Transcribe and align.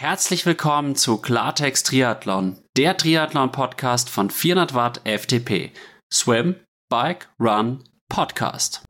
Herzlich 0.00 0.46
willkommen 0.46 0.94
zu 0.94 1.20
Klartext 1.20 1.88
Triathlon, 1.88 2.56
der 2.76 2.96
Triathlon-Podcast 2.96 4.08
von 4.08 4.30
400 4.30 4.72
Watt 4.72 5.00
FTP. 5.04 5.72
Swim, 6.08 6.54
Bike, 6.88 7.28
Run, 7.40 7.82
Podcast. 8.08 8.84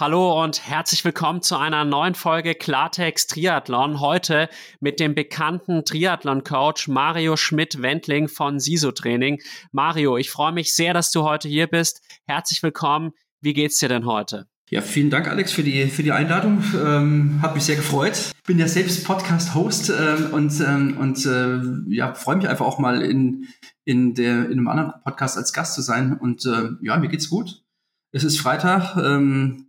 Hallo 0.00 0.42
und 0.42 0.66
herzlich 0.66 1.04
willkommen 1.04 1.42
zu 1.42 1.58
einer 1.58 1.84
neuen 1.84 2.14
Folge 2.14 2.54
Klartext 2.54 3.32
Triathlon. 3.32 4.00
Heute 4.00 4.48
mit 4.80 4.98
dem 4.98 5.14
bekannten 5.14 5.84
Triathlon-Coach 5.84 6.88
Mario 6.88 7.36
Schmidt-Wendling 7.36 8.28
von 8.28 8.60
Siso 8.60 8.92
Training. 8.92 9.42
Mario, 9.72 10.16
ich 10.16 10.30
freue 10.30 10.52
mich 10.52 10.74
sehr, 10.74 10.94
dass 10.94 11.10
du 11.10 11.24
heute 11.24 11.50
hier 11.50 11.66
bist. 11.66 12.00
Herzlich 12.26 12.62
willkommen. 12.62 13.12
Wie 13.42 13.52
geht's 13.52 13.78
dir 13.78 13.90
denn 13.90 14.06
heute? 14.06 14.46
Ja, 14.74 14.80
vielen 14.80 15.08
Dank, 15.08 15.28
Alex, 15.28 15.52
für 15.52 15.62
die, 15.62 15.86
für 15.86 16.02
die 16.02 16.10
Einladung. 16.10 16.64
Ähm, 16.84 17.38
hat 17.40 17.54
mich 17.54 17.62
sehr 17.62 17.76
gefreut. 17.76 18.32
Ich 18.36 18.42
bin 18.42 18.58
ja 18.58 18.66
selbst 18.66 19.04
Podcast-Host 19.04 19.90
ähm, 19.90 20.32
und, 20.32 20.60
ähm, 20.60 20.96
und 20.98 21.24
äh, 21.24 21.94
ja, 21.94 22.12
freue 22.14 22.34
mich 22.34 22.48
einfach 22.48 22.66
auch 22.66 22.80
mal 22.80 23.00
in, 23.00 23.46
in, 23.84 24.14
der, 24.14 24.46
in 24.46 24.58
einem 24.58 24.66
anderen 24.66 24.94
Podcast 25.04 25.36
als 25.36 25.52
Gast 25.52 25.74
zu 25.74 25.80
sein. 25.80 26.18
Und 26.18 26.44
äh, 26.46 26.70
ja, 26.82 26.96
mir 26.96 27.06
geht's 27.06 27.30
gut. 27.30 27.62
Es 28.10 28.24
ist 28.24 28.40
Freitag. 28.40 28.96
Ähm, 28.96 29.68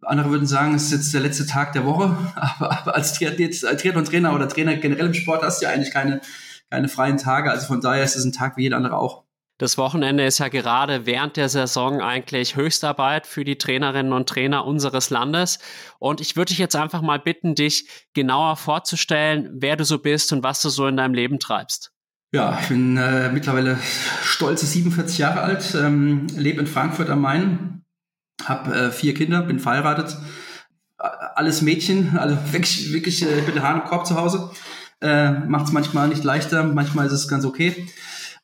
andere 0.00 0.30
würden 0.30 0.48
sagen, 0.48 0.74
es 0.74 0.86
ist 0.86 0.92
jetzt 0.92 1.14
der 1.14 1.20
letzte 1.20 1.46
Tag 1.46 1.72
der 1.72 1.84
Woche. 1.84 2.16
Aber, 2.34 2.80
aber 2.80 2.96
als 2.96 3.12
Triathlon-Trainer 3.12 4.34
oder 4.34 4.48
Trainer 4.48 4.74
generell 4.74 5.06
im 5.06 5.14
Sport 5.14 5.44
hast 5.44 5.62
du 5.62 5.66
ja 5.66 5.70
eigentlich 5.70 5.92
keine, 5.92 6.20
keine 6.68 6.88
freien 6.88 7.16
Tage. 7.16 7.48
Also 7.48 7.68
von 7.68 7.80
daher 7.80 8.02
ist 8.02 8.16
es 8.16 8.24
ein 8.24 8.32
Tag 8.32 8.56
wie 8.56 8.62
jeder 8.62 8.78
andere 8.78 8.96
auch. 8.96 9.21
Das 9.62 9.78
Wochenende 9.78 10.26
ist 10.26 10.38
ja 10.38 10.48
gerade 10.48 11.06
während 11.06 11.36
der 11.36 11.48
Saison 11.48 12.00
eigentlich 12.00 12.56
Höchstarbeit 12.56 13.28
für 13.28 13.44
die 13.44 13.58
Trainerinnen 13.58 14.12
und 14.12 14.28
Trainer 14.28 14.66
unseres 14.66 15.10
Landes. 15.10 15.60
Und 16.00 16.20
ich 16.20 16.34
würde 16.34 16.48
dich 16.48 16.58
jetzt 16.58 16.74
einfach 16.74 17.00
mal 17.00 17.20
bitten, 17.20 17.54
dich 17.54 17.88
genauer 18.12 18.56
vorzustellen, 18.56 19.50
wer 19.52 19.76
du 19.76 19.84
so 19.84 20.00
bist 20.00 20.32
und 20.32 20.42
was 20.42 20.62
du 20.62 20.68
so 20.68 20.88
in 20.88 20.96
deinem 20.96 21.14
Leben 21.14 21.38
treibst. 21.38 21.92
Ja, 22.32 22.58
ich 22.60 22.70
bin 22.70 22.96
äh, 22.96 23.30
mittlerweile 23.30 23.78
stolze 24.24 24.66
47 24.66 25.18
Jahre 25.18 25.42
alt, 25.42 25.76
ähm, 25.76 26.26
lebe 26.34 26.58
in 26.58 26.66
Frankfurt 26.66 27.08
am 27.08 27.20
Main, 27.20 27.84
habe 28.44 28.74
äh, 28.74 28.90
vier 28.90 29.14
Kinder, 29.14 29.42
bin 29.42 29.60
verheiratet, 29.60 30.16
alles 30.98 31.62
Mädchen, 31.62 32.18
also 32.18 32.36
wirklich, 32.50 32.92
wirklich 32.92 33.22
äh, 33.22 33.42
bin 33.42 33.62
Hahn 33.62 33.82
im 33.82 33.86
Korb 33.86 34.08
zu 34.08 34.16
Hause. 34.16 34.50
Äh, 35.00 35.30
Macht 35.30 35.66
es 35.66 35.72
manchmal 35.72 36.08
nicht 36.08 36.24
leichter, 36.24 36.64
manchmal 36.64 37.06
ist 37.06 37.12
es 37.12 37.28
ganz 37.28 37.44
okay. 37.44 37.86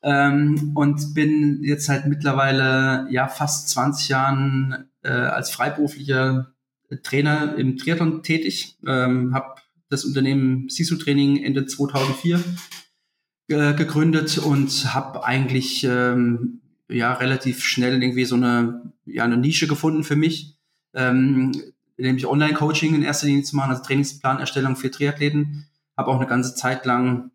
Ähm, 0.01 0.71
und 0.75 1.13
bin 1.13 1.61
jetzt 1.63 1.89
halt 1.89 2.05
mittlerweile 2.05 3.07
ja 3.11 3.27
fast 3.27 3.69
20 3.69 4.09
Jahren 4.09 4.89
äh, 5.03 5.09
als 5.09 5.51
freiberuflicher 5.51 6.53
Trainer 7.03 7.55
im 7.57 7.77
Triathlon 7.77 8.23
tätig. 8.23 8.77
Ähm, 8.87 9.33
habe 9.33 9.55
das 9.89 10.05
Unternehmen 10.05 10.69
Sisu 10.69 10.95
Training 10.97 11.43
Ende 11.43 11.65
2004 11.65 12.43
äh, 13.49 13.73
gegründet 13.73 14.37
und 14.37 14.93
habe 14.93 15.23
eigentlich 15.23 15.83
ähm, 15.83 16.61
ja 16.87 17.13
relativ 17.13 17.63
schnell 17.63 18.01
irgendwie 18.01 18.25
so 18.25 18.35
eine 18.35 18.93
ja 19.05 19.23
eine 19.23 19.37
Nische 19.37 19.67
gefunden 19.67 20.03
für 20.03 20.15
mich, 20.15 20.55
ähm, 20.93 21.51
nämlich 21.97 22.27
Online-Coaching 22.27 22.95
in 22.95 23.03
erster 23.03 23.27
Linie 23.27 23.43
zu 23.43 23.55
machen, 23.55 23.71
also 23.71 23.83
Trainingsplanerstellung 23.83 24.75
für 24.75 24.91
Triathleten. 24.91 25.67
Habe 25.97 26.11
auch 26.11 26.19
eine 26.19 26.29
ganze 26.29 26.55
Zeit 26.55 26.85
lang 26.85 27.31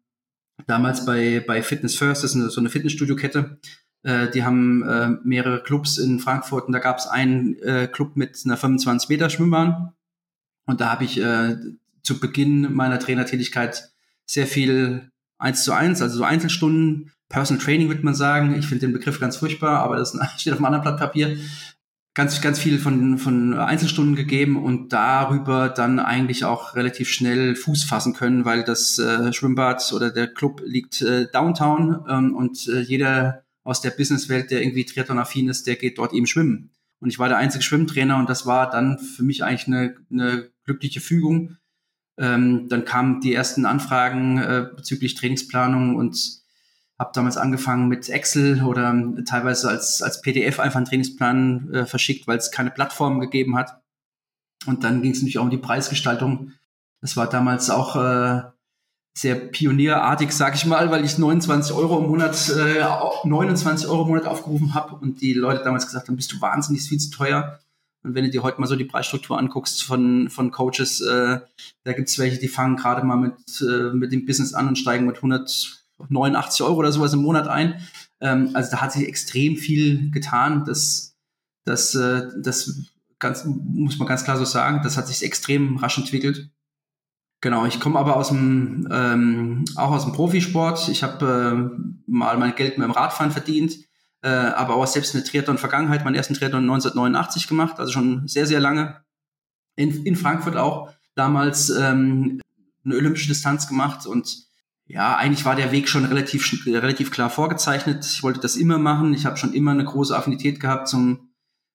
damals 0.67 1.05
bei, 1.05 1.43
bei 1.47 1.63
Fitness 1.63 1.97
First, 1.97 2.25
das 2.25 2.31
ist 2.33 2.37
eine, 2.37 2.51
so 2.51 2.61
eine 2.61 2.71
Fitnessstudio-Kette. 2.71 3.59
Äh, 4.03 4.31
die 4.31 4.45
haben 4.45 4.83
äh, 4.83 5.09
mehrere 5.25 5.63
Clubs 5.63 5.99
in 5.99 6.21
Frankfurt 6.21 6.67
und 6.67 6.73
da 6.73 6.79
gab 6.79 6.99
es 6.99 7.07
einen 7.07 7.59
äh, 7.63 7.89
Club 7.89 8.17
mit 8.17 8.41
einer 8.45 8.57
25 8.57 9.09
Meter 9.09 9.31
Schwimmbahn. 9.31 9.93
Und 10.67 10.81
da 10.81 10.91
habe 10.91 11.05
ich 11.05 11.21
äh, 11.21 11.57
zu 12.03 12.21
Beginn 12.21 12.73
meiner 12.73 12.99
Trainertätigkeit 12.99 13.91
sehr 14.27 14.47
viel 14.47 15.11
eins 15.39 15.65
zu 15.65 15.73
eins, 15.73 16.01
also 16.01 16.19
so 16.19 16.25
Einzelstunden, 16.25 17.11
Personal 17.29 17.63
Training 17.63 17.89
würde 17.89 18.03
man 18.03 18.15
sagen. 18.15 18.55
Ich 18.55 18.67
finde 18.67 18.87
den 18.87 18.93
Begriff 18.93 19.19
ganz 19.19 19.37
furchtbar, 19.37 19.81
aber 19.81 19.97
das 19.97 20.17
steht 20.37 20.53
auf 20.53 20.59
einem 20.59 20.67
anderen 20.67 20.83
Blatt 20.83 20.99
Papier 20.99 21.37
ganz, 22.15 22.41
ganz 22.41 22.61
viel 22.61 22.79
von, 22.79 23.19
von 23.19 23.55
Einzelstunden 23.55 24.15
gegeben 24.15 24.57
und 24.63 24.93
darüber 24.93 25.69
dann 25.69 25.99
eigentlich 25.99 26.45
auch 26.45 26.77
relativ 26.77 27.09
schnell 27.09 27.57
Fuß 27.57 27.85
fassen 27.85 28.15
können, 28.15 28.45
weil 28.45 28.63
das 28.63 28.99
äh, 28.99 29.33
Schwimmbad 29.33 29.93
oder 29.93 30.11
der 30.11 30.29
Club 30.29 30.63
liegt 30.65 31.03
äh, 31.03 31.27
downtown 31.31 32.05
ähm, 32.09 32.37
und 32.37 32.69
äh, 32.69 32.81
jeder 32.81 33.45
aus 33.65 33.81
der 33.81 33.91
Businesswelt, 33.91 34.51
der 34.51 34.63
irgendwie 34.63 34.85
Triathlon-affin 34.85 35.49
ist, 35.49 35.67
der 35.67 35.77
geht 35.77 35.99
dort 35.99 36.13
eben 36.13 36.27
schwimmen. 36.27 36.71
Und 37.01 37.11
ich 37.11 37.19
war 37.19 37.29
der 37.29 37.39
einzige 37.39 37.65
Schwimmtrainer 37.65 38.17
und 38.19 38.31
das 38.31 38.47
war 38.47 38.71
dann 38.71 38.99
für 38.99 39.25
mich 39.25 39.43
eigentlich 39.43 39.67
eine, 39.67 39.97
eine 40.11 40.51
glückliche 40.65 41.01
Fügung. 41.01 41.57
Ähm, 42.17 42.69
dann 42.69 42.85
kamen 42.85 43.21
die 43.21 43.35
ersten 43.35 43.67
Anfragen 43.67 44.39
äh, 44.39 44.69
bezüglich 44.77 45.15
Trainingsplanung 45.15 45.97
und 45.97 46.44
habe 46.99 47.11
damals 47.13 47.37
angefangen 47.37 47.89
mit 47.89 48.09
Excel 48.09 48.63
oder 48.63 48.95
teilweise 49.27 49.69
als, 49.69 50.01
als 50.03 50.21
PDF 50.23 50.61
einfach 50.61 50.77
einen 50.77 50.87
Trainingsplan 50.87 51.73
äh, 51.73 51.87
verschickt, 51.87 52.27
weil 52.27 52.39
es 52.39 52.51
keine 52.51 52.71
Plattform 52.71 53.21
gegeben 53.21 53.57
hat. 53.57 53.81
Und 54.67 54.85
dann 54.85 55.03
ging 55.03 55.13
es 55.13 55.19
natürlich 55.19 55.39
auch 55.39 55.45
um 55.45 55.51
die 55.51 55.59
Preisgestaltung. 55.59 56.53
Das 57.01 57.17
war 57.17 57.29
damals 57.29 57.69
auch 57.69 57.97
äh, 57.97 58.43
sehr 59.17 59.35
pionierartig, 59.35 60.33
sag 60.33 60.55
ich 60.55 60.67
mal, 60.67 60.91
weil 60.91 61.05
ich 61.05 61.19
29 61.19 61.75
Euro 61.75 61.99
im 61.99 62.07
Monat, 62.09 62.49
äh, 62.51 62.85
29 63.25 63.89
Euro 63.89 64.03
im 64.03 64.09
Monat 64.09 64.27
aufgerufen 64.27 64.75
habe 64.75 64.97
und 64.97 65.21
die 65.21 65.35
Leute 65.35 65.63
damals 65.63 65.87
gesagt 65.87 66.09
haben, 66.09 66.17
bist 66.17 66.33
du 66.33 66.41
wahnsinnig 66.41 66.83
viel 66.83 66.99
zu 66.99 67.11
teuer. 67.11 67.59
Und 68.03 68.15
wenn 68.15 68.25
du 68.25 68.31
dir 68.31 68.43
heute 68.43 68.61
mal 68.61 68.67
so 68.67 68.77
die 68.77 68.85
Preisstruktur 68.85 69.39
anguckst 69.39 69.83
von, 69.83 70.29
von 70.31 70.51
Coaches, 70.51 71.01
äh, 71.01 71.41
da 71.85 71.93
gibt 71.93 72.09
es 72.09 72.19
welche, 72.19 72.39
die 72.39 72.49
fangen 72.49 72.77
gerade 72.77 73.05
mal 73.05 73.17
mit, 73.17 73.35
äh, 73.63 73.95
mit 73.95 74.13
dem 74.13 74.27
Business 74.27 74.53
an 74.53 74.69
und 74.69 74.77
steigen 74.77 75.07
mit 75.07 75.17
100 75.17 75.84
89 76.09 76.63
Euro 76.63 76.77
oder 76.77 76.93
sowas 76.93 77.13
im 77.13 77.23
Monat 77.23 77.49
ein. 77.49 77.81
Ähm, 78.21 78.51
also 78.55 78.71
da 78.71 78.81
hat 78.81 78.93
sich 78.93 79.07
extrem 79.07 79.57
viel 79.57 80.11
getan. 80.11 80.65
Das, 80.65 81.17
das, 81.65 81.95
äh, 81.95 82.29
das 82.43 82.79
ganz, 83.19 83.45
muss 83.45 83.99
man 83.99 84.09
ganz 84.09 84.25
klar 84.25 84.37
so 84.37 84.45
sagen. 84.45 84.81
Das 84.83 84.97
hat 84.97 85.09
sich 85.09 85.23
extrem 85.23 85.77
rasch 85.77 85.99
entwickelt. 85.99 86.51
Genau, 87.41 87.67
ich 87.67 87.79
komme 87.79 87.99
aber 87.99 88.17
aus 88.17 88.29
dem, 88.29 88.89
ähm, 88.91 89.65
auch 89.77 89.91
aus 89.91 90.05
dem 90.05 90.15
Profisport. 90.15 90.89
Ich 90.89 91.03
habe 91.03 91.77
äh, 91.77 92.11
mal 92.11 92.39
mein 92.39 92.55
Geld 92.55 92.79
mit 92.79 92.87
dem 92.87 92.93
Radfahren 92.93 93.33
verdient, 93.33 93.77
äh, 94.23 94.29
aber 94.29 94.77
auch 94.77 94.87
selbst 94.87 95.15
eine 95.15 95.25
Triathlon-Vergangenheit, 95.25 96.05
meinen 96.05 96.15
ersten 96.15 96.33
Triathlon 96.33 96.63
1989 96.63 97.47
gemacht, 97.47 97.79
also 97.79 97.93
schon 97.93 98.27
sehr, 98.29 98.47
sehr 98.47 98.61
lange. 98.61 99.05
In, 99.77 100.07
in 100.07 100.17
Frankfurt 100.17 100.57
auch 100.57 100.91
damals 101.15 101.69
ähm, 101.69 102.41
eine 102.83 102.97
olympische 102.97 103.29
Distanz 103.29 103.69
gemacht 103.69 104.07
und 104.07 104.44
ja, 104.87 105.17
eigentlich 105.17 105.45
war 105.45 105.57
der 105.57 105.73
Weg 105.73 105.89
schon 105.89 106.05
relativ, 106.05 106.67
relativ 106.67 107.11
klar 107.11 107.31
vorgezeichnet. 107.31 108.05
Ich 108.05 108.23
wollte 108.23 108.41
das 108.41 108.57
immer 108.57 108.79
machen. 108.79 109.15
Ich 109.15 109.25
habe 109.25 109.37
schon 109.37 109.55
immer 109.55 109.71
eine 109.71 109.85
große 109.85 110.17
Affinität 110.17 110.61
gehabt 110.61 110.89
zum, 110.89 111.31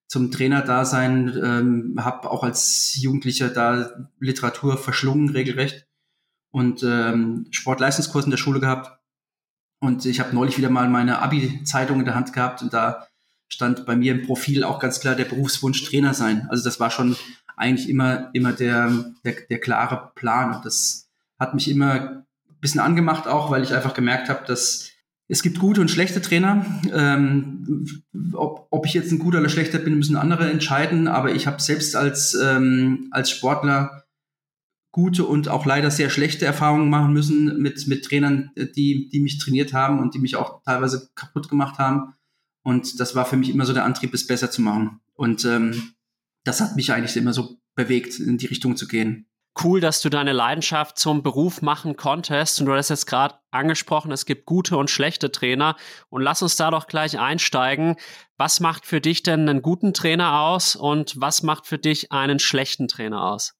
zum 0.06 0.30
Trainerdasein, 0.30 1.28
ähm, 1.42 1.94
habe 1.98 2.30
auch 2.30 2.44
als 2.44 2.96
Jugendlicher 3.00 3.48
da 3.48 4.08
Literatur 4.20 4.76
verschlungen, 4.76 5.30
regelrecht 5.30 5.86
und 6.52 6.82
ähm, 6.84 7.46
Sportleistungskurs 7.50 8.24
in 8.24 8.30
der 8.30 8.38
Schule 8.38 8.60
gehabt. 8.60 8.98
Und 9.80 10.04
ich 10.04 10.20
habe 10.20 10.34
neulich 10.34 10.58
wieder 10.58 10.70
mal 10.70 10.88
meine 10.88 11.20
Abi-Zeitung 11.20 12.00
in 12.00 12.04
der 12.04 12.14
Hand 12.14 12.32
gehabt 12.32 12.62
und 12.62 12.72
da 12.72 13.06
stand 13.48 13.86
bei 13.86 13.96
mir 13.96 14.12
im 14.12 14.26
Profil 14.26 14.62
auch 14.62 14.78
ganz 14.78 15.00
klar 15.00 15.16
der 15.16 15.24
Berufswunsch 15.24 15.82
Trainer 15.84 16.14
sein. 16.14 16.46
Also 16.50 16.62
das 16.62 16.78
war 16.78 16.90
schon 16.90 17.16
eigentlich 17.56 17.88
immer, 17.88 18.30
immer 18.34 18.52
der, 18.52 19.12
der, 19.24 19.34
der 19.48 19.58
klare 19.58 20.12
Plan. 20.14 20.54
Und 20.54 20.64
das 20.64 21.08
hat 21.38 21.54
mich 21.54 21.68
immer 21.68 22.24
bisschen 22.60 22.80
angemacht 22.80 23.26
auch, 23.26 23.50
weil 23.50 23.62
ich 23.62 23.74
einfach 23.74 23.94
gemerkt 23.94 24.28
habe, 24.28 24.46
dass 24.46 24.90
es 25.28 25.42
gibt 25.42 25.60
gute 25.60 25.80
und 25.80 25.90
schlechte 25.90 26.20
Trainer. 26.20 26.66
Ähm, 26.92 28.02
ob, 28.32 28.66
ob 28.70 28.84
ich 28.84 28.94
jetzt 28.94 29.12
ein 29.12 29.20
guter 29.20 29.38
oder 29.38 29.48
schlechter 29.48 29.78
bin, 29.78 29.96
müssen 29.96 30.16
andere 30.16 30.50
entscheiden. 30.50 31.06
Aber 31.06 31.32
ich 31.32 31.46
habe 31.46 31.62
selbst 31.62 31.94
als, 31.94 32.34
ähm, 32.34 33.08
als 33.12 33.30
Sportler 33.30 34.04
gute 34.92 35.24
und 35.24 35.48
auch 35.48 35.66
leider 35.66 35.92
sehr 35.92 36.10
schlechte 36.10 36.46
Erfahrungen 36.46 36.90
machen 36.90 37.12
müssen 37.12 37.62
mit, 37.62 37.86
mit 37.86 38.04
Trainern, 38.04 38.50
die, 38.56 39.08
die 39.08 39.20
mich 39.20 39.38
trainiert 39.38 39.72
haben 39.72 40.00
und 40.00 40.14
die 40.14 40.18
mich 40.18 40.34
auch 40.34 40.62
teilweise 40.64 41.10
kaputt 41.14 41.48
gemacht 41.48 41.78
haben. 41.78 42.14
Und 42.64 42.98
das 42.98 43.14
war 43.14 43.24
für 43.24 43.36
mich 43.36 43.50
immer 43.50 43.66
so 43.66 43.72
der 43.72 43.84
Antrieb, 43.84 44.12
es 44.12 44.26
besser 44.26 44.50
zu 44.50 44.62
machen. 44.62 45.00
Und 45.14 45.44
ähm, 45.44 45.92
das 46.42 46.60
hat 46.60 46.74
mich 46.74 46.92
eigentlich 46.92 47.16
immer 47.16 47.32
so 47.32 47.60
bewegt, 47.76 48.18
in 48.18 48.36
die 48.36 48.46
Richtung 48.46 48.76
zu 48.76 48.88
gehen. 48.88 49.26
Cool, 49.62 49.80
dass 49.80 50.00
du 50.00 50.08
deine 50.08 50.32
Leidenschaft 50.32 50.96
zum 50.96 51.22
Beruf 51.22 51.60
machen 51.60 51.96
konntest. 51.96 52.60
Und 52.60 52.66
du 52.66 52.74
hast 52.74 52.88
jetzt 52.88 53.06
gerade 53.06 53.34
angesprochen, 53.50 54.12
es 54.12 54.24
gibt 54.24 54.46
gute 54.46 54.76
und 54.76 54.90
schlechte 54.90 55.32
Trainer. 55.32 55.76
Und 56.08 56.22
lass 56.22 56.42
uns 56.42 56.56
da 56.56 56.70
doch 56.70 56.86
gleich 56.86 57.18
einsteigen. 57.18 57.96
Was 58.36 58.60
macht 58.60 58.86
für 58.86 59.00
dich 59.00 59.22
denn 59.22 59.48
einen 59.48 59.60
guten 59.60 59.92
Trainer 59.92 60.40
aus 60.40 60.76
und 60.76 61.20
was 61.20 61.42
macht 61.42 61.66
für 61.66 61.78
dich 61.78 62.12
einen 62.12 62.38
schlechten 62.38 62.86
Trainer 62.86 63.24
aus? 63.24 63.54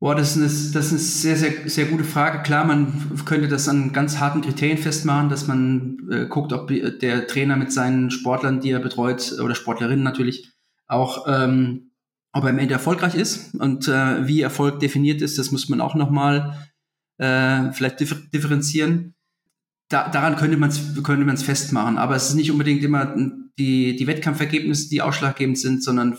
Boah, 0.00 0.14
das 0.14 0.34
ist, 0.34 0.36
eine, 0.36 0.72
das 0.72 0.86
ist 0.86 0.92
eine 0.92 1.00
sehr, 1.00 1.36
sehr, 1.36 1.68
sehr 1.68 1.84
gute 1.84 2.04
Frage. 2.04 2.42
Klar, 2.42 2.64
man 2.64 3.22
könnte 3.26 3.48
das 3.48 3.68
an 3.68 3.92
ganz 3.92 4.18
harten 4.18 4.40
Kriterien 4.40 4.78
festmachen, 4.78 5.28
dass 5.28 5.46
man 5.46 6.08
äh, 6.10 6.26
guckt, 6.26 6.54
ob 6.54 6.68
der 6.68 7.26
Trainer 7.26 7.56
mit 7.56 7.70
seinen 7.70 8.10
Sportlern, 8.10 8.60
die 8.60 8.70
er 8.70 8.80
betreut, 8.80 9.34
oder 9.42 9.54
Sportlerinnen 9.54 10.02
natürlich, 10.02 10.50
auch, 10.86 11.26
ähm, 11.28 11.89
ob 12.32 12.44
er 12.44 12.50
am 12.50 12.58
Ende 12.58 12.74
erfolgreich 12.74 13.14
ist. 13.14 13.54
Und 13.54 13.88
äh, 13.88 14.26
wie 14.26 14.40
Erfolg 14.40 14.80
definiert 14.80 15.22
ist, 15.22 15.38
das 15.38 15.50
muss 15.50 15.68
man 15.68 15.80
auch 15.80 15.94
nochmal 15.94 16.68
äh, 17.18 17.72
vielleicht 17.72 18.00
differ 18.00 18.16
differenzieren. 18.32 19.14
Da, 19.88 20.08
daran 20.08 20.36
könnte 20.36 20.56
man 20.56 20.70
es 20.70 21.02
könnte 21.02 21.24
man's 21.24 21.42
festmachen. 21.42 21.98
Aber 21.98 22.14
es 22.14 22.28
ist 22.28 22.34
nicht 22.34 22.50
unbedingt 22.50 22.82
immer 22.82 23.14
die, 23.58 23.96
die 23.96 24.06
Wettkampfergebnisse, 24.06 24.88
die 24.88 25.02
ausschlaggebend 25.02 25.58
sind, 25.58 25.82
sondern 25.82 26.16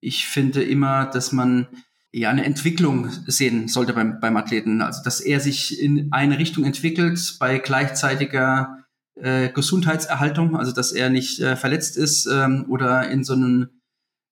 ich 0.00 0.26
finde 0.26 0.62
immer, 0.62 1.06
dass 1.06 1.32
man 1.32 1.66
ja 2.12 2.30
eine 2.30 2.44
Entwicklung 2.44 3.08
sehen 3.26 3.68
sollte 3.68 3.92
beim, 3.92 4.20
beim 4.20 4.36
Athleten. 4.36 4.82
Also 4.82 5.02
dass 5.02 5.20
er 5.20 5.40
sich 5.40 5.80
in 5.80 6.12
eine 6.12 6.38
Richtung 6.38 6.64
entwickelt 6.64 7.36
bei 7.38 7.58
gleichzeitiger 7.58 8.78
äh, 9.16 9.50
Gesundheitserhaltung, 9.50 10.56
also 10.56 10.72
dass 10.72 10.92
er 10.92 11.10
nicht 11.10 11.40
äh, 11.40 11.56
verletzt 11.56 11.96
ist 11.96 12.26
ähm, 12.26 12.66
oder 12.68 13.10
in 13.10 13.24
so 13.24 13.34
einen 13.34 13.79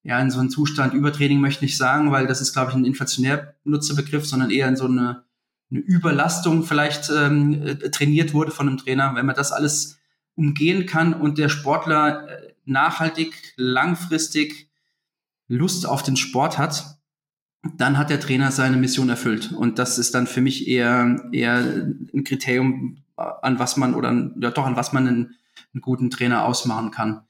ja 0.03 0.19
in 0.21 0.31
so 0.31 0.41
einen 0.41 0.51
Zustand 0.51 0.95
Übertraining 0.95 1.41
möchte 1.41 1.65
ich 1.65 1.71
nicht 1.71 1.77
sagen, 1.77 2.11
weil 2.11 2.27
das 2.27 2.41
ist 2.41 2.53
glaube 2.53 2.71
ich 2.71 2.77
ein 2.77 2.85
inflationär 2.85 3.55
benutzter 3.65 3.95
sondern 4.23 4.51
eher 4.51 4.69
in 4.69 4.77
so 4.77 4.87
eine, 4.87 5.25
eine 5.71 5.81
Überlastung 5.81 6.65
vielleicht 6.65 7.11
ähm, 7.11 7.63
äh, 7.63 7.91
trainiert 7.91 8.35
wurde 8.35 8.51
von 8.51 8.69
einem 8.69 8.79
Trainer. 8.79 9.15
Wenn 9.15 9.27
man 9.27 9.37
das 9.37 9.53
alles 9.53 9.99
umgehen 10.35 10.87
kann 10.87 11.15
und 11.15 11.37
der 11.39 11.49
Sportler 11.49 12.29
äh, 12.29 12.53
nachhaltig, 12.65 13.55
langfristig 13.57 14.71
Lust 15.49 15.87
auf 15.87 16.03
den 16.03 16.17
Sport 16.17 16.59
hat, 16.59 16.99
dann 17.77 17.99
hat 17.99 18.11
der 18.11 18.21
Trainer 18.21 18.53
seine 18.53 18.77
Mission 18.77 19.09
erfüllt. 19.09 19.53
Und 19.53 19.79
das 19.79 19.99
ist 19.99 20.15
dann 20.15 20.27
für 20.27 20.41
mich 20.41 20.69
eher, 20.69 21.29
eher 21.33 21.57
ein 21.57 22.25
Kriterium, 22.25 23.03
an 23.17 23.59
was 23.59 23.77
man 23.77 23.95
oder 23.95 24.33
ja, 24.39 24.51
doch 24.51 24.65
an 24.65 24.77
was 24.77 24.93
man 24.93 25.09
einen, 25.09 25.35
einen 25.75 25.81
guten 25.81 26.11
Trainer 26.11 26.45
ausmachen 26.45 26.91
kann. 26.93 27.23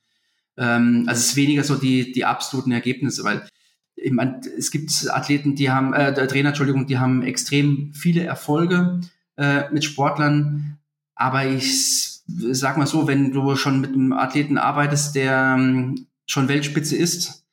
Ähm, 0.58 1.04
also 1.06 1.20
es 1.20 1.26
ist 1.28 1.36
weniger 1.36 1.64
so 1.64 1.76
die, 1.76 2.12
die 2.12 2.24
absoluten 2.24 2.72
Ergebnisse, 2.72 3.24
weil 3.24 3.48
ich 3.94 4.12
meine, 4.12 4.40
es 4.56 4.70
gibt 4.70 4.90
Athleten, 5.10 5.54
die 5.54 5.70
haben, 5.70 5.92
äh, 5.92 6.26
Trainer, 6.26 6.50
Entschuldigung, 6.50 6.86
die 6.86 6.98
haben 6.98 7.22
extrem 7.22 7.92
viele 7.94 8.24
Erfolge 8.24 9.00
äh, 9.36 9.70
mit 9.72 9.84
Sportlern, 9.84 10.78
aber 11.14 11.46
ich 11.46 12.20
sag 12.26 12.76
mal 12.76 12.86
so, 12.86 13.06
wenn 13.06 13.32
du 13.32 13.56
schon 13.56 13.80
mit 13.80 13.92
einem 13.92 14.12
Athleten 14.12 14.58
arbeitest, 14.58 15.14
der 15.14 15.56
ähm, 15.58 16.06
schon 16.26 16.48
Weltspitze 16.48 16.96
ist, 16.96 17.44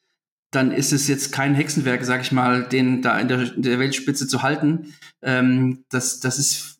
dann 0.51 0.71
ist 0.71 0.93
es 0.93 1.07
jetzt 1.07 1.31
kein 1.31 1.55
Hexenwerk, 1.55 2.03
sag 2.03 2.21
ich 2.21 2.31
mal, 2.31 2.63
den 2.63 3.01
da 3.01 3.19
in 3.19 3.27
der, 3.27 3.55
in 3.55 3.61
der 3.61 3.79
Weltspitze 3.79 4.27
zu 4.27 4.41
halten. 4.41 4.93
Ähm, 5.21 5.83
das, 5.89 6.19
das 6.19 6.37
ist 6.37 6.79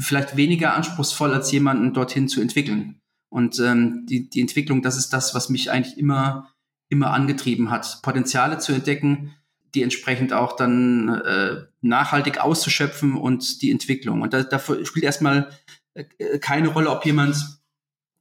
vielleicht 0.00 0.36
weniger 0.36 0.74
anspruchsvoll, 0.74 1.32
als 1.34 1.52
jemanden 1.52 1.92
dorthin 1.92 2.28
zu 2.28 2.40
entwickeln. 2.40 2.97
Und 3.28 3.58
ähm, 3.60 4.06
die, 4.06 4.28
die 4.28 4.40
Entwicklung, 4.40 4.82
das 4.82 4.96
ist 4.96 5.10
das, 5.10 5.34
was 5.34 5.48
mich 5.48 5.70
eigentlich 5.70 5.98
immer, 5.98 6.50
immer 6.88 7.12
angetrieben 7.12 7.70
hat, 7.70 8.00
Potenziale 8.02 8.58
zu 8.58 8.72
entdecken, 8.72 9.34
die 9.74 9.82
entsprechend 9.82 10.32
auch 10.32 10.56
dann 10.56 11.08
äh, 11.08 11.66
nachhaltig 11.82 12.38
auszuschöpfen 12.38 13.16
und 13.16 13.62
die 13.62 13.70
Entwicklung. 13.70 14.22
Und 14.22 14.32
da, 14.32 14.42
dafür 14.42 14.84
spielt 14.86 15.04
erstmal 15.04 15.50
äh, 15.94 16.38
keine 16.38 16.68
Rolle, 16.68 16.90
ob 16.90 17.04
jemand, 17.04 17.36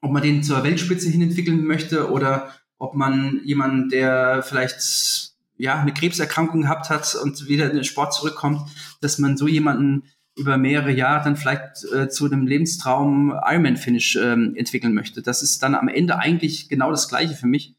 ob 0.01 0.11
man 0.11 0.23
den 0.23 0.43
zur 0.43 0.63
Weltspitze 0.63 1.09
hin 1.09 1.21
entwickeln 1.21 1.65
möchte 1.65 2.11
oder 2.11 2.53
ob 2.77 2.95
man 2.95 3.41
jemanden, 3.43 3.89
der 3.89 4.43
vielleicht 4.43 5.35
ja 5.57 5.79
eine 5.79 5.93
Krebserkrankung 5.93 6.61
gehabt 6.61 6.89
hat 6.89 7.15
und 7.15 7.47
wieder 7.47 7.69
in 7.69 7.75
den 7.75 7.83
Sport 7.83 8.13
zurückkommt, 8.13 8.69
dass 9.01 9.17
man 9.17 9.37
so 9.37 9.47
jemanden 9.47 10.03
über 10.37 10.57
mehrere 10.57 10.91
Jahre 10.91 11.23
dann 11.23 11.35
vielleicht 11.35 11.83
äh, 11.93 12.09
zu 12.09 12.25
einem 12.25 12.45
Lebenstraum 12.47 13.31
Ironman-Finish 13.31 14.15
ähm, 14.17 14.55
entwickeln 14.55 14.93
möchte. 14.93 15.21
Das 15.21 15.41
ist 15.41 15.63
dann 15.63 15.75
am 15.75 15.87
Ende 15.87 16.19
eigentlich 16.19 16.69
genau 16.69 16.91
das 16.91 17.09
Gleiche 17.09 17.33
für 17.33 17.47
mich. 17.47 17.75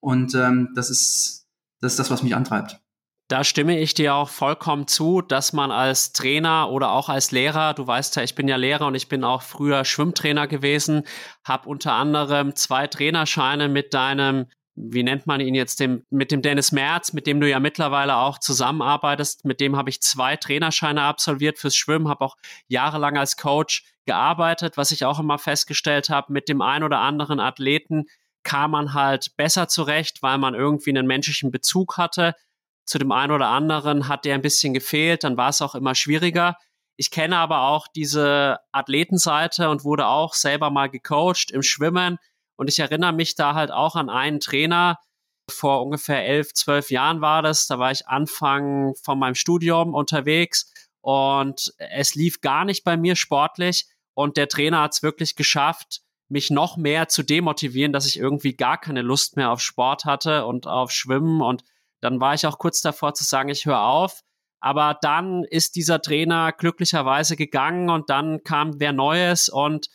Und 0.00 0.34
ähm, 0.34 0.70
das 0.74 0.90
ist 0.90 1.42
das 1.80 1.94
ist 1.94 1.98
das, 1.98 2.10
was 2.10 2.22
mich 2.22 2.34
antreibt. 2.34 2.80
Da 3.28 3.44
stimme 3.44 3.78
ich 3.78 3.94
dir 3.94 4.14
auch 4.14 4.28
vollkommen 4.28 4.86
zu, 4.86 5.22
dass 5.22 5.52
man 5.52 5.70
als 5.70 6.12
Trainer 6.12 6.70
oder 6.70 6.92
auch 6.92 7.08
als 7.08 7.30
Lehrer, 7.30 7.72
du 7.74 7.86
weißt 7.86 8.16
ja, 8.16 8.22
ich 8.22 8.34
bin 8.34 8.46
ja 8.46 8.56
Lehrer 8.56 8.86
und 8.86 8.94
ich 8.94 9.08
bin 9.08 9.24
auch 9.24 9.42
früher 9.42 9.84
Schwimmtrainer 9.84 10.46
gewesen, 10.46 11.04
habe 11.44 11.68
unter 11.68 11.94
anderem 11.94 12.54
zwei 12.54 12.86
Trainerscheine 12.86 13.68
mit 13.68 13.94
deinem 13.94 14.46
wie 14.74 15.02
nennt 15.02 15.26
man 15.26 15.40
ihn 15.40 15.54
jetzt, 15.54 15.80
dem, 15.80 16.04
mit 16.10 16.30
dem 16.30 16.42
Dennis 16.42 16.72
Merz, 16.72 17.12
mit 17.12 17.26
dem 17.26 17.40
du 17.40 17.48
ja 17.48 17.60
mittlerweile 17.60 18.16
auch 18.16 18.38
zusammenarbeitest, 18.38 19.44
mit 19.44 19.60
dem 19.60 19.76
habe 19.76 19.90
ich 19.90 20.00
zwei 20.00 20.36
Trainerscheine 20.36 21.02
absolviert 21.02 21.58
fürs 21.58 21.76
Schwimmen, 21.76 22.08
habe 22.08 22.24
auch 22.24 22.36
jahrelang 22.68 23.16
als 23.18 23.36
Coach 23.36 23.84
gearbeitet, 24.06 24.76
was 24.76 24.90
ich 24.90 25.04
auch 25.04 25.18
immer 25.18 25.38
festgestellt 25.38 26.08
habe, 26.08 26.32
mit 26.32 26.48
dem 26.48 26.62
ein 26.62 26.82
oder 26.82 27.00
anderen 27.00 27.38
Athleten 27.38 28.06
kam 28.42 28.72
man 28.72 28.94
halt 28.94 29.36
besser 29.36 29.68
zurecht, 29.68 30.22
weil 30.22 30.38
man 30.38 30.54
irgendwie 30.54 30.90
einen 30.90 31.06
menschlichen 31.06 31.50
Bezug 31.52 31.96
hatte 31.96 32.34
zu 32.84 32.98
dem 32.98 33.12
einen 33.12 33.32
oder 33.32 33.48
anderen 33.48 34.08
hat 34.08 34.24
der 34.24 34.34
ein 34.34 34.42
bisschen 34.42 34.74
gefehlt, 34.74 35.24
dann 35.24 35.36
war 35.36 35.48
es 35.50 35.62
auch 35.62 35.74
immer 35.74 35.94
schwieriger. 35.94 36.56
Ich 36.96 37.10
kenne 37.10 37.38
aber 37.38 37.62
auch 37.62 37.86
diese 37.88 38.58
Athletenseite 38.72 39.70
und 39.70 39.84
wurde 39.84 40.06
auch 40.06 40.34
selber 40.34 40.70
mal 40.70 40.90
gecoacht 40.90 41.50
im 41.50 41.62
Schwimmen. 41.62 42.18
Und 42.56 42.68
ich 42.68 42.78
erinnere 42.78 43.12
mich 43.12 43.34
da 43.34 43.54
halt 43.54 43.70
auch 43.70 43.96
an 43.96 44.10
einen 44.10 44.40
Trainer, 44.40 44.98
vor 45.50 45.82
ungefähr 45.82 46.24
elf, 46.24 46.54
zwölf 46.54 46.90
Jahren 46.90 47.20
war 47.20 47.42
das. 47.42 47.66
Da 47.66 47.78
war 47.78 47.90
ich 47.90 48.06
Anfang 48.06 48.94
von 49.02 49.18
meinem 49.18 49.34
Studium 49.34 49.94
unterwegs 49.94 50.72
und 51.00 51.74
es 51.78 52.14
lief 52.14 52.40
gar 52.40 52.64
nicht 52.64 52.84
bei 52.84 52.96
mir 52.96 53.16
sportlich. 53.16 53.86
Und 54.14 54.36
der 54.36 54.48
Trainer 54.48 54.82
hat 54.82 54.94
es 54.94 55.02
wirklich 55.02 55.36
geschafft, 55.36 56.00
mich 56.28 56.50
noch 56.50 56.76
mehr 56.76 57.08
zu 57.08 57.22
demotivieren, 57.22 57.92
dass 57.92 58.06
ich 58.06 58.18
irgendwie 58.18 58.54
gar 58.54 58.78
keine 58.78 59.02
Lust 59.02 59.36
mehr 59.36 59.50
auf 59.50 59.60
Sport 59.60 60.04
hatte 60.04 60.46
und 60.46 60.66
auf 60.66 60.90
Schwimmen 60.90 61.42
und 61.42 61.64
dann 62.00 62.20
war 62.20 62.34
ich 62.34 62.46
auch 62.46 62.58
kurz 62.58 62.80
davor 62.80 63.14
zu 63.14 63.22
sagen, 63.24 63.48
ich 63.48 63.64
höre 63.64 63.80
auf. 63.80 64.22
Aber 64.60 64.98
dann 65.00 65.44
ist 65.44 65.76
dieser 65.76 66.02
Trainer 66.02 66.52
glücklicherweise 66.52 67.36
gegangen 67.36 67.90
und 67.90 68.10
dann 68.10 68.42
kam 68.42 68.80
wer 68.80 68.92
Neues 68.92 69.48
und 69.48 69.88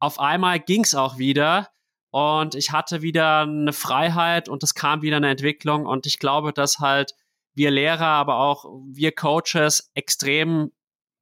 auf 0.00 0.18
einmal 0.18 0.58
ging 0.60 0.82
es 0.82 0.94
auch 0.94 1.18
wieder 1.18 1.68
und 2.12 2.54
ich 2.54 2.72
hatte 2.72 3.00
wieder 3.00 3.40
eine 3.40 3.72
Freiheit 3.72 4.50
und 4.50 4.62
es 4.62 4.74
kam 4.74 5.00
wieder 5.00 5.16
eine 5.16 5.30
Entwicklung 5.30 5.86
und 5.86 6.06
ich 6.06 6.18
glaube, 6.18 6.52
dass 6.52 6.78
halt 6.78 7.14
wir 7.54 7.70
Lehrer, 7.70 8.06
aber 8.06 8.36
auch 8.36 8.66
wir 8.86 9.12
Coaches 9.12 9.90
extrem 9.94 10.72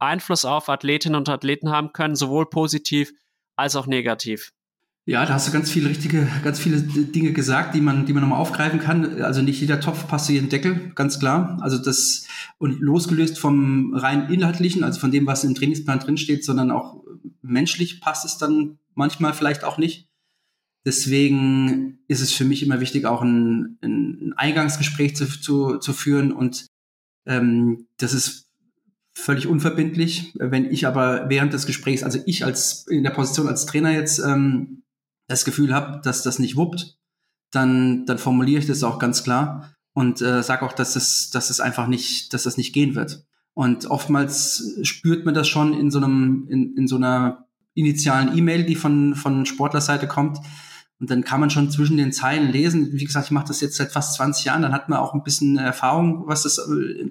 Einfluss 0.00 0.44
auf 0.44 0.68
Athletinnen 0.68 1.14
und 1.14 1.28
Athleten 1.28 1.70
haben 1.70 1.92
können, 1.92 2.16
sowohl 2.16 2.50
positiv 2.50 3.12
als 3.54 3.76
auch 3.76 3.87
negativ. 3.87 4.52
Ja, 5.06 5.25
da 5.25 5.35
hast 5.35 5.47
du 5.47 5.52
ganz 5.52 5.70
viele 5.70 5.88
richtige, 5.88 6.28
ganz 6.42 6.59
viele 6.59 6.80
Dinge 6.80 7.32
gesagt, 7.32 7.75
die 7.76 7.80
man, 7.80 8.04
die 8.06 8.12
man 8.12 8.23
nochmal 8.23 8.40
aufgreifen 8.40 8.80
kann. 8.80 9.23
Also 9.23 9.42
nicht 9.42 9.61
jeder 9.61 9.80
Topf 9.80 10.09
passt 10.09 10.26
zu 10.26 10.32
jedem 10.32 10.49
Deckel, 10.49 10.90
ganz 10.97 11.20
klar. 11.20 11.59
Also 11.61 11.78
das 11.78 12.26
und 12.59 12.80
losgelöst 12.80 13.38
vom 13.38 13.94
rein 13.94 14.28
inhaltlichen, 14.28 14.82
also 14.82 14.99
von 14.99 15.12
dem, 15.12 15.26
was 15.26 15.44
im 15.44 15.54
Trainingsplan 15.54 16.00
drinsteht, 16.00 16.44
sondern 16.44 16.73
auch 16.73 17.02
menschlich 17.42 18.00
passt 18.00 18.25
es 18.25 18.38
dann 18.38 18.78
manchmal 18.94 19.35
vielleicht 19.35 19.62
auch 19.62 19.78
nicht. 19.78 20.09
Deswegen 20.84 21.99
ist 22.08 22.20
es 22.20 22.32
für 22.32 22.44
mich 22.44 22.62
immer 22.62 22.80
wichtig, 22.80 23.04
auch 23.04 23.22
ein, 23.22 23.78
ein 23.82 24.32
Eingangsgespräch 24.37 25.14
zu, 25.14 25.26
zu, 25.26 25.78
zu 25.78 25.92
führen 25.92 26.32
und 26.32 26.66
ähm, 27.26 27.87
das 27.99 28.14
ist 28.14 28.46
völlig 29.12 29.46
unverbindlich. 29.46 30.32
Wenn 30.34 30.70
ich 30.70 30.87
aber 30.87 31.28
während 31.28 31.52
des 31.52 31.66
Gesprächs, 31.66 32.02
also 32.02 32.18
ich 32.26 32.44
als 32.44 32.87
in 32.88 33.04
der 33.04 33.10
Position 33.10 33.49
als 33.49 33.66
Trainer 33.66 33.92
jetzt 33.92 34.18
ähm, 34.18 34.82
das 35.26 35.44
Gefühl 35.44 35.75
habe, 35.75 36.00
dass 36.02 36.22
das 36.22 36.38
nicht 36.38 36.56
wuppt, 36.56 36.96
dann, 37.50 38.06
dann 38.06 38.18
formuliere 38.18 38.60
ich 38.60 38.66
das 38.66 38.82
auch 38.82 38.99
ganz 38.99 39.22
klar 39.22 39.75
und 39.92 40.22
äh, 40.22 40.42
sage 40.42 40.64
auch, 40.64 40.72
dass 40.72 40.96
es, 40.96 41.30
dass 41.30 41.50
es 41.50 41.60
einfach 41.60 41.87
nicht, 41.87 42.32
dass 42.32 42.44
das 42.44 42.56
nicht 42.56 42.72
gehen 42.72 42.94
wird. 42.94 43.25
Und 43.54 43.87
oftmals 43.87 44.78
spürt 44.82 45.25
man 45.25 45.34
das 45.34 45.49
schon 45.49 45.75
in 45.75 45.90
so 45.90 45.99
einem, 45.99 46.46
in, 46.49 46.76
in 46.76 46.87
so 46.87 46.96
einer 46.96 47.46
initialen 47.75 48.37
E-Mail, 48.37 48.64
die 48.64 48.76
von, 48.76 49.14
von 49.14 49.46
Sportlerseite 49.46 50.06
kommt. 50.06 50.38
Und 51.00 51.11
dann 51.11 51.25
kann 51.25 51.40
man 51.40 51.49
schon 51.49 51.71
zwischen 51.71 51.97
den 51.97 52.12
Zeilen 52.12 52.52
lesen. 52.52 52.92
Wie 52.92 53.04
gesagt, 53.04 53.26
ich 53.26 53.30
mache 53.33 53.49
das 53.49 53.62
jetzt 53.62 53.76
seit 53.76 53.90
fast 53.90 54.14
20 54.16 54.45
Jahren. 54.45 54.62
Dann 54.62 54.73
hat 54.73 54.90
man 54.90 54.99
auch 54.99 55.14
ein 55.14 55.25
bisschen 55.25 55.57
Erfahrung, 55.57 56.26
was 56.26 56.42
das, 56.42 56.61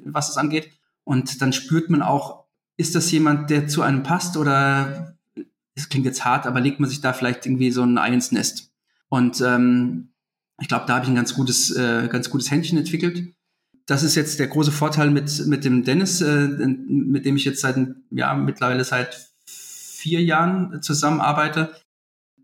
was 0.06 0.28
das 0.28 0.38
angeht. 0.38 0.70
Und 1.04 1.42
dann 1.42 1.54
spürt 1.54 1.90
man 1.90 2.04
auch, 2.04 2.46
ist 2.78 2.94
das 2.94 3.12
jemand, 3.12 3.50
der 3.50 3.68
zu 3.68 3.82
einem 3.82 4.04
passt 4.04 4.38
oder 4.38 5.18
das 5.76 5.90
klingt 5.90 6.06
jetzt 6.06 6.24
hart, 6.24 6.46
aber 6.46 6.60
legt 6.60 6.80
man 6.80 6.90
sich 6.90 7.02
da 7.02 7.14
vielleicht 7.14 7.46
irgendwie 7.46 7.72
so 7.72 7.84
ein 7.84 7.98
Ei 7.98 8.14
ins 8.14 8.32
Nest. 8.32 8.72
Und 9.08 9.42
ähm, 9.42 10.10
ich 10.62 10.68
glaube, 10.68 10.86
da 10.86 10.96
habe 10.96 11.06
ich 11.06 11.10
ein 11.10 11.16
ganz 11.16 11.34
gutes, 11.34 11.72
äh, 11.76 12.08
ganz 12.10 12.30
gutes 12.30 12.52
Händchen 12.52 12.78
entwickelt. 12.78 13.34
Das 13.86 14.04
ist 14.04 14.16
jetzt 14.16 14.40
der 14.40 14.48
große 14.48 14.72
Vorteil 14.72 15.10
mit, 15.10 15.48
mit 15.48 15.66
dem 15.66 15.84
Dennis, 15.84 16.22
äh, 16.22 16.48
mit 16.48 17.26
dem 17.26 17.38
ich 17.38 17.46
jetzt 17.46 17.62
seit, 17.62 17.76
ja, 18.12 18.36
mittlerweile 18.36 18.84
seit 18.84 19.32
vier 19.46 20.22
Jahren 20.22 20.82
zusammenarbeite. 20.84 21.74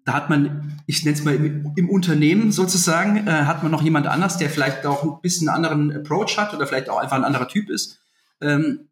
Da 0.06 0.14
hat 0.14 0.30
man, 0.30 0.80
ich 0.86 1.04
nenne 1.04 1.18
es 1.18 1.24
mal 1.24 1.36
im, 1.36 1.74
im, 1.76 1.90
Unternehmen 1.90 2.52
sozusagen, 2.52 3.28
äh, 3.28 3.32
hat 3.32 3.64
man 3.64 3.72
noch 3.72 3.82
jemand 3.82 4.06
anders, 4.08 4.38
der 4.38 4.52
vielleicht 4.52 4.86
auch 4.86 5.04
ein 5.04 5.22
bisschen 5.22 5.50
einen 5.50 5.66
anderen 5.66 5.92
Approach 5.92 6.38
hat 6.38 6.54
oder 6.54 6.68
vielleicht 6.68 6.90
auch 6.90 7.00
einfach 7.00 7.18
ein 7.18 7.24
anderer 7.24 7.48
Typ 7.48 7.70
ist. 7.70 8.00
Ähm, 8.40 8.88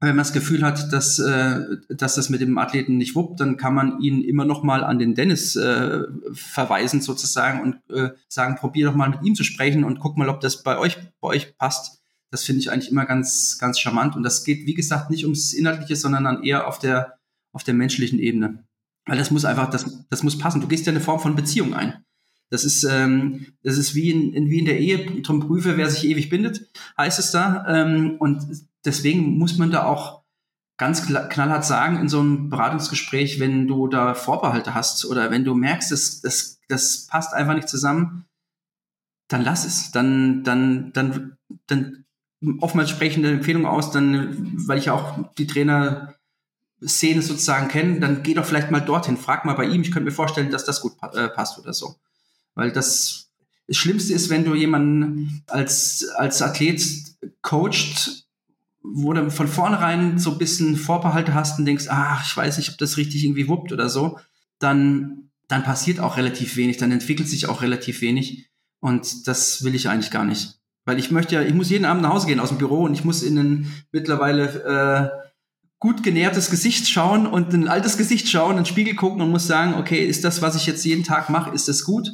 wenn 0.00 0.10
man 0.10 0.18
das 0.18 0.32
Gefühl 0.32 0.62
hat, 0.62 0.92
dass, 0.92 1.18
äh, 1.18 1.60
dass 1.88 2.14
das 2.14 2.28
mit 2.28 2.40
dem 2.40 2.56
Athleten 2.56 2.98
nicht 2.98 3.16
wuppt, 3.16 3.40
dann 3.40 3.56
kann 3.56 3.74
man 3.74 4.00
ihn 4.00 4.22
immer 4.22 4.44
noch 4.44 4.62
mal 4.62 4.84
an 4.84 4.98
den 4.98 5.14
Dennis 5.14 5.56
äh, 5.56 6.02
verweisen 6.32 7.00
sozusagen 7.00 7.62
und 7.62 7.96
äh, 7.96 8.10
sagen, 8.28 8.56
probier 8.56 8.86
doch 8.86 8.94
mal 8.94 9.10
mit 9.10 9.24
ihm 9.24 9.34
zu 9.34 9.42
sprechen 9.42 9.82
und 9.82 9.98
guck 9.98 10.16
mal, 10.16 10.28
ob 10.28 10.40
das 10.40 10.62
bei 10.62 10.78
euch, 10.78 10.98
bei 11.20 11.28
euch 11.28 11.56
passt. 11.58 12.00
Das 12.30 12.44
finde 12.44 12.60
ich 12.60 12.70
eigentlich 12.70 12.92
immer 12.92 13.06
ganz, 13.06 13.58
ganz 13.58 13.80
charmant. 13.80 14.14
Und 14.14 14.22
das 14.22 14.44
geht, 14.44 14.66
wie 14.66 14.74
gesagt, 14.74 15.10
nicht 15.10 15.24
ums 15.24 15.52
Inhaltliche, 15.52 15.96
sondern 15.96 16.24
dann 16.24 16.44
eher 16.44 16.68
auf 16.68 16.78
der, 16.78 17.18
auf 17.52 17.64
der 17.64 17.74
menschlichen 17.74 18.20
Ebene. 18.20 18.67
Weil 19.08 19.18
das 19.18 19.30
muss 19.30 19.44
einfach, 19.44 19.70
das, 19.70 20.06
das 20.10 20.22
muss 20.22 20.38
passen. 20.38 20.60
Du 20.60 20.68
gehst 20.68 20.86
ja 20.86 20.92
eine 20.92 21.00
Form 21.00 21.18
von 21.18 21.34
Beziehung 21.34 21.74
ein. 21.74 22.04
Das 22.50 22.64
ist, 22.64 22.84
ähm, 22.84 23.46
das 23.62 23.76
ist 23.76 23.94
wie 23.94 24.10
in, 24.10 24.50
wie 24.50 24.58
in 24.58 24.64
der 24.64 24.78
Ehe, 24.78 25.22
drum 25.22 25.40
prüfe, 25.40 25.76
wer 25.76 25.90
sich 25.90 26.04
ewig 26.04 26.28
bindet, 26.28 26.70
heißt 26.96 27.18
es 27.18 27.30
da. 27.30 27.64
Ähm, 27.68 28.16
und 28.18 28.42
deswegen 28.84 29.38
muss 29.38 29.58
man 29.58 29.70
da 29.70 29.84
auch 29.84 30.22
ganz 30.78 31.06
knallhart 31.06 31.64
sagen, 31.64 31.96
in 31.98 32.08
so 32.08 32.20
einem 32.20 32.50
Beratungsgespräch, 32.50 33.40
wenn 33.40 33.66
du 33.66 33.88
da 33.88 34.14
Vorbehalte 34.14 34.74
hast 34.74 35.04
oder 35.04 35.30
wenn 35.30 35.44
du 35.44 35.54
merkst, 35.54 35.90
das, 35.90 36.20
das, 36.20 36.60
das 36.68 37.06
passt 37.06 37.34
einfach 37.34 37.54
nicht 37.54 37.68
zusammen, 37.68 38.26
dann 39.28 39.42
lass 39.42 39.66
es. 39.66 39.90
Dann, 39.90 40.44
dann, 40.44 40.92
dann, 40.92 41.36
dann 41.66 42.04
oftmals 42.60 42.90
sprechen 42.90 43.24
Empfehlung 43.24 43.66
aus, 43.66 43.90
dann, 43.90 44.52
weil 44.66 44.78
ich 44.78 44.90
auch 44.90 45.32
die 45.34 45.46
Trainer 45.46 46.14
Szene 46.86 47.22
sozusagen 47.22 47.68
kenne, 47.68 48.00
dann 48.00 48.22
geh 48.22 48.34
doch 48.34 48.44
vielleicht 48.44 48.70
mal 48.70 48.80
dorthin, 48.80 49.16
frag 49.16 49.44
mal 49.44 49.54
bei 49.54 49.66
ihm, 49.66 49.82
ich 49.82 49.90
könnte 49.90 50.06
mir 50.06 50.14
vorstellen, 50.14 50.50
dass 50.50 50.64
das 50.64 50.80
gut 50.80 50.92
äh, 51.14 51.28
passt 51.28 51.58
oder 51.58 51.72
so. 51.72 51.96
Weil 52.54 52.72
das, 52.72 53.30
das 53.66 53.76
Schlimmste 53.76 54.12
ist, 54.12 54.30
wenn 54.30 54.44
du 54.44 54.54
jemanden 54.54 55.42
als, 55.48 56.08
als 56.16 56.42
Athlet 56.42 56.82
coacht 57.42 58.26
wo 58.82 59.12
du 59.12 59.30
von 59.30 59.48
vornherein 59.48 60.18
so 60.18 60.32
ein 60.32 60.38
bisschen 60.38 60.76
Vorbehalte 60.76 61.34
hast 61.34 61.58
und 61.58 61.64
denkst, 61.64 61.86
ach, 61.88 62.24
ich 62.24 62.36
weiß 62.36 62.58
nicht, 62.58 62.70
ob 62.70 62.78
das 62.78 62.96
richtig 62.96 63.24
irgendwie 63.24 63.48
wuppt 63.48 63.72
oder 63.72 63.88
so, 63.88 64.18
dann, 64.58 65.30
dann 65.46 65.62
passiert 65.62 66.00
auch 66.00 66.16
relativ 66.16 66.56
wenig, 66.56 66.76
dann 66.78 66.92
entwickelt 66.92 67.28
sich 67.28 67.48
auch 67.48 67.62
relativ 67.62 68.00
wenig. 68.00 68.48
Und 68.80 69.26
das 69.26 69.64
will 69.64 69.74
ich 69.74 69.88
eigentlich 69.88 70.10
gar 70.10 70.24
nicht. 70.24 70.58
Weil 70.84 70.98
ich 70.98 71.10
möchte 71.10 71.34
ja, 71.34 71.42
ich 71.42 71.54
muss 71.54 71.70
jeden 71.70 71.84
Abend 71.84 72.02
nach 72.02 72.12
Hause 72.12 72.26
gehen 72.26 72.40
aus 72.40 72.48
dem 72.48 72.58
Büro 72.58 72.84
und 72.84 72.94
ich 72.94 73.04
muss 73.04 73.22
in 73.22 73.38
ein 73.38 73.72
mittlerweile 73.92 75.12
äh, 75.14 75.27
gut 75.80 76.02
genährtes 76.02 76.50
Gesicht 76.50 76.88
schauen 76.88 77.26
und 77.26 77.52
ein 77.54 77.68
altes 77.68 77.96
Gesicht 77.96 78.28
schauen, 78.28 78.52
in 78.52 78.56
den 78.58 78.66
Spiegel 78.66 78.94
gucken 78.94 79.20
und 79.20 79.30
muss 79.30 79.46
sagen, 79.46 79.74
okay, 79.74 80.04
ist 80.04 80.24
das, 80.24 80.42
was 80.42 80.56
ich 80.56 80.66
jetzt 80.66 80.84
jeden 80.84 81.04
Tag 81.04 81.30
mache, 81.30 81.54
ist 81.54 81.68
das 81.68 81.84
gut? 81.84 82.10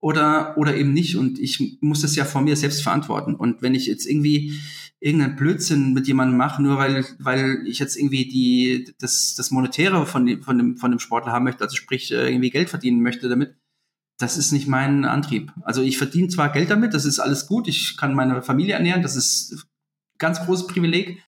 Oder, 0.00 0.56
oder 0.56 0.74
eben 0.74 0.92
nicht. 0.92 1.16
Und 1.16 1.38
ich 1.38 1.78
muss 1.80 2.00
das 2.00 2.16
ja 2.16 2.24
vor 2.24 2.40
mir 2.40 2.56
selbst 2.56 2.82
verantworten. 2.82 3.34
Und 3.34 3.62
wenn 3.62 3.74
ich 3.74 3.86
jetzt 3.86 4.06
irgendwie 4.06 4.58
irgendeinen 4.98 5.36
Blödsinn 5.36 5.92
mit 5.92 6.06
jemandem 6.06 6.38
mache, 6.38 6.62
nur 6.62 6.78
weil, 6.78 7.04
weil 7.18 7.62
ich 7.66 7.78
jetzt 7.78 7.96
irgendwie 7.96 8.26
die, 8.26 8.94
das, 8.98 9.34
das 9.34 9.50
Monetäre 9.50 10.06
von 10.06 10.26
dem, 10.26 10.42
von 10.42 10.58
dem, 10.58 10.76
von 10.76 10.90
dem 10.90 11.00
Sportler 11.00 11.32
haben 11.32 11.44
möchte, 11.44 11.64
also 11.64 11.76
sprich 11.76 12.12
äh, 12.12 12.28
irgendwie 12.28 12.50
Geld 12.50 12.70
verdienen 12.70 13.02
möchte 13.02 13.28
damit, 13.28 13.56
das 14.18 14.36
ist 14.36 14.52
nicht 14.52 14.68
mein 14.68 15.04
Antrieb. 15.04 15.52
Also 15.62 15.82
ich 15.82 15.98
verdiene 15.98 16.28
zwar 16.28 16.52
Geld 16.52 16.70
damit, 16.70 16.94
das 16.94 17.04
ist 17.04 17.18
alles 17.18 17.46
gut, 17.46 17.66
ich 17.66 17.96
kann 17.96 18.14
meine 18.14 18.42
Familie 18.42 18.74
ernähren, 18.74 19.02
das 19.02 19.16
ist 19.16 19.66
ganz 20.18 20.40
großes 20.40 20.68
Privileg, 20.68 21.20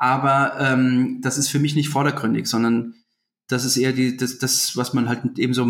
aber 0.00 0.58
ähm, 0.58 1.20
das 1.22 1.38
ist 1.38 1.48
für 1.48 1.60
mich 1.60 1.76
nicht 1.76 1.90
vordergründig, 1.90 2.48
sondern 2.48 2.94
das 3.46 3.64
ist 3.64 3.76
eher 3.76 3.92
die, 3.92 4.16
das, 4.16 4.38
das, 4.38 4.76
was 4.76 4.92
man 4.92 5.08
halt 5.08 5.38
eben 5.38 5.54
so 5.54 5.68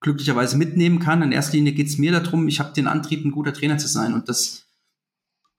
glücklicherweise 0.00 0.58
mitnehmen 0.58 0.98
kann. 0.98 1.22
In 1.22 1.32
erster 1.32 1.56
Linie 1.56 1.72
geht 1.72 1.86
es 1.86 1.98
mir 1.98 2.12
darum, 2.12 2.48
ich 2.48 2.60
habe 2.60 2.72
den 2.72 2.86
Antrieb, 2.86 3.24
ein 3.24 3.30
guter 3.30 3.54
Trainer 3.54 3.78
zu 3.78 3.86
sein 3.86 4.12
und 4.12 4.28
das 4.28 4.66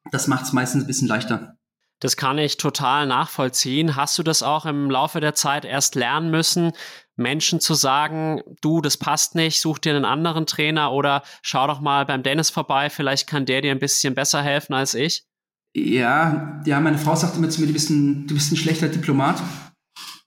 das 0.09 0.27
macht 0.27 0.45
es 0.45 0.53
meistens 0.53 0.83
ein 0.83 0.87
bisschen 0.87 1.07
leichter. 1.07 1.57
Das 1.99 2.17
kann 2.17 2.39
ich 2.39 2.57
total 2.57 3.05
nachvollziehen. 3.05 3.95
Hast 3.95 4.17
du 4.17 4.23
das 4.23 4.41
auch 4.41 4.65
im 4.65 4.89
Laufe 4.89 5.19
der 5.19 5.35
Zeit 5.35 5.65
erst 5.65 5.93
lernen 5.93 6.31
müssen, 6.31 6.71
Menschen 7.15 7.59
zu 7.59 7.75
sagen, 7.75 8.41
du, 8.61 8.81
das 8.81 8.97
passt 8.97 9.35
nicht, 9.35 9.61
such 9.61 9.77
dir 9.77 9.95
einen 9.95 10.05
anderen 10.05 10.47
Trainer 10.47 10.91
oder 10.91 11.21
schau 11.43 11.67
doch 11.67 11.79
mal 11.79 12.07
beim 12.07 12.23
Dennis 12.23 12.49
vorbei, 12.49 12.89
vielleicht 12.89 13.27
kann 13.27 13.45
der 13.45 13.61
dir 13.61 13.69
ein 13.69 13.79
bisschen 13.79 14.15
besser 14.15 14.41
helfen 14.41 14.73
als 14.73 14.95
ich? 14.95 15.25
Ja, 15.73 16.61
ja, 16.65 16.79
meine 16.79 16.97
Frau 16.97 17.15
sagte 17.15 17.37
immer 17.37 17.49
zu 17.49 17.61
mir, 17.61 17.67
du 17.67 17.73
bist 17.73 17.89
ein, 17.89 18.27
du 18.27 18.33
bist 18.33 18.51
ein 18.51 18.57
schlechter 18.57 18.89
Diplomat, 18.89 19.41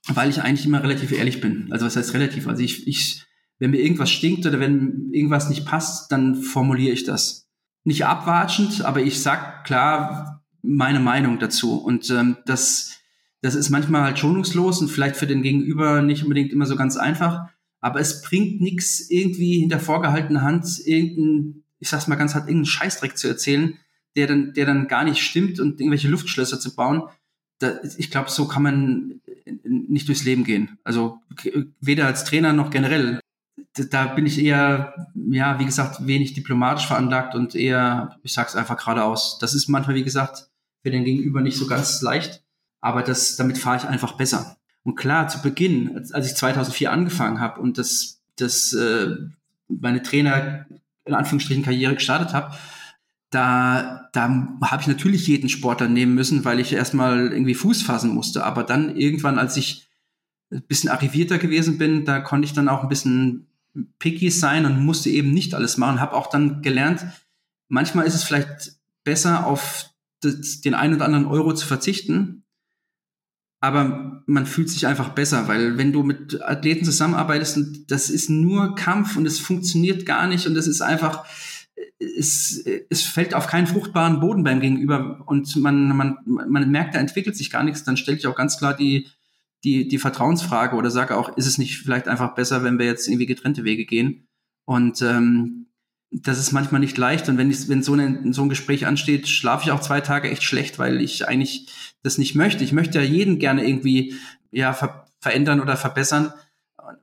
weil 0.07 0.29
ich 0.29 0.41
eigentlich 0.41 0.65
immer 0.65 0.81
relativ 0.81 1.11
ehrlich 1.11 1.39
bin. 1.39 1.67
Also 1.71 1.85
was 1.85 1.95
heißt 1.95 2.13
relativ? 2.13 2.47
Also 2.47 2.63
ich, 2.63 2.87
ich, 2.87 3.25
wenn 3.59 3.71
mir 3.71 3.81
irgendwas 3.81 4.09
stinkt 4.09 4.45
oder 4.45 4.59
wenn 4.59 5.09
irgendwas 5.11 5.49
nicht 5.49 5.65
passt, 5.65 6.11
dann 6.11 6.35
formuliere 6.35 6.93
ich 6.93 7.03
das 7.03 7.47
nicht 7.83 8.05
abwatschend, 8.05 8.83
aber 8.83 9.01
ich 9.01 9.21
sag 9.21 9.63
klar 9.65 10.43
meine 10.63 10.99
Meinung 10.99 11.37
dazu. 11.37 11.77
Und 11.77 12.09
ähm, 12.09 12.37
das, 12.47 12.97
das 13.41 13.53
ist 13.53 13.69
manchmal 13.69 14.01
halt 14.01 14.17
schonungslos 14.17 14.81
und 14.81 14.89
vielleicht 14.89 15.15
für 15.15 15.27
den 15.27 15.43
Gegenüber 15.43 16.01
nicht 16.01 16.23
unbedingt 16.23 16.51
immer 16.51 16.65
so 16.65 16.75
ganz 16.75 16.97
einfach. 16.97 17.49
Aber 17.81 17.99
es 17.99 18.23
bringt 18.23 18.61
nichts, 18.61 19.11
irgendwie 19.11 19.59
hinter 19.59 19.79
vorgehaltener 19.79 20.41
Hand 20.41 20.65
irgendeinen, 20.85 21.63
ich 21.77 21.89
sag's 21.89 22.07
mal 22.07 22.15
ganz 22.15 22.33
hart, 22.33 22.45
irgendeinen 22.45 22.65
Scheißdreck 22.65 23.15
zu 23.15 23.27
erzählen, 23.27 23.77
der 24.15 24.27
dann, 24.27 24.53
der 24.53 24.65
dann 24.65 24.87
gar 24.87 25.03
nicht 25.03 25.21
stimmt 25.21 25.59
und 25.59 25.79
irgendwelche 25.79 26.07
Luftschlösser 26.07 26.59
zu 26.59 26.75
bauen. 26.75 27.03
Da, 27.59 27.79
ich 27.97 28.11
glaube, 28.11 28.29
so 28.29 28.47
kann 28.47 28.63
man 28.63 29.21
nicht 29.63 30.07
durchs 30.07 30.23
Leben 30.23 30.43
gehen. 30.43 30.77
Also 30.83 31.19
weder 31.79 32.05
als 32.07 32.25
Trainer 32.25 32.53
noch 32.53 32.69
generell 32.69 33.19
da 33.91 34.05
bin 34.05 34.25
ich 34.25 34.41
eher, 34.41 34.93
ja, 35.15 35.59
wie 35.59 35.65
gesagt, 35.65 36.05
wenig 36.05 36.33
diplomatisch 36.33 36.87
veranlagt 36.87 37.35
und 37.35 37.55
eher, 37.55 38.17
ich 38.23 38.33
sag's 38.33 38.55
einfach 38.55 38.77
geradeaus. 38.77 39.37
Das 39.39 39.53
ist 39.53 39.67
manchmal, 39.67 39.95
wie 39.95 40.03
gesagt, 40.03 40.49
für 40.81 40.91
den 40.91 41.03
Gegenüber 41.03 41.41
nicht 41.41 41.57
so 41.57 41.67
ganz 41.67 42.01
leicht, 42.01 42.43
aber 42.81 43.01
das, 43.01 43.35
damit 43.35 43.57
fahre 43.57 43.77
ich 43.77 43.85
einfach 43.85 44.13
besser. 44.13 44.57
Und 44.83 44.95
klar, 44.95 45.27
zu 45.27 45.41
Beginn, 45.41 45.97
als 46.13 46.27
ich 46.27 46.35
2004 46.35 46.91
angefangen 46.91 47.39
habe 47.39 47.59
und 47.59 47.77
das, 47.77 48.21
das 48.37 48.71
äh, 48.73 49.15
meine 49.67 50.03
Trainer 50.03 50.65
in 51.05 51.13
Anführungsstrichen 51.13 51.63
Karriere 51.63 51.95
gestartet 51.95 52.33
habe, 52.33 52.55
da, 53.29 54.09
da 54.13 54.57
habe 54.63 54.81
ich 54.81 54.87
natürlich 54.87 55.27
jeden 55.27 55.49
Sportler 55.49 55.87
nehmen 55.87 56.15
müssen, 56.15 56.45
weil 56.45 56.59
ich 56.59 56.73
erstmal 56.73 57.31
irgendwie 57.31 57.55
Fuß 57.55 57.81
fassen 57.81 58.13
musste. 58.13 58.45
Aber 58.45 58.63
dann 58.63 58.95
irgendwann, 58.95 59.39
als 59.39 59.57
ich 59.57 59.89
ein 60.51 60.61
bisschen 60.63 60.89
arrivierter 60.89 61.37
gewesen 61.37 61.77
bin, 61.77 62.05
da 62.05 62.19
konnte 62.19 62.45
ich 62.45 62.53
dann 62.53 62.69
auch 62.69 62.83
ein 62.83 62.89
bisschen 62.89 63.47
picky 63.99 64.29
sein 64.29 64.65
und 64.65 64.83
musste 64.83 65.09
eben 65.09 65.31
nicht 65.31 65.53
alles 65.53 65.77
machen. 65.77 65.99
Habe 65.99 66.13
auch 66.13 66.29
dann 66.29 66.61
gelernt, 66.61 67.05
manchmal 67.67 68.05
ist 68.05 68.15
es 68.15 68.23
vielleicht 68.23 68.73
besser, 69.03 69.45
auf 69.45 69.89
das, 70.21 70.61
den 70.61 70.73
einen 70.73 70.95
oder 70.95 71.05
anderen 71.05 71.25
Euro 71.25 71.53
zu 71.53 71.65
verzichten, 71.67 72.45
aber 73.65 74.23
man 74.27 74.45
fühlt 74.45 74.69
sich 74.69 74.85
einfach 74.85 75.09
besser, 75.09 75.47
weil 75.47 75.77
wenn 75.77 75.91
du 75.91 76.03
mit 76.03 76.41
Athleten 76.43 76.85
zusammenarbeitest, 76.85 77.89
das 77.89 78.11
ist 78.11 78.29
nur 78.29 78.75
Kampf 78.75 79.17
und 79.17 79.25
es 79.25 79.39
funktioniert 79.39 80.05
gar 80.05 80.27
nicht 80.27 80.45
und 80.45 80.55
es 80.55 80.67
ist 80.67 80.81
einfach, 80.81 81.25
es, 81.99 82.63
es 82.89 83.01
fällt 83.03 83.33
auf 83.33 83.47
keinen 83.47 83.67
fruchtbaren 83.67 84.19
Boden 84.19 84.43
beim 84.43 84.59
Gegenüber 84.59 85.23
und 85.25 85.55
man, 85.57 85.95
man, 85.95 86.17
man 86.25 86.71
merkt, 86.71 86.95
da 86.95 86.99
entwickelt 86.99 87.35
sich 87.35 87.49
gar 87.49 87.63
nichts, 87.63 87.83
dann 87.83 87.97
stelle 87.97 88.17
ich 88.17 88.27
auch 88.27 88.35
ganz 88.35 88.57
klar 88.57 88.75
die, 88.75 89.07
die, 89.63 89.87
die 89.87 89.97
Vertrauensfrage 89.97 90.75
oder 90.75 90.91
sage 90.91 91.17
auch, 91.17 91.35
ist 91.37 91.47
es 91.47 91.57
nicht 91.57 91.79
vielleicht 91.79 92.07
einfach 92.07 92.35
besser, 92.35 92.63
wenn 92.63 92.79
wir 92.79 92.85
jetzt 92.85 93.07
irgendwie 93.07 93.25
getrennte 93.25 93.63
Wege 93.63 93.85
gehen? 93.85 94.27
Und 94.65 95.01
ähm, 95.01 95.67
das 96.11 96.39
ist 96.39 96.51
manchmal 96.51 96.81
nicht 96.81 96.97
leicht. 96.97 97.27
Und 97.29 97.37
wenn, 97.37 97.51
ich, 97.51 97.67
wenn 97.67 97.83
so, 97.83 97.93
eine, 97.93 98.33
so 98.33 98.43
ein 98.43 98.49
Gespräch 98.49 98.85
ansteht, 98.85 99.27
schlafe 99.27 99.65
ich 99.65 99.71
auch 99.71 99.81
zwei 99.81 100.01
Tage 100.01 100.29
echt 100.29 100.43
schlecht, 100.43 100.79
weil 100.79 101.01
ich 101.01 101.27
eigentlich 101.27 101.67
das 102.03 102.17
nicht 102.17 102.35
möchte. 102.35 102.63
Ich 102.63 102.71
möchte 102.71 102.99
ja 102.99 103.03
jeden 103.03 103.39
gerne 103.39 103.67
irgendwie 103.67 104.15
ja, 104.51 104.73
ver 104.73 105.03
verändern 105.19 105.59
oder 105.59 105.75
verbessern. 105.75 106.31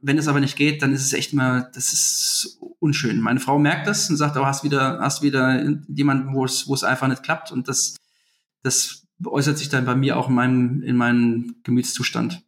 Wenn 0.00 0.16
es 0.16 0.28
aber 0.28 0.38
nicht 0.38 0.56
geht, 0.56 0.80
dann 0.80 0.92
ist 0.92 1.04
es 1.04 1.12
echt 1.12 1.32
mal, 1.32 1.70
das 1.74 1.92
ist 1.92 2.60
unschön. 2.82 3.20
Meine 3.20 3.40
Frau 3.40 3.58
merkt 3.58 3.86
das 3.86 4.10
und 4.10 4.16
sagt, 4.16 4.36
oh, 4.36 4.44
hast 4.44 4.64
wieder, 4.64 4.98
hast 5.00 5.22
wieder 5.22 5.62
jemanden, 5.88 6.34
wo 6.34 6.44
es, 6.44 6.66
wo 6.66 6.74
es 6.74 6.82
einfach 6.82 7.06
nicht 7.06 7.22
klappt. 7.22 7.52
Und 7.52 7.68
das, 7.68 7.96
das 8.62 9.06
äußert 9.24 9.56
sich 9.56 9.68
dann 9.68 9.84
bei 9.84 9.94
mir 9.94 10.16
auch 10.16 10.28
in 10.28 10.34
meinem, 10.34 10.82
in 10.82 10.96
meinem 10.96 11.54
Gemütszustand. 11.62 12.42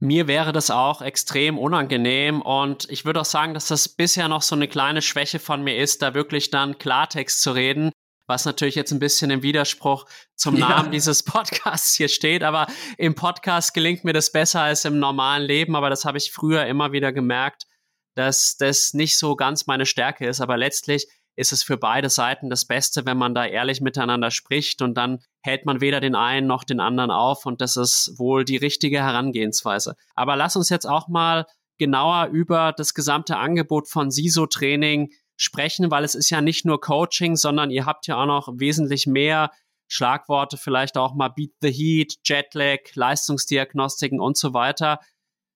Mir 0.00 0.26
wäre 0.26 0.52
das 0.52 0.70
auch 0.70 1.02
extrem 1.02 1.58
unangenehm 1.58 2.42
und 2.42 2.86
ich 2.90 3.04
würde 3.04 3.20
auch 3.20 3.26
sagen, 3.26 3.54
dass 3.54 3.68
das 3.68 3.88
bisher 3.88 4.28
noch 4.28 4.42
so 4.42 4.54
eine 4.54 4.68
kleine 4.68 5.02
Schwäche 5.02 5.38
von 5.38 5.62
mir 5.62 5.76
ist, 5.76 6.02
da 6.02 6.14
wirklich 6.14 6.50
dann 6.50 6.78
Klartext 6.78 7.40
zu 7.40 7.52
reden, 7.52 7.90
was 8.26 8.44
natürlich 8.44 8.74
jetzt 8.74 8.90
ein 8.90 8.98
bisschen 8.98 9.30
im 9.30 9.42
Widerspruch 9.42 10.06
zum 10.34 10.56
ja. 10.56 10.68
Namen 10.68 10.90
dieses 10.90 11.22
Podcasts 11.22 11.94
hier 11.94 12.08
steht, 12.08 12.42
aber 12.42 12.66
im 12.98 13.14
Podcast 13.14 13.72
gelingt 13.72 14.04
mir 14.04 14.12
das 14.12 14.32
besser 14.32 14.62
als 14.62 14.84
im 14.84 14.98
normalen 14.98 15.44
Leben, 15.46 15.76
aber 15.76 15.90
das 15.90 16.04
habe 16.04 16.18
ich 16.18 16.32
früher 16.32 16.66
immer 16.66 16.92
wieder 16.92 17.12
gemerkt, 17.12 17.66
dass 18.14 18.56
das 18.56 18.94
nicht 18.94 19.18
so 19.18 19.36
ganz 19.36 19.66
meine 19.66 19.86
Stärke 19.86 20.26
ist, 20.26 20.40
aber 20.40 20.56
letztlich 20.56 21.06
ist 21.36 21.52
es 21.52 21.62
für 21.62 21.76
beide 21.76 22.10
Seiten 22.10 22.48
das 22.48 22.64
Beste, 22.64 23.06
wenn 23.06 23.16
man 23.16 23.34
da 23.34 23.44
ehrlich 23.44 23.80
miteinander 23.80 24.30
spricht 24.30 24.82
und 24.82 24.94
dann 24.94 25.18
hält 25.40 25.66
man 25.66 25.80
weder 25.80 26.00
den 26.00 26.14
einen 26.14 26.46
noch 26.46 26.64
den 26.64 26.80
anderen 26.80 27.10
auf 27.10 27.46
und 27.46 27.60
das 27.60 27.76
ist 27.76 28.14
wohl 28.18 28.44
die 28.44 28.56
richtige 28.56 28.98
Herangehensweise. 28.98 29.96
Aber 30.14 30.36
lass 30.36 30.56
uns 30.56 30.68
jetzt 30.68 30.86
auch 30.86 31.08
mal 31.08 31.46
genauer 31.78 32.26
über 32.26 32.72
das 32.72 32.94
gesamte 32.94 33.36
Angebot 33.36 33.88
von 33.88 34.10
SISO 34.10 34.46
Training 34.46 35.10
sprechen, 35.36 35.90
weil 35.90 36.04
es 36.04 36.14
ist 36.14 36.30
ja 36.30 36.40
nicht 36.40 36.64
nur 36.64 36.80
Coaching, 36.80 37.34
sondern 37.36 37.70
ihr 37.70 37.86
habt 37.86 38.06
ja 38.06 38.16
auch 38.22 38.26
noch 38.26 38.48
wesentlich 38.54 39.06
mehr 39.06 39.50
Schlagworte, 39.88 40.56
vielleicht 40.56 40.96
auch 40.96 41.14
mal 41.14 41.28
Beat 41.28 41.52
the 41.60 41.70
Heat, 41.70 42.14
Jetlag, 42.24 42.78
Leistungsdiagnostiken 42.94 44.20
und 44.20 44.36
so 44.36 44.54
weiter. 44.54 45.00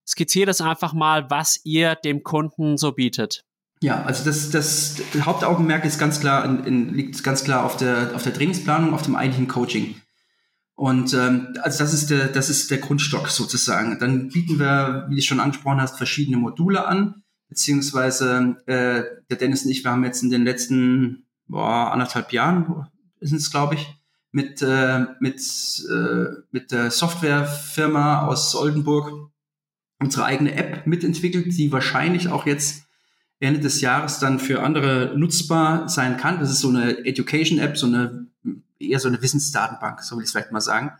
Skizziert 0.08 0.48
es 0.48 0.62
einfach 0.62 0.94
mal, 0.94 1.28
was 1.28 1.60
ihr 1.64 1.94
dem 1.94 2.22
Kunden 2.22 2.78
so 2.78 2.92
bietet. 2.92 3.44
Ja, 3.82 4.02
also 4.04 4.24
das, 4.24 4.48
das 4.48 5.02
Hauptaugenmerk 5.20 5.84
ist 5.84 5.98
ganz 5.98 6.18
klar, 6.18 6.46
in, 6.46 6.64
in, 6.64 6.94
liegt 6.94 7.22
ganz 7.22 7.44
klar 7.44 7.64
auf 7.64 7.76
der, 7.76 8.12
auf 8.14 8.22
der 8.22 8.32
Trainingsplanung, 8.32 8.94
auf 8.94 9.02
dem 9.02 9.16
eigentlichen 9.16 9.48
Coaching. 9.48 9.96
Und 10.74 11.12
ähm, 11.12 11.54
also 11.60 11.84
das 11.84 11.92
ist 11.92 12.08
der, 12.08 12.28
das 12.28 12.48
ist 12.48 12.70
der 12.70 12.78
Grundstock 12.78 13.28
sozusagen. 13.28 13.98
Dann 13.98 14.28
bieten 14.28 14.58
wir, 14.58 15.06
wie 15.10 15.16
du 15.16 15.22
schon 15.22 15.40
angesprochen 15.40 15.80
hast, 15.80 15.98
verschiedene 15.98 16.38
Module 16.38 16.86
an, 16.86 17.22
beziehungsweise 17.50 18.56
äh, 18.64 19.02
der 19.28 19.36
Dennis 19.38 19.64
und 19.64 19.70
ich, 19.72 19.84
wir 19.84 19.90
haben 19.90 20.04
jetzt 20.04 20.22
in 20.22 20.30
den 20.30 20.44
letzten 20.44 21.26
boah, 21.48 21.92
anderthalb 21.92 22.32
Jahren, 22.32 22.86
ist 23.20 23.32
es 23.32 23.50
glaube 23.50 23.74
ich, 23.74 23.94
mit 24.32 24.62
äh, 24.62 25.04
mit 25.20 25.40
äh, 25.90 26.26
mit 26.50 26.72
der 26.72 26.90
Softwarefirma 26.90 28.26
aus 28.26 28.54
Oldenburg 28.54 29.30
unsere 30.00 30.25
eigene 30.25 30.55
App 30.55 30.87
mitentwickelt, 30.87 31.47
die 31.57 31.73
wahrscheinlich 31.73 32.28
auch 32.28 32.47
jetzt 32.47 32.85
Ende 33.40 33.61
des 33.61 33.81
Jahres 33.81 34.19
dann 34.19 34.38
für 34.38 34.62
andere 34.62 35.14
nutzbar 35.17 35.88
sein 35.88 36.17
kann. 36.17 36.40
Das 36.40 36.50
ist 36.50 36.61
so 36.61 36.69
eine 36.69 37.05
Education-App, 37.05 37.76
so 37.76 37.87
eine 37.87 38.26
eher 38.81 39.00
so 39.00 39.09
eine 39.09 39.21
Wissensdatenbank, 39.21 40.02
so 40.02 40.17
will 40.17 40.23
ich 40.23 40.26
es 40.26 40.33
vielleicht 40.33 40.52
mal 40.52 40.61
sagen. 40.61 40.93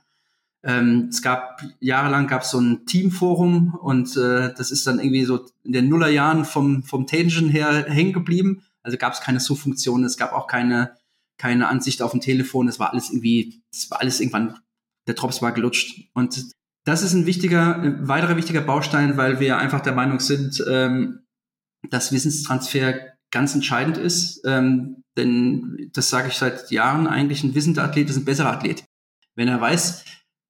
Ähm, 0.65 1.09
es 1.11 1.23
gab 1.23 1.63
jahrelang 1.79 2.27
gab 2.27 2.43
es 2.43 2.51
so 2.51 2.59
ein 2.59 2.87
Teamforum 2.87 3.75
und 3.75 4.17
äh, 4.17 4.53
das 4.55 4.73
ist 4.73 4.87
dann 4.87 4.99
irgendwie 4.99 5.25
so 5.25 5.47
in 5.63 5.73
den 5.73 5.89
Nullerjahren 5.89 6.45
vom 6.45 6.83
vom 6.83 7.07
Tangen 7.07 7.49
her 7.49 7.87
hängen 7.89 8.13
geblieben. 8.13 8.65
Also 8.83 8.99
gab 8.99 9.13
es 9.13 9.21
keine 9.21 9.39
Suchfunktion, 9.39 10.05
es 10.05 10.17
gab 10.17 10.33
auch 10.33 10.49
keine 10.49 10.97
keine 11.37 11.69
Ansicht 11.69 12.03
auf 12.03 12.11
dem 12.11 12.21
Telefon. 12.21 12.67
Es 12.67 12.81
war 12.81 12.93
alles 12.93 13.11
irgendwie, 13.11 13.63
es 13.73 13.91
war 13.91 14.01
alles 14.01 14.21
irgendwann 14.21 14.59
der 15.07 15.15
Drops 15.15 15.41
war 15.41 15.53
gelutscht 15.53 16.09
und 16.13 16.45
das 16.89 17.03
ist 17.03 17.13
ein 17.13 17.27
wichtiger, 17.27 17.77
ein 17.77 18.09
weiterer 18.09 18.37
wichtiger 18.37 18.61
Baustein, 18.61 19.17
weil 19.17 19.41
wir 19.41 19.59
einfach 19.59 19.81
der 19.81 19.95
Meinung 19.95 20.21
sind, 20.21 20.65
ähm, 20.69 21.21
dass 21.91 22.13
Wissenstransfer 22.13 22.95
ganz 23.31 23.55
entscheidend 23.55 23.99
ist. 23.99 24.43
Ähm, 24.45 25.05
denn 25.17 25.91
das 25.93 26.09
sage 26.09 26.29
ich 26.29 26.35
seit 26.35 26.71
Jahren 26.71 27.07
eigentlich, 27.07 27.45
ein 27.45 27.55
wissender 27.55 27.85
Athlet 27.85 28.09
ist 28.09 28.17
ein 28.17 28.25
besserer 28.25 28.53
Athlet. 28.53 28.85
Wenn 29.35 29.49
er 29.49 29.61
weiß, 29.61 30.05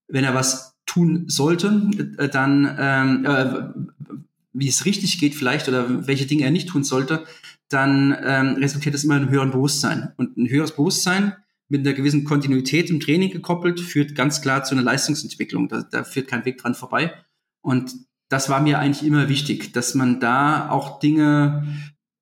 wenn 0.09 0.25
er 0.25 0.35
was 0.35 0.75
tun 0.87 1.25
sollte, 1.29 1.91
äh, 2.19 2.29
dann 2.29 2.77
ähm, 2.79 3.25
äh, 3.25 4.17
wie 4.53 4.69
es 4.69 4.85
richtig 4.85 5.19
geht 5.19 5.35
vielleicht 5.35 5.69
oder 5.69 6.07
welche 6.07 6.27
Dinge 6.27 6.45
er 6.45 6.51
nicht 6.51 6.69
tun 6.69 6.85
sollte, 6.85 7.25
dann 7.69 8.17
ähm, 8.25 8.55
resultiert 8.55 8.95
das 8.95 9.05
immer 9.05 9.17
in 9.17 9.23
einem 9.23 9.31
höheren 9.31 9.51
Bewusstsein. 9.51 10.13
Und 10.17 10.37
ein 10.37 10.49
höheres 10.49 10.73
Bewusstsein 10.73 11.37
mit 11.69 11.87
einer 11.87 11.95
gewissen 11.95 12.25
Kontinuität 12.25 12.91
im 12.91 13.01
Training 13.01 13.31
gekoppelt, 13.31 13.81
führt 13.81 14.15
ganz 14.15 14.41
klar 14.41 14.65
zu 14.65 14.75
einer 14.75 14.83
Leistungsentwicklung. 14.83 15.69
Da, 15.69 15.83
da 15.83 16.05
führt 16.05 16.29
kein 16.29 16.45
Weg 16.45 16.59
dran 16.59 16.75
vorbei. 16.75 17.13
Und 17.61 17.93
das 18.29 18.49
war 18.49 18.61
mir 18.61 18.79
eigentlich 18.79 19.07
immer 19.07 19.29
wichtig, 19.29 19.73
dass 19.73 19.95
man 19.95 20.21
da 20.21 20.71
auch 20.71 20.99
Dinge 20.99 21.67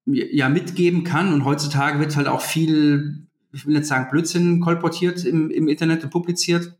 ja 0.04 0.48
mitgeben 0.48 1.04
kann. 1.04 1.32
Und 1.32 1.44
heutzutage 1.44 2.00
wird 2.00 2.16
halt 2.16 2.28
auch 2.28 2.40
viel, 2.40 3.28
ich 3.52 3.66
will 3.66 3.74
nicht 3.74 3.86
sagen 3.86 4.10
Blödsinn 4.10 4.60
kolportiert 4.60 5.24
im, 5.24 5.50
im 5.50 5.68
Internet 5.68 6.04
und 6.04 6.10
publiziert. 6.10 6.76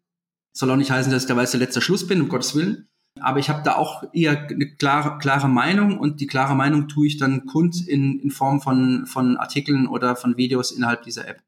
Soll 0.53 0.71
auch 0.71 0.77
nicht 0.77 0.91
heißen, 0.91 1.13
dass 1.13 1.25
ich 1.25 1.29
da 1.29 1.37
weiß 1.37 1.53
der 1.53 1.61
letzte 1.61 1.81
Schluss 1.81 2.07
bin, 2.07 2.21
um 2.21 2.29
Gottes 2.29 2.55
Willen. 2.55 2.89
Aber 3.21 3.39
ich 3.39 3.49
habe 3.49 3.63
da 3.63 3.77
auch 3.77 4.05
eher 4.13 4.49
eine 4.49 4.75
klare, 4.77 5.19
klare 5.19 5.49
Meinung 5.49 5.99
und 5.99 6.21
die 6.21 6.27
klare 6.27 6.55
Meinung 6.55 6.89
tue 6.89 7.07
ich 7.07 7.17
dann 7.17 7.47
kund 7.47 7.87
in, 7.87 8.19
in 8.21 8.31
Form 8.31 8.61
von, 8.61 9.07
von 9.07 9.37
Artikeln 9.37 9.87
oder 9.87 10.17
von 10.17 10.37
Videos 10.37 10.71
innerhalb 10.71 11.03
dieser 11.03 11.27
App. 11.27 11.43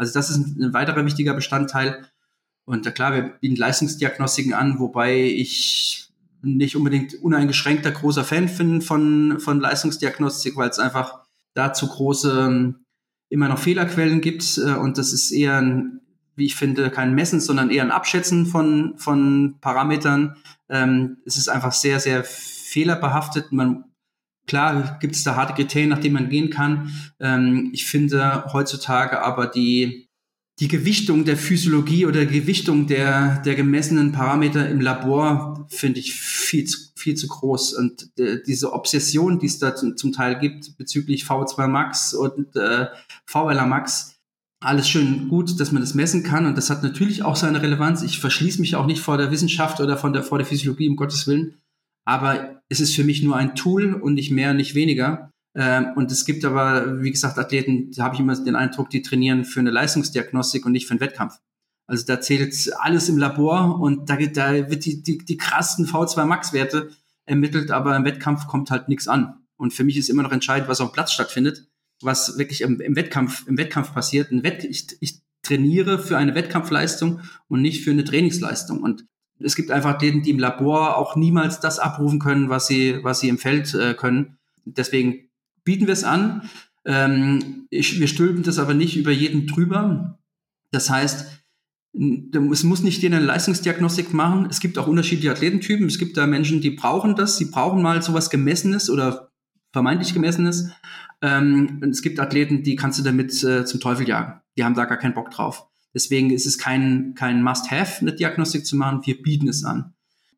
Also 0.00 0.14
das 0.14 0.30
ist 0.30 0.38
ein, 0.38 0.72
weiterer 0.72 1.04
wichtiger 1.04 1.34
Bestandteil. 1.34 2.06
Und 2.64 2.92
klar, 2.94 3.12
wir 3.12 3.22
bieten 3.22 3.56
Leistungsdiagnostiken 3.56 4.54
an, 4.54 4.78
wobei 4.78 5.20
ich 5.20 6.08
nicht 6.40 6.74
unbedingt 6.74 7.14
uneingeschränkter 7.22 7.90
großer 7.90 8.24
Fan 8.24 8.48
bin 8.56 8.80
von, 8.80 9.38
von 9.40 9.60
Leistungsdiagnostik, 9.60 10.56
weil 10.56 10.70
es 10.70 10.78
einfach 10.78 11.20
da 11.52 11.74
zu 11.74 11.86
große 11.86 12.74
immer 13.28 13.48
noch 13.48 13.58
Fehlerquellen 13.58 14.22
gibt. 14.22 14.56
Äh, 14.56 14.72
und 14.76 14.96
das 14.96 15.12
ist 15.12 15.32
eher 15.32 15.58
ein, 15.58 16.00
wie 16.34 16.46
ich 16.46 16.56
finde, 16.56 16.88
kein 16.90 17.14
Messen, 17.14 17.40
sondern 17.40 17.68
eher 17.68 17.82
ein 17.82 17.90
Abschätzen 17.90 18.46
von, 18.46 18.94
von 18.96 19.56
Parametern. 19.60 20.36
Ähm, 20.70 21.18
es 21.26 21.36
ist 21.36 21.50
einfach 21.50 21.72
sehr, 21.72 22.00
sehr 22.00 22.24
fehlerbehaftet. 22.24 23.52
Man, 23.52 23.84
klar 24.50 24.98
gibt 25.00 25.14
es 25.14 25.22
da 25.22 25.36
harte 25.36 25.54
Kriterien, 25.54 25.90
nach 25.90 26.00
denen 26.00 26.14
man 26.14 26.28
gehen 26.28 26.50
kann. 26.50 26.92
Ähm, 27.20 27.70
ich 27.72 27.86
finde 27.86 28.44
heutzutage 28.52 29.22
aber 29.22 29.46
die, 29.46 30.08
die 30.58 30.66
Gewichtung 30.66 31.24
der 31.24 31.36
Physiologie 31.36 32.04
oder 32.04 32.26
Gewichtung 32.26 32.88
der, 32.88 33.40
der 33.44 33.54
gemessenen 33.54 34.10
Parameter 34.10 34.68
im 34.68 34.80
Labor 34.80 35.66
finde 35.70 36.00
ich 36.00 36.14
viel 36.14 36.64
zu, 36.64 36.78
viel 36.96 37.14
zu 37.14 37.28
groß. 37.28 37.74
Und 37.74 38.10
äh, 38.18 38.38
diese 38.44 38.72
Obsession, 38.72 39.38
die 39.38 39.46
es 39.46 39.60
da 39.60 39.76
zum, 39.76 39.96
zum, 39.96 40.12
Teil 40.12 40.40
gibt 40.40 40.76
bezüglich 40.76 41.22
V2 41.22 41.68
Max 41.68 42.12
und 42.12 42.56
äh, 42.56 42.86
VLA 43.26 43.66
Max, 43.66 44.16
alles 44.62 44.88
schön 44.88 45.28
gut, 45.28 45.60
dass 45.60 45.70
man 45.70 45.80
das 45.80 45.94
messen 45.94 46.24
kann. 46.24 46.44
Und 46.44 46.58
das 46.58 46.70
hat 46.70 46.82
natürlich 46.82 47.22
auch 47.22 47.36
seine 47.36 47.62
Relevanz. 47.62 48.02
Ich 48.02 48.18
verschließe 48.18 48.60
mich 48.60 48.74
auch 48.74 48.86
nicht 48.86 49.00
vor 49.00 49.16
der 49.16 49.30
Wissenschaft 49.30 49.80
oder 49.80 49.96
von 49.96 50.12
der, 50.12 50.24
vor 50.24 50.38
der 50.38 50.46
Physiologie, 50.46 50.88
um 50.88 50.96
Gottes 50.96 51.28
Willen. 51.28 51.54
Aber 52.04 52.62
es 52.68 52.80
ist 52.80 52.94
für 52.94 53.04
mich 53.04 53.22
nur 53.22 53.36
ein 53.36 53.54
Tool 53.54 53.94
und 53.94 54.14
nicht 54.14 54.30
mehr, 54.30 54.54
nicht 54.54 54.74
weniger. 54.74 55.30
Ähm, 55.54 55.92
und 55.96 56.10
es 56.10 56.24
gibt 56.24 56.44
aber, 56.44 57.02
wie 57.02 57.10
gesagt, 57.10 57.38
Athleten, 57.38 57.90
da 57.92 58.04
habe 58.04 58.14
ich 58.14 58.20
immer 58.20 58.34
den 58.36 58.56
Eindruck, 58.56 58.90
die 58.90 59.02
trainieren 59.02 59.44
für 59.44 59.60
eine 59.60 59.70
Leistungsdiagnostik 59.70 60.64
und 60.64 60.72
nicht 60.72 60.86
für 60.86 60.92
einen 60.92 61.00
Wettkampf. 61.00 61.38
Also 61.86 62.06
da 62.06 62.20
zählt 62.20 62.54
alles 62.78 63.08
im 63.08 63.18
Labor 63.18 63.80
und 63.80 64.08
da, 64.08 64.16
da 64.16 64.70
wird 64.70 64.84
die, 64.84 65.02
die, 65.02 65.18
die 65.18 65.36
krassen 65.36 65.86
V2 65.86 66.24
Max-Werte 66.24 66.90
ermittelt, 67.26 67.72
aber 67.72 67.96
im 67.96 68.04
Wettkampf 68.04 68.46
kommt 68.46 68.70
halt 68.70 68.88
nichts 68.88 69.08
an. 69.08 69.34
Und 69.56 69.74
für 69.74 69.84
mich 69.84 69.96
ist 69.96 70.08
immer 70.08 70.22
noch 70.22 70.32
entscheidend, 70.32 70.68
was 70.68 70.80
auf 70.80 70.90
dem 70.90 70.94
Platz 70.94 71.12
stattfindet, 71.12 71.66
was 72.00 72.38
wirklich 72.38 72.60
im, 72.60 72.80
im 72.80 72.94
Wettkampf, 72.94 73.46
im 73.46 73.58
Wettkampf 73.58 73.92
passiert. 73.92 74.28
Wett, 74.30 74.64
ich, 74.64 74.86
ich 75.00 75.20
trainiere 75.42 75.98
für 75.98 76.16
eine 76.16 76.34
Wettkampfleistung 76.34 77.20
und 77.48 77.60
nicht 77.60 77.82
für 77.82 77.90
eine 77.90 78.04
Trainingsleistung. 78.04 78.82
Und 78.82 79.04
es 79.42 79.56
gibt 79.56 79.70
einfach 79.70 79.90
Athleten, 79.90 80.22
die 80.22 80.30
im 80.30 80.38
Labor 80.38 80.96
auch 80.96 81.16
niemals 81.16 81.60
das 81.60 81.78
abrufen 81.78 82.18
können, 82.18 82.48
was 82.48 82.66
sie, 82.66 82.98
was 83.02 83.20
sie 83.20 83.28
im 83.28 83.38
Feld 83.38 83.74
äh, 83.74 83.94
können. 83.94 84.38
Deswegen 84.64 85.30
bieten 85.64 85.86
wir 85.86 85.94
es 85.94 86.04
an. 86.04 86.48
Ähm, 86.84 87.66
ich, 87.70 87.98
wir 88.00 88.08
stülpen 88.08 88.42
das 88.42 88.58
aber 88.58 88.74
nicht 88.74 88.96
über 88.96 89.10
jeden 89.10 89.46
drüber. 89.46 90.18
Das 90.70 90.90
heißt, 90.90 91.40
es 91.92 92.62
muss 92.62 92.82
nicht 92.82 93.02
jeder 93.02 93.16
eine 93.16 93.26
Leistungsdiagnostik 93.26 94.14
machen. 94.14 94.46
Es 94.48 94.60
gibt 94.60 94.78
auch 94.78 94.86
unterschiedliche 94.86 95.32
Athletentypen. 95.32 95.86
Es 95.86 95.98
gibt 95.98 96.16
da 96.16 96.26
Menschen, 96.26 96.60
die 96.60 96.70
brauchen 96.70 97.16
das. 97.16 97.36
Sie 97.36 97.46
brauchen 97.46 97.82
mal 97.82 98.00
sowas 98.00 98.30
Gemessenes 98.30 98.88
oder 98.90 99.32
vermeintlich 99.72 100.14
Gemessenes. 100.14 100.70
Ähm, 101.22 101.82
es 101.90 102.02
gibt 102.02 102.20
Athleten, 102.20 102.62
die 102.62 102.76
kannst 102.76 102.98
du 102.98 103.02
damit 103.02 103.42
äh, 103.42 103.64
zum 103.64 103.80
Teufel 103.80 104.08
jagen. 104.08 104.40
Die 104.56 104.64
haben 104.64 104.74
da 104.74 104.84
gar 104.84 104.98
keinen 104.98 105.14
Bock 105.14 105.30
drauf. 105.30 105.69
Deswegen 105.94 106.30
ist 106.30 106.46
es 106.46 106.58
kein, 106.58 107.14
kein 107.14 107.42
Must-Have, 107.42 108.00
eine 108.00 108.12
Diagnostik 108.12 108.64
zu 108.64 108.76
machen. 108.76 109.00
Wir 109.04 109.20
bieten 109.20 109.48
es 109.48 109.64
an. 109.64 109.94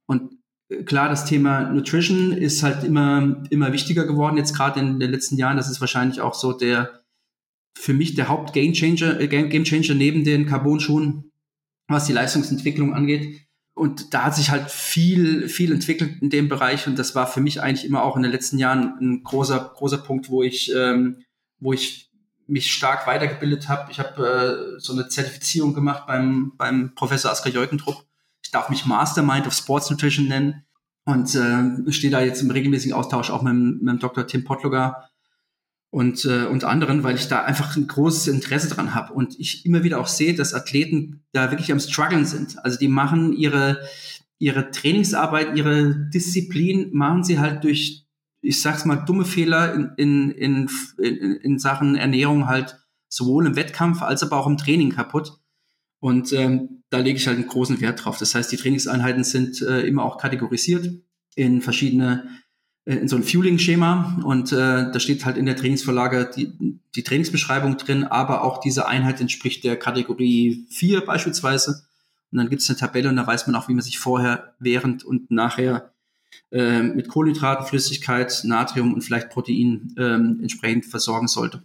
Und 0.06 0.38
äh, 0.68 0.82
klar, 0.84 1.08
das 1.08 1.26
Thema 1.26 1.70
Nutrition 1.70 2.32
ist 2.32 2.62
halt 2.62 2.84
immer, 2.84 3.42
immer 3.50 3.72
wichtiger 3.72 4.06
geworden, 4.06 4.36
jetzt 4.36 4.54
gerade 4.54 4.80
in 4.80 4.98
den 4.98 5.10
letzten 5.10 5.36
Jahren. 5.36 5.56
Das 5.56 5.70
ist 5.70 5.80
wahrscheinlich 5.80 6.20
auch 6.20 6.34
so 6.34 6.52
der, 6.52 7.02
für 7.78 7.94
mich 7.94 8.14
der 8.14 8.28
Haupt-Game 8.28 8.72
Changer, 8.72 9.20
äh, 9.20 9.28
Game 9.28 9.64
Changer 9.64 9.94
neben 9.94 10.24
den 10.24 10.46
Carbon-Schuhen, 10.46 11.30
was 11.88 12.06
die 12.06 12.12
Leistungsentwicklung 12.12 12.94
angeht. 12.94 13.42
Und 13.74 14.12
da 14.12 14.24
hat 14.24 14.36
sich 14.36 14.50
halt 14.50 14.70
viel, 14.70 15.48
viel 15.48 15.72
entwickelt 15.72 16.20
in 16.20 16.30
dem 16.30 16.48
Bereich. 16.48 16.86
Und 16.86 16.98
das 16.98 17.14
war 17.14 17.26
für 17.26 17.40
mich 17.40 17.62
eigentlich 17.62 17.86
immer 17.86 18.02
auch 18.02 18.16
in 18.16 18.22
den 18.22 18.32
letzten 18.32 18.58
Jahren 18.58 18.98
ein 19.00 19.22
großer, 19.22 19.72
großer 19.74 19.98
Punkt, 19.98 20.28
wo 20.28 20.42
ich, 20.42 20.72
ähm, 20.74 21.22
wo 21.58 21.72
ich 21.72 22.11
mich 22.46 22.72
stark 22.72 23.06
weitergebildet 23.06 23.68
habe. 23.68 23.90
Ich 23.90 23.98
habe 23.98 24.76
äh, 24.76 24.80
so 24.80 24.92
eine 24.92 25.08
Zertifizierung 25.08 25.74
gemacht 25.74 26.06
beim, 26.06 26.52
beim 26.56 26.94
Professor 26.94 27.30
Asker 27.30 27.50
Jeukentrupp. 27.50 28.04
Ich 28.42 28.50
darf 28.50 28.68
mich 28.68 28.86
Mastermind 28.86 29.46
of 29.46 29.54
Sports 29.54 29.90
Nutrition 29.90 30.26
nennen 30.26 30.64
und 31.04 31.34
äh, 31.34 31.92
stehe 31.92 32.10
da 32.10 32.20
jetzt 32.20 32.42
im 32.42 32.50
regelmäßigen 32.50 32.94
Austausch 32.94 33.30
auch 33.30 33.42
mit, 33.42 33.54
mit 33.54 33.88
dem 33.88 33.98
Dr. 33.98 34.26
Tim 34.26 34.44
Potlogar 34.44 35.10
und, 35.90 36.24
äh, 36.24 36.46
und 36.46 36.64
anderen, 36.64 37.04
weil 37.04 37.16
ich 37.16 37.28
da 37.28 37.44
einfach 37.44 37.76
ein 37.76 37.86
großes 37.86 38.28
Interesse 38.28 38.68
dran 38.68 38.94
habe 38.94 39.12
und 39.12 39.38
ich 39.38 39.66
immer 39.66 39.84
wieder 39.84 40.00
auch 40.00 40.06
sehe, 40.06 40.34
dass 40.34 40.54
Athleten 40.54 41.22
da 41.32 41.50
wirklich 41.50 41.70
am 41.70 41.80
struggeln 41.80 42.24
sind. 42.24 42.64
Also 42.64 42.78
die 42.78 42.88
machen 42.88 43.32
ihre, 43.34 43.86
ihre 44.38 44.70
Trainingsarbeit, 44.70 45.56
ihre 45.56 45.94
Disziplin 45.94 46.90
machen 46.92 47.24
sie 47.24 47.38
halt 47.38 47.62
durch 47.64 48.01
ich 48.42 48.60
sag's 48.60 48.84
mal, 48.84 48.96
dumme 48.96 49.24
Fehler 49.24 49.72
in, 49.72 49.90
in, 49.96 50.68
in, 50.98 51.36
in, 51.36 51.58
Sachen 51.58 51.94
Ernährung 51.94 52.48
halt 52.48 52.76
sowohl 53.08 53.46
im 53.46 53.56
Wettkampf 53.56 54.02
als 54.02 54.22
aber 54.22 54.36
auch 54.36 54.48
im 54.48 54.58
Training 54.58 54.90
kaputt. 54.90 55.38
Und 56.00 56.32
ähm, 56.32 56.82
da 56.90 56.98
lege 56.98 57.16
ich 57.16 57.28
halt 57.28 57.38
einen 57.38 57.46
großen 57.46 57.80
Wert 57.80 58.04
drauf. 58.04 58.18
Das 58.18 58.34
heißt, 58.34 58.50
die 58.50 58.56
Trainingseinheiten 58.56 59.22
sind 59.22 59.62
äh, 59.62 59.82
immer 59.82 60.02
auch 60.04 60.18
kategorisiert 60.18 60.90
in 61.36 61.62
verschiedene, 61.62 62.28
äh, 62.84 62.96
in 62.96 63.06
so 63.06 63.14
ein 63.14 63.22
Fueling-Schema. 63.22 64.20
Und 64.24 64.50
äh, 64.50 64.90
da 64.90 64.98
steht 64.98 65.24
halt 65.24 65.36
in 65.36 65.46
der 65.46 65.56
Trainingsvorlage 65.56 66.28
die, 66.34 66.80
die 66.96 67.04
Trainingsbeschreibung 67.04 67.76
drin, 67.76 68.02
aber 68.02 68.42
auch 68.42 68.58
diese 68.58 68.88
Einheit 68.88 69.20
entspricht 69.20 69.62
der 69.62 69.78
Kategorie 69.78 70.66
4 70.70 71.02
beispielsweise. 71.02 71.86
Und 72.32 72.38
dann 72.38 72.50
gibt 72.50 72.62
es 72.62 72.68
eine 72.68 72.78
Tabelle 72.78 73.08
und 73.08 73.16
da 73.16 73.26
weiß 73.26 73.46
man 73.46 73.54
auch, 73.54 73.68
wie 73.68 73.74
man 73.74 73.82
sich 73.82 74.00
vorher, 74.00 74.54
während 74.58 75.04
und 75.04 75.30
nachher 75.30 75.91
äh, 76.52 76.82
mit 76.82 77.08
Kohlenhydraten, 77.08 77.66
Flüssigkeit, 77.66 78.42
Natrium 78.44 78.94
und 78.94 79.02
vielleicht 79.02 79.30
Protein 79.30 79.94
ähm, 79.98 80.38
entsprechend 80.40 80.86
versorgen 80.86 81.26
sollte. 81.26 81.62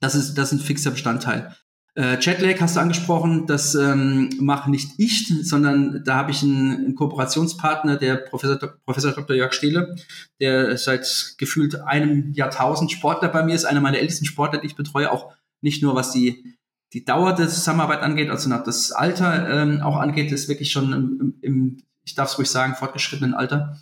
Das 0.00 0.14
ist, 0.14 0.34
das 0.34 0.52
ist 0.52 0.60
ein 0.60 0.64
fixer 0.64 0.90
Bestandteil. 0.90 1.54
Äh, 1.94 2.18
Jetlag 2.20 2.60
hast 2.60 2.76
du 2.76 2.80
angesprochen, 2.80 3.46
das 3.46 3.74
ähm, 3.74 4.30
mache 4.38 4.70
nicht 4.70 4.92
ich, 4.98 5.28
sondern 5.42 6.02
da 6.04 6.14
habe 6.14 6.30
ich 6.30 6.42
einen, 6.42 6.76
einen 6.76 6.94
Kooperationspartner, 6.94 7.96
der 7.96 8.16
Professor, 8.16 8.56
Professor 8.86 9.12
Dr. 9.12 9.36
Jörg 9.36 9.52
Stehle, 9.52 9.96
der 10.40 10.78
seit 10.78 11.34
gefühlt 11.36 11.74
einem 11.74 12.32
Jahrtausend 12.32 12.92
Sportler 12.92 13.28
bei 13.28 13.42
mir 13.42 13.54
ist, 13.54 13.64
einer 13.64 13.80
meiner 13.80 13.98
ältesten 13.98 14.24
Sportler, 14.24 14.60
die 14.60 14.68
ich 14.68 14.76
betreue, 14.76 15.10
auch 15.12 15.32
nicht 15.60 15.82
nur 15.82 15.94
was 15.94 16.12
die, 16.12 16.56
die 16.94 17.04
Dauer 17.04 17.34
der 17.34 17.48
Zusammenarbeit 17.48 18.00
angeht, 18.00 18.30
also 18.30 18.48
nach 18.48 18.64
das 18.64 18.92
Alter 18.92 19.48
ähm, 19.50 19.82
auch 19.82 19.96
angeht, 19.96 20.32
ist 20.32 20.48
wirklich 20.48 20.70
schon 20.70 20.92
im, 20.92 21.34
im 21.42 21.76
ich 22.04 22.14
darf 22.14 22.30
es 22.30 22.38
ruhig 22.38 22.50
sagen, 22.50 22.74
fortgeschrittenen 22.74 23.34
Alter 23.34 23.78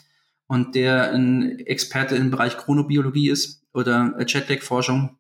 und 0.48 0.74
der 0.74 1.12
ein 1.12 1.58
Experte 1.61 2.16
im 2.16 2.30
Bereich 2.30 2.56
Chronobiologie 2.56 3.30
ist 3.30 3.62
oder 3.72 4.14
Jetlag-Forschung 4.26 5.18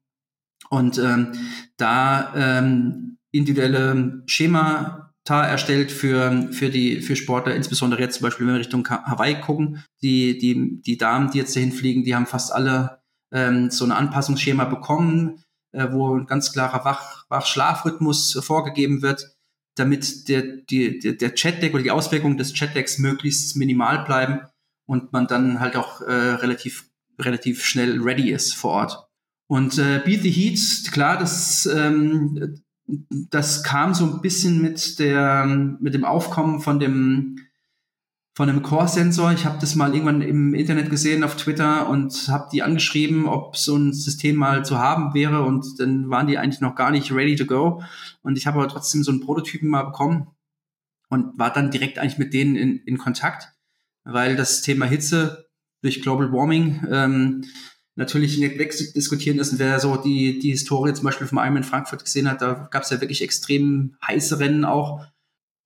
und 0.70 0.98
ähm, 0.98 1.32
da 1.76 2.32
ähm, 2.34 3.18
individuelle 3.30 4.22
Schemata 4.26 5.44
erstellt 5.44 5.92
für, 5.92 6.48
für 6.52 6.70
die 6.70 7.00
für 7.00 7.14
Sportler, 7.14 7.54
insbesondere 7.54 8.00
jetzt 8.00 8.16
zum 8.16 8.24
Beispiel, 8.24 8.46
wenn 8.46 8.54
wir 8.54 8.60
Richtung 8.60 8.88
Hawaii 8.88 9.40
gucken, 9.40 9.84
die, 10.02 10.38
die, 10.38 10.80
die 10.82 10.96
Damen, 10.96 11.30
die 11.30 11.38
jetzt 11.38 11.54
dahin 11.54 11.72
fliegen, 11.72 12.04
die 12.04 12.14
haben 12.14 12.26
fast 12.26 12.52
alle 12.52 13.02
ähm, 13.32 13.70
so 13.70 13.84
ein 13.84 13.92
Anpassungsschema 13.92 14.64
bekommen, 14.64 15.44
äh, 15.72 15.88
wo 15.92 16.16
ein 16.16 16.26
ganz 16.26 16.52
klarer 16.52 16.84
Wach, 16.84 17.26
Wach-Schlafrhythmus 17.28 18.40
vorgegeben 18.42 19.02
wird 19.02 19.38
damit 19.78 20.28
der, 20.28 20.42
die, 20.42 20.98
der, 20.98 21.34
Chat-Deck 21.34 21.72
oder 21.72 21.82
die 21.82 21.90
Auswirkungen 21.90 22.36
des 22.36 22.52
Chat-Decks 22.52 22.98
möglichst 22.98 23.56
minimal 23.56 24.04
bleiben 24.04 24.40
und 24.88 25.12
man 25.12 25.26
dann 25.26 25.60
halt 25.60 25.76
auch 25.76 26.00
äh, 26.00 26.12
relativ, 26.12 26.88
relativ 27.18 27.62
schnell 27.62 28.00
ready 28.00 28.32
ist 28.32 28.54
vor 28.54 28.70
Ort. 28.72 29.08
Und 29.46 29.78
äh, 29.78 30.00
Beat 30.02 30.22
the 30.22 30.30
Heat, 30.30 30.90
klar, 30.92 31.18
das, 31.18 31.66
ähm, 31.66 32.62
das 32.86 33.62
kam 33.62 33.92
so 33.92 34.06
ein 34.06 34.22
bisschen 34.22 34.62
mit 34.62 34.98
der, 34.98 35.44
mit 35.80 35.92
dem 35.92 36.06
Aufkommen 36.06 36.60
von 36.60 36.80
dem, 36.80 37.38
von 38.34 38.48
einem 38.48 38.62
Core-Sensor. 38.62 39.32
Ich 39.32 39.44
habe 39.44 39.58
das 39.60 39.74
mal 39.74 39.92
irgendwann 39.92 40.22
im 40.22 40.54
Internet 40.54 40.88
gesehen 40.88 41.22
auf 41.22 41.36
Twitter 41.36 41.86
und 41.90 42.28
habe 42.28 42.48
die 42.50 42.62
angeschrieben, 42.62 43.26
ob 43.26 43.58
so 43.58 43.76
ein 43.76 43.92
System 43.92 44.36
mal 44.36 44.64
zu 44.64 44.78
haben 44.78 45.12
wäre 45.12 45.42
und 45.42 45.78
dann 45.80 46.08
waren 46.08 46.28
die 46.28 46.38
eigentlich 46.38 46.62
noch 46.62 46.74
gar 46.74 46.90
nicht 46.90 47.12
ready 47.12 47.36
to 47.36 47.44
go. 47.44 47.82
Und 48.22 48.38
ich 48.38 48.46
habe 48.46 48.58
aber 48.58 48.68
trotzdem 48.68 49.02
so 49.02 49.10
einen 49.10 49.20
Prototypen 49.20 49.68
mal 49.68 49.82
bekommen 49.82 50.28
und 51.10 51.38
war 51.38 51.52
dann 51.52 51.70
direkt 51.70 51.98
eigentlich 51.98 52.18
mit 52.18 52.32
denen 52.32 52.56
in, 52.56 52.78
in 52.78 52.96
Kontakt, 52.96 53.52
weil 54.08 54.36
das 54.36 54.62
Thema 54.62 54.86
Hitze 54.86 55.46
durch 55.82 56.02
Global 56.02 56.32
Warming 56.32 56.86
ähm, 56.90 57.44
natürlich 57.94 58.38
nicht 58.38 58.58
wegdiskutieren 58.58 59.38
ist. 59.38 59.52
Und 59.52 59.58
wer 59.58 59.78
so 59.80 59.96
die, 59.96 60.38
die 60.38 60.50
Historie 60.50 60.94
zum 60.94 61.04
Beispiel 61.04 61.26
vom 61.26 61.38
Ironman 61.38 61.64
Frankfurt 61.64 62.04
gesehen 62.04 62.30
hat, 62.30 62.42
da 62.42 62.68
gab 62.70 62.84
es 62.84 62.90
ja 62.90 63.00
wirklich 63.00 63.22
extrem 63.22 63.96
heiße 64.06 64.38
Rennen 64.38 64.64
auch 64.64 65.06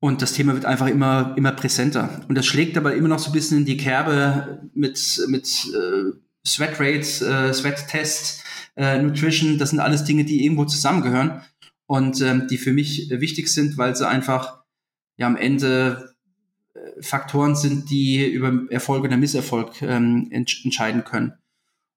und 0.03 0.21
das 0.21 0.33
Thema 0.33 0.55
wird 0.55 0.65
einfach 0.65 0.89
immer, 0.89 1.33
immer 1.37 1.53
präsenter. 1.53 2.23
Und 2.29 2.37
das 2.37 2.45
schlägt 2.45 2.77
aber 2.77 2.97
immer 2.97 3.07
noch 3.07 3.21
so 3.21 3.31
ein 3.31 3.35
bisschen 3.35 3.59
in 3.59 3.65
die 3.65 3.77
Kerbe 3.77 4.69
mit, 4.75 5.23
mit 5.29 5.47
äh, 5.47 6.11
Sweat 6.45 6.81
Rates, 6.81 7.23
äh, 7.23 7.55
Sweat 7.55 7.87
Test, 7.87 8.43
äh, 8.75 9.01
Nutrition. 9.01 9.59
Das 9.59 9.71
sind 9.71 9.79
alles 9.79 10.03
Dinge, 10.03 10.25
die 10.25 10.45
irgendwo 10.45 10.65
zusammengehören 10.65 11.43
und 11.87 12.21
ähm, 12.21 12.49
die 12.49 12.59
für 12.59 12.73
mich 12.73 13.11
wichtig 13.11 13.47
sind, 13.47 13.79
weil 13.79 13.95
sie 13.95 14.09
einfach 14.09 14.65
ja 15.19 15.29
am 15.29 15.37
Ende 15.37 16.12
Faktoren 17.03 17.55
sind, 17.55 17.91
die 17.91 18.25
über 18.25 18.71
Erfolg 18.71 19.05
oder 19.05 19.17
Misserfolg 19.17 19.83
ähm, 19.83 20.29
ent 20.31 20.61
entscheiden 20.65 21.05
können. 21.05 21.35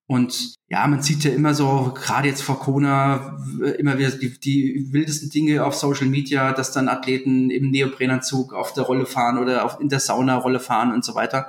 Und 0.08 0.54
ja, 0.68 0.86
man 0.86 1.02
sieht 1.02 1.24
ja 1.24 1.32
immer 1.32 1.52
so, 1.52 1.92
gerade 1.96 2.28
jetzt 2.28 2.42
vor 2.42 2.60
Corona, 2.60 3.38
immer 3.78 3.98
wieder 3.98 4.10
die, 4.10 4.38
die 4.38 4.92
wildesten 4.92 5.30
Dinge 5.30 5.64
auf 5.64 5.74
Social 5.74 6.06
Media, 6.06 6.52
dass 6.52 6.70
dann 6.70 6.88
Athleten 6.88 7.50
im 7.50 7.70
Neoprenanzug 7.70 8.52
auf 8.52 8.72
der 8.72 8.84
Rolle 8.84 9.06
fahren 9.06 9.38
oder 9.38 9.64
auf, 9.64 9.80
in 9.80 9.88
der 9.88 9.98
Sauna 9.98 10.36
Rolle 10.36 10.60
fahren 10.60 10.92
und 10.92 11.04
so 11.04 11.16
weiter. 11.16 11.48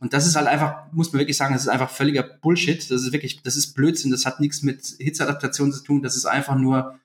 Und 0.00 0.12
das 0.12 0.26
ist 0.26 0.36
halt 0.36 0.48
einfach, 0.48 0.92
muss 0.92 1.12
man 1.12 1.20
wirklich 1.20 1.38
sagen, 1.38 1.54
das 1.54 1.62
ist 1.62 1.68
einfach 1.68 1.88
völliger 1.88 2.22
Bullshit. 2.22 2.78
Das 2.78 3.02
ist 3.02 3.12
wirklich, 3.12 3.42
das 3.42 3.56
ist 3.56 3.72
Blödsinn. 3.72 4.10
Das 4.10 4.26
hat 4.26 4.38
nichts 4.38 4.62
mit 4.62 4.84
Hitzeadaptation 4.98 5.72
zu 5.72 5.82
tun. 5.82 6.02
Das 6.02 6.14
ist 6.14 6.26
einfach 6.26 6.56
nur 6.56 6.98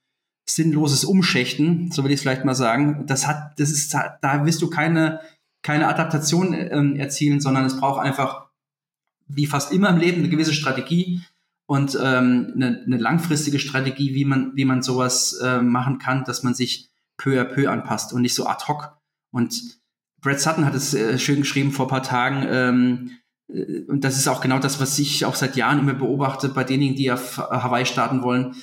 sinnloses 0.45 1.05
Umschächten, 1.05 1.91
so 1.91 2.03
will 2.03 2.11
ich 2.11 2.15
es 2.15 2.21
vielleicht 2.21 2.43
mal 2.43 2.55
sagen. 2.55 3.05
Das 3.07 3.25
hat, 3.25 3.57
das 3.57 3.71
ist, 3.71 3.93
da 3.93 4.45
wirst 4.45 4.61
du 4.61 4.69
keine, 4.69 5.21
keine 5.61 5.87
Adaptation 5.87 6.53
ähm, 6.53 6.95
erzielen, 6.95 7.41
sondern 7.41 7.65
es 7.65 7.79
braucht 7.79 8.01
einfach 8.01 8.47
wie 9.27 9.45
fast 9.45 9.71
immer 9.71 9.89
im 9.89 9.97
Leben 9.97 10.19
eine 10.19 10.29
gewisse 10.29 10.53
Strategie 10.53 11.21
und 11.65 11.97
ähm, 12.01 12.53
eine, 12.55 12.83
eine 12.85 12.97
langfristige 12.97 13.59
Strategie, 13.59 14.15
wie 14.15 14.25
man, 14.25 14.51
wie 14.55 14.65
man 14.65 14.81
sowas 14.81 15.39
äh, 15.43 15.61
machen 15.61 15.99
kann, 15.99 16.23
dass 16.23 16.43
man 16.43 16.53
sich 16.55 16.89
peu 17.17 17.39
à 17.39 17.43
peu 17.43 17.69
anpasst 17.69 18.13
und 18.13 18.21
nicht 18.21 18.33
so 18.33 18.47
ad 18.47 18.65
hoc. 18.67 18.97
Und 19.31 19.79
Brad 20.21 20.39
Sutton 20.39 20.65
hat 20.65 20.73
es 20.73 20.93
äh, 20.93 21.19
schön 21.19 21.41
geschrieben 21.41 21.71
vor 21.71 21.87
paar 21.87 22.03
Tagen, 22.03 22.45
ähm, 22.49 23.11
äh, 23.49 23.81
und 23.87 24.03
das 24.03 24.17
ist 24.17 24.27
auch 24.27 24.41
genau 24.41 24.59
das, 24.59 24.79
was 24.79 24.97
ich 24.99 25.25
auch 25.25 25.35
seit 25.35 25.55
Jahren 25.55 25.79
immer 25.79 25.93
beobachte 25.93 26.49
bei 26.49 26.63
denjenigen, 26.63 26.97
die 26.97 27.11
auf 27.11 27.37
Hawaii 27.37 27.85
starten 27.85 28.23
wollen. 28.23 28.55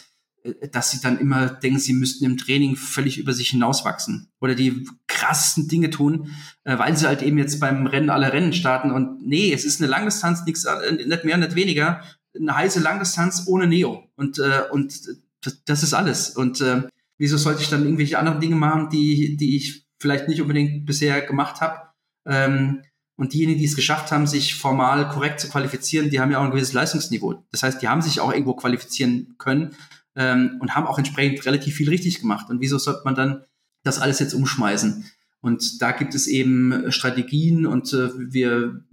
Äh, 0.47 0.69
dass 0.69 0.91
sie 0.91 1.01
dann 1.01 1.19
immer 1.19 1.49
denken, 1.49 1.79
sie 1.79 1.93
müssten 1.93 2.25
im 2.25 2.37
Training 2.37 2.77
völlig 2.77 3.19
über 3.19 3.33
sich 3.33 3.51
hinauswachsen 3.51 4.29
oder 4.41 4.55
die 4.55 4.87
krassesten 5.07 5.69
Dinge 5.69 5.91
tun, 5.91 6.31
äh, 6.65 6.79
weil 6.79 6.97
sie 6.97 7.07
halt 7.07 7.23
eben 7.23 7.39
jetzt 7.39 7.61
beim 7.61 7.87
Rennen 7.87 8.11
alle 8.11 8.33
Rennen 8.33 8.53
starten. 8.53 8.91
Und 8.91 9.27
nee, 9.27 9.53
es 9.53 9.65
ist 9.65 9.81
eine 9.81 9.91
Langdistanz, 9.91 10.45
nichts, 10.45 10.65
äh, 10.65 10.93
nicht 10.93 11.25
mehr, 11.25 11.37
nicht 11.37 11.55
weniger, 11.55 12.03
eine 12.39 12.57
heiße 12.57 12.81
Langdistanz 12.81 13.45
ohne 13.47 13.67
Neo. 13.67 14.05
Und, 14.17 14.39
äh, 14.39 14.63
und 14.71 14.95
das, 15.43 15.63
das 15.65 15.83
ist 15.83 15.95
alles. 15.95 16.31
Und 16.31 16.61
äh, 16.61 16.83
wieso 17.19 17.37
sollte 17.37 17.63
ich 17.63 17.71
dann 17.71 17.85
irgendwelche 17.85 18.19
anderen 18.19 18.41
Dinge 18.41 18.57
machen, 18.57 18.91
die, 18.91 19.37
die 19.37 19.57
ich 19.57 19.87
vielleicht 19.99 20.29
nicht 20.29 20.43
unbedingt 20.43 20.87
bisher 20.87 21.23
gemacht 21.23 21.61
habe? 21.61 21.81
Ähm, 22.27 22.83
und 23.19 23.33
diejenigen, 23.33 23.59
die 23.59 23.65
es 23.65 23.77
geschafft 23.77 24.13
haben, 24.13 24.27
sich 24.27 24.57
formal 24.57 25.09
korrekt 25.09 25.41
zu 25.41 25.49
qualifizieren, 25.49 26.11
die 26.11 26.21
haben 26.21 26.31
ja 26.31 26.39
auch 26.39 26.45
ein 26.45 26.51
gewisses 26.51 26.75
Leistungsniveau. 26.75 27.47
Das 27.51 27.63
heißt, 27.63 27.81
die 27.81 27.89
haben 27.89 28.03
sich 28.03 28.21
auch 28.21 28.31
irgendwo 28.31 28.53
qualifizieren 28.53 29.37
können 29.39 29.75
ähm, 30.17 30.59
und 30.61 30.75
haben 30.75 30.87
auch 30.87 30.99
entsprechend 30.99 31.45
relativ 31.47 31.77
viel 31.77 31.89
richtig 31.89 32.21
gemacht. 32.21 32.51
Und 32.51 32.61
wieso 32.61 32.79
sollte 32.79 33.03
man 33.05 33.15
dann 33.15 33.45
das 33.85 34.01
alles 34.01 34.19
jetzt 34.19 34.35
umschmeißen. 34.35 35.05
Und 35.41 35.81
da 35.81 35.93
gibt 35.93 36.15
es 36.15 36.27
eben 36.27 36.91
Strategien 36.91 37.67
und 37.67 37.93
äh, 37.93 38.11
wir 38.33 38.85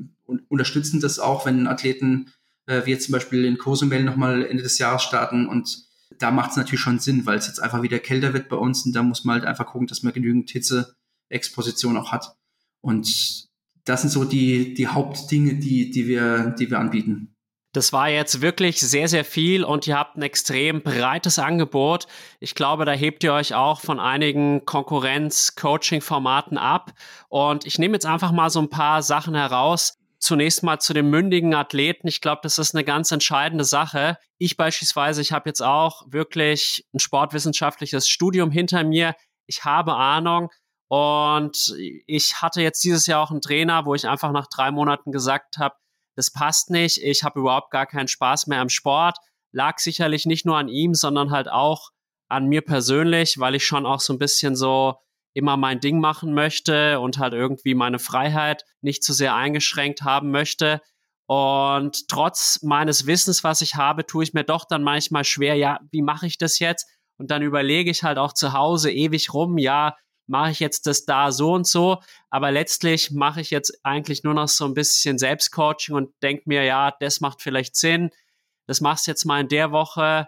unterstützen 0.47 0.99
das 0.99 1.19
auch, 1.19 1.45
wenn 1.45 1.67
Athleten 1.67 2.31
äh, 2.67 2.85
wie 2.85 2.91
jetzt 2.91 3.05
zum 3.05 3.13
Beispiel 3.13 3.45
in 3.45 3.57
Cozumel 3.57 4.03
nochmal 4.03 4.45
Ende 4.45 4.63
des 4.63 4.77
Jahres 4.77 5.01
starten 5.01 5.47
und 5.47 5.85
da 6.19 6.31
macht 6.31 6.51
es 6.51 6.57
natürlich 6.57 6.79
schon 6.79 6.99
Sinn, 6.99 7.25
weil 7.25 7.37
es 7.37 7.47
jetzt 7.47 7.61
einfach 7.61 7.81
wieder 7.81 7.99
kälter 7.99 8.33
wird 8.33 8.49
bei 8.49 8.55
uns 8.55 8.85
und 8.85 8.93
da 8.93 9.01
muss 9.01 9.25
man 9.25 9.35
halt 9.35 9.45
einfach 9.45 9.65
gucken, 9.65 9.87
dass 9.87 10.03
man 10.03 10.13
genügend 10.13 10.49
Hitze-Exposition 10.51 11.97
auch 11.97 12.11
hat. 12.11 12.35
Und 12.81 13.49
das 13.85 14.01
sind 14.01 14.11
so 14.11 14.23
die, 14.23 14.73
die 14.75 14.87
Hauptdinge, 14.87 15.55
die, 15.55 15.89
die, 15.89 16.07
wir, 16.07 16.51
die 16.51 16.69
wir 16.69 16.79
anbieten. 16.79 17.32
Das 17.73 17.91
war 17.91 18.07
jetzt 18.07 18.41
wirklich 18.41 18.79
sehr, 18.79 19.07
sehr 19.07 19.25
viel 19.25 19.63
und 19.63 19.87
ihr 19.87 19.97
habt 19.97 20.15
ein 20.15 20.21
extrem 20.21 20.83
breites 20.83 21.39
Angebot. 21.39 22.05
Ich 22.39 22.53
glaube, 22.53 22.85
da 22.85 22.91
hebt 22.91 23.23
ihr 23.23 23.33
euch 23.33 23.55
auch 23.55 23.81
von 23.81 23.99
einigen 23.99 24.63
Konkurrenz-Coaching-Formaten 24.63 26.59
ab. 26.59 26.91
Und 27.29 27.65
ich 27.65 27.79
nehme 27.79 27.95
jetzt 27.95 28.05
einfach 28.05 28.31
mal 28.31 28.51
so 28.51 28.61
ein 28.61 28.69
paar 28.69 29.01
Sachen 29.01 29.33
heraus. 29.33 29.97
Zunächst 30.19 30.61
mal 30.61 30.77
zu 30.79 30.93
den 30.93 31.09
mündigen 31.09 31.55
Athleten. 31.55 32.07
Ich 32.07 32.21
glaube, 32.21 32.41
das 32.43 32.59
ist 32.59 32.75
eine 32.75 32.83
ganz 32.83 33.11
entscheidende 33.11 33.63
Sache. 33.63 34.19
Ich 34.37 34.55
beispielsweise, 34.55 35.21
ich 35.21 35.31
habe 35.31 35.49
jetzt 35.49 35.63
auch 35.63 36.03
wirklich 36.07 36.85
ein 36.93 36.99
sportwissenschaftliches 36.99 38.07
Studium 38.07 38.51
hinter 38.51 38.83
mir. 38.83 39.15
Ich 39.47 39.65
habe 39.65 39.95
Ahnung. 39.95 40.51
Und 40.89 41.73
ich 42.05 42.39
hatte 42.39 42.61
jetzt 42.61 42.83
dieses 42.83 43.07
Jahr 43.07 43.23
auch 43.23 43.31
einen 43.31 43.41
Trainer, 43.41 43.87
wo 43.87 43.95
ich 43.95 44.07
einfach 44.07 44.31
nach 44.31 44.45
drei 44.45 44.69
Monaten 44.69 45.11
gesagt 45.11 45.57
habe, 45.57 45.73
das 46.15 46.31
passt 46.31 46.69
nicht, 46.69 47.01
ich 47.01 47.23
habe 47.23 47.39
überhaupt 47.39 47.71
gar 47.71 47.85
keinen 47.85 48.07
Spaß 48.07 48.47
mehr 48.47 48.61
am 48.61 48.69
Sport. 48.69 49.17
Lag 49.51 49.79
sicherlich 49.79 50.25
nicht 50.25 50.45
nur 50.45 50.57
an 50.57 50.67
ihm, 50.67 50.93
sondern 50.93 51.31
halt 51.31 51.49
auch 51.49 51.89
an 52.29 52.47
mir 52.47 52.61
persönlich, 52.61 53.39
weil 53.39 53.55
ich 53.55 53.65
schon 53.65 53.85
auch 53.85 53.99
so 53.99 54.13
ein 54.13 54.19
bisschen 54.19 54.55
so 54.55 54.95
immer 55.33 55.57
mein 55.57 55.79
Ding 55.79 55.99
machen 55.99 56.33
möchte 56.33 56.99
und 56.99 57.17
halt 57.17 57.33
irgendwie 57.33 57.75
meine 57.75 57.99
Freiheit 57.99 58.63
nicht 58.81 59.03
zu 59.03 59.13
sehr 59.13 59.35
eingeschränkt 59.35 60.03
haben 60.03 60.31
möchte. 60.31 60.81
Und 61.25 62.07
trotz 62.07 62.61
meines 62.61 63.07
Wissens, 63.07 63.43
was 63.43 63.61
ich 63.61 63.75
habe, 63.75 64.05
tue 64.05 64.23
ich 64.23 64.33
mir 64.33 64.43
doch 64.43 64.65
dann 64.65 64.83
manchmal 64.83 65.23
schwer, 65.23 65.55
ja, 65.55 65.79
wie 65.91 66.01
mache 66.01 66.27
ich 66.27 66.37
das 66.37 66.59
jetzt? 66.59 66.87
Und 67.17 67.31
dann 67.31 67.41
überlege 67.41 67.89
ich 67.89 68.03
halt 68.03 68.17
auch 68.17 68.33
zu 68.33 68.53
Hause 68.53 68.91
ewig 68.91 69.33
rum, 69.33 69.57
ja, 69.57 69.95
mache 70.27 70.51
ich 70.51 70.59
jetzt 70.59 70.87
das 70.87 71.05
da 71.05 71.31
so 71.31 71.53
und 71.53 71.67
so, 71.67 71.99
aber 72.29 72.51
letztlich 72.51 73.11
mache 73.11 73.41
ich 73.41 73.49
jetzt 73.49 73.79
eigentlich 73.83 74.23
nur 74.23 74.33
noch 74.33 74.47
so 74.47 74.65
ein 74.65 74.73
bisschen 74.73 75.17
Selbstcoaching 75.17 75.95
und 75.95 76.13
denke 76.21 76.43
mir, 76.45 76.63
ja, 76.63 76.93
das 76.99 77.21
macht 77.21 77.41
vielleicht 77.41 77.75
Sinn, 77.75 78.09
das 78.67 78.81
machst 78.81 79.07
du 79.07 79.11
jetzt 79.11 79.25
mal 79.25 79.41
in 79.41 79.49
der 79.49 79.71
Woche, 79.71 80.27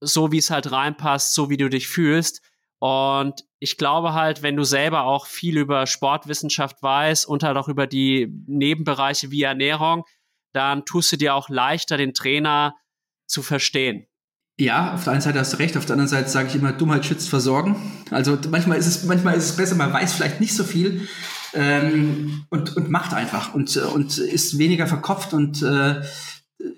so 0.00 0.32
wie 0.32 0.38
es 0.38 0.50
halt 0.50 0.70
reinpasst, 0.70 1.34
so 1.34 1.50
wie 1.50 1.56
du 1.56 1.68
dich 1.68 1.88
fühlst. 1.88 2.42
Und 2.78 3.44
ich 3.58 3.78
glaube 3.78 4.12
halt, 4.12 4.42
wenn 4.42 4.56
du 4.56 4.64
selber 4.64 5.04
auch 5.04 5.26
viel 5.26 5.56
über 5.56 5.86
Sportwissenschaft 5.86 6.82
weißt 6.82 7.26
und 7.26 7.42
halt 7.42 7.56
auch 7.56 7.68
über 7.68 7.86
die 7.86 8.28
Nebenbereiche 8.46 9.30
wie 9.30 9.42
Ernährung, 9.42 10.04
dann 10.52 10.84
tust 10.84 11.12
du 11.12 11.16
dir 11.16 11.34
auch 11.34 11.48
leichter, 11.48 11.96
den 11.96 12.14
Trainer 12.14 12.76
zu 13.26 13.42
verstehen. 13.42 14.06
Ja, 14.58 14.94
auf 14.94 15.04
der 15.04 15.12
einen 15.12 15.22
Seite 15.22 15.38
hast 15.38 15.52
du 15.52 15.58
recht, 15.58 15.76
auf 15.76 15.84
der 15.84 15.94
anderen 15.94 16.08
Seite 16.08 16.30
sage 16.30 16.48
ich 16.48 16.54
immer, 16.54 16.72
Dummheit 16.72 17.04
schützt 17.04 17.28
Versorgen. 17.28 17.76
Also 18.10 18.38
manchmal 18.50 18.78
ist 18.78 18.86
es, 18.86 19.04
manchmal 19.04 19.36
ist 19.36 19.50
es 19.50 19.56
besser, 19.56 19.74
man 19.74 19.92
weiß 19.92 20.14
vielleicht 20.14 20.40
nicht 20.40 20.54
so 20.54 20.64
viel 20.64 21.08
ähm, 21.52 22.44
und, 22.48 22.74
und 22.74 22.90
macht 22.90 23.12
einfach 23.12 23.54
und, 23.54 23.76
und 23.76 24.16
ist 24.16 24.56
weniger 24.56 24.86
verkopft 24.86 25.34
und 25.34 25.62
äh, 25.62 26.00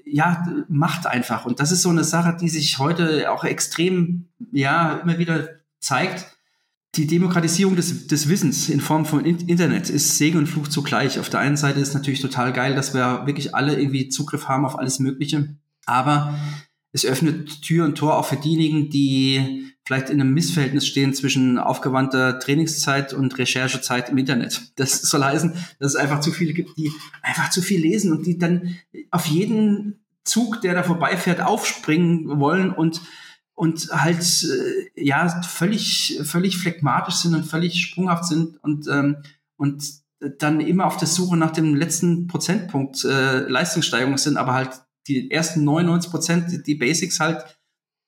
ja, 0.04 0.44
macht 0.68 1.06
einfach. 1.06 1.44
Und 1.46 1.60
das 1.60 1.70
ist 1.70 1.82
so 1.82 1.90
eine 1.90 2.02
Sache, 2.02 2.36
die 2.40 2.48
sich 2.48 2.78
heute 2.78 3.30
auch 3.30 3.44
extrem, 3.44 4.26
ja, 4.50 4.94
immer 4.96 5.18
wieder 5.18 5.48
zeigt. 5.78 6.26
Die 6.96 7.06
Demokratisierung 7.06 7.76
des, 7.76 8.08
des 8.08 8.28
Wissens 8.28 8.68
in 8.68 8.80
Form 8.80 9.04
von 9.04 9.24
Internet 9.24 9.88
ist 9.88 10.18
Segen 10.18 10.38
und 10.38 10.46
Fluch 10.48 10.66
zugleich. 10.66 11.20
Auf 11.20 11.28
der 11.28 11.40
einen 11.40 11.56
Seite 11.56 11.78
ist 11.78 11.94
natürlich 11.94 12.20
total 12.20 12.52
geil, 12.52 12.74
dass 12.74 12.92
wir 12.92 13.26
wirklich 13.26 13.54
alle 13.54 13.78
irgendwie 13.78 14.08
Zugriff 14.08 14.48
haben 14.48 14.64
auf 14.64 14.78
alles 14.78 14.98
Mögliche. 14.98 15.54
Aber 15.86 16.34
es 16.92 17.04
öffnet 17.04 17.62
Tür 17.62 17.84
und 17.84 17.96
Tor 17.96 18.16
auch 18.16 18.26
für 18.26 18.36
diejenigen, 18.36 18.90
die 18.90 19.72
vielleicht 19.84 20.10
in 20.10 20.20
einem 20.20 20.34
Missverhältnis 20.34 20.86
stehen 20.86 21.14
zwischen 21.14 21.58
aufgewandter 21.58 22.38
Trainingszeit 22.38 23.14
und 23.14 23.38
Recherchezeit 23.38 24.10
im 24.10 24.18
Internet. 24.18 24.72
Das 24.76 25.00
soll 25.00 25.24
heißen, 25.24 25.52
dass 25.78 25.94
es 25.94 25.96
einfach 25.96 26.20
zu 26.20 26.30
viele 26.30 26.52
gibt, 26.52 26.76
die 26.76 26.92
einfach 27.22 27.50
zu 27.50 27.62
viel 27.62 27.80
lesen 27.80 28.12
und 28.12 28.26
die 28.26 28.38
dann 28.38 28.76
auf 29.10 29.26
jeden 29.26 30.04
Zug, 30.24 30.60
der 30.60 30.74
da 30.74 30.82
vorbeifährt, 30.82 31.40
aufspringen 31.40 32.38
wollen 32.38 32.70
und 32.70 33.00
und 33.54 33.88
halt 33.90 34.22
äh, 34.44 35.04
ja 35.04 35.42
völlig 35.42 36.20
völlig 36.22 36.58
phlegmatisch 36.58 37.16
sind 37.16 37.34
und 37.34 37.44
völlig 37.44 37.80
sprunghaft 37.80 38.26
sind 38.26 38.62
und 38.62 38.86
ähm, 38.88 39.16
und 39.56 39.84
dann 40.38 40.60
immer 40.60 40.86
auf 40.86 40.96
der 40.96 41.08
Suche 41.08 41.36
nach 41.36 41.52
dem 41.52 41.74
letzten 41.74 42.26
Prozentpunkt 42.26 43.04
äh, 43.04 43.40
Leistungssteigerung 43.48 44.18
sind, 44.18 44.36
aber 44.36 44.52
halt 44.52 44.82
die 45.08 45.30
ersten 45.30 45.64
99 45.64 46.10
Prozent 46.10 46.66
die 46.66 46.74
Basics 46.74 47.18
halt 47.18 47.58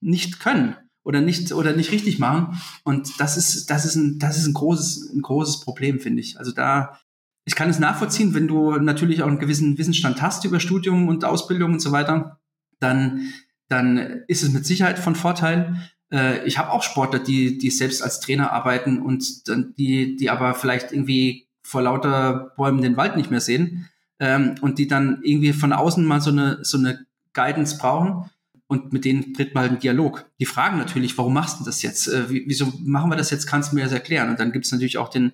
nicht 0.00 0.40
können 0.40 0.76
oder 1.02 1.20
nicht 1.20 1.52
oder 1.52 1.74
nicht 1.74 1.92
richtig 1.92 2.18
machen. 2.18 2.60
Und 2.84 3.18
das 3.18 3.36
ist 3.36 3.70
das 3.70 3.84
ist 3.84 3.96
ein 3.96 4.18
das 4.18 4.36
ist 4.36 4.46
ein 4.46 4.54
großes 4.54 5.12
ein 5.14 5.22
großes 5.22 5.60
Problem 5.60 6.00
finde 6.00 6.20
ich. 6.20 6.38
Also 6.38 6.52
da 6.52 7.00
ich 7.44 7.54
kann 7.54 7.70
es 7.70 7.78
nachvollziehen, 7.78 8.34
wenn 8.34 8.46
du 8.46 8.76
natürlich 8.76 9.22
auch 9.22 9.28
einen 9.28 9.38
gewissen 9.38 9.78
Wissensstand 9.78 10.22
hast 10.22 10.44
über 10.44 10.60
Studium 10.60 11.08
und 11.08 11.24
Ausbildung 11.24 11.72
und 11.72 11.80
so 11.80 11.92
weiter, 11.92 12.38
dann 12.78 13.32
dann 13.68 13.98
ist 14.28 14.42
es 14.42 14.50
mit 14.52 14.66
Sicherheit 14.66 14.98
von 14.98 15.14
Vorteil. 15.14 15.76
Äh, 16.12 16.44
ich 16.46 16.58
habe 16.58 16.70
auch 16.70 16.82
Sportler, 16.82 17.18
die 17.18 17.58
die 17.58 17.70
selbst 17.70 18.02
als 18.02 18.20
Trainer 18.20 18.52
arbeiten 18.52 19.00
und 19.00 19.48
dann 19.48 19.74
die 19.76 20.16
die 20.16 20.30
aber 20.30 20.54
vielleicht 20.54 20.92
irgendwie 20.92 21.48
vor 21.62 21.82
lauter 21.82 22.52
Bäumen 22.56 22.82
den 22.82 22.96
Wald 22.96 23.16
nicht 23.16 23.30
mehr 23.30 23.40
sehen 23.40 23.89
ähm, 24.20 24.54
und 24.60 24.78
die 24.78 24.86
dann 24.86 25.20
irgendwie 25.22 25.52
von 25.52 25.72
außen 25.72 26.04
mal 26.04 26.20
so 26.20 26.30
eine, 26.30 26.58
so 26.62 26.78
eine 26.78 27.04
Guidance 27.32 27.78
brauchen. 27.78 28.30
Und 28.66 28.92
mit 28.92 29.04
denen 29.04 29.34
tritt 29.34 29.52
mal 29.52 29.62
halt 29.62 29.72
ein 29.72 29.78
Dialog. 29.80 30.26
Die 30.38 30.46
fragen 30.46 30.78
natürlich, 30.78 31.18
warum 31.18 31.34
machst 31.34 31.58
du 31.58 31.64
das 31.64 31.82
jetzt? 31.82 32.06
Äh, 32.06 32.26
wieso 32.28 32.72
machen 32.84 33.10
wir 33.10 33.16
das 33.16 33.30
jetzt? 33.30 33.48
Kannst 33.48 33.72
du 33.72 33.76
mir 33.76 33.82
das 33.82 33.92
erklären? 33.92 34.30
Und 34.30 34.38
dann 34.38 34.52
gibt 34.52 34.64
es 34.64 34.70
natürlich 34.70 34.96
auch 34.98 35.08
den, 35.08 35.32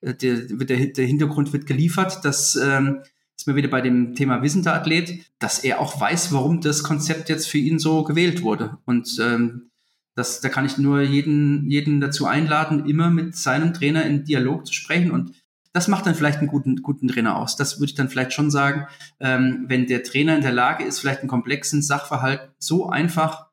äh, 0.00 0.14
der, 0.14 0.42
der, 0.42 0.86
der 0.86 1.06
Hintergrund 1.06 1.52
wird 1.52 1.66
geliefert, 1.66 2.24
dass 2.24 2.54
ähm, 2.54 3.00
ist 3.38 3.46
mir 3.46 3.54
wieder 3.54 3.68
bei 3.68 3.80
dem 3.80 4.14
Thema 4.14 4.42
wissender 4.42 4.74
Athlet, 4.74 5.24
dass 5.38 5.60
er 5.60 5.80
auch 5.80 6.00
weiß, 6.00 6.32
warum 6.32 6.60
das 6.60 6.82
Konzept 6.82 7.28
jetzt 7.28 7.48
für 7.48 7.58
ihn 7.58 7.78
so 7.78 8.02
gewählt 8.02 8.42
wurde. 8.42 8.78
Und 8.84 9.16
ähm, 9.20 9.70
das, 10.16 10.40
da 10.40 10.48
kann 10.48 10.66
ich 10.66 10.76
nur 10.76 11.00
jeden, 11.00 11.70
jeden 11.70 12.00
dazu 12.00 12.26
einladen, 12.26 12.86
immer 12.86 13.10
mit 13.10 13.36
seinem 13.36 13.72
Trainer 13.72 14.04
in 14.04 14.24
Dialog 14.24 14.66
zu 14.66 14.72
sprechen 14.72 15.12
und 15.12 15.32
das 15.78 15.86
macht 15.86 16.06
dann 16.06 16.16
vielleicht 16.16 16.40
einen 16.40 16.48
guten, 16.48 16.82
guten 16.82 17.06
Trainer 17.06 17.36
aus. 17.36 17.54
Das 17.54 17.78
würde 17.78 17.90
ich 17.90 17.94
dann 17.94 18.08
vielleicht 18.08 18.32
schon 18.32 18.50
sagen, 18.50 18.88
ähm, 19.20 19.66
wenn 19.68 19.86
der 19.86 20.02
Trainer 20.02 20.34
in 20.34 20.42
der 20.42 20.50
Lage 20.50 20.82
ist, 20.82 20.98
vielleicht 20.98 21.20
einen 21.20 21.28
komplexen 21.28 21.82
Sachverhalt 21.82 22.50
so 22.58 22.90
einfach 22.90 23.46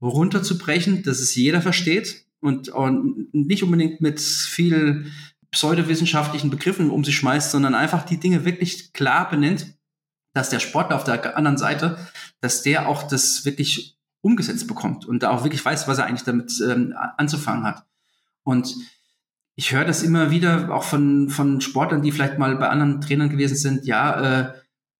runterzubrechen, 0.00 1.02
dass 1.02 1.18
es 1.18 1.34
jeder 1.34 1.60
versteht 1.60 2.24
und, 2.38 2.68
und 2.68 3.34
nicht 3.34 3.64
unbedingt 3.64 4.00
mit 4.00 4.20
viel 4.20 5.10
pseudowissenschaftlichen 5.50 6.50
Begriffen 6.50 6.88
um 6.88 7.02
sich 7.02 7.16
schmeißt, 7.16 7.50
sondern 7.50 7.74
einfach 7.74 8.04
die 8.04 8.20
Dinge 8.20 8.44
wirklich 8.44 8.92
klar 8.92 9.28
benennt, 9.28 9.74
dass 10.32 10.50
der 10.50 10.60
Sportler 10.60 10.94
auf 10.94 11.02
der 11.02 11.36
anderen 11.36 11.58
Seite, 11.58 11.98
dass 12.40 12.62
der 12.62 12.88
auch 12.88 13.02
das 13.08 13.44
wirklich 13.44 13.98
umgesetzt 14.20 14.68
bekommt 14.68 15.04
und 15.04 15.24
da 15.24 15.30
auch 15.30 15.42
wirklich 15.42 15.64
weiß, 15.64 15.88
was 15.88 15.98
er 15.98 16.06
eigentlich 16.06 16.22
damit 16.22 16.52
ähm, 16.60 16.94
anzufangen 17.16 17.64
hat. 17.64 17.84
Und 18.44 18.72
ich 19.60 19.72
höre 19.72 19.84
das 19.84 20.02
immer 20.02 20.30
wieder 20.30 20.74
auch 20.74 20.84
von, 20.84 21.28
von 21.28 21.60
Sportlern, 21.60 22.00
die 22.00 22.12
vielleicht 22.12 22.38
mal 22.38 22.56
bei 22.56 22.70
anderen 22.70 23.02
Trainern 23.02 23.28
gewesen 23.28 23.56
sind. 23.56 23.84
Ja, 23.84 24.40
äh, 24.40 24.54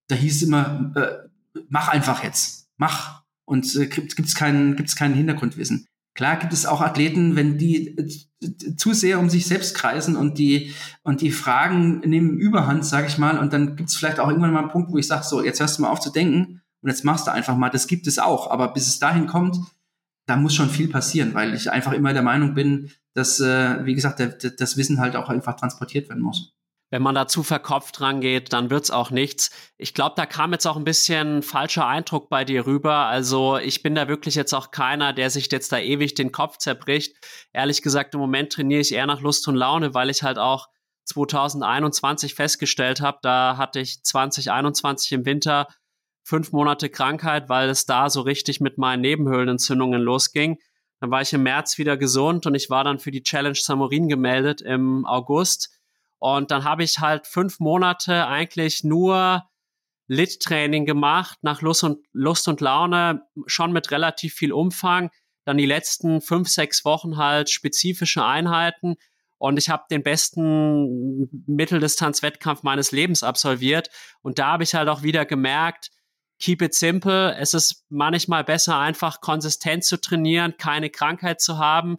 da 0.09 0.15
hieß 0.15 0.37
es 0.37 0.43
immer, 0.43 0.93
äh, 0.97 1.61
mach 1.71 1.89
einfach 1.89 2.23
jetzt, 2.23 2.69
mach. 2.77 3.23
Und 3.47 3.75
äh, 3.75 3.87
gibt 3.87 4.21
es 4.21 4.35
keinen, 4.35 4.77
gibt's 4.77 4.97
keinen 4.97 5.15
Hintergrundwissen. 5.15 5.87
Klar 6.15 6.37
gibt 6.37 6.53
es 6.53 6.67
auch 6.67 6.83
Athleten, 6.83 7.37
wenn 7.37 7.57
die 7.57 7.97
äh, 7.97 8.77
zu 8.77 8.93
sehr 8.93 9.19
um 9.19 9.31
sich 9.31 9.47
selbst 9.47 9.75
kreisen 9.75 10.15
und 10.15 10.37
die 10.37 10.75
und 11.05 11.23
die 11.23 11.31
Fragen 11.31 12.01
nehmen 12.01 12.37
Überhand, 12.37 12.85
sage 12.85 13.07
ich 13.07 13.17
mal, 13.17 13.39
und 13.39 13.55
dann 13.55 13.77
gibt 13.77 13.89
es 13.89 13.97
vielleicht 13.97 14.21
auch 14.21 14.29
irgendwann 14.29 14.53
mal 14.53 14.61
einen 14.61 14.71
Punkt, 14.71 14.93
wo 14.93 14.99
ich 14.99 15.07
sage, 15.07 15.25
so 15.25 15.43
jetzt 15.43 15.61
hörst 15.61 15.79
du 15.79 15.83
mal 15.83 15.89
auf 15.89 16.01
zu 16.01 16.13
denken 16.13 16.61
und 16.83 16.91
jetzt 16.91 17.07
machst 17.07 17.27
du 17.27 17.33
einfach 17.33 17.57
mal. 17.57 17.71
Das 17.71 17.87
gibt 17.87 18.07
es 18.07 18.19
auch, 18.19 18.51
aber 18.51 18.75
bis 18.75 18.89
es 18.89 18.99
dahin 18.99 19.27
kommt, 19.27 19.57
da 20.27 20.37
muss 20.37 20.55
schon 20.55 20.71
viel 20.71 20.89
passieren, 20.89 21.35
weil 21.35 21.55
ich 21.55 21.71
einfach 21.71 21.93
immer 21.93 22.13
der 22.13 22.23
Meinung 22.23 22.55
bin, 22.55 22.91
dass, 23.15 23.41
äh, 23.41 23.85
wie 23.85 23.95
gesagt, 23.95 24.19
der, 24.19 24.29
der, 24.29 24.51
das 24.53 24.77
Wissen 24.77 25.01
halt 25.01 25.17
auch 25.17 25.29
einfach 25.29 25.57
transportiert 25.57 26.09
werden 26.09 26.23
muss. 26.23 26.55
Wenn 26.93 27.03
man 27.03 27.15
da 27.15 27.29
zu 27.29 27.45
verkopft 27.45 28.01
rangeht, 28.01 28.53
dann 28.53 28.69
wird's 28.69 28.91
auch 28.91 29.13
nichts. 29.13 29.51
Ich 29.79 29.95
glaube, 29.95 30.15
da 30.17 30.27
kam 30.27 30.53
jetzt 30.53 30.67
auch 30.67 30.77
ein 30.77 30.85
bisschen 30.85 31.43
falscher 31.43 31.87
Eindruck 31.87 32.29
bei 32.29 32.45
dir 32.45 32.67
rüber. 32.67 33.07
Also 33.07 33.59
ich 33.59 33.83
bin 33.83 33.95
da 33.95 34.09
wirklich 34.09 34.35
jetzt 34.35 34.53
auch 34.53 34.73
keiner, 34.73 35.13
der 35.13 35.31
sich 35.31 35.51
jetzt 35.53 35.71
da 35.71 35.79
ewig 35.79 36.15
den 36.15 36.33
Kopf 36.33 36.59
zerbricht. 36.59 37.15
Ehrlich 37.53 37.83
gesagt, 37.83 38.15
im 38.15 38.21
Moment 38.21 38.53
trainiere 38.53 38.81
ich 38.81 38.93
eher 38.93 39.07
nach 39.07 39.21
Lust 39.21 39.47
und 39.47 39.55
Laune, 39.55 39.95
weil 39.95 40.11
ich 40.11 40.25
halt 40.25 40.39
auch 40.39 40.67
2021 41.05 42.35
festgestellt 42.35 43.01
habe, 43.01 43.19
da 43.23 43.57
hatte 43.57 43.81
ich 43.81 44.03
2021 44.03 45.13
im 45.13 45.25
Winter 45.25 45.67
fünf 46.31 46.53
Monate 46.53 46.89
Krankheit, 46.89 47.49
weil 47.49 47.69
es 47.69 47.87
da 47.87 48.09
so 48.09 48.21
richtig 48.21 48.61
mit 48.61 48.79
meinen 48.79 49.01
Nebenhöhlenentzündungen 49.01 50.01
losging. 50.01 50.59
Dann 51.01 51.11
war 51.11 51.23
ich 51.23 51.33
im 51.33 51.43
März 51.43 51.77
wieder 51.77 51.97
gesund 51.97 52.47
und 52.47 52.55
ich 52.55 52.71
war 52.71 52.85
dann 52.85 53.01
für 53.01 53.11
die 53.11 53.25
Challenge 53.25 53.57
Samorin 53.57 54.09
gemeldet 54.09 54.63
im 54.63 55.05
August. 55.07 55.71
Und 56.19 56.53
dann 56.53 56.63
habe 56.63 56.85
ich 56.85 57.01
halt 57.01 57.27
fünf 57.27 57.59
Monate 57.59 58.29
eigentlich 58.29 58.85
nur 58.85 59.45
Lit-Training 60.07 60.87
gemacht, 60.87 61.39
nach 61.43 61.63
Lust 61.63 61.83
und, 61.83 62.07
Lust 62.13 62.47
und 62.47 62.61
Laune, 62.61 63.23
schon 63.47 63.73
mit 63.73 63.91
relativ 63.91 64.35
viel 64.35 64.53
Umfang. 64.53 65.11
Dann 65.45 65.57
die 65.57 65.67
letzten 65.67 66.21
fünf, 66.21 66.49
sechs 66.49 66.85
Wochen 66.85 67.17
halt 67.17 67.51
spezifische 67.51 68.25
Einheiten. 68.25 68.95
Und 69.39 69.59
ich 69.59 69.69
habe 69.69 69.85
den 69.91 70.05
besten 70.05 71.29
Mitteldistanz-Wettkampf 71.47 72.63
meines 72.63 72.93
Lebens 72.93 73.25
absolviert. 73.25 73.91
Und 74.23 74.39
da 74.39 74.49
habe 74.53 74.63
ich 74.63 74.75
halt 74.75 74.89
auch 74.89 75.03
wieder 75.03 75.25
gemerkt, 75.25 75.91
keep 76.41 76.63
it 76.63 76.75
simple. 76.75 77.37
Es 77.37 77.55
ist 77.55 77.85
manchmal 77.91 78.45
besser, 78.45 78.79
einfach 78.79 79.21
konsistent 79.21 79.85
zu 79.85 80.01
trainieren, 80.01 80.57
keine 80.57 80.91
Krankheit 80.91 81.41
zu 81.41 81.59
haben 81.59 81.99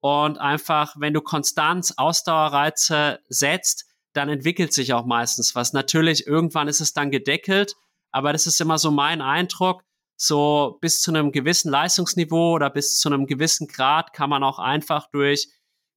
und 0.00 0.38
einfach, 0.38 0.96
wenn 0.98 1.14
du 1.14 1.20
Konstanz, 1.20 1.94
Ausdauerreize 1.96 3.20
setzt, 3.28 3.86
dann 4.12 4.28
entwickelt 4.28 4.72
sich 4.72 4.92
auch 4.92 5.06
meistens 5.06 5.54
was. 5.54 5.72
Natürlich, 5.72 6.26
irgendwann 6.26 6.68
ist 6.68 6.80
es 6.80 6.92
dann 6.92 7.10
gedeckelt, 7.10 7.74
aber 8.10 8.32
das 8.32 8.46
ist 8.46 8.60
immer 8.60 8.78
so 8.78 8.90
mein 8.90 9.22
Eindruck. 9.22 9.82
So 10.16 10.78
bis 10.80 11.00
zu 11.00 11.10
einem 11.10 11.32
gewissen 11.32 11.70
Leistungsniveau 11.70 12.52
oder 12.52 12.70
bis 12.70 12.98
zu 12.98 13.08
einem 13.08 13.26
gewissen 13.26 13.66
Grad 13.66 14.12
kann 14.12 14.30
man 14.30 14.44
auch 14.44 14.58
einfach 14.58 15.10
durch 15.10 15.48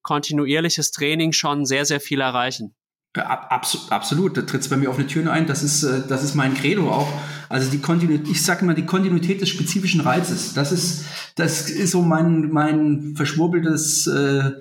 kontinuierliches 0.04 0.91
Training 0.91 1.34
schon 1.34 1.65
sehr, 1.65 1.84
sehr 1.84 2.00
viel 2.00 2.21
erreichen. 2.21 2.76
Absolut, 3.19 3.91
absolut. 3.91 4.38
Da 4.38 4.41
tritt 4.43 4.62
es 4.62 4.69
bei 4.69 4.77
mir 4.77 4.89
auf 4.89 4.97
eine 4.97 5.08
Tür 5.08 5.32
ein. 5.32 5.47
Das 5.47 5.63
ist, 5.63 5.84
äh, 5.84 6.01
das 6.08 6.23
ist 6.23 6.36
mein 6.36 6.53
Credo 6.53 6.89
auch. 6.89 7.12
Also 7.49 7.69
die 7.69 7.80
Kontinuität, 7.80 8.30
ich 8.30 8.43
sage 8.43 8.62
immer 8.62 8.73
die 8.73 8.86
Kontinuität 8.86 9.41
des 9.41 9.49
spezifischen 9.49 10.01
Reizes. 10.01 10.53
Das 10.53 10.71
ist, 10.71 11.06
das 11.36 11.69
ist 11.69 11.91
so 11.91 12.01
mein, 12.01 12.49
mein 12.49 13.15
verschwurbeltes, 13.15 14.08
äh, 14.08 14.51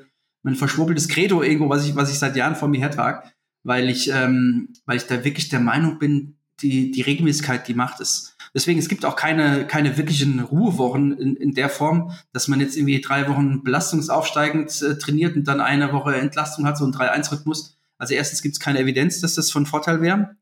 mein 0.42 0.55
verschwurbeltes 0.55 1.09
Credo 1.09 1.42
irgendwo, 1.42 1.69
was 1.69 1.87
ich, 1.87 1.97
was 1.97 2.11
ich 2.11 2.19
seit 2.19 2.37
Jahren 2.37 2.55
vor 2.55 2.69
mir 2.69 2.81
hertrage, 2.81 3.29
weil 3.64 3.88
ich, 3.88 4.11
ähm, 4.12 4.69
weil 4.85 4.97
ich 4.97 5.07
da 5.07 5.25
wirklich 5.25 5.49
der 5.49 5.61
Meinung 5.61 5.99
bin, 5.99 6.37
die, 6.61 6.90
die 6.90 7.03
Regelmäßigkeit, 7.03 7.69
die 7.69 7.75
macht 7.75 8.01
es. 8.01 8.37
Deswegen, 8.55 8.79
es 8.79 8.88
gibt 8.88 9.05
auch 9.05 9.16
keine, 9.16 9.66
keine 9.66 9.99
wirklichen 9.99 10.40
Ruhewochen 10.40 11.19
in, 11.19 11.37
in 11.37 11.53
der 11.53 11.69
Form, 11.69 12.12
dass 12.33 12.49
man 12.49 12.61
jetzt 12.61 12.77
irgendwie 12.77 13.01
drei 13.01 13.29
Wochen 13.29 13.62
belastungsaufsteigend 13.62 14.81
äh, 14.83 14.97
trainiert 14.97 15.37
und 15.37 15.45
dann 15.45 15.61
eine 15.61 15.92
Woche 15.92 16.16
Entlastung 16.16 16.66
hat, 16.66 16.79
so 16.79 16.87
ein 16.87 16.92
3-1-Rhythmus 16.92 17.76
also 17.98 18.14
erstens 18.14 18.42
gibt 18.42 18.54
es 18.54 18.61
keine 18.61 18.80
Evidenz, 18.80 19.20
dass 19.20 19.35
das 19.35 19.50
von 19.50 19.66
Vorteil 19.66 20.00
wäre. 20.00 20.37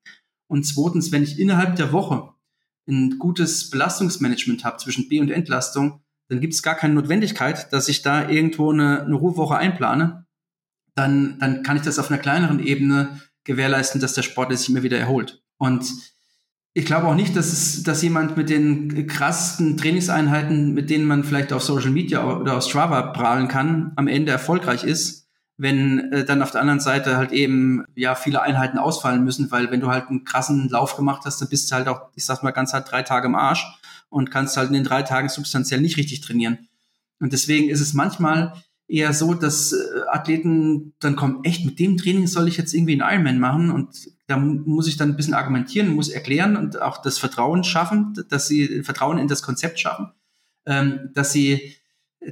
Und 0.49 0.65
zweitens, 0.65 1.13
wenn 1.13 1.23
ich 1.23 1.39
innerhalb 1.39 1.77
der 1.77 1.93
Woche 1.93 2.31
ein 2.89 3.19
gutes 3.19 3.71
Belastungsmanagement 3.71 4.65
habe 4.65 4.77
zwischen 4.77 5.09
B- 5.09 5.21
und 5.21 5.31
Entlastung, 5.31 6.01
dann 6.29 6.41
gibt 6.41 6.55
es 6.55 6.63
gar 6.63 6.75
keine 6.75 6.95
Notwendigkeit, 6.95 7.73
dass 7.73 7.89
ich 7.89 8.03
da 8.03 8.29
irgendwo 8.29 8.73
eine, 8.73 9.03
eine 9.03 9.15
Ruhewoche 9.15 9.57
einplane. 9.57 10.27
Dann, 10.95 11.39
dann 11.39 11.63
kann 11.63 11.77
ich 11.77 11.83
das 11.83 11.99
auf 11.99 12.11
einer 12.11 12.21
kleineren 12.21 12.61
Ebene 12.61 13.21
gewährleisten, 13.45 14.01
dass 14.01 14.15
der 14.15 14.23
Sportler 14.23 14.57
sich 14.57 14.69
immer 14.69 14.83
wieder 14.83 14.99
erholt. 14.99 15.43
Und 15.59 15.85
ich 16.73 16.87
glaube 16.87 17.07
auch 17.07 17.15
nicht, 17.15 17.37
dass, 17.37 17.53
es, 17.53 17.83
dass 17.85 18.03
jemand 18.03 18.37
mit 18.37 18.51
den 18.51 19.07
krassesten 19.07 19.77
Trainingseinheiten, 19.77 20.75
mit 20.75 20.91
denen 20.91 21.05
man 21.05 21.25
vielleicht 21.25 21.53
auf 21.53 21.63
Social 21.63 21.91
Media 21.91 22.25
oder 22.37 22.57
auf 22.57 22.65
Strava 22.65 23.13
prahlen 23.13 23.49
kann, 23.49 23.93
am 23.97 24.09
Ende 24.09 24.33
erfolgreich 24.33 24.83
ist, 24.83 25.24
wenn 25.57 26.13
äh, 26.13 26.25
dann 26.25 26.43
auf 26.43 26.51
der 26.51 26.61
anderen 26.61 26.81
Seite 26.81 27.17
halt 27.17 27.33
eben 27.33 27.85
ja 27.95 28.15
viele 28.15 28.43
Einheiten 28.43 28.79
ausfallen 28.79 29.25
müssen, 29.25 29.51
weil 29.51 29.71
wenn 29.71 29.81
du 29.81 29.89
halt 29.89 30.09
einen 30.09 30.25
krassen 30.25 30.69
Lauf 30.69 30.97
gemacht 30.97 31.23
hast, 31.25 31.41
dann 31.41 31.49
bist 31.49 31.71
du 31.71 31.77
halt 31.77 31.89
auch, 31.89 32.11
ich 32.15 32.25
sag 32.25 32.43
mal 32.43 32.51
ganz 32.51 32.73
halt 32.73 32.91
drei 32.91 33.03
Tage 33.03 33.27
im 33.27 33.35
Arsch 33.35 33.65
und 34.09 34.31
kannst 34.31 34.57
halt 34.57 34.69
in 34.69 34.75
den 34.75 34.85
drei 34.85 35.03
Tagen 35.03 35.29
substanziell 35.29 35.81
nicht 35.81 35.97
richtig 35.97 36.21
trainieren. 36.21 36.69
Und 37.21 37.33
deswegen 37.33 37.69
ist 37.69 37.81
es 37.81 37.95
manchmal 37.95 38.53
eher 38.89 39.13
so, 39.13 39.35
dass 39.35 39.73
äh, 39.73 39.77
Athleten 40.11 40.95
dann 41.01 41.17
kommen, 41.17 41.45
echt 41.45 41.65
mit 41.65 41.79
dem 41.79 41.97
Training 41.97 42.27
soll 42.27 42.49
ich 42.49 42.57
jetzt 42.57 42.75
irgendwie 42.75 43.01
einen 43.01 43.13
Ironman 43.13 43.39
machen 43.39 43.71
und 43.71 43.89
da 44.27 44.37
muss 44.39 44.89
ich 44.89 44.97
dann 44.97 45.11
ein 45.11 45.17
bisschen 45.17 45.35
argumentieren, 45.35 45.95
muss 45.95 46.09
erklären 46.09 46.57
und 46.57 46.81
auch 46.81 46.99
das 47.03 47.19
Vertrauen 47.19 47.63
schaffen, 47.63 48.15
dass 48.31 48.49
sie 48.49 48.83
Vertrauen 48.83 49.19
in 49.19 49.29
das 49.29 49.43
Konzept 49.43 49.79
schaffen, 49.79 50.13
ähm, 50.67 51.11
dass 51.15 51.33
sie, 51.33 51.75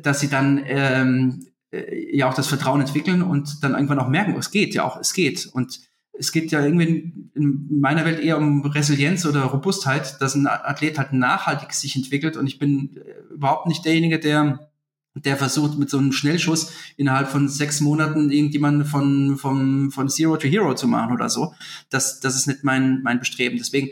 dass 0.00 0.20
sie 0.20 0.28
dann 0.28 0.62
ähm, 0.64 1.46
äh, 1.46 1.51
ja 1.72 2.28
auch 2.28 2.34
das 2.34 2.46
Vertrauen 2.46 2.80
entwickeln 2.80 3.22
und 3.22 3.62
dann 3.64 3.72
irgendwann 3.72 3.98
auch 3.98 4.08
merken, 4.08 4.36
es 4.36 4.50
geht 4.50 4.74
ja 4.74 4.84
auch, 4.84 4.98
es 5.00 5.14
geht. 5.14 5.46
Und 5.46 5.80
es 6.12 6.30
geht 6.30 6.52
ja 6.52 6.62
irgendwie 6.64 7.12
in 7.34 7.80
meiner 7.80 8.04
Welt 8.04 8.20
eher 8.20 8.36
um 8.36 8.64
Resilienz 8.64 9.24
oder 9.24 9.44
Robustheit, 9.44 10.20
dass 10.20 10.34
ein 10.34 10.46
Athlet 10.46 10.98
halt 10.98 11.12
nachhaltig 11.12 11.72
sich 11.72 11.96
entwickelt 11.96 12.36
und 12.36 12.46
ich 12.46 12.58
bin 12.58 12.96
äh, 12.96 13.32
überhaupt 13.32 13.66
nicht 13.66 13.84
derjenige, 13.84 14.18
der 14.18 14.68
der 15.14 15.36
versucht 15.36 15.78
mit 15.78 15.90
so 15.90 15.98
einem 15.98 16.12
Schnellschuss 16.12 16.72
innerhalb 16.96 17.28
von 17.28 17.48
sechs 17.48 17.80
Monaten 17.80 18.30
irgendjemanden 18.30 18.86
von, 18.86 19.36
von, 19.36 19.90
von 19.90 20.08
Zero 20.08 20.36
to 20.36 20.48
Hero 20.48 20.74
zu 20.74 20.88
machen 20.88 21.12
oder 21.12 21.28
so. 21.28 21.54
Das, 21.90 22.20
das 22.20 22.34
ist 22.34 22.46
nicht 22.46 22.64
mein, 22.64 23.02
mein 23.02 23.18
Bestreben. 23.18 23.58
Deswegen, 23.58 23.90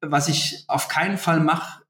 was 0.00 0.28
ich 0.28 0.64
auf 0.68 0.88
keinen 0.88 1.18
Fall 1.18 1.40
mache, 1.40 1.82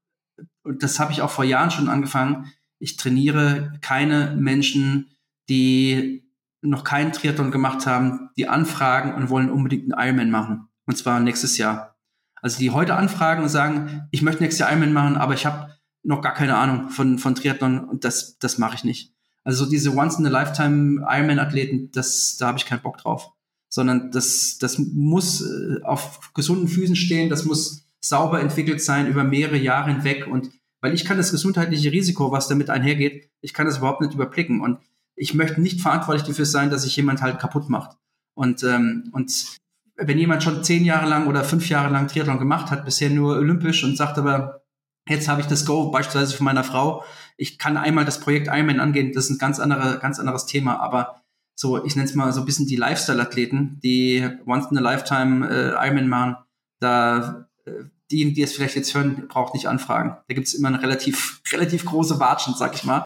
und 0.63 0.81
das 0.81 0.99
habe 0.99 1.11
ich 1.11 1.21
auch 1.21 1.29
vor 1.29 1.45
Jahren 1.45 1.69
schon 1.69 1.89
angefangen, 1.89 2.51
ich 2.79 2.97
trainiere 2.97 3.73
keine 3.81 4.35
Menschen, 4.35 5.11
die 5.49 6.23
noch 6.61 6.83
keinen 6.83 7.11
Triathlon 7.11 7.51
gemacht 7.51 7.85
haben, 7.85 8.29
die 8.37 8.47
anfragen 8.47 9.13
und 9.13 9.29
wollen 9.29 9.49
unbedingt 9.49 9.93
einen 9.93 10.07
Ironman 10.07 10.31
machen. 10.31 10.67
Und 10.85 10.97
zwar 10.97 11.19
nächstes 11.19 11.57
Jahr. 11.57 11.95
Also 12.41 12.59
die 12.59 12.71
heute 12.71 12.95
anfragen 12.95 13.43
und 13.43 13.49
sagen, 13.49 14.07
ich 14.11 14.21
möchte 14.21 14.43
nächstes 14.43 14.59
Jahr 14.59 14.69
Ironman 14.69 14.93
machen, 14.93 15.17
aber 15.17 15.33
ich 15.33 15.45
habe 15.45 15.75
noch 16.03 16.21
gar 16.21 16.33
keine 16.33 16.57
Ahnung 16.57 16.89
von, 16.89 17.17
von 17.17 17.35
Triathlon 17.35 17.83
und 17.83 18.03
das, 18.03 18.37
das 18.37 18.57
mache 18.57 18.75
ich 18.75 18.83
nicht. 18.83 19.13
Also 19.43 19.65
so 19.65 19.69
diese 19.69 19.95
Once-in-a-Lifetime 19.95 21.05
Ironman-Athleten, 21.07 21.91
das, 21.91 22.37
da 22.37 22.47
habe 22.47 22.57
ich 22.57 22.65
keinen 22.65 22.81
Bock 22.81 22.97
drauf. 22.97 23.31
Sondern 23.69 24.11
das, 24.11 24.57
das 24.59 24.77
muss 24.77 25.41
äh, 25.41 25.83
auf 25.83 26.31
gesunden 26.33 26.67
Füßen 26.67 26.95
stehen, 26.95 27.29
das 27.29 27.45
muss 27.45 27.85
sauber 27.99 28.39
entwickelt 28.39 28.81
sein 28.81 29.07
über 29.07 29.23
mehrere 29.23 29.57
Jahre 29.57 29.91
hinweg 29.91 30.27
und 30.27 30.49
weil 30.81 30.93
ich 30.93 31.03
kann 31.03 31.17
das 31.17 31.31
gesundheitliche 31.31 31.91
Risiko, 31.91 32.31
was 32.31 32.47
damit 32.47 32.69
einhergeht, 32.69 33.31
ich 33.41 33.55
kann 33.55 33.65
das 33.65 33.79
überhaupt 33.79 34.01
nicht 34.01 34.13
überblicken. 34.13 34.61
Und 34.61 34.77
ich 35.15 35.33
möchte 35.33 35.61
nicht 35.61 35.81
verantwortlich 35.81 36.27
dafür 36.27 36.45
sein, 36.45 36.69
dass 36.69 36.83
sich 36.83 36.95
jemand 36.95 37.21
halt 37.21 37.39
kaputt 37.39 37.69
macht. 37.69 37.97
Und, 38.33 38.63
ähm, 38.63 39.09
und 39.13 39.59
wenn 39.95 40.17
jemand 40.17 40.43
schon 40.43 40.63
zehn 40.63 40.83
Jahre 40.83 41.07
lang 41.07 41.27
oder 41.27 41.43
fünf 41.43 41.69
Jahre 41.69 41.91
lang 41.91 42.07
Triathlon 42.07 42.39
gemacht 42.39 42.69
hat, 42.69 42.83
bisher 42.83 43.09
nur 43.09 43.37
olympisch 43.37 43.83
und 43.83 43.95
sagt 43.95 44.17
aber, 44.17 44.63
jetzt 45.07 45.27
habe 45.27 45.41
ich 45.41 45.47
das 45.47 45.65
Go 45.65 45.89
beispielsweise 45.89 46.35
von 46.35 46.45
meiner 46.45 46.63
Frau, 46.63 47.03
ich 47.37 47.57
kann 47.57 47.77
einmal 47.77 48.05
das 48.05 48.19
Projekt 48.19 48.47
Ironman 48.47 48.79
angehen, 48.79 49.13
das 49.13 49.25
ist 49.25 49.31
ein 49.31 49.37
ganz, 49.37 49.59
andere, 49.59 49.99
ganz 49.99 50.19
anderes 50.19 50.45
Thema, 50.45 50.79
aber 50.79 51.21
so, 51.57 51.83
ich 51.85 51.95
nenne 51.95 52.09
es 52.09 52.15
mal 52.15 52.33
so 52.33 52.41
ein 52.41 52.45
bisschen 52.45 52.67
die 52.67 52.75
Lifestyle-Athleten, 52.75 53.79
die 53.81 54.27
once 54.45 54.67
in 54.69 54.77
a 54.77 54.81
lifetime 54.81 55.47
äh, 55.47 55.87
Ironman 55.87 56.09
machen, 56.09 56.35
da 56.79 57.47
äh, 57.65 57.85
die, 58.11 58.33
die 58.33 58.41
es 58.41 58.53
vielleicht 58.53 58.75
jetzt 58.75 58.93
hören, 58.93 59.27
braucht 59.27 59.53
nicht 59.53 59.67
anfragen. 59.67 60.17
Da 60.27 60.33
gibt 60.35 60.47
es 60.47 60.53
immer 60.53 60.67
eine 60.67 60.81
relativ, 60.81 61.41
relativ 61.51 61.85
große 61.85 62.19
Watschen, 62.19 62.53
sag 62.55 62.75
ich 62.75 62.83
mal. 62.83 63.03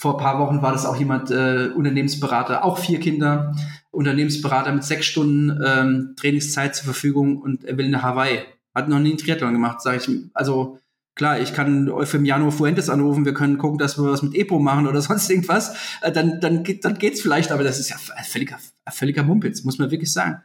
Vor 0.00 0.14
ein 0.14 0.22
paar 0.22 0.38
Wochen 0.38 0.62
war 0.62 0.72
das 0.72 0.86
auch 0.86 0.96
jemand, 0.96 1.30
äh, 1.30 1.68
Unternehmensberater, 1.74 2.64
auch 2.64 2.78
vier 2.78 3.00
Kinder, 3.00 3.54
Unternehmensberater 3.90 4.72
mit 4.72 4.82
sechs 4.82 5.04
Stunden 5.04 5.60
ähm, 5.62 6.14
Trainingszeit 6.18 6.74
zur 6.74 6.86
Verfügung 6.86 7.36
und 7.36 7.66
er 7.66 7.76
will 7.76 7.84
in 7.84 8.02
Hawaii. 8.02 8.38
Hat 8.74 8.88
noch 8.88 8.98
nie 8.98 9.10
einen 9.10 9.18
Triathlon 9.18 9.52
gemacht, 9.52 9.82
sage 9.82 9.98
ich. 9.98 10.08
Also 10.32 10.78
klar, 11.14 11.38
ich 11.38 11.52
kann 11.52 11.90
Eufemiano 11.90 12.50
Fuentes 12.50 12.88
anrufen, 12.88 13.26
wir 13.26 13.34
können 13.34 13.58
gucken, 13.58 13.76
dass 13.76 13.98
wir 13.98 14.10
was 14.10 14.22
mit 14.22 14.34
Epo 14.34 14.58
machen 14.58 14.86
oder 14.86 15.02
sonst 15.02 15.28
irgendwas. 15.28 15.76
Äh, 16.00 16.12
dann, 16.12 16.40
dann, 16.40 16.62
geht, 16.62 16.82
dann 16.86 16.96
geht's 16.96 17.20
vielleicht, 17.20 17.52
aber 17.52 17.62
das 17.62 17.78
ist 17.78 17.90
ja 17.90 17.96
völliger, 18.24 18.56
völliger 18.88 19.22
Mumpitz, 19.22 19.64
muss 19.64 19.76
man 19.76 19.90
wirklich 19.90 20.14
sagen. 20.14 20.40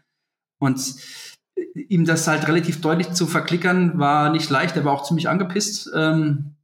Und 0.60 0.82
äh, 1.56 1.80
ihm 1.80 2.04
das 2.04 2.28
halt 2.28 2.46
relativ 2.50 2.82
deutlich 2.82 3.14
zu 3.14 3.26
verklickern, 3.26 3.98
war 4.00 4.34
nicht 4.34 4.50
leicht, 4.50 4.76
er 4.76 4.84
war 4.84 4.92
auch 4.92 5.04
ziemlich 5.04 5.30
angepisst. 5.30 5.90
Ähm, 5.96 6.56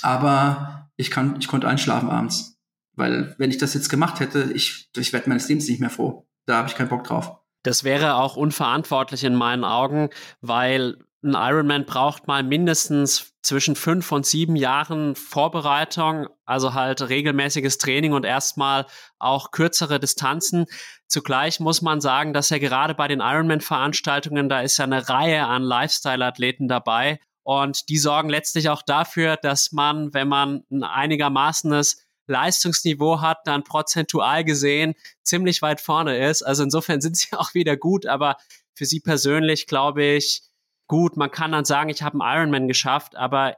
aber 0.00 0.79
ich 1.00 1.10
kann, 1.10 1.36
ich 1.40 1.48
konnte 1.48 1.66
einschlafen 1.66 2.10
abends. 2.10 2.58
Weil 2.94 3.34
wenn 3.38 3.50
ich 3.50 3.58
das 3.58 3.74
jetzt 3.74 3.88
gemacht 3.88 4.20
hätte, 4.20 4.50
ich, 4.54 4.90
ich 4.96 5.12
werde 5.12 5.28
meines 5.28 5.48
Lebens 5.48 5.68
nicht 5.68 5.80
mehr 5.80 5.90
froh. 5.90 6.26
Da 6.46 6.58
habe 6.58 6.68
ich 6.68 6.74
keinen 6.74 6.88
Bock 6.88 7.04
drauf. 7.04 7.38
Das 7.62 7.84
wäre 7.84 8.16
auch 8.16 8.36
unverantwortlich 8.36 9.24
in 9.24 9.34
meinen 9.34 9.64
Augen, 9.64 10.10
weil 10.40 10.98
ein 11.22 11.34
Ironman 11.34 11.84
braucht 11.84 12.26
mal 12.26 12.42
mindestens 12.42 13.32
zwischen 13.42 13.76
fünf 13.76 14.10
und 14.10 14.24
sieben 14.24 14.56
Jahren 14.56 15.14
Vorbereitung, 15.14 16.28
also 16.46 16.72
halt 16.72 17.06
regelmäßiges 17.08 17.76
Training 17.76 18.12
und 18.12 18.24
erstmal 18.24 18.86
auch 19.18 19.50
kürzere 19.50 20.00
Distanzen. 20.00 20.64
Zugleich 21.08 21.60
muss 21.60 21.82
man 21.82 22.00
sagen, 22.00 22.32
dass 22.32 22.48
ja 22.48 22.58
gerade 22.58 22.94
bei 22.94 23.08
den 23.08 23.20
Ironman-Veranstaltungen, 23.20 24.48
da 24.48 24.60
ist 24.62 24.78
ja 24.78 24.84
eine 24.84 25.10
Reihe 25.10 25.46
an 25.46 25.62
Lifestyle-Athleten 25.62 26.68
dabei 26.68 27.20
und 27.50 27.88
die 27.88 27.98
sorgen 27.98 28.28
letztlich 28.28 28.68
auch 28.68 28.80
dafür, 28.82 29.36
dass 29.36 29.72
man, 29.72 30.14
wenn 30.14 30.28
man 30.28 30.62
ein 30.70 30.84
einigermaßenes 30.84 32.06
Leistungsniveau 32.28 33.20
hat, 33.20 33.38
dann 33.44 33.64
prozentual 33.64 34.44
gesehen 34.44 34.94
ziemlich 35.24 35.60
weit 35.60 35.80
vorne 35.80 36.16
ist. 36.28 36.42
Also 36.42 36.62
insofern 36.62 37.00
sind 37.00 37.16
sie 37.16 37.34
auch 37.36 37.52
wieder 37.52 37.76
gut, 37.76 38.06
aber 38.06 38.36
für 38.72 38.86
sie 38.86 39.00
persönlich 39.00 39.66
glaube 39.66 40.04
ich, 40.04 40.42
gut, 40.86 41.16
man 41.16 41.32
kann 41.32 41.50
dann 41.50 41.64
sagen, 41.64 41.90
ich 41.90 42.04
habe 42.04 42.20
einen 42.20 42.36
Ironman 42.36 42.68
geschafft, 42.68 43.16
aber 43.16 43.56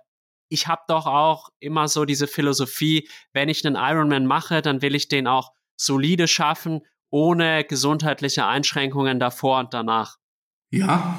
ich 0.49 0.69
habe 0.69 0.85
doch 0.89 1.05
auch 1.05 1.51
immer 1.61 1.87
so 1.87 2.07
diese 2.07 2.27
Philosophie, 2.27 3.11
wenn 3.35 3.51
ich 3.51 3.63
einen 3.67 3.77
Ironman 3.77 4.25
mache, 4.25 4.63
dann 4.63 4.81
will 4.81 4.95
ich 4.95 5.09
den 5.09 5.27
auch 5.27 5.53
solide 5.77 6.29
schaffen, 6.29 6.81
ohne 7.11 7.63
gesundheitliche 7.65 8.47
Einschränkungen 8.47 9.21
davor 9.21 9.59
und 9.59 9.75
danach. 9.75 10.17
Ja, 10.73 11.19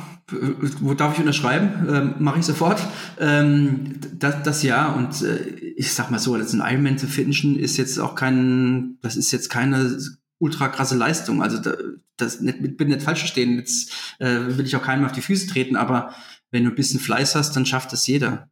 wo 0.79 0.93
darf 0.95 1.13
ich 1.13 1.19
unterschreiben? 1.19 1.87
Ähm, 1.87 2.15
Mache 2.19 2.39
ich 2.39 2.45
sofort. 2.45 2.81
Ähm, 3.19 3.99
das, 4.17 4.41
das 4.43 4.63
ja, 4.63 4.91
und 4.91 5.21
äh, 5.21 5.45
ich 5.75 5.93
sag 5.93 6.09
mal 6.09 6.19
so, 6.19 6.35
das 6.37 6.53
ein 6.53 6.61
Ironman 6.61 6.97
zu 6.97 7.07
finishen 7.07 7.57
ist 7.57 7.77
jetzt 7.77 7.99
auch 7.99 8.15
kein, 8.15 8.97
das 9.01 9.15
ist 9.15 9.31
jetzt 9.31 9.49
keine 9.49 9.97
ultra 10.39 10.69
krasse 10.69 10.97
Leistung. 10.97 11.43
Also 11.43 11.59
da, 11.59 11.75
das 12.17 12.41
nicht, 12.41 12.77
bin 12.77 12.87
nicht 12.87 13.03
falsch 13.03 13.19
verstehen. 13.19 13.57
Jetzt 13.57 13.91
äh, 14.19 14.57
will 14.57 14.65
ich 14.65 14.75
auch 14.75 14.83
keinem 14.83 15.05
auf 15.05 15.11
die 15.11 15.21
Füße 15.21 15.47
treten, 15.47 15.75
aber 15.75 16.13
wenn 16.51 16.63
du 16.63 16.71
ein 16.71 16.75
bisschen 16.75 16.99
Fleiß 16.99 17.35
hast, 17.35 17.55
dann 17.55 17.65
schafft 17.65 17.93
das 17.93 18.07
jeder. 18.07 18.49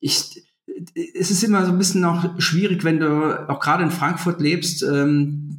Ich, 0.00 0.42
es 1.14 1.30
ist 1.30 1.42
immer 1.42 1.66
so 1.66 1.72
ein 1.72 1.78
bisschen 1.78 2.04
auch 2.04 2.40
schwierig, 2.40 2.84
wenn 2.84 3.00
du 3.00 3.48
auch 3.50 3.60
gerade 3.60 3.82
in 3.82 3.90
Frankfurt 3.90 4.40
lebst. 4.40 4.82
Ähm, 4.82 5.51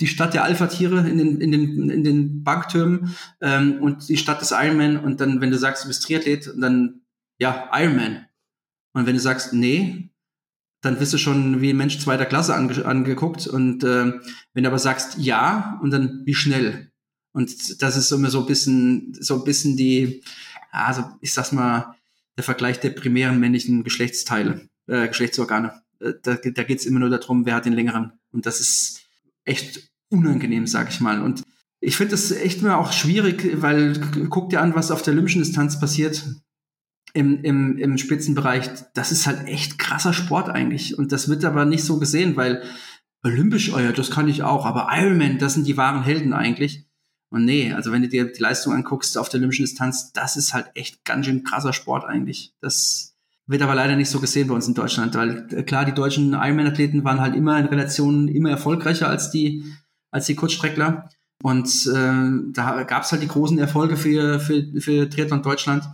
die 0.00 0.06
Stadt 0.06 0.34
der 0.34 0.44
Alpha-Tiere 0.44 1.08
in 1.08 1.18
den, 1.18 1.40
in 1.40 1.52
den, 1.52 1.90
in 1.90 2.04
den 2.04 2.42
Banktürmen 2.42 3.14
ähm, 3.40 3.78
und 3.80 4.08
die 4.08 4.16
Stadt 4.16 4.40
des 4.40 4.50
Ironman 4.52 4.96
und 4.96 5.20
dann, 5.20 5.40
wenn 5.40 5.50
du 5.50 5.58
sagst, 5.58 5.84
du 5.84 5.88
bist 5.88 6.02
Triathlet, 6.02 6.52
dann 6.56 7.02
ja, 7.38 7.70
Ironman. 7.72 8.26
Und 8.92 9.06
wenn 9.06 9.14
du 9.14 9.20
sagst, 9.20 9.52
nee, 9.52 10.10
dann 10.80 10.98
wirst 10.98 11.12
du 11.12 11.18
schon 11.18 11.60
wie 11.60 11.70
ein 11.70 11.76
Mensch 11.76 11.98
zweiter 11.98 12.26
Klasse 12.26 12.54
ange 12.54 12.84
angeguckt. 12.84 13.46
Und 13.46 13.84
äh, 13.84 14.12
wenn 14.54 14.64
du 14.64 14.68
aber 14.68 14.78
sagst, 14.78 15.18
ja, 15.18 15.78
und 15.82 15.90
dann 15.90 16.22
wie 16.24 16.34
schnell. 16.34 16.90
Und 17.32 17.82
das 17.82 17.96
ist 17.96 18.10
immer 18.10 18.30
so 18.30 18.40
ein 18.40 18.46
bisschen, 18.46 19.14
so 19.20 19.36
ein 19.36 19.44
bisschen 19.44 19.76
die, 19.76 20.22
also 20.72 21.04
ich 21.20 21.32
sag's 21.32 21.52
mal, 21.52 21.94
der 22.36 22.44
Vergleich 22.44 22.80
der 22.80 22.90
primären 22.90 23.38
männlichen 23.38 23.84
Geschlechtsteile, 23.84 24.68
äh, 24.86 25.08
Geschlechtsorgane. 25.08 25.82
Äh, 26.00 26.14
da 26.22 26.36
da 26.36 26.62
geht 26.62 26.80
es 26.80 26.86
immer 26.86 27.00
nur 27.00 27.10
darum, 27.10 27.44
wer 27.46 27.54
hat 27.54 27.66
den 27.66 27.74
längeren. 27.74 28.12
Und 28.32 28.46
das 28.46 28.60
ist 28.60 29.02
echt 29.44 29.90
unangenehm, 30.10 30.66
sag 30.66 30.90
ich 30.90 31.00
mal. 31.00 31.22
Und 31.22 31.42
ich 31.80 31.96
finde 31.96 32.12
das 32.12 32.30
echt 32.30 32.60
immer 32.60 32.78
auch 32.78 32.92
schwierig, 32.92 33.62
weil 33.62 33.98
guck 34.28 34.50
dir 34.50 34.60
an, 34.60 34.74
was 34.74 34.90
auf 34.90 35.02
der 35.02 35.12
olympischen 35.14 35.42
Distanz 35.42 35.80
passiert 35.80 36.24
im, 37.14 37.42
im, 37.42 37.78
im 37.78 37.98
Spitzenbereich. 37.98 38.70
Das 38.94 39.12
ist 39.12 39.26
halt 39.26 39.46
echt 39.46 39.78
krasser 39.78 40.12
Sport 40.12 40.48
eigentlich. 40.48 40.98
Und 40.98 41.12
das 41.12 41.28
wird 41.28 41.44
aber 41.44 41.64
nicht 41.64 41.84
so 41.84 41.98
gesehen, 41.98 42.36
weil 42.36 42.62
olympisch, 43.22 43.72
oh 43.72 43.78
ja, 43.78 43.92
das 43.92 44.10
kann 44.10 44.28
ich 44.28 44.42
auch, 44.42 44.64
aber 44.64 44.88
Ironman, 44.90 45.38
das 45.38 45.54
sind 45.54 45.66
die 45.66 45.76
wahren 45.76 46.02
Helden 46.02 46.32
eigentlich. 46.32 46.86
Und 47.30 47.44
nee, 47.44 47.72
also 47.72 47.92
wenn 47.92 48.02
du 48.02 48.08
dir 48.08 48.30
die 48.30 48.42
Leistung 48.42 48.72
anguckst 48.72 49.16
auf 49.16 49.28
der 49.28 49.38
olympischen 49.38 49.64
Distanz, 49.64 50.12
das 50.12 50.36
ist 50.36 50.52
halt 50.52 50.70
echt 50.74 51.04
ganz 51.04 51.26
schön 51.26 51.44
krasser 51.44 51.72
Sport 51.72 52.04
eigentlich. 52.04 52.54
Das 52.60 53.16
wird 53.50 53.62
aber 53.62 53.74
leider 53.74 53.96
nicht 53.96 54.10
so 54.10 54.20
gesehen 54.20 54.48
bei 54.48 54.54
uns 54.54 54.68
in 54.68 54.74
Deutschland, 54.74 55.14
weil 55.16 55.46
äh, 55.50 55.62
klar, 55.64 55.84
die 55.84 55.94
deutschen 55.94 56.34
Ironman-Athleten 56.34 57.04
waren 57.04 57.20
halt 57.20 57.34
immer 57.34 57.58
in 57.58 57.66
Relation 57.66 58.28
immer 58.28 58.50
erfolgreicher 58.50 59.08
als 59.08 59.30
die 59.30 59.64
als 60.10 60.26
die 60.26 60.34
Kurzstreckler. 60.34 61.08
Und 61.42 61.68
äh, 61.86 62.52
da 62.52 62.82
gab 62.84 63.04
es 63.04 63.12
halt 63.12 63.22
die 63.22 63.28
großen 63.28 63.58
Erfolge 63.58 63.96
für, 63.96 64.40
für, 64.40 64.62
für 64.80 65.08
Triathlon 65.08 65.42
Deutschland. 65.42 65.84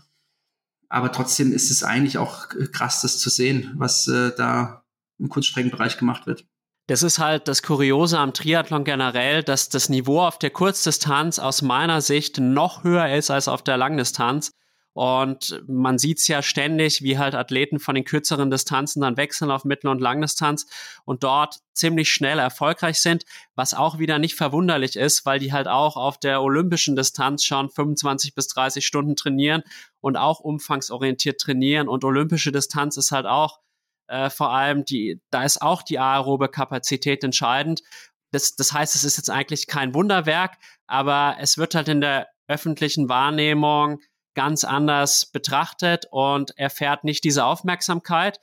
Aber 0.88 1.12
trotzdem 1.12 1.52
ist 1.52 1.70
es 1.70 1.82
eigentlich 1.82 2.18
auch 2.18 2.48
krass, 2.72 3.02
das 3.02 3.18
zu 3.18 3.30
sehen, 3.30 3.72
was 3.76 4.08
äh, 4.08 4.32
da 4.36 4.84
im 5.18 5.28
Kurzstreckenbereich 5.28 5.98
gemacht 5.98 6.26
wird. 6.26 6.46
Das 6.88 7.02
ist 7.02 7.18
halt 7.18 7.48
das 7.48 7.62
Kuriose 7.62 8.18
am 8.18 8.32
Triathlon 8.32 8.84
generell, 8.84 9.42
dass 9.42 9.68
das 9.68 9.88
Niveau 9.88 10.20
auf 10.20 10.38
der 10.38 10.50
Kurzdistanz 10.50 11.38
aus 11.38 11.62
meiner 11.62 12.00
Sicht 12.00 12.38
noch 12.38 12.84
höher 12.84 13.08
ist 13.14 13.30
als 13.30 13.48
auf 13.48 13.62
der 13.62 13.76
Langdistanz. 13.76 14.52
Und 14.96 15.62
man 15.68 15.98
sieht 15.98 16.20
es 16.20 16.26
ja 16.26 16.40
ständig, 16.40 17.02
wie 17.02 17.18
halt 17.18 17.34
Athleten 17.34 17.80
von 17.80 17.94
den 17.94 18.06
kürzeren 18.06 18.50
Distanzen 18.50 19.02
dann 19.02 19.18
wechseln 19.18 19.50
auf 19.50 19.66
Mittel- 19.66 19.90
und 19.90 20.00
Langdistanz 20.00 20.64
und 21.04 21.22
dort 21.22 21.58
ziemlich 21.74 22.08
schnell 22.08 22.38
erfolgreich 22.38 23.02
sind, 23.02 23.26
was 23.54 23.74
auch 23.74 23.98
wieder 23.98 24.18
nicht 24.18 24.36
verwunderlich 24.36 24.96
ist, 24.96 25.26
weil 25.26 25.38
die 25.38 25.52
halt 25.52 25.68
auch 25.68 25.98
auf 25.98 26.18
der 26.18 26.40
olympischen 26.40 26.96
Distanz 26.96 27.44
schon 27.44 27.68
25 27.68 28.34
bis 28.34 28.48
30 28.48 28.86
Stunden 28.86 29.16
trainieren 29.16 29.64
und 30.00 30.16
auch 30.16 30.40
umfangsorientiert 30.40 31.42
trainieren. 31.42 31.88
Und 31.88 32.02
olympische 32.02 32.50
Distanz 32.50 32.96
ist 32.96 33.12
halt 33.12 33.26
auch 33.26 33.60
äh, 34.06 34.30
vor 34.30 34.50
allem 34.50 34.86
die, 34.86 35.20
da 35.28 35.44
ist 35.44 35.60
auch 35.60 35.82
die 35.82 35.98
aerobe 35.98 36.48
Kapazität 36.48 37.22
entscheidend. 37.22 37.82
Das, 38.30 38.56
das 38.56 38.72
heißt, 38.72 38.94
es 38.94 39.04
ist 39.04 39.18
jetzt 39.18 39.28
eigentlich 39.28 39.66
kein 39.66 39.92
Wunderwerk, 39.92 40.56
aber 40.86 41.36
es 41.38 41.58
wird 41.58 41.74
halt 41.74 41.88
in 41.88 42.00
der 42.00 42.28
öffentlichen 42.48 43.10
Wahrnehmung 43.10 44.00
ganz 44.36 44.62
anders 44.62 45.26
betrachtet 45.26 46.06
und 46.12 46.56
erfährt 46.56 47.02
nicht 47.02 47.24
diese 47.24 47.44
Aufmerksamkeit. 47.44 48.38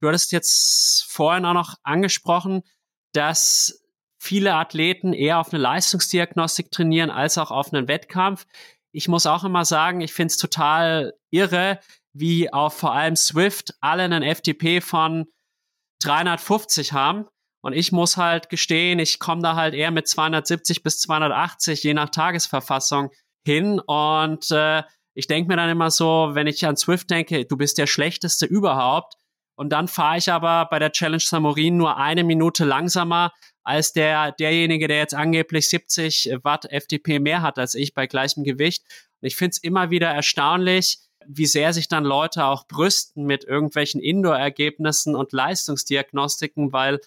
Du 0.00 0.06
hattest 0.06 0.30
jetzt 0.30 1.10
vorhin 1.10 1.44
auch 1.44 1.54
noch 1.54 1.74
angesprochen, 1.82 2.62
dass 3.12 3.82
viele 4.18 4.54
Athleten 4.54 5.12
eher 5.12 5.40
auf 5.40 5.52
eine 5.52 5.60
Leistungsdiagnostik 5.60 6.70
trainieren 6.70 7.10
als 7.10 7.38
auch 7.38 7.50
auf 7.50 7.72
einen 7.72 7.88
Wettkampf. 7.88 8.46
Ich 8.92 9.08
muss 9.08 9.26
auch 9.26 9.42
immer 9.42 9.64
sagen, 9.64 10.00
ich 10.00 10.12
finde 10.12 10.32
es 10.32 10.36
total 10.36 11.14
irre, 11.30 11.80
wie 12.12 12.52
auf 12.52 12.76
vor 12.76 12.92
allem 12.92 13.16
Swift 13.16 13.74
alle 13.80 14.04
einen 14.04 14.22
FTP 14.22 14.82
von 14.82 15.26
350 16.02 16.92
haben. 16.92 17.26
Und 17.60 17.72
ich 17.72 17.90
muss 17.90 18.16
halt 18.16 18.50
gestehen, 18.50 18.98
ich 18.98 19.18
komme 19.18 19.42
da 19.42 19.56
halt 19.56 19.74
eher 19.74 19.90
mit 19.90 20.06
270 20.06 20.82
bis 20.82 21.00
280, 21.00 21.82
je 21.82 21.94
nach 21.94 22.10
Tagesverfassung 22.10 23.10
hin. 23.44 23.80
Und 23.80 24.50
äh, 24.50 24.82
ich 25.18 25.26
denke 25.26 25.48
mir 25.48 25.56
dann 25.56 25.68
immer 25.68 25.90
so, 25.90 26.30
wenn 26.34 26.46
ich 26.46 26.64
an 26.64 26.76
Swift 26.76 27.10
denke, 27.10 27.44
du 27.44 27.56
bist 27.56 27.76
der 27.76 27.88
schlechteste 27.88 28.46
überhaupt. 28.46 29.14
Und 29.56 29.70
dann 29.70 29.88
fahre 29.88 30.16
ich 30.16 30.30
aber 30.30 30.66
bei 30.70 30.78
der 30.78 30.92
Challenge 30.92 31.18
Samorin 31.18 31.76
nur 31.76 31.96
eine 31.96 32.22
Minute 32.22 32.64
langsamer 32.64 33.32
als 33.64 33.92
der, 33.92 34.30
derjenige, 34.30 34.86
der 34.86 34.98
jetzt 34.98 35.14
angeblich 35.14 35.68
70 35.70 36.38
Watt 36.44 36.70
FDP 36.70 37.18
mehr 37.18 37.42
hat 37.42 37.58
als 37.58 37.74
ich 37.74 37.94
bei 37.94 38.06
gleichem 38.06 38.44
Gewicht. 38.44 38.84
Und 39.20 39.26
ich 39.26 39.34
finde 39.34 39.50
es 39.50 39.58
immer 39.58 39.90
wieder 39.90 40.06
erstaunlich, 40.06 41.00
wie 41.26 41.46
sehr 41.46 41.72
sich 41.72 41.88
dann 41.88 42.04
Leute 42.04 42.44
auch 42.44 42.68
brüsten 42.68 43.24
mit 43.24 43.42
irgendwelchen 43.42 44.00
Indoor-Ergebnissen 44.00 45.16
und 45.16 45.32
Leistungsdiagnostiken, 45.32 46.72
weil, 46.72 47.00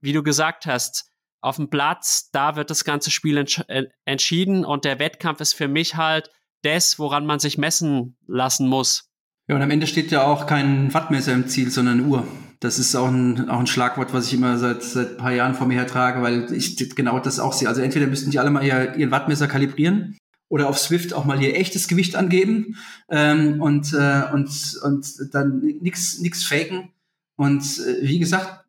wie 0.00 0.12
du 0.12 0.22
gesagt 0.22 0.66
hast, 0.66 1.10
auf 1.40 1.56
dem 1.56 1.68
Platz, 1.68 2.30
da 2.30 2.54
wird 2.54 2.70
das 2.70 2.84
ganze 2.84 3.10
Spiel 3.10 3.38
entsch 3.38 3.60
äh, 3.66 3.86
entschieden 4.04 4.64
und 4.64 4.84
der 4.84 5.00
Wettkampf 5.00 5.40
ist 5.40 5.54
für 5.54 5.66
mich 5.66 5.96
halt 5.96 6.30
das, 6.64 6.98
woran 6.98 7.26
man 7.26 7.38
sich 7.38 7.58
messen 7.58 8.16
lassen 8.26 8.68
muss. 8.68 9.08
Ja, 9.48 9.56
und 9.56 9.62
am 9.62 9.70
Ende 9.70 9.86
steht 9.86 10.10
ja 10.10 10.24
auch 10.24 10.46
kein 10.46 10.92
Wattmesser 10.94 11.32
im 11.32 11.48
Ziel, 11.48 11.70
sondern 11.70 12.00
eine 12.00 12.08
Uhr. 12.08 12.26
Das 12.60 12.78
ist 12.78 12.96
auch 12.96 13.08
ein, 13.08 13.50
auch 13.50 13.60
ein 13.60 13.66
Schlagwort, 13.66 14.14
was 14.14 14.28
ich 14.28 14.34
immer 14.34 14.56
seit, 14.56 14.82
seit 14.82 15.10
ein 15.10 15.16
paar 15.18 15.32
Jahren 15.32 15.54
vor 15.54 15.66
mir 15.66 15.74
her 15.74 15.86
trage, 15.86 16.22
weil 16.22 16.50
ich 16.52 16.76
genau 16.94 17.18
das 17.18 17.38
auch 17.38 17.52
sehe. 17.52 17.68
Also 17.68 17.82
entweder 17.82 18.06
müssten 18.06 18.30
die 18.30 18.38
alle 18.38 18.50
mal 18.50 18.64
ihr, 18.64 18.96
ihren 18.96 19.10
Wattmesser 19.10 19.48
kalibrieren 19.48 20.16
oder 20.48 20.68
auf 20.68 20.78
Swift 20.78 21.12
auch 21.12 21.26
mal 21.26 21.42
ihr 21.42 21.56
echtes 21.56 21.88
Gewicht 21.88 22.16
angeben 22.16 22.76
ähm, 23.10 23.60
und, 23.60 23.92
äh, 23.92 24.22
und, 24.32 24.80
und 24.82 25.34
dann 25.34 25.60
nichts 25.60 26.44
faken. 26.44 26.90
Und 27.36 27.62
äh, 27.80 28.02
wie 28.02 28.18
gesagt, 28.18 28.63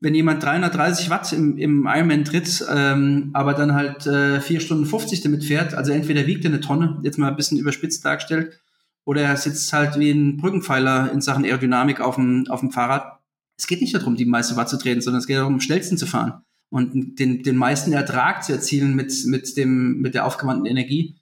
wenn 0.00 0.14
jemand 0.14 0.42
330 0.42 1.10
Watt 1.10 1.32
im, 1.32 1.58
im 1.58 1.86
Ironman 1.86 2.24
tritt, 2.24 2.64
ähm, 2.72 3.30
aber 3.32 3.54
dann 3.54 3.74
halt 3.74 4.06
äh, 4.06 4.40
4 4.40 4.60
Stunden 4.60 4.86
50 4.86 5.22
damit 5.22 5.44
fährt, 5.44 5.74
also 5.74 5.92
entweder 5.92 6.26
wiegt 6.26 6.44
er 6.44 6.50
eine 6.50 6.60
Tonne, 6.60 7.00
jetzt 7.02 7.18
mal 7.18 7.28
ein 7.28 7.36
bisschen 7.36 7.58
überspitzt 7.58 8.04
dargestellt, 8.04 8.60
oder 9.04 9.22
er 9.22 9.36
sitzt 9.36 9.72
halt 9.72 9.98
wie 9.98 10.10
ein 10.10 10.36
Brückenpfeiler 10.36 11.10
in 11.12 11.20
Sachen 11.20 11.44
Aerodynamik 11.44 12.00
auf 12.00 12.16
dem, 12.16 12.46
auf 12.48 12.60
dem 12.60 12.70
Fahrrad. 12.70 13.18
Es 13.56 13.66
geht 13.66 13.80
nicht 13.80 13.94
darum, 13.94 14.16
die 14.16 14.26
meiste 14.26 14.54
Watt 14.56 14.68
zu 14.68 14.78
treten, 14.78 15.00
sondern 15.00 15.20
es 15.20 15.26
geht 15.26 15.38
darum, 15.38 15.54
am 15.54 15.60
schnellsten 15.60 15.96
zu 15.96 16.06
fahren 16.06 16.42
und 16.70 17.18
den, 17.18 17.42
den 17.42 17.56
meisten 17.56 17.92
Ertrag 17.92 18.44
zu 18.44 18.52
erzielen 18.52 18.94
mit, 18.94 19.12
mit, 19.26 19.56
dem, 19.56 20.00
mit 20.00 20.14
der 20.14 20.26
aufgewandten 20.26 20.66
Energie. 20.66 21.16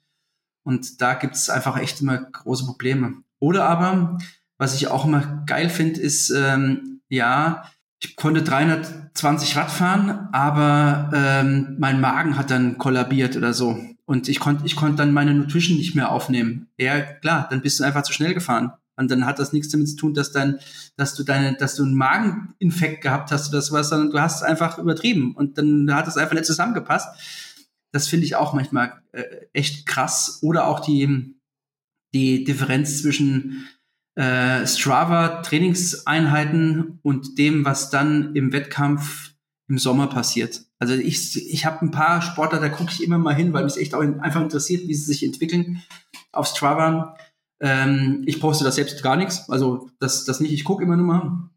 Und 0.63 1.01
da 1.01 1.13
gibt 1.13 1.35
es 1.35 1.49
einfach 1.49 1.77
echt 1.77 2.01
immer 2.01 2.17
große 2.17 2.65
Probleme. 2.65 3.23
Oder 3.39 3.65
aber, 3.65 4.17
was 4.57 4.75
ich 4.75 4.87
auch 4.87 5.05
immer 5.05 5.43
geil 5.47 5.69
finde, 5.69 6.01
ist, 6.01 6.29
ähm, 6.29 7.01
ja, 7.07 7.63
ich 7.99 8.15
konnte 8.15 8.43
320 8.43 9.55
Watt 9.55 9.71
fahren, 9.71 10.29
aber 10.31 11.09
ähm, 11.13 11.75
mein 11.79 11.99
Magen 11.99 12.37
hat 12.37 12.51
dann 12.51 12.77
kollabiert 12.77 13.35
oder 13.35 13.53
so. 13.53 13.77
Und 14.05 14.29
ich 14.29 14.39
konnte 14.39 14.65
ich 14.65 14.75
konnte 14.75 14.97
dann 14.97 15.13
meine 15.13 15.33
Nutrition 15.33 15.77
nicht 15.77 15.95
mehr 15.95 16.11
aufnehmen. 16.11 16.67
Ja, 16.77 17.01
klar, 17.01 17.47
dann 17.49 17.61
bist 17.61 17.79
du 17.79 17.83
einfach 17.83 18.03
zu 18.03 18.13
schnell 18.13 18.33
gefahren. 18.33 18.71
Und 18.95 19.11
dann 19.11 19.25
hat 19.25 19.37
das 19.37 19.53
nichts 19.53 19.69
damit 19.69 19.89
zu 19.89 19.95
tun, 19.95 20.13
dass 20.13 20.31
dann, 20.31 20.59
dass 20.95 21.13
du 21.13 21.23
deine, 21.23 21.55
dass 21.55 21.75
du 21.75 21.83
einen 21.83 21.95
Mageninfekt 21.95 23.01
gehabt 23.01 23.31
hast 23.31 23.49
oder 23.49 23.61
sowas, 23.61 23.89
sondern 23.89 24.11
du 24.11 24.19
hast 24.19 24.37
es 24.37 24.43
einfach 24.43 24.79
übertrieben. 24.79 25.35
Und 25.35 25.57
dann 25.57 25.93
hat 25.93 26.07
es 26.07 26.17
einfach 26.17 26.33
nicht 26.33 26.45
zusammengepasst. 26.45 27.07
Das 27.91 28.07
finde 28.07 28.25
ich 28.25 28.35
auch 28.35 28.53
manchmal 28.53 28.93
äh, 29.11 29.23
echt 29.53 29.85
krass. 29.85 30.39
Oder 30.41 30.67
auch 30.67 30.79
die, 30.79 31.35
die 32.13 32.43
Differenz 32.43 33.01
zwischen 33.01 33.67
äh, 34.17 34.65
Strava 34.65 35.43
Trainingseinheiten 35.43 36.99
und 37.03 37.37
dem, 37.37 37.65
was 37.65 37.91
dann 37.91 38.35
im 38.35 38.51
Wettkampf 38.51 39.33
im 39.69 39.77
Sommer 39.77 40.07
passiert. 40.07 40.63
Also 40.79 40.95
ich, 40.95 41.35
ich 41.51 41.65
habe 41.65 41.85
ein 41.85 41.91
paar 41.91 42.23
Sportler, 42.23 42.59
da 42.59 42.69
gucke 42.69 42.91
ich 42.91 43.03
immer 43.03 43.19
mal 43.19 43.35
hin, 43.35 43.53
weil 43.53 43.65
mich 43.65 43.77
echt 43.77 43.93
auch 43.93 44.01
einfach 44.01 44.41
interessiert, 44.41 44.87
wie 44.87 44.95
sie 44.95 45.05
sich 45.05 45.23
entwickeln 45.23 45.83
auf 46.31 46.47
Strava. 46.47 47.15
Ähm, 47.59 48.23
ich 48.25 48.39
poste 48.39 48.63
das 48.63 48.75
selbst 48.75 49.03
gar 49.03 49.17
nichts, 49.17 49.49
also 49.49 49.89
das, 49.99 50.25
das 50.25 50.39
nicht, 50.39 50.51
ich 50.51 50.63
gucke 50.63 50.83
immer 50.83 50.97
nur 50.97 51.05
mal. 51.05 51.49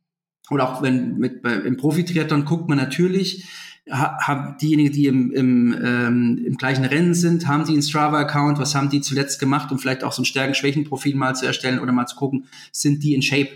Oder 0.51 0.69
auch 0.69 0.83
wenn 0.83 1.17
mit 1.17 1.43
bei, 1.43 1.55
im 1.55 1.79
Profi-Triathlon 1.79 2.45
guckt 2.45 2.69
man 2.69 2.77
natürlich, 2.77 3.49
haben 3.91 4.57
diejenigen, 4.59 4.93
die 4.93 5.07
im, 5.07 5.33
im, 5.33 5.77
ähm, 5.83 6.43
im 6.45 6.57
gleichen 6.57 6.85
Rennen 6.85 7.15
sind, 7.15 7.47
haben 7.47 7.65
die 7.65 7.73
einen 7.73 7.83
Strava-Account, 7.83 8.59
was 8.59 8.75
haben 8.75 8.91
die 8.91 9.01
zuletzt 9.01 9.41
gemacht, 9.41 9.73
um 9.73 9.79
vielleicht 9.79 10.05
auch 10.05 10.13
so 10.13 10.23
ein 10.23 10.27
Stärken-Schwächen-Profil 10.27 11.17
mal 11.17 11.35
zu 11.35 11.47
erstellen 11.47 11.81
oder 11.81 11.93
mal 11.93 12.07
zu 12.07 12.17
gucken, 12.17 12.47
sind 12.73 13.03
die 13.03 13.15
in 13.15 13.23
Shape, 13.23 13.51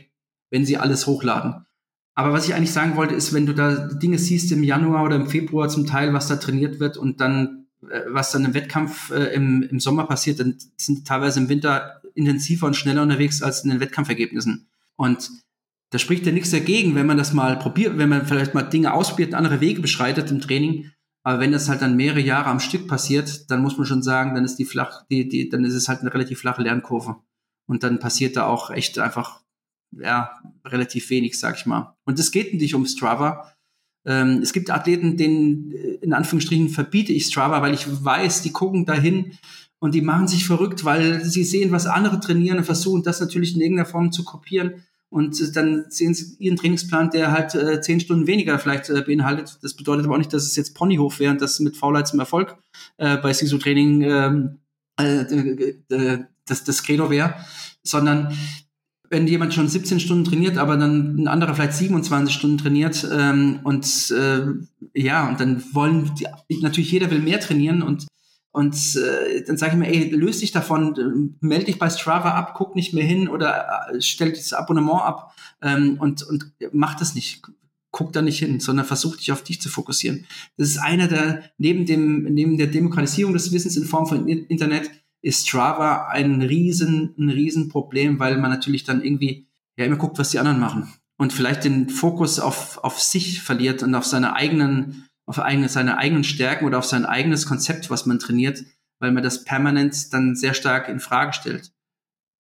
wenn 0.51 0.65
sie 0.65 0.77
alles 0.77 1.07
hochladen. 1.07 1.67
Aber 2.15 2.33
was 2.33 2.47
ich 2.47 2.55
eigentlich 2.55 2.73
sagen 2.73 2.97
wollte, 2.97 3.15
ist, 3.15 3.33
wenn 3.33 3.47
du 3.47 3.55
da 3.55 3.75
Dinge 3.75 4.19
siehst 4.19 4.53
im 4.53 4.63
Januar 4.63 5.05
oder 5.05 5.17
im 5.17 5.29
Februar 5.29 5.69
zum 5.69 5.87
Teil, 5.87 6.13
was 6.13 6.29
da 6.29 6.37
trainiert 6.37 6.79
wird 6.81 6.97
und 6.97 7.21
dann, 7.21 7.67
äh, 7.89 8.03
was 8.09 8.31
dann 8.31 8.45
im 8.45 8.55
Wettkampf 8.55 9.11
äh, 9.11 9.35
im, 9.35 9.63
im 9.63 9.81
Sommer 9.81 10.05
passiert, 10.05 10.41
dann 10.41 10.57
sind 10.77 10.99
die 10.99 11.05
teilweise 11.05 11.41
im 11.41 11.49
Winter 11.49 12.03
intensiver 12.15 12.67
und 12.67 12.77
schneller 12.77 13.03
unterwegs 13.03 13.43
als 13.43 13.65
in 13.65 13.71
den 13.71 13.81
Wettkampfergebnissen. 13.81 14.69
Und 14.97 15.29
da 15.95 16.01
spricht 16.01 16.27
ja 16.27 16.33
nichts 16.33 16.51
dagegen, 16.51 16.97
wenn 16.97 17.07
man 17.07 17.19
das 17.19 17.33
mal 17.33 17.57
probiert, 17.57 17.97
wenn 17.99 18.09
man 18.09 18.27
vielleicht 18.27 18.53
mal 18.53 18.65
Dinge 18.65 18.93
ausprobiert, 18.93 19.33
andere 19.33 19.61
Wege 19.61 19.81
beschreitet 19.81 20.29
im 20.33 20.41
Training. 20.41 20.91
Aber 21.23 21.39
wenn 21.39 21.53
das 21.53 21.69
halt 21.69 21.83
dann 21.83 21.95
mehrere 21.95 22.19
Jahre 22.19 22.51
am 22.51 22.59
Stück 22.59 22.89
passiert, 22.89 23.49
dann 23.49 23.63
muss 23.63 23.79
man 23.79 23.87
schon 23.87 24.03
sagen, 24.03 24.35
dann 24.35 24.45
ist 24.45 24.57
die 24.57 24.65
flach, 24.65 25.05
die, 25.09 25.29
die, 25.29 25.49
dann 25.49 25.65
ist 25.65 25.75
es 25.75 25.89
halt 25.89 26.01
eine 26.01 26.13
relativ 26.13 26.41
flache 26.41 26.63
Lernkurve. 26.63 27.19
Und 27.69 27.85
dann 27.85 28.01
passiert 28.01 28.35
da 28.35 28.47
auch 28.47 28.71
echt 28.71 28.99
einfach, 28.99 29.43
ja, 29.93 30.33
relativ 30.65 31.11
wenig, 31.11 31.39
sag 31.39 31.59
ich 31.59 31.65
mal. 31.65 31.95
Und 32.05 32.19
es 32.19 32.33
geht 32.33 32.55
nicht 32.55 32.75
um 32.75 32.87
Strava. 32.87 33.53
Ähm, 34.05 34.41
es 34.43 34.53
gibt 34.53 34.71
Athleten, 34.71 35.17
denen, 35.17 35.71
in 35.71 36.13
Anführungsstrichen, 36.13 36.71
verbiete 36.71 37.13
ich 37.13 37.27
Strava, 37.27 37.63
weil 37.63 37.75
ich 37.75 37.87
weiß, 38.05 38.43
die 38.43 38.51
gucken 38.51 38.85
dahin 38.85 39.39
und 39.79 39.95
die 39.95 40.03
machen 40.03 40.27
sich 40.27 40.45
verrückt, 40.45 40.85
weil 40.85 41.25
sie 41.25 41.45
sehen, 41.45 41.71
was 41.71 41.87
andere 41.87 42.19
trainieren 42.19 42.59
und 42.59 42.65
versuchen, 42.65 43.05
das 43.05 43.21
natürlich 43.21 43.55
in 43.55 43.61
irgendeiner 43.61 43.89
Form 43.89 44.11
zu 44.11 44.25
kopieren 44.25 44.83
und 45.15 45.55
dann 45.55 45.85
sehen 45.91 46.13
sie 46.13 46.35
ihren 46.41 46.57
Trainingsplan, 46.57 47.11
der 47.11 47.31
halt 47.31 47.55
äh, 47.55 47.81
zehn 47.81 48.01
Stunden 48.01 48.27
weniger 48.27 48.59
vielleicht 48.59 48.91
äh, 48.91 49.01
beinhaltet. 49.01 49.61
Das 49.63 49.75
bedeutet 49.75 50.07
aber 50.07 50.15
auch 50.15 50.19
nicht, 50.19 50.33
dass 50.33 50.43
es 50.43 50.57
jetzt 50.57 50.75
Ponyhof 50.75 51.21
wäre 51.21 51.31
und 51.31 51.41
das 51.41 51.61
mit 51.61 51.77
Faulheit 51.77 52.09
zum 52.09 52.19
Erfolg 52.19 52.57
äh, 52.97 53.17
bei 53.19 53.33
SISU-Training 53.33 54.03
ähm, 54.03 54.59
äh, 55.01 55.21
äh, 55.21 56.25
das, 56.49 56.65
das 56.65 56.83
Credo 56.83 57.11
wäre, 57.11 57.37
sondern 57.85 58.37
wenn 59.09 59.29
jemand 59.29 59.55
schon 59.55 59.69
17 59.69 60.01
Stunden 60.01 60.25
trainiert, 60.25 60.59
aber 60.59 60.77
dann 60.77 61.15
ein 61.15 61.29
anderer 61.29 61.55
vielleicht 61.55 61.75
27 61.75 62.35
Stunden 62.35 62.59
trainiert 62.59 63.07
ähm, 63.13 63.61
und 63.63 64.11
äh, 64.11 64.47
ja, 64.95 65.29
und 65.29 65.39
dann 65.39 65.63
wollen 65.73 66.11
die, 66.19 66.27
natürlich 66.61 66.91
jeder 66.91 67.13
will 67.13 67.21
mehr 67.21 67.39
trainieren 67.39 67.83
und 67.83 68.09
und 68.55 68.77
äh, 68.95 69.43
dann 69.43 69.57
sage 69.57 69.73
ich 69.73 69.79
mir, 69.79 69.89
ey, 69.89 70.11
löst 70.11 70.41
dich 70.41 70.53
davon, 70.53 71.35
melde 71.41 71.65
dich 71.65 71.81
bei 71.81 71.91
Strava 71.91 72.35
ab, 72.35 72.55
guck 72.55 72.77
nicht 72.77 72.95
mehr 72.95 73.03
hin 73.03 73.29
oder 73.29 73.89
äh, 73.93 74.01
stell 74.01 74.31
das 74.31 74.53
Abonnement 74.53 75.03
ab 75.03 75.35
ähm, 75.61 75.97
und, 75.99 76.23
und 76.23 76.53
mach 76.71 76.95
das 76.95 77.17
nicht. 77.17 77.43
Guck 77.91 78.13
da 78.13 78.23
nicht 78.23 78.39
hin, 78.39 78.61
sondern 78.61 78.87
versuch 78.87 79.17
dich 79.17 79.33
auf 79.33 79.43
dich 79.43 79.61
zu 79.61 79.69
fokussieren. 79.69 80.27
Das 80.57 80.69
ist 80.69 80.79
einer 80.79 81.09
der, 81.09 81.51
neben 81.59 81.85
dem, 81.85 82.33
neben 82.33 82.57
der 82.57 82.69
Demokratisierung 82.69 83.33
des 83.33 83.51
Wissens 83.51 83.77
in 83.77 83.87
Form 83.87 84.07
von 84.07 84.29
Internet, 84.29 84.89
ist 85.21 85.49
Strava 85.49 86.07
ein 86.07 86.41
riesen, 86.41 87.13
ein 87.19 87.31
riesen 87.31 87.69
Problem, 87.69 88.21
weil 88.21 88.39
man 88.39 88.53
natürlich 88.53 88.85
dann 88.85 89.03
irgendwie 89.03 89.49
ja 89.77 89.85
immer 89.85 89.97
guckt, 89.97 90.19
was 90.21 90.31
die 90.31 90.39
anderen 90.39 90.61
machen 90.61 90.93
und 91.17 91.33
vielleicht 91.33 91.65
den 91.65 91.89
Fokus 91.89 92.39
auf, 92.39 92.79
auf 92.85 93.01
sich 93.01 93.43
verliert 93.43 93.83
und 93.83 93.97
auf 93.97 94.05
seine 94.05 94.35
eigenen 94.37 95.09
auf 95.27 95.39
eigene, 95.39 95.69
seine 95.69 95.99
eigenen 95.99 96.25
Stärken 96.25 96.67
oder 96.67 96.79
auf 96.79 96.85
sein 96.85 97.07
eigenes 97.07 97.47
Konzept, 97.47 97.91
was 97.91 98.07
man 98.07 98.19
trainiert, 98.19 98.65
weil 99.01 99.13
man 99.13 99.23
das 99.23 99.45
permanent 99.45 100.13
dann 100.13 100.35
sehr 100.35 100.55
stark 100.55 100.89
in 100.89 101.01
Frage 101.01 101.33
stellt. 101.33 101.73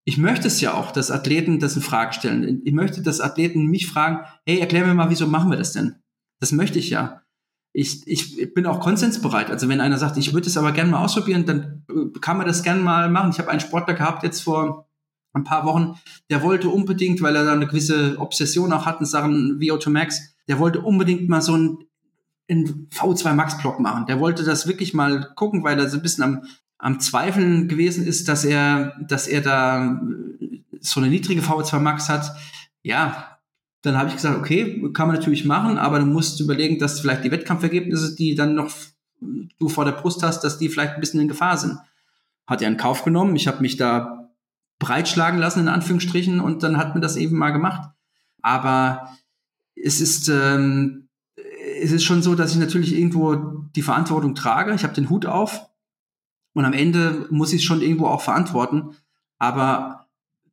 Ich 0.07 0.19
möchte 0.19 0.49
es 0.49 0.61
ja 0.61 0.75
auch, 0.75 0.93
dass 0.93 1.11
Athleten 1.11 1.61
das 1.61 1.77
in 1.77 1.83
Frage 1.83 2.13
stellen. 2.13 2.61
Ich 2.65 2.75
möchte, 2.75 3.01
dass 3.01 3.21
Athleten 3.21 3.67
mich 3.67 3.87
fragen, 3.87 4.27
hey, 4.47 4.59
erklär 4.59 4.87
mir 4.87 4.95
mal, 4.95 5.09
wieso 5.09 5.27
machen 5.27 5.51
wir 5.51 5.57
das 5.57 5.73
denn? 5.73 5.97
Das 6.41 6.53
möchte 6.53 6.79
ich 6.79 6.91
ja. 6.91 7.23
Ich, 7.73 8.07
ich 8.07 8.55
bin 8.55 8.67
auch 8.67 8.81
konsensbereit. 8.81 9.51
Also 9.51 9.69
wenn 9.69 9.81
einer 9.81 9.99
sagt, 9.99 10.17
ich 10.19 10.33
würde 10.33 10.47
es 10.47 10.57
aber 10.57 10.73
gerne 10.73 10.91
mal 10.91 11.03
ausprobieren, 11.03 11.47
dann 11.47 11.85
äh, 11.89 12.19
kann 12.21 12.37
man 12.37 12.47
das 12.47 12.63
gerne 12.63 12.83
mal 12.83 13.11
machen. 13.11 13.31
Ich 13.31 13.39
habe 13.39 13.51
einen 13.51 13.61
Sportler 13.61 13.95
gehabt 13.95 14.23
jetzt 14.23 14.43
vor 14.43 14.89
ein 15.33 15.45
paar 15.45 15.65
Wochen, 15.65 15.99
der 16.31 16.43
wollte 16.43 16.69
unbedingt, 16.69 17.21
weil 17.21 17.35
er 17.35 17.45
da 17.45 17.53
eine 17.53 17.67
gewisse 17.67 18.19
Obsession 18.19 18.73
auch 18.73 18.87
hat 18.87 19.01
in 19.01 19.07
Sachen 19.07 19.59
VO2 19.59 19.91
Max, 19.91 20.37
der 20.47 20.59
wollte 20.59 20.81
unbedingt 20.81 21.29
mal 21.29 21.43
so 21.43 21.57
ein 21.57 21.79
in 22.47 22.89
V2 22.91 23.33
Max 23.33 23.59
Block 23.59 23.81
machen. 23.81 24.07
Der 24.07 24.21
wollte 24.21 24.45
das 24.45 24.67
wirklich 24.67 24.95
mal 24.95 25.33
gucken, 25.35 25.65
weil 25.65 25.79
er 25.79 25.89
so 25.89 25.97
ein 25.97 26.03
bisschen 26.03 26.25
am, 26.25 26.43
am 26.79 27.01
Zweifeln 27.01 27.69
gewesen 27.69 28.07
ist, 28.07 28.29
dass 28.29 28.45
er, 28.45 28.95
dass 29.07 29.27
er 29.27 29.41
da 29.41 30.01
so 30.81 31.01
eine 31.01 31.09
niedrige 31.09 31.41
V2 31.41 31.79
Max 31.79 32.09
hat. 32.09 32.31
Ja, 32.83 33.39
dann 33.83 33.97
habe 33.99 34.09
ich 34.09 34.17
gesagt, 34.17 34.39
okay, 34.39 34.83
kann 34.93 35.09
man 35.09 35.17
natürlich 35.17 35.45
machen, 35.45 35.79
aber 35.79 35.99
du 35.99 36.07
musst 36.07 36.41
überlegen, 36.41 36.79
dass 36.79 37.01
vielleicht 37.01 37.25
die 37.25 37.31
Wettkampfergebnisse, 37.31 38.15
die 38.17 38.35
dann 38.35 38.55
noch 38.55 38.71
du 39.59 39.69
vor 39.69 39.85
der 39.85 39.93
Brust 39.93 40.23
hast, 40.23 40.43
dass 40.45 40.59
die 40.59 40.69
vielleicht 40.69 40.95
ein 40.95 41.01
bisschen 41.01 41.21
in 41.21 41.29
Gefahr 41.29 41.57
sind. 41.57 41.79
Hat 42.47 42.61
er 42.61 42.69
in 42.69 42.77
Kauf 42.77 43.05
genommen. 43.05 43.37
Ich 43.37 43.47
habe 43.47 43.63
mich 43.63 43.77
da 43.77 44.31
breitschlagen 44.79 45.39
lassen, 45.39 45.61
in 45.61 45.69
Anführungsstrichen, 45.69 46.41
und 46.41 46.63
dann 46.63 46.77
hat 46.77 46.95
mir 46.95 47.01
das 47.01 47.17
eben 47.17 47.37
mal 47.37 47.51
gemacht. 47.51 47.91
Aber 48.43 49.17
es 49.75 50.01
ist, 50.01 50.29
ähm, 50.29 51.04
es 51.85 51.93
ist 51.93 52.05
schon 52.05 52.23
so, 52.23 52.35
dass 52.35 52.53
ich 52.53 52.59
natürlich 52.59 52.97
irgendwo 52.97 53.35
die 53.77 53.83
Verantwortung 53.83 54.35
trage. 54.35 54.75
Ich 54.75 54.85
habe 54.85 54.95
den 54.95 55.11
Hut 55.11 55.27
auf 55.27 55.69
und 56.55 56.65
am 56.65 56.73
Ende 56.73 57.27
muss 57.31 57.53
ich 57.53 57.61
es 57.61 57.65
schon 57.65 57.83
irgendwo 57.83 58.07
auch 58.07 58.23
verantworten. 58.23 58.97
Aber 59.39 60.07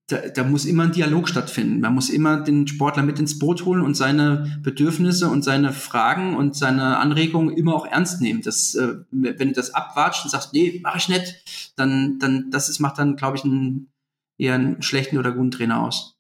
da, 0.07 0.17
da 0.17 0.43
muss 0.43 0.65
immer 0.65 0.83
ein 0.83 0.91
Dialog 0.91 1.29
stattfinden. 1.29 1.79
Man 1.79 1.95
muss 1.95 2.09
immer 2.09 2.41
den 2.41 2.67
Sportler 2.67 3.03
mit 3.03 3.17
ins 3.17 3.39
Boot 3.39 3.63
holen 3.63 3.81
und 3.81 3.95
seine 3.95 4.59
Bedürfnisse 4.61 5.29
und 5.29 5.43
seine 5.43 5.71
Fragen 5.71 6.35
und 6.35 6.55
seine 6.55 6.97
Anregungen 6.97 7.55
immer 7.55 7.75
auch 7.75 7.85
ernst 7.85 8.19
nehmen. 8.19 8.41
Das, 8.41 8.75
äh, 8.75 8.95
wenn 9.11 9.49
du 9.49 9.53
das 9.53 9.73
abwatscht 9.73 10.25
und 10.25 10.31
sagst, 10.31 10.53
nee, 10.53 10.81
mach 10.83 10.97
ich 10.97 11.07
nicht, 11.07 11.73
dann, 11.77 12.19
dann 12.19 12.51
das 12.51 12.67
ist, 12.67 12.79
macht 12.79 12.97
dann, 12.97 13.15
glaube 13.15 13.37
ich, 13.37 13.45
einen, 13.45 13.87
eher 14.37 14.55
einen 14.55 14.81
schlechten 14.81 15.17
oder 15.17 15.31
guten 15.31 15.51
Trainer 15.51 15.81
aus. 15.81 16.10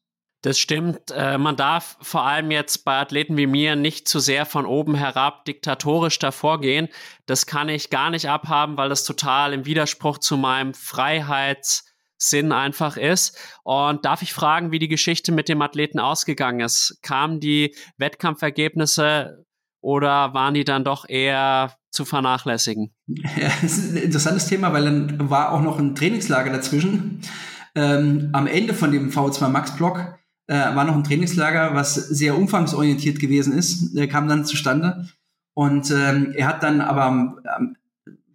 Das 0.41 0.57
stimmt. 0.57 1.11
Äh, 1.11 1.37
man 1.37 1.55
darf 1.55 1.97
vor 2.01 2.25
allem 2.25 2.49
jetzt 2.49 2.83
bei 2.83 2.99
Athleten 2.99 3.37
wie 3.37 3.45
mir 3.45 3.75
nicht 3.75 4.07
zu 4.07 4.19
sehr 4.19 4.47
von 4.47 4.65
oben 4.65 4.95
herab 4.95 5.45
diktatorisch 5.45 6.17
davor 6.17 6.59
gehen. 6.59 6.89
Das 7.27 7.45
kann 7.45 7.69
ich 7.69 7.91
gar 7.91 8.09
nicht 8.09 8.27
abhaben, 8.27 8.75
weil 8.75 8.89
das 8.89 9.03
total 9.03 9.53
im 9.53 9.65
Widerspruch 9.65 10.17
zu 10.17 10.37
meinem 10.37 10.73
Freiheitssinn 10.73 12.51
einfach 12.51 12.97
ist. 12.97 13.37
Und 13.63 14.03
darf 14.03 14.23
ich 14.23 14.33
fragen, 14.33 14.71
wie 14.71 14.79
die 14.79 14.87
Geschichte 14.87 15.31
mit 15.31 15.47
dem 15.47 15.61
Athleten 15.61 15.99
ausgegangen 15.99 16.61
ist? 16.61 16.97
Kamen 17.03 17.39
die 17.39 17.75
Wettkampfergebnisse 17.97 19.45
oder 19.79 20.33
waren 20.33 20.55
die 20.55 20.65
dann 20.65 20.83
doch 20.83 21.07
eher 21.07 21.77
zu 21.91 22.03
vernachlässigen? 22.03 22.95
Ja, 23.05 23.51
das 23.61 23.77
ist 23.77 23.91
ein 23.91 23.97
interessantes 23.97 24.47
Thema, 24.47 24.73
weil 24.73 24.85
dann 24.85 25.29
war 25.29 25.51
auch 25.51 25.61
noch 25.61 25.77
ein 25.77 25.93
Trainingslager 25.93 26.51
dazwischen. 26.51 27.21
Ähm, 27.75 28.29
am 28.33 28.47
Ende 28.47 28.73
von 28.73 28.91
dem 28.91 29.11
V2 29.11 29.47
Max 29.47 29.75
Block 29.75 30.17
äh, 30.47 30.75
war 30.75 30.83
noch 30.83 30.95
ein 30.95 31.03
Trainingslager, 31.03 31.75
was 31.75 31.95
sehr 31.95 32.37
umfangsorientiert 32.37 33.19
gewesen 33.19 33.53
ist, 33.53 33.95
äh, 33.95 34.07
kam 34.07 34.27
dann 34.27 34.45
zustande. 34.45 35.07
Und 35.53 35.91
ähm, 35.91 36.33
er 36.35 36.47
hat 36.47 36.63
dann 36.63 36.81
aber, 36.81 37.37
ähm, 37.57 37.75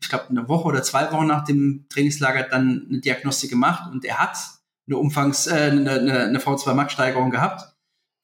ich 0.01 0.09
glaube, 0.09 0.29
eine 0.29 0.49
Woche 0.49 0.69
oder 0.69 0.83
zwei 0.83 1.11
Wochen 1.13 1.27
nach 1.27 1.45
dem 1.45 1.87
Trainingslager 1.89 2.45
dann 2.45 2.87
eine 2.89 3.01
Diagnostik 3.01 3.51
gemacht 3.51 3.91
und 3.91 4.05
er 4.05 4.19
hat 4.19 4.37
eine 4.87 4.99
Umfangs, 4.99 5.47
äh, 5.47 5.71
eine, 5.71 5.91
eine, 5.93 6.19
eine 6.21 6.39
V2 6.39 6.75
Max-Steigerung 6.75 7.31
gehabt. 7.31 7.75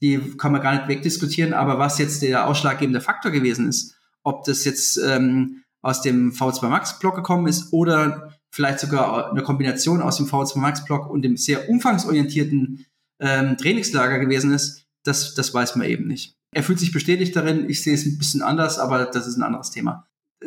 Die 0.02 0.18
kann 0.36 0.52
man 0.52 0.62
gar 0.62 0.74
nicht 0.74 0.88
wegdiskutieren, 0.88 1.54
aber 1.54 1.78
was 1.78 1.98
jetzt 1.98 2.22
der 2.22 2.46
ausschlaggebende 2.46 3.00
Faktor 3.00 3.30
gewesen 3.30 3.68
ist, 3.68 3.96
ob 4.22 4.44
das 4.44 4.64
jetzt 4.64 4.98
ähm, 4.98 5.62
aus 5.80 6.02
dem 6.02 6.32
V2 6.32 6.68
Max-Block 6.68 7.16
gekommen 7.16 7.46
ist 7.46 7.72
oder 7.72 8.32
vielleicht 8.50 8.80
sogar 8.80 9.30
eine 9.30 9.42
Kombination 9.42 10.02
aus 10.02 10.18
dem 10.18 10.26
V2 10.26 10.58
Max-Block 10.58 11.08
und 11.08 11.22
dem 11.22 11.36
sehr 11.36 11.68
umfangsorientierten 11.68 12.86
ähm, 13.22 13.56
Trainingslager 13.56 14.18
gewesen 14.18 14.52
ist, 14.52 14.84
das, 15.04 15.34
das 15.34 15.54
weiß 15.54 15.76
man 15.76 15.86
eben 15.86 16.06
nicht. 16.06 16.36
Er 16.54 16.62
fühlt 16.62 16.78
sich 16.78 16.92
bestätigt 16.92 17.34
darin, 17.34 17.70
ich 17.70 17.82
sehe 17.82 17.94
es 17.94 18.04
ein 18.04 18.18
bisschen 18.18 18.42
anders, 18.42 18.78
aber 18.78 19.06
das 19.06 19.26
ist 19.26 19.36
ein 19.36 19.42
anderes 19.42 19.70
Thema. 19.70 20.06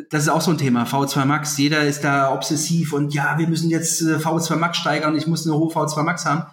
Das 0.10 0.24
ist 0.24 0.30
auch 0.30 0.42
so 0.42 0.52
ein 0.52 0.58
Thema, 0.58 0.84
V2 0.84 1.26
Max. 1.26 1.58
Jeder 1.58 1.84
ist 1.84 2.04
da 2.04 2.34
obsessiv 2.34 2.94
und 2.94 3.14
ja, 3.14 3.38
wir 3.40 3.48
müssen 3.48 3.70
jetzt 3.70 4.02
äh, 4.02 4.18
V2 4.18 4.58
Max 4.58 4.78
steigern, 4.78 5.16
ich 5.18 5.26
muss 5.26 5.48
eine 5.48 5.58
hohe 5.58 5.72
V2 5.72 6.04
Max 6.04 6.26
haben. 6.26 6.46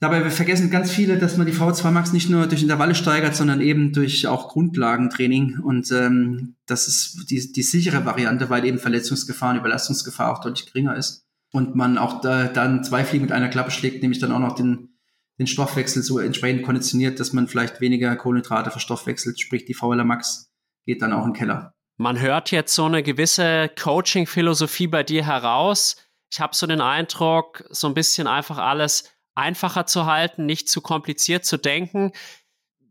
Dabei 0.00 0.30
vergessen 0.30 0.70
ganz 0.70 0.90
viele, 0.90 1.18
dass 1.18 1.36
man 1.36 1.46
die 1.46 1.52
V2 1.52 1.90
Max 1.90 2.12
nicht 2.12 2.30
nur 2.30 2.46
durch 2.46 2.62
Intervalle 2.62 2.94
steigert, 2.94 3.36
sondern 3.36 3.60
eben 3.60 3.92
durch 3.92 4.26
auch 4.26 4.48
Grundlagentraining. 4.48 5.58
Und 5.60 5.92
ähm, 5.92 6.56
das 6.66 6.88
ist 6.88 7.30
die, 7.30 7.52
die 7.52 7.62
sichere 7.62 8.06
Variante, 8.06 8.48
weil 8.48 8.64
eben 8.64 8.78
Verletzungsgefahr 8.78 9.50
und 9.50 9.58
Überlastungsgefahr 9.58 10.32
auch 10.32 10.40
deutlich 10.40 10.72
geringer 10.72 10.96
ist. 10.96 11.26
Und 11.52 11.74
man 11.74 11.98
auch 11.98 12.22
da, 12.22 12.46
dann 12.46 12.82
zwei 12.82 13.04
Fliegen 13.04 13.24
mit 13.24 13.32
einer 13.32 13.48
Klappe 13.48 13.72
schlägt, 13.72 14.00
nämlich 14.00 14.20
dann 14.20 14.32
auch 14.32 14.38
noch 14.38 14.54
den 14.54 14.89
den 15.40 15.46
Stoffwechsel 15.46 16.02
so 16.02 16.18
entsprechend 16.18 16.62
konditioniert, 16.62 17.18
dass 17.18 17.32
man 17.32 17.48
vielleicht 17.48 17.80
weniger 17.80 18.14
Kohlenhydrate 18.14 18.70
verstoffwechselt, 18.70 19.40
sprich 19.40 19.64
die 19.64 19.72
VLA 19.72 20.04
Max 20.04 20.52
geht 20.84 21.00
dann 21.00 21.14
auch 21.14 21.24
in 21.24 21.32
den 21.32 21.38
Keller. 21.38 21.74
Man 21.96 22.20
hört 22.20 22.50
jetzt 22.50 22.74
so 22.74 22.84
eine 22.84 23.02
gewisse 23.02 23.70
Coaching-Philosophie 23.80 24.86
bei 24.86 25.02
dir 25.02 25.24
heraus. 25.24 25.96
Ich 26.30 26.40
habe 26.40 26.54
so 26.54 26.66
den 26.66 26.82
Eindruck, 26.82 27.64
so 27.70 27.86
ein 27.86 27.94
bisschen 27.94 28.26
einfach 28.26 28.58
alles 28.58 29.10
einfacher 29.34 29.86
zu 29.86 30.04
halten, 30.04 30.44
nicht 30.44 30.68
zu 30.68 30.82
kompliziert 30.82 31.46
zu 31.46 31.56
denken. 31.56 32.12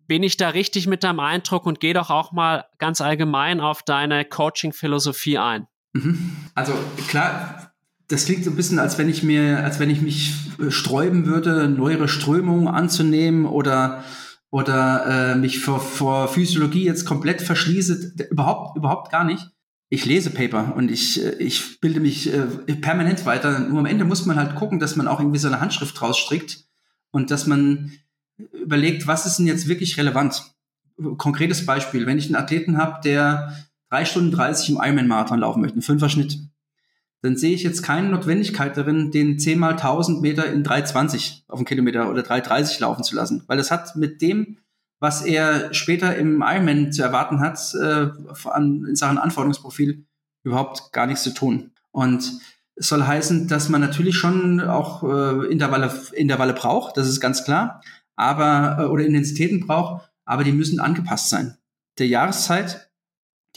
Bin 0.07 0.23
ich 0.23 0.35
da 0.35 0.49
richtig 0.49 0.87
mit 0.87 1.03
deinem 1.03 1.19
Eindruck 1.19 1.67
und 1.67 1.79
geh 1.79 1.93
doch 1.93 2.09
auch 2.09 2.31
mal 2.31 2.65
ganz 2.79 2.99
allgemein 2.99 3.61
auf 3.61 3.83
deine 3.83 4.25
Coaching-Philosophie 4.25 5.37
ein? 5.37 5.67
Mhm. 5.93 6.35
Also 6.55 6.73
klar, 7.07 7.68
das 8.09 8.25
klingt 8.25 8.43
so 8.43 8.49
ein 8.49 8.55
bisschen, 8.55 8.79
als 8.79 8.97
wenn 8.97 9.07
ich 9.07 9.23
mir, 9.23 9.63
als 9.63 9.79
wenn 9.79 9.89
ich 9.89 10.01
mich 10.01 10.33
äh, 10.59 10.71
sträuben 10.71 11.25
würde, 11.25 11.69
neuere 11.69 12.07
Strömungen 12.07 12.67
anzunehmen 12.67 13.45
oder 13.45 14.03
oder 14.51 15.33
äh, 15.33 15.35
mich 15.35 15.59
vor, 15.59 15.79
vor 15.79 16.27
Physiologie 16.27 16.83
jetzt 16.83 17.05
komplett 17.05 17.41
verschließe. 17.41 18.13
Überhaupt, 18.31 18.75
überhaupt 18.75 19.11
gar 19.11 19.23
nicht. 19.23 19.47
Ich 19.89 20.05
lese 20.05 20.31
Paper 20.31 20.75
und 20.75 20.89
ich, 20.89 21.23
äh, 21.23 21.35
ich 21.35 21.79
bilde 21.79 21.99
mich 21.99 22.33
äh, 22.33 22.47
permanent 22.75 23.27
weiter. 23.27 23.59
Nur 23.59 23.79
am 23.79 23.85
Ende 23.85 24.05
muss 24.05 24.25
man 24.25 24.37
halt 24.37 24.55
gucken, 24.55 24.79
dass 24.79 24.95
man 24.95 25.07
auch 25.07 25.19
irgendwie 25.19 25.37
so 25.37 25.47
eine 25.47 25.61
Handschrift 25.61 26.01
rausstrickt 26.01 26.65
und 27.11 27.29
dass 27.29 27.45
man 27.45 27.91
überlegt, 28.37 29.05
was 29.05 29.27
ist 29.27 29.37
denn 29.37 29.47
jetzt 29.47 29.67
wirklich 29.67 29.97
relevant? 29.97 30.55
Konkretes 31.17 31.65
Beispiel, 31.65 32.07
wenn 32.07 32.17
ich 32.17 32.25
einen 32.25 32.35
Athleten 32.35 32.77
habe, 32.77 33.01
der 33.03 33.55
drei 33.89 34.05
Stunden 34.05 34.31
30 34.31 34.69
im 34.69 34.77
Ironman-Marathon 34.77 35.39
laufen 35.39 35.61
möchte, 35.61 35.77
ein 35.77 35.83
Fünfer-Schnitt, 35.83 36.39
dann 37.21 37.35
sehe 37.35 37.53
ich 37.53 37.63
jetzt 37.63 37.83
keine 37.83 38.09
Notwendigkeit 38.09 38.77
darin, 38.77 39.11
den 39.11 39.39
10 39.39 39.59
mal 39.59 39.71
1000 39.71 40.21
Meter 40.21 40.51
in 40.51 40.63
3,20 40.63 41.41
auf 41.47 41.59
den 41.59 41.65
Kilometer 41.65 42.09
oder 42.09 42.21
3,30 42.21 42.79
laufen 42.79 43.03
zu 43.03 43.15
lassen. 43.15 43.43
Weil 43.47 43.57
das 43.57 43.71
hat 43.71 43.95
mit 43.95 44.21
dem, 44.21 44.57
was 44.99 45.25
er 45.25 45.73
später 45.73 46.15
im 46.15 46.41
Ironman 46.45 46.91
zu 46.91 47.01
erwarten 47.01 47.41
hat, 47.41 47.59
äh, 47.75 48.07
an, 48.49 48.85
in 48.87 48.95
Sachen 48.95 49.17
Anforderungsprofil 49.17 50.05
überhaupt 50.43 50.93
gar 50.93 51.07
nichts 51.07 51.23
zu 51.23 51.33
tun. 51.33 51.71
Und 51.91 52.39
es 52.75 52.87
soll 52.87 53.05
heißen, 53.05 53.47
dass 53.47 53.67
man 53.67 53.81
natürlich 53.81 54.15
schon 54.15 54.61
auch 54.61 55.03
äh, 55.03 55.51
Intervalle, 55.51 55.91
Intervalle 56.13 56.53
braucht, 56.53 56.95
das 56.95 57.07
ist 57.07 57.19
ganz 57.19 57.43
klar, 57.43 57.81
aber 58.15 58.77
äh, 58.79 58.85
oder 58.85 59.05
Intensitäten 59.05 59.65
braucht, 59.65 60.09
aber 60.23 60.45
die 60.45 60.53
müssen 60.53 60.79
angepasst 60.79 61.29
sein. 61.29 61.57
Der 61.97 62.07
Jahreszeit, 62.07 62.91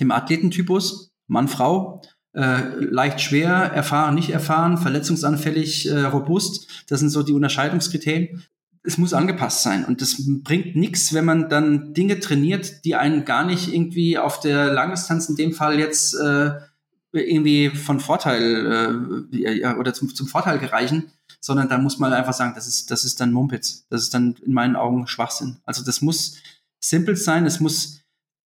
dem 0.01 0.11
Athletentypus, 0.11 1.13
Mann, 1.29 1.47
Frau, 1.47 2.03
äh, 2.35 2.63
leicht 2.79 3.21
schwer, 3.21 3.51
erfahren, 3.51 4.15
nicht 4.15 4.31
erfahren, 4.31 4.79
verletzungsanfällig, 4.79 5.89
äh, 5.89 6.01
robust. 6.05 6.85
Das 6.89 7.01
sind 7.01 7.11
so 7.11 7.23
die 7.23 7.33
Unterscheidungskriterien. 7.33 8.43
Es 8.85 8.99
muss 8.99 9.15
angepasst 9.15 9.63
sein 9.63 9.85
und 9.85 10.01
das 10.01 10.17
bringt 10.43 10.75
nichts, 10.75 11.13
wenn 11.15 11.25
man 11.25 11.49
dann 11.49 11.95
Dinge 11.95 12.19
trainiert, 12.19 12.85
die 12.85 12.97
einen 12.97 13.25
gar 13.25 13.45
nicht 13.45 13.73
irgendwie 13.73 14.19
auf 14.19 14.41
der 14.41 14.73
Langdistanz 14.73 15.29
in 15.29 15.37
dem 15.37 15.53
Fall 15.53 15.79
jetzt 15.79 16.15
äh, 16.15 16.53
irgendwie 17.13 17.71
von 17.71 18.01
Vorteil 18.01 19.23
äh, 19.33 19.75
oder 19.75 19.95
zum, 19.95 20.13
zum 20.15 20.27
Vorteil 20.27 20.59
gereichen, 20.59 21.13
sondern 21.41 21.69
da 21.69 21.79
muss 21.79 21.99
man 21.99 22.13
einfach 22.13 22.33
sagen, 22.33 22.55
das 22.55 22.67
ist, 22.67 22.91
das 22.91 23.05
ist 23.05 23.21
dann 23.21 23.33
Mumpitz. 23.33 23.87
Das 23.91 24.03
ist 24.03 24.15
dann 24.15 24.37
in 24.45 24.53
meinen 24.53 24.77
Augen 24.77 25.07
Schwachsinn. 25.07 25.59
Also 25.65 25.85
das 25.85 26.01
muss 26.01 26.39
simpel 26.81 27.17
sein, 27.17 27.47
es 27.47 27.61
muss 27.61 28.01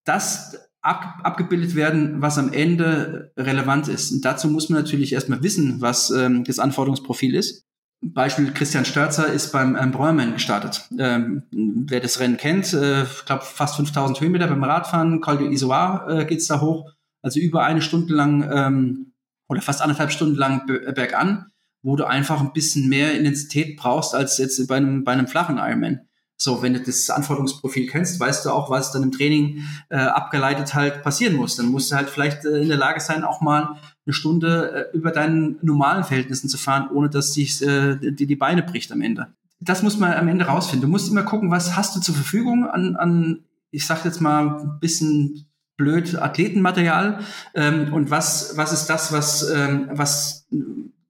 das 0.04 0.58
ab, 0.86 1.20
abgebildet 1.24 1.74
werden, 1.74 2.22
was 2.22 2.38
am 2.38 2.52
Ende 2.52 3.32
relevant 3.36 3.88
ist. 3.88 4.12
Und 4.12 4.24
dazu 4.24 4.48
muss 4.48 4.68
man 4.68 4.80
natürlich 4.80 5.12
erstmal 5.12 5.42
wissen, 5.42 5.80
was 5.80 6.10
ähm, 6.10 6.44
das 6.44 6.58
Anforderungsprofil 6.58 7.34
ist. 7.34 7.64
Beispiel 8.02 8.52
Christian 8.52 8.84
Störzer 8.84 9.26
ist 9.26 9.52
beim 9.52 9.74
ähm, 9.74 9.90
Breuermann 9.90 10.34
gestartet. 10.34 10.88
Ähm, 10.98 11.42
wer 11.50 12.00
das 12.00 12.20
Rennen 12.20 12.36
kennt, 12.36 12.72
äh, 12.72 13.02
ich 13.02 13.24
glaube 13.24 13.44
fast 13.44 13.76
5000 13.76 14.20
Höhenmeter 14.20 14.46
beim 14.46 14.62
Radfahren, 14.62 15.20
Col 15.20 15.38
de 15.38 15.50
Isoar 15.50 16.08
äh, 16.08 16.24
geht's 16.24 16.46
da 16.46 16.60
hoch, 16.60 16.92
also 17.22 17.40
über 17.40 17.64
eine 17.64 17.82
Stunde 17.82 18.14
lang 18.14 18.48
ähm, 18.52 19.12
oder 19.48 19.62
fast 19.62 19.82
anderthalb 19.82 20.12
Stunden 20.12 20.36
lang 20.36 20.66
bergan, 20.66 21.46
wo 21.82 21.96
du 21.96 22.04
einfach 22.04 22.40
ein 22.40 22.52
bisschen 22.52 22.88
mehr 22.88 23.16
Intensität 23.16 23.76
brauchst 23.76 24.14
als 24.14 24.38
jetzt 24.38 24.64
bei 24.68 24.76
einem, 24.76 25.04
bei 25.04 25.12
einem 25.12 25.26
flachen 25.26 25.58
Ironman. 25.58 26.00
So, 26.38 26.62
wenn 26.62 26.74
du 26.74 26.80
das 26.80 27.08
Anforderungsprofil 27.08 27.88
kennst, 27.88 28.20
weißt 28.20 28.44
du 28.44 28.50
auch, 28.50 28.70
was 28.70 28.92
dann 28.92 29.02
im 29.02 29.12
Training 29.12 29.64
äh, 29.88 29.96
abgeleitet 29.96 30.74
halt 30.74 31.02
passieren 31.02 31.34
muss. 31.34 31.56
Dann 31.56 31.66
musst 31.66 31.90
du 31.90 31.96
halt 31.96 32.10
vielleicht 32.10 32.44
äh, 32.44 32.60
in 32.60 32.68
der 32.68 32.76
Lage 32.76 33.00
sein, 33.00 33.24
auch 33.24 33.40
mal 33.40 33.78
eine 34.04 34.12
Stunde 34.12 34.90
äh, 34.92 34.96
über 34.96 35.12
deinen 35.12 35.58
normalen 35.62 36.04
Verhältnissen 36.04 36.48
zu 36.48 36.58
fahren, 36.58 36.90
ohne 36.92 37.08
dass 37.08 37.32
dich 37.32 37.62
äh, 37.62 37.96
die, 37.96 38.26
die 38.26 38.36
Beine 38.36 38.62
bricht 38.62 38.92
am 38.92 39.00
Ende. 39.00 39.28
Das 39.60 39.82
muss 39.82 39.96
man 39.98 40.12
am 40.12 40.28
Ende 40.28 40.44
rausfinden. 40.44 40.86
Du 40.86 40.92
musst 40.92 41.10
immer 41.10 41.22
gucken, 41.22 41.50
was 41.50 41.76
hast 41.76 41.96
du 41.96 42.00
zur 42.00 42.14
Verfügung 42.14 42.68
an, 42.68 42.96
an 42.96 43.44
ich 43.70 43.86
sag 43.86 44.04
jetzt 44.04 44.20
mal 44.20 44.60
ein 44.60 44.78
bisschen 44.80 45.46
blöd 45.76 46.16
Athletenmaterial 46.16 47.20
ähm, 47.54 47.92
und 47.92 48.10
was 48.10 48.56
was 48.56 48.72
ist 48.72 48.86
das, 48.86 49.12
was 49.12 49.48
ähm, 49.50 49.88
was 49.92 50.46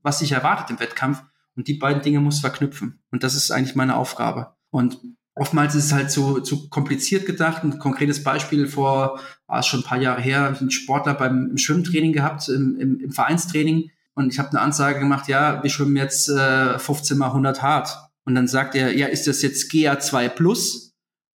was 0.03 0.19
sich 0.21 0.33
erwartet 0.33 0.71
im 0.71 0.81
Wettkampf 0.81 1.23
und 1.57 1.69
die 1.69 1.75
beiden 1.75 2.03
Dinge 2.03 2.21
muss 2.21 2.41
verknüpfen 2.41 3.01
und 3.11 3.23
das 3.23 3.35
ist 3.35 3.51
eigentlich 3.51 3.77
meine 3.77 3.97
Aufgabe. 3.97 4.55
Und 4.71 4.99
oftmals 5.37 5.75
ist 5.75 5.85
es 5.87 5.93
halt 5.93 6.11
zu, 6.11 6.41
zu 6.41 6.69
kompliziert 6.69 7.27
gedacht. 7.27 7.63
Ein 7.63 7.79
konkretes 7.79 8.25
Beispiel 8.25 8.67
vor, 8.67 9.21
war 9.47 9.61
es 9.61 9.67
schon 9.67 9.81
ein 9.81 9.85
paar 9.87 10.01
Jahre 10.01 10.21
her, 10.21 10.41
habe 10.41 10.55
ich 10.55 10.61
einen 10.61 10.71
Sportler 10.71 11.15
beim 11.15 11.51
im 11.51 11.59
Schwimmtraining 11.59 12.13
gehabt, 12.13 12.49
im, 12.49 12.77
im, 12.81 13.01
im 13.01 13.13
Vereinstraining. 13.13 13.91
Und 14.15 14.33
ich 14.33 14.39
habe 14.39 14.49
eine 14.51 14.61
Ansage 14.61 14.99
gemacht, 14.99 15.29
ja, 15.29 15.63
wir 15.63 15.71
schwimmen 15.71 15.97
jetzt 15.97 16.31
äh, 16.31 16.79
15 16.79 17.19
mal 17.19 17.29
100 17.29 17.63
hart. 17.63 17.97
Und 18.25 18.35
dann 18.35 18.49
sagt 18.49 18.75
er, 18.75 18.97
ja, 18.97 19.07
ist 19.07 19.27
das 19.27 19.43
jetzt 19.43 19.71
GA2 19.71 20.31
Plus 20.31 20.95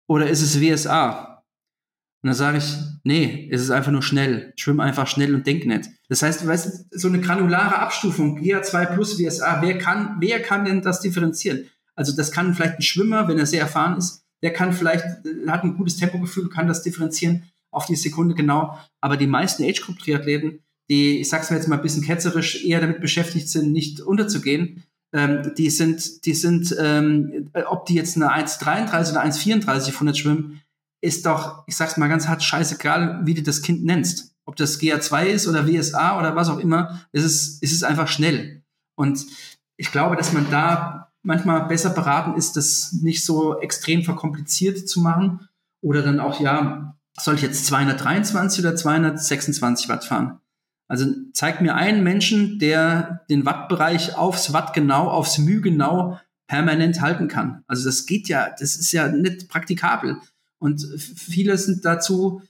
oder 0.07 0.31
ist 0.31 0.43
es 0.43 0.61
WSA? 0.61 1.45
Und 2.23 2.29
dann 2.29 2.35
sage 2.35 2.59
ich, 2.59 2.77
nee, 3.05 3.49
es 3.53 3.63
ist 3.63 3.71
einfach 3.71 3.93
nur 3.93 4.03
schnell. 4.03 4.53
Schwimm 4.57 4.81
einfach 4.81 5.07
schnell 5.07 5.35
und 5.35 5.47
denk 5.47 5.67
nicht. 5.67 5.91
Das 6.09 6.23
heißt, 6.23 6.47
weißt, 6.47 6.87
so 6.91 7.09
eine 7.09 7.21
granulare 7.21 7.79
Abstufung, 7.79 8.39
GA2 8.39 8.95
plus 8.95 9.19
WSA, 9.19 9.61
wer 9.61 9.79
kann, 9.79 10.17
wer 10.21 10.41
kann 10.41 10.65
denn 10.65 10.83
das 10.83 11.01
differenzieren? 11.01 11.69
Also 11.99 12.15
das 12.15 12.31
kann 12.31 12.55
vielleicht 12.55 12.77
ein 12.77 12.83
Schwimmer, 12.83 13.27
wenn 13.27 13.39
er 13.39 13.47
sehr 13.47 13.61
erfahren 13.61 13.99
ist, 13.99 14.23
der 14.43 14.53
kann 14.53 14.73
vielleicht, 14.73 15.05
äh, 15.05 15.49
hat 15.49 15.65
ein 15.65 15.77
gutes 15.77 15.97
Tempogefühl, 15.97 16.49
kann 16.49 16.69
das 16.69 16.85
differenzieren 16.85 17.43
auf 17.73 17.87
die 17.87 17.97
Sekunde 17.97 18.37
genau. 18.37 18.79
Aber 19.01 19.17
die 19.17 19.27
meisten 19.27 19.65
Age-Group-Triathleten, 19.65 20.61
die, 20.89 21.21
ich 21.21 21.29
sag's 21.29 21.51
mir 21.51 21.57
jetzt 21.57 21.67
mal 21.67 21.77
ein 21.77 21.83
bisschen 21.83 22.05
ketzerisch, 22.05 22.65
eher 22.65 22.81
damit 22.81 23.01
beschäftigt 23.01 23.49
sind, 23.49 23.73
nicht 23.73 24.01
unterzugehen, 24.01 24.85
ähm, 25.13 25.53
die 25.59 25.71
sind, 25.71 26.25
die 26.25 26.35
sind, 26.35 26.75
ähm, 26.79 27.51
ob 27.67 27.87
die 27.87 27.95
jetzt 27.95 28.15
eine 28.15 28.33
1,33 28.33 29.11
oder 29.11 29.25
1,34 29.25 29.89
auf 29.89 29.95
100 29.95 30.17
schwimmen, 30.17 30.63
ist 31.01 31.27
doch, 31.27 31.65
ich 31.67 31.77
sag's 31.77 31.97
mal 31.97 32.09
ganz 32.09 32.29
hart, 32.29 32.45
scheißegal, 32.45 33.23
wie 33.25 33.35
du 33.35 33.43
das 33.43 33.63
Kind 33.63 33.85
nennst. 33.85 34.37
Ob 34.47 34.55
das 34.55 34.81
GA2 34.81 35.27
ist 35.27 35.49
oder 35.49 35.67
WSA 35.67 36.17
oder 36.19 36.37
was 36.37 36.49
auch 36.49 36.59
immer, 36.59 37.07
ist 37.11 37.25
es, 37.25 37.59
ist 37.61 37.73
es 37.73 37.83
einfach 37.83 38.07
schnell. 38.07 38.63
Und 38.97 39.27
ich 39.77 39.91
glaube, 39.91 40.17
dass 40.17 40.33
man 40.33 40.49
da 40.51 41.08
manchmal 41.29 41.67
besser 41.67 41.91
beraten 41.91 42.39
ist, 42.39 42.57
das 42.57 42.95
nicht 43.03 43.23
so 43.23 43.61
extrem 43.61 44.03
verkompliziert 44.03 44.89
zu 44.89 45.01
machen. 45.01 45.47
Oder 45.83 46.03
dann 46.03 46.21
auch, 46.21 46.41
ja, 46.41 46.97
soll 47.21 47.35
ich 47.35 47.43
jetzt 47.43 47.67
223 47.67 48.65
oder 48.65 48.75
226 48.75 49.91
Watt 49.91 50.07
fahren? 50.07 50.41
Also 50.89 51.05
zeig 51.35 51.61
mir 51.61 51.75
einen 51.75 52.03
Menschen, 52.03 52.59
der 52.59 53.27
den 53.29 53.45
Wattbereich 53.45 54.17
aufs 54.17 54.55
Watt 54.55 54.73
genau, 54.73 55.07
aufs 55.11 55.37
Müh 55.37 55.61
genau 55.61 56.19
permanent 56.47 57.03
halten 57.03 57.29
kann. 57.29 57.63
Also 57.67 57.85
das 57.85 58.07
geht 58.07 58.29
ja, 58.29 58.49
das 58.59 58.77
ist 58.77 58.91
ja 58.93 59.09
nicht 59.09 59.51
praktikabel. 59.51 60.17
Und 60.59 60.81
viele 60.97 61.59
sind 61.59 61.85
dazu 61.85 62.41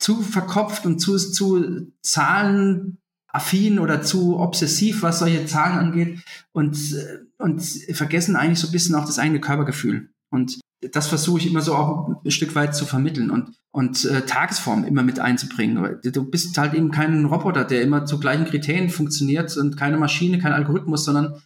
zu 0.00 0.20
verkopft 0.20 0.84
und 0.84 0.98
zu, 0.98 1.16
zu 1.16 1.92
Zahlen 2.02 2.98
affin 3.32 3.78
oder 3.78 4.02
zu 4.02 4.38
obsessiv, 4.38 5.02
was 5.02 5.20
solche 5.20 5.46
Zahlen 5.46 5.78
angeht 5.78 6.20
und, 6.52 6.76
äh, 6.92 7.18
und 7.38 7.62
vergessen 7.92 8.36
eigentlich 8.36 8.58
so 8.58 8.68
ein 8.68 8.72
bisschen 8.72 8.94
auch 8.94 9.04
das 9.04 9.18
eigene 9.18 9.40
Körpergefühl. 9.40 10.10
Und 10.30 10.60
das 10.92 11.08
versuche 11.08 11.40
ich 11.40 11.46
immer 11.46 11.60
so 11.60 11.74
auch 11.74 12.22
ein 12.24 12.30
Stück 12.30 12.54
weit 12.54 12.74
zu 12.74 12.86
vermitteln 12.86 13.30
und, 13.30 13.52
und 13.70 14.04
äh, 14.04 14.22
Tagesform 14.22 14.84
immer 14.84 15.02
mit 15.02 15.20
einzubringen. 15.20 16.00
Du 16.02 16.24
bist 16.24 16.56
halt 16.56 16.74
eben 16.74 16.90
kein 16.90 17.24
Roboter, 17.26 17.64
der 17.64 17.82
immer 17.82 18.06
zu 18.06 18.18
gleichen 18.18 18.46
Kriterien 18.46 18.88
funktioniert 18.88 19.56
und 19.56 19.76
keine 19.76 19.98
Maschine, 19.98 20.38
kein 20.38 20.52
Algorithmus, 20.52 21.04
sondern 21.04 21.42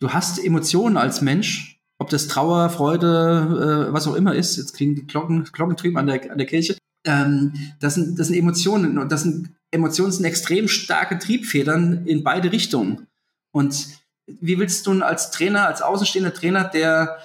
du 0.00 0.10
hast 0.10 0.44
Emotionen 0.44 0.96
als 0.96 1.20
Mensch, 1.22 1.80
ob 1.98 2.10
das 2.10 2.26
Trauer, 2.26 2.70
Freude, 2.70 3.88
äh, 3.88 3.92
was 3.92 4.08
auch 4.08 4.14
immer 4.14 4.34
ist. 4.34 4.56
Jetzt 4.56 4.74
klingen 4.74 4.96
die 4.96 5.06
Glocken, 5.06 5.44
Glockentrieben 5.44 5.96
an 5.96 6.06
der, 6.06 6.30
an 6.30 6.38
der 6.38 6.46
Kirche. 6.46 6.76
Ähm, 7.04 7.52
das, 7.80 7.94
sind, 7.94 8.18
das 8.18 8.26
sind 8.26 8.36
Emotionen 8.36 8.98
und 8.98 9.12
das 9.12 9.22
sind 9.22 9.50
Emotionen 9.70 10.12
sind 10.12 10.24
extrem 10.24 10.68
starke 10.68 11.18
Triebfedern 11.18 12.06
in 12.06 12.24
beide 12.24 12.52
Richtungen. 12.52 13.06
Und 13.52 13.88
wie 14.26 14.58
willst 14.58 14.86
du 14.86 15.02
als 15.02 15.30
Trainer, 15.30 15.66
als 15.66 15.82
außenstehender 15.82 16.34
Trainer, 16.34 16.64
der 16.64 17.18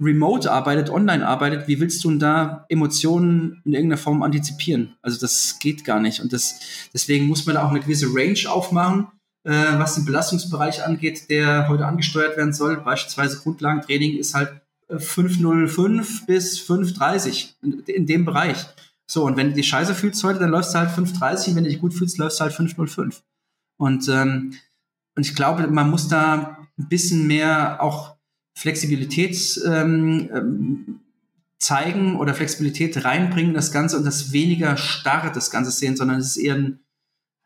remote 0.00 0.50
arbeitet, 0.50 0.88
online 0.88 1.26
arbeitet, 1.26 1.68
wie 1.68 1.78
willst 1.78 2.02
du 2.04 2.10
da 2.16 2.64
Emotionen 2.68 3.60
in 3.64 3.74
irgendeiner 3.74 4.00
Form 4.00 4.22
antizipieren? 4.22 4.96
Also 5.02 5.20
das 5.20 5.58
geht 5.60 5.84
gar 5.84 6.00
nicht. 6.00 6.20
Und 6.20 6.32
das, 6.32 6.60
deswegen 6.94 7.26
muss 7.26 7.44
man 7.44 7.56
da 7.56 7.64
auch 7.64 7.70
eine 7.70 7.80
gewisse 7.80 8.06
Range 8.06 8.40
aufmachen, 8.48 9.08
äh, 9.44 9.50
was 9.50 9.96
den 9.96 10.06
Belastungsbereich 10.06 10.84
angeht, 10.84 11.28
der 11.28 11.68
heute 11.68 11.86
angesteuert 11.86 12.36
werden 12.36 12.54
soll. 12.54 12.78
Beispielsweise 12.78 13.40
Grundlagentraining 13.40 14.16
ist 14.16 14.34
halt 14.34 14.50
505 14.88 16.26
bis 16.26 16.58
530 16.58 17.56
in, 17.62 17.80
in 17.80 18.06
dem 18.06 18.24
Bereich. 18.24 18.66
So, 19.10 19.24
und 19.24 19.36
wenn 19.36 19.48
du 19.48 19.54
dich 19.54 19.66
scheiße 19.66 19.96
fühlst 19.96 20.22
heute, 20.22 20.38
dann 20.38 20.50
läufst 20.50 20.72
du 20.72 20.78
halt 20.78 20.90
5,30. 20.90 21.56
Wenn 21.56 21.64
du 21.64 21.70
dich 21.70 21.80
gut 21.80 21.92
fühlst, 21.92 22.16
läufst 22.18 22.38
du 22.38 22.44
halt 22.44 22.54
5,05. 22.54 23.22
Und, 23.76 24.08
ähm, 24.08 24.54
und 25.16 25.26
ich 25.26 25.34
glaube, 25.34 25.66
man 25.66 25.90
muss 25.90 26.06
da 26.06 26.68
ein 26.78 26.88
bisschen 26.88 27.26
mehr 27.26 27.82
auch 27.82 28.14
Flexibilität 28.56 29.60
ähm, 29.66 30.30
ähm, 30.32 31.00
zeigen 31.58 32.20
oder 32.20 32.34
Flexibilität 32.34 33.04
reinbringen, 33.04 33.52
das 33.52 33.72
Ganze 33.72 33.96
und 33.96 34.04
das 34.04 34.30
weniger 34.30 34.76
starre 34.76 35.32
das 35.32 35.50
Ganze 35.50 35.72
sehen, 35.72 35.96
sondern 35.96 36.20
es 36.20 36.36
ist 36.36 36.36
eher 36.36 36.54
ein, 36.54 36.78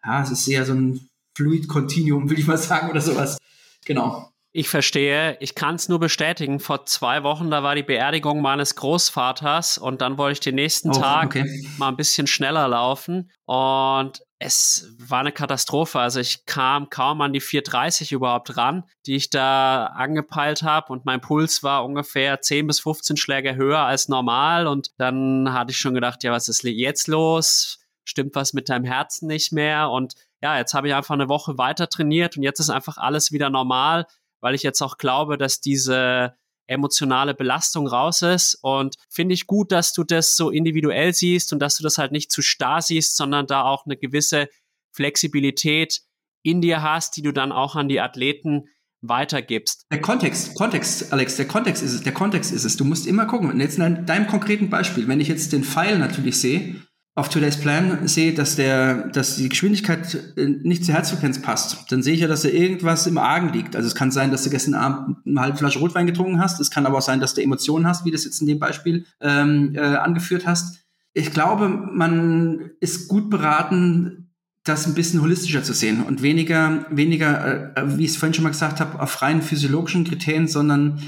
ja, 0.05 0.23
es 0.23 0.31
ist 0.31 0.47
eher 0.47 0.67
so 0.67 0.75
ein 0.75 1.09
Fluid 1.35 1.67
Continuum, 1.67 2.29
will 2.29 2.39
ich 2.39 2.47
mal 2.47 2.59
sagen, 2.59 2.91
oder 2.91 3.01
sowas. 3.01 3.39
Genau. 3.87 4.34
Ich 4.57 4.69
verstehe. 4.69 5.37
Ich 5.41 5.57
kann 5.57 5.75
es 5.75 5.89
nur 5.89 5.99
bestätigen. 5.99 6.61
Vor 6.61 6.87
zwei 6.87 7.25
Wochen, 7.25 7.51
da 7.51 7.65
war 7.65 7.75
die 7.75 7.83
Beerdigung 7.83 8.41
meines 8.41 8.77
Großvaters 8.77 9.79
und 9.79 10.01
dann 10.01 10.17
wollte 10.17 10.35
ich 10.35 10.41
den 10.41 10.55
nächsten 10.55 10.91
oh, 10.91 10.93
Tag 10.93 11.27
okay. 11.27 11.67
mal 11.77 11.89
ein 11.89 11.97
bisschen 11.97 12.29
schneller 12.29 12.69
laufen 12.69 13.33
und 13.47 14.23
es 14.39 14.95
war 15.01 15.19
eine 15.19 15.33
Katastrophe. 15.33 15.99
Also 15.99 16.21
ich 16.21 16.47
kam 16.47 16.89
kaum 16.89 17.21
an 17.21 17.33
die 17.33 17.41
430 17.41 18.13
überhaupt 18.13 18.57
ran, 18.57 18.85
die 19.07 19.17
ich 19.17 19.29
da 19.29 19.87
angepeilt 19.87 20.63
habe 20.63 20.93
und 20.93 21.05
mein 21.05 21.21
Puls 21.21 21.65
war 21.65 21.85
ungefähr 21.85 22.41
10 22.41 22.69
bis 22.69 22.79
15 22.79 23.17
Schläge 23.17 23.57
höher 23.57 23.81
als 23.81 24.09
normal 24.09 24.69
und 24.69 24.93
dann 24.99 25.53
hatte 25.53 25.73
ich 25.73 25.79
schon 25.79 25.95
gedacht, 25.95 26.23
ja, 26.23 26.31
was 26.31 26.47
ist 26.47 26.63
jetzt 26.63 27.09
los? 27.09 27.81
Stimmt 28.05 28.37
was 28.37 28.53
mit 28.53 28.69
deinem 28.69 28.85
Herzen 28.85 29.27
nicht 29.27 29.51
mehr? 29.51 29.91
Und 29.91 30.15
ja, 30.41 30.57
jetzt 30.59 30.75
habe 30.75 30.87
ich 30.87 30.95
einfach 30.95 31.15
eine 31.15 31.29
Woche 31.29 31.59
weiter 31.59 31.89
trainiert 31.89 32.37
und 32.37 32.45
jetzt 32.45 32.61
ist 32.61 32.71
einfach 32.71 32.99
alles 32.99 33.33
wieder 33.33 33.51
normal 33.51 34.07
weil 34.45 34.55
ich 34.55 34.63
jetzt 34.63 34.83
auch 34.83 34.99
glaube, 34.99 35.39
dass 35.39 35.63
diese 35.63 36.35
emotionale 36.67 37.33
Belastung 37.33 37.87
raus 37.87 38.21
ist. 38.21 38.59
Und 38.61 38.97
finde 39.09 39.33
ich 39.33 39.47
gut, 39.47 39.73
dass 39.73 39.95
du 39.95 40.05
das 40.05 40.37
so 40.37 40.51
individuell 40.51 41.15
siehst 41.15 41.55
und 41.55 41.61
dass 41.61 41.77
du 41.79 41.83
das 41.83 41.97
halt 41.97 42.13
nicht 42.13 42.31
zu 42.31 42.43
starr 42.43 42.83
siehst, 42.83 43.17
sondern 43.17 43.47
da 43.47 43.63
auch 43.63 43.87
eine 43.87 43.97
gewisse 43.97 44.49
Flexibilität 44.93 46.03
in 46.43 46.61
dir 46.61 46.83
hast, 46.83 47.17
die 47.17 47.23
du 47.23 47.33
dann 47.33 47.53
auch 47.53 47.75
an 47.75 47.89
die 47.89 48.01
Athleten 48.01 48.69
weitergibst. 49.01 49.87
Der 49.91 50.03
Kontext, 50.03 50.55
Kontext, 50.55 51.11
Alex, 51.11 51.37
der 51.37 51.49
Kontext 51.49 51.83
ist 51.83 51.95
es, 51.95 52.03
der 52.03 52.13
Kontext 52.13 52.53
ist 52.53 52.65
es. 52.65 52.77
Du 52.77 52.85
musst 52.85 53.07
immer 53.07 53.25
gucken. 53.25 53.51
Und 53.51 53.61
jetzt 53.61 53.79
in 53.79 54.05
deinem 54.05 54.27
konkreten 54.27 54.69
Beispiel, 54.69 55.09
wenn 55.09 55.21
ich 55.21 55.29
jetzt 55.29 55.55
den 55.55 55.65
Pfeil 55.65 55.99
natürlich 55.99 56.39
sehe, 56.39 56.83
auf 57.17 57.29
Today's 57.29 57.61
Plan 57.61 58.09
sehe, 58.09 58.35
dass 58.35 58.57
der, 58.57 59.09
dass 59.09 59.37
die 59.37 59.49
Geschwindigkeit 59.49 60.35
äh, 60.37 60.47
nicht 60.47 60.85
zur 60.85 60.95
Herzfrequenz 60.95 61.41
passt, 61.41 61.91
dann 61.91 62.03
sehe 62.03 62.15
ich 62.15 62.21
ja, 62.21 62.29
dass 62.29 62.43
da 62.43 62.49
irgendwas 62.49 63.07
im 63.07 63.19
Argen 63.19 63.53
liegt. 63.53 63.77
Also 63.77 63.87
es 63.87 63.95
kann 63.95 64.11
sein, 64.11 64.33
dass 64.33 64.43
du 64.43 64.51
gestern 64.51 64.75
Abend 64.75 65.19
eine 65.25 65.41
halbe 65.41 65.57
Flasche 65.57 65.79
Rotwein 65.79 66.07
getrunken 66.07 66.41
hast. 66.41 66.59
Es 66.61 66.73
kann 66.73 66.87
aber 66.87 66.99
auch 66.99 67.03
sein, 67.03 67.21
dass 67.21 67.35
du 67.35 67.43
Emotionen 67.43 67.87
hast, 67.87 68.05
wie 68.05 68.11
du 68.11 68.17
das 68.17 68.25
jetzt 68.25 68.41
in 68.41 68.49
dem 68.49 68.59
Beispiel 68.59 69.07
ähm, 69.21 69.75
äh, 69.77 69.81
angeführt 69.81 70.45
hast. 70.45 70.81
Ich 71.13 71.31
glaube, 71.31 71.69
man 71.69 72.73
ist 72.81 73.07
gut 73.07 73.31
beraten, 73.31 74.33
das 74.65 74.87
ein 74.87 74.95
bisschen 74.95 75.21
holistischer 75.21 75.63
zu 75.63 75.75
sehen 75.75 76.03
und 76.03 76.23
weniger, 76.23 76.87
weniger, 76.91 77.77
äh, 77.77 77.97
wie 77.97 78.07
ich 78.07 78.13
es 78.13 78.17
vorhin 78.17 78.35
schon 78.35 78.45
mal 78.45 78.51
gesagt 78.51 78.81
habe, 78.81 79.01
auf 79.01 79.23
rein 79.23 79.43
physiologischen 79.43 80.05
Kriterien, 80.05 80.49
sondern 80.49 81.01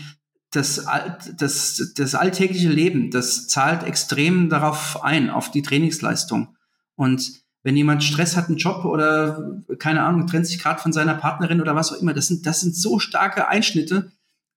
das, 0.56 0.86
das, 1.36 1.92
das 1.94 2.14
alltägliche 2.14 2.68
Leben, 2.68 3.10
das 3.10 3.46
zahlt 3.46 3.82
extrem 3.84 4.48
darauf 4.48 5.04
ein, 5.04 5.30
auf 5.30 5.50
die 5.50 5.62
Trainingsleistung. 5.62 6.56
Und 6.96 7.44
wenn 7.62 7.76
jemand 7.76 8.04
Stress 8.04 8.36
hat, 8.36 8.48
einen 8.48 8.58
Job 8.58 8.84
oder 8.84 9.60
keine 9.78 10.02
Ahnung, 10.02 10.26
trennt 10.26 10.46
sich 10.46 10.58
gerade 10.58 10.80
von 10.80 10.92
seiner 10.92 11.14
Partnerin 11.14 11.60
oder 11.60 11.74
was 11.74 11.92
auch 11.92 12.00
immer, 12.00 12.14
das 12.14 12.28
sind, 12.28 12.46
das 12.46 12.60
sind 12.60 12.74
so 12.74 12.98
starke 12.98 13.48
Einschnitte, 13.48 14.12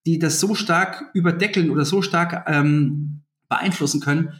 die 0.05 0.19
das 0.19 0.39
so 0.39 0.55
stark 0.55 1.09
überdeckeln 1.13 1.71
oder 1.71 1.85
so 1.85 2.01
stark 2.01 2.45
ähm, 2.47 3.23
beeinflussen 3.49 3.99
können, 3.99 4.33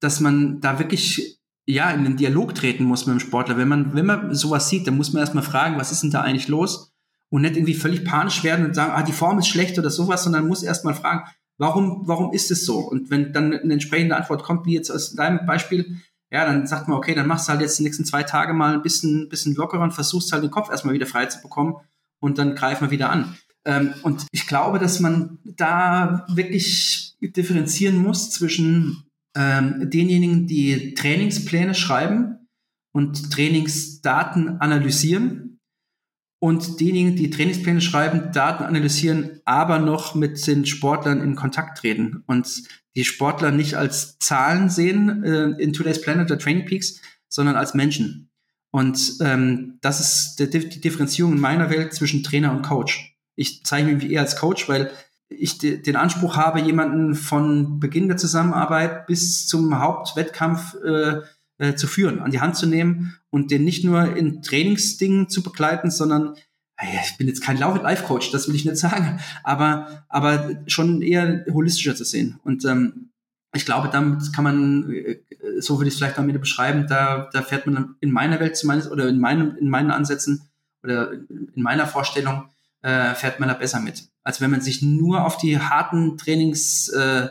dass 0.00 0.20
man 0.20 0.60
da 0.60 0.78
wirklich 0.78 1.40
ja 1.66 1.90
in 1.90 2.04
den 2.04 2.16
Dialog 2.16 2.54
treten 2.54 2.84
muss 2.84 3.06
mit 3.06 3.14
dem 3.14 3.20
Sportler. 3.20 3.56
Wenn 3.56 3.68
man, 3.68 3.94
wenn 3.94 4.06
man 4.06 4.34
sowas 4.34 4.68
sieht, 4.68 4.86
dann 4.86 4.96
muss 4.96 5.12
man 5.12 5.20
erstmal 5.20 5.44
fragen, 5.44 5.78
was 5.78 5.92
ist 5.92 6.02
denn 6.02 6.10
da 6.10 6.22
eigentlich 6.22 6.48
los? 6.48 6.95
Und 7.30 7.42
nicht 7.42 7.56
irgendwie 7.56 7.74
völlig 7.74 8.04
panisch 8.04 8.44
werden 8.44 8.66
und 8.66 8.74
sagen, 8.74 8.92
ah, 8.94 9.02
die 9.02 9.12
Form 9.12 9.38
ist 9.38 9.48
schlecht 9.48 9.78
oder 9.78 9.90
sowas, 9.90 10.24
sondern 10.24 10.46
muss 10.46 10.62
erstmal 10.62 10.94
fragen, 10.94 11.24
warum, 11.58 12.02
warum 12.06 12.32
ist 12.32 12.50
es 12.50 12.64
so? 12.64 12.78
Und 12.78 13.10
wenn 13.10 13.32
dann 13.32 13.52
eine 13.52 13.72
entsprechende 13.72 14.16
Antwort 14.16 14.42
kommt, 14.42 14.66
wie 14.66 14.74
jetzt 14.74 14.90
aus 14.90 15.14
deinem 15.14 15.46
Beispiel, 15.46 16.00
ja, 16.30 16.44
dann 16.44 16.66
sagt 16.66 16.88
man, 16.88 16.98
okay, 16.98 17.14
dann 17.14 17.26
machst 17.26 17.48
du 17.48 17.52
halt 17.52 17.60
jetzt 17.60 17.78
die 17.78 17.84
nächsten 17.84 18.04
zwei 18.04 18.22
Tage 18.22 18.52
mal 18.52 18.74
ein 18.74 18.82
bisschen, 18.82 19.28
bisschen 19.28 19.54
lockerer 19.54 19.82
und 19.82 19.92
versuchst 19.92 20.32
halt 20.32 20.42
den 20.42 20.50
Kopf 20.50 20.70
erstmal 20.70 20.94
wieder 20.94 21.06
frei 21.06 21.26
zu 21.26 21.40
bekommen 21.40 21.76
und 22.20 22.38
dann 22.38 22.54
greifen 22.54 22.86
wir 22.86 22.90
wieder 22.90 23.10
an. 23.10 23.36
Ähm, 23.64 23.94
und 24.02 24.26
ich 24.32 24.46
glaube, 24.46 24.78
dass 24.78 25.00
man 25.00 25.38
da 25.44 26.26
wirklich 26.28 27.16
differenzieren 27.20 27.96
muss 27.96 28.30
zwischen 28.30 29.04
ähm, 29.36 29.90
denjenigen, 29.90 30.46
die 30.46 30.94
Trainingspläne 30.94 31.74
schreiben 31.74 32.48
und 32.92 33.30
Trainingsdaten 33.32 34.60
analysieren 34.60 35.45
und 36.38 36.80
diejenigen, 36.80 37.16
die 37.16 37.30
Trainingspläne 37.30 37.80
schreiben, 37.80 38.30
Daten 38.32 38.64
analysieren, 38.64 39.40
aber 39.44 39.78
noch 39.78 40.14
mit 40.14 40.46
den 40.46 40.66
Sportlern 40.66 41.20
in 41.20 41.34
Kontakt 41.34 41.78
treten 41.78 42.22
und 42.26 42.62
die 42.94 43.04
Sportler 43.04 43.50
nicht 43.50 43.74
als 43.74 44.18
Zahlen 44.18 44.68
sehen 44.68 45.24
äh, 45.24 45.62
in 45.62 45.72
Today's 45.72 46.00
Planet 46.00 46.30
oder 46.30 46.38
Training 46.38 46.66
Peaks, 46.66 47.00
sondern 47.28 47.56
als 47.56 47.74
Menschen. 47.74 48.30
Und 48.70 49.16
ähm, 49.20 49.78
das 49.80 50.00
ist 50.00 50.36
die, 50.36 50.68
die 50.68 50.80
Differenzierung 50.80 51.32
in 51.32 51.40
meiner 51.40 51.70
Welt 51.70 51.94
zwischen 51.94 52.22
Trainer 52.22 52.52
und 52.52 52.62
Coach. 52.62 53.16
Ich 53.34 53.64
zeige 53.64 53.92
mich 53.92 54.10
eher 54.10 54.20
als 54.20 54.36
Coach, 54.36 54.68
weil 54.68 54.90
ich 55.28 55.58
den 55.58 55.96
Anspruch 55.96 56.36
habe, 56.36 56.60
jemanden 56.60 57.14
von 57.14 57.80
Beginn 57.80 58.08
der 58.08 58.16
Zusammenarbeit 58.16 59.06
bis 59.06 59.46
zum 59.48 59.78
Hauptwettkampf 59.78 60.76
äh, 60.84 61.20
äh, 61.58 61.74
zu 61.74 61.86
führen, 61.86 62.20
an 62.20 62.30
die 62.30 62.40
Hand 62.40 62.56
zu 62.56 62.66
nehmen 62.66 63.18
und 63.36 63.50
den 63.50 63.64
nicht 63.64 63.84
nur 63.84 64.16
in 64.16 64.40
Trainingsdingen 64.40 65.28
zu 65.28 65.42
begleiten, 65.42 65.90
sondern 65.90 66.36
ich 66.82 67.18
bin 67.18 67.28
jetzt 67.28 67.42
kein 67.42 67.58
Life-Coach, 67.58 68.30
das 68.30 68.48
will 68.48 68.54
ich 68.54 68.64
nicht 68.64 68.78
sagen, 68.78 69.20
aber, 69.42 70.06
aber 70.08 70.62
schon 70.68 71.02
eher 71.02 71.44
holistischer 71.52 71.94
zu 71.94 72.04
sehen. 72.04 72.40
Und 72.44 72.64
ähm, 72.64 73.10
ich 73.54 73.66
glaube, 73.66 73.90
damit 73.92 74.32
kann 74.32 74.44
man, 74.44 74.90
äh, 74.90 75.18
so 75.58 75.76
würde 75.76 75.88
ich 75.88 75.94
es 75.94 75.98
vielleicht 75.98 76.18
am 76.18 76.26
Ende 76.30 76.38
beschreiben, 76.38 76.86
da, 76.88 77.28
da 77.30 77.42
fährt 77.42 77.66
man 77.66 77.96
in 78.00 78.10
meiner 78.10 78.40
Welt 78.40 78.56
zumindest 78.56 78.90
oder 78.90 79.06
in, 79.06 79.18
meinem, 79.18 79.54
in 79.58 79.68
meinen 79.68 79.90
Ansätzen 79.90 80.48
oder 80.82 81.12
in 81.12 81.62
meiner 81.62 81.86
Vorstellung 81.86 82.48
äh, 82.80 83.14
fährt 83.14 83.38
man 83.38 83.50
da 83.50 83.54
besser 83.54 83.80
mit. 83.80 84.04
Als 84.24 84.40
wenn 84.40 84.50
man 84.50 84.62
sich 84.62 84.80
nur 84.80 85.26
auf 85.26 85.36
die 85.36 85.58
harten 85.58 86.16
Trainings 86.16 86.88
äh, 86.88 87.28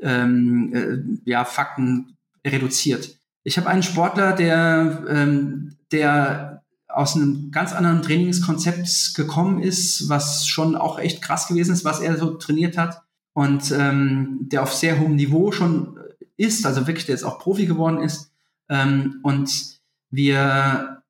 ähm, 0.00 0.72
äh, 0.74 1.30
ja, 1.30 1.44
Fakten 1.44 2.16
reduziert. 2.44 3.21
Ich 3.44 3.58
habe 3.58 3.68
einen 3.68 3.82
Sportler, 3.82 4.32
der, 4.32 5.04
ähm, 5.08 5.76
der 5.90 6.62
aus 6.88 7.16
einem 7.16 7.50
ganz 7.50 7.72
anderen 7.72 8.02
Trainingskonzept 8.02 9.14
gekommen 9.14 9.62
ist, 9.62 10.08
was 10.08 10.46
schon 10.46 10.76
auch 10.76 10.98
echt 10.98 11.22
krass 11.22 11.48
gewesen 11.48 11.72
ist, 11.72 11.84
was 11.84 12.00
er 12.00 12.16
so 12.16 12.34
trainiert 12.34 12.76
hat 12.76 13.02
und 13.32 13.72
ähm, 13.72 14.40
der 14.42 14.62
auf 14.62 14.74
sehr 14.74 15.00
hohem 15.00 15.16
Niveau 15.16 15.52
schon 15.52 15.98
ist, 16.36 16.66
also 16.66 16.86
wirklich, 16.86 17.06
der 17.06 17.14
jetzt 17.14 17.24
auch 17.24 17.38
Profi 17.38 17.66
geworden 17.66 17.98
ist. 17.98 18.30
Ähm, 18.68 19.20
und 19.22 19.80
wir, 20.10 21.02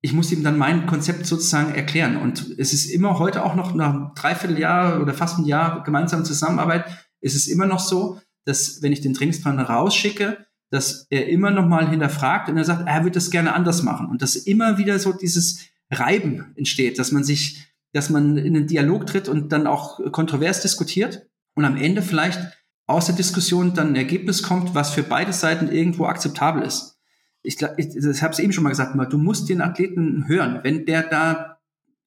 ich 0.00 0.12
muss 0.12 0.32
ihm 0.32 0.44
dann 0.44 0.58
mein 0.58 0.86
Konzept 0.86 1.26
sozusagen 1.26 1.74
erklären. 1.74 2.16
Und 2.16 2.54
es 2.58 2.72
ist 2.72 2.86
immer 2.86 3.18
heute 3.18 3.44
auch 3.44 3.54
noch 3.54 3.74
nach 3.74 3.90
einem 3.90 4.10
Dreivierteljahr 4.14 5.00
oder 5.00 5.14
fast 5.14 5.38
ein 5.38 5.46
Jahr 5.46 5.82
gemeinsam 5.82 6.24
Zusammenarbeit, 6.24 6.84
ist 7.20 7.34
es 7.34 7.48
immer 7.48 7.66
noch 7.66 7.80
so, 7.80 8.20
dass 8.44 8.82
wenn 8.82 8.92
ich 8.92 9.00
den 9.00 9.14
Trainingsplan 9.14 9.58
rausschicke, 9.58 10.46
dass 10.70 11.06
er 11.10 11.28
immer 11.28 11.50
noch 11.50 11.66
mal 11.66 11.88
hinterfragt 11.88 12.48
und 12.48 12.56
er 12.56 12.64
sagt, 12.64 12.88
er 12.88 13.02
würde 13.02 13.14
das 13.14 13.30
gerne 13.30 13.54
anders 13.54 13.82
machen 13.82 14.08
und 14.08 14.22
dass 14.22 14.36
immer 14.36 14.78
wieder 14.78 14.98
so 14.98 15.12
dieses 15.12 15.60
Reiben 15.90 16.52
entsteht, 16.56 16.98
dass 16.98 17.12
man 17.12 17.24
sich, 17.24 17.72
dass 17.92 18.10
man 18.10 18.36
in 18.36 18.56
einen 18.56 18.66
Dialog 18.66 19.06
tritt 19.06 19.28
und 19.28 19.52
dann 19.52 19.66
auch 19.66 20.00
kontrovers 20.12 20.62
diskutiert 20.62 21.28
und 21.54 21.64
am 21.64 21.76
Ende 21.76 22.02
vielleicht 22.02 22.40
aus 22.86 23.06
der 23.06 23.14
Diskussion 23.14 23.74
dann 23.74 23.88
ein 23.88 23.96
Ergebnis 23.96 24.42
kommt, 24.42 24.74
was 24.74 24.90
für 24.90 25.02
beide 25.02 25.32
Seiten 25.32 25.68
irgendwo 25.68 26.06
akzeptabel 26.06 26.62
ist. 26.62 26.98
Ich, 27.42 27.60
ich, 27.76 27.96
ich 27.96 28.22
habe 28.22 28.32
es 28.32 28.38
eben 28.38 28.52
schon 28.52 28.64
mal 28.64 28.70
gesagt, 28.70 28.94
du 29.12 29.18
musst 29.18 29.48
den 29.48 29.60
Athleten 29.60 30.26
hören, 30.28 30.60
wenn 30.62 30.86
der 30.86 31.02
da 31.02 31.58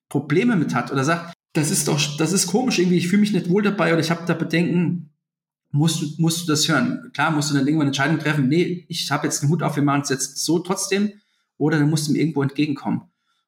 Probleme 0.09 0.55
mit 0.55 0.73
hat 0.73 0.91
oder 0.91 1.03
sagt, 1.03 1.33
das 1.53 1.71
ist 1.71 1.87
doch, 1.87 2.17
das 2.17 2.33
ist 2.33 2.47
komisch 2.47 2.79
irgendwie, 2.79 2.97
ich 2.97 3.07
fühle 3.07 3.21
mich 3.21 3.33
nicht 3.33 3.49
wohl 3.49 3.63
dabei 3.63 3.91
oder 3.91 4.01
ich 4.01 4.11
habe 4.11 4.25
da 4.25 4.33
Bedenken, 4.33 5.06
musst 5.77 6.01
du, 6.01 6.05
musst 6.17 6.43
du 6.43 6.51
das 6.51 6.67
hören. 6.67 7.11
Klar 7.13 7.31
musst 7.31 7.51
du 7.51 7.53
dann 7.55 7.65
irgendwann 7.65 7.87
eine 7.87 7.89
Entscheidung 7.89 8.19
treffen, 8.19 8.47
nee, 8.47 8.85
ich 8.89 9.09
habe 9.11 9.27
jetzt 9.27 9.41
den 9.41 9.49
Hut 9.49 9.63
auf, 9.63 9.75
wir 9.75 9.83
machen 9.83 10.01
es 10.01 10.09
jetzt 10.09 10.37
so 10.37 10.59
trotzdem, 10.59 11.13
oder 11.57 11.79
dann 11.79 11.89
musst 11.89 12.07
du 12.07 12.11
ihm 12.11 12.19
irgendwo 12.19 12.43
entgegenkommen. 12.43 13.03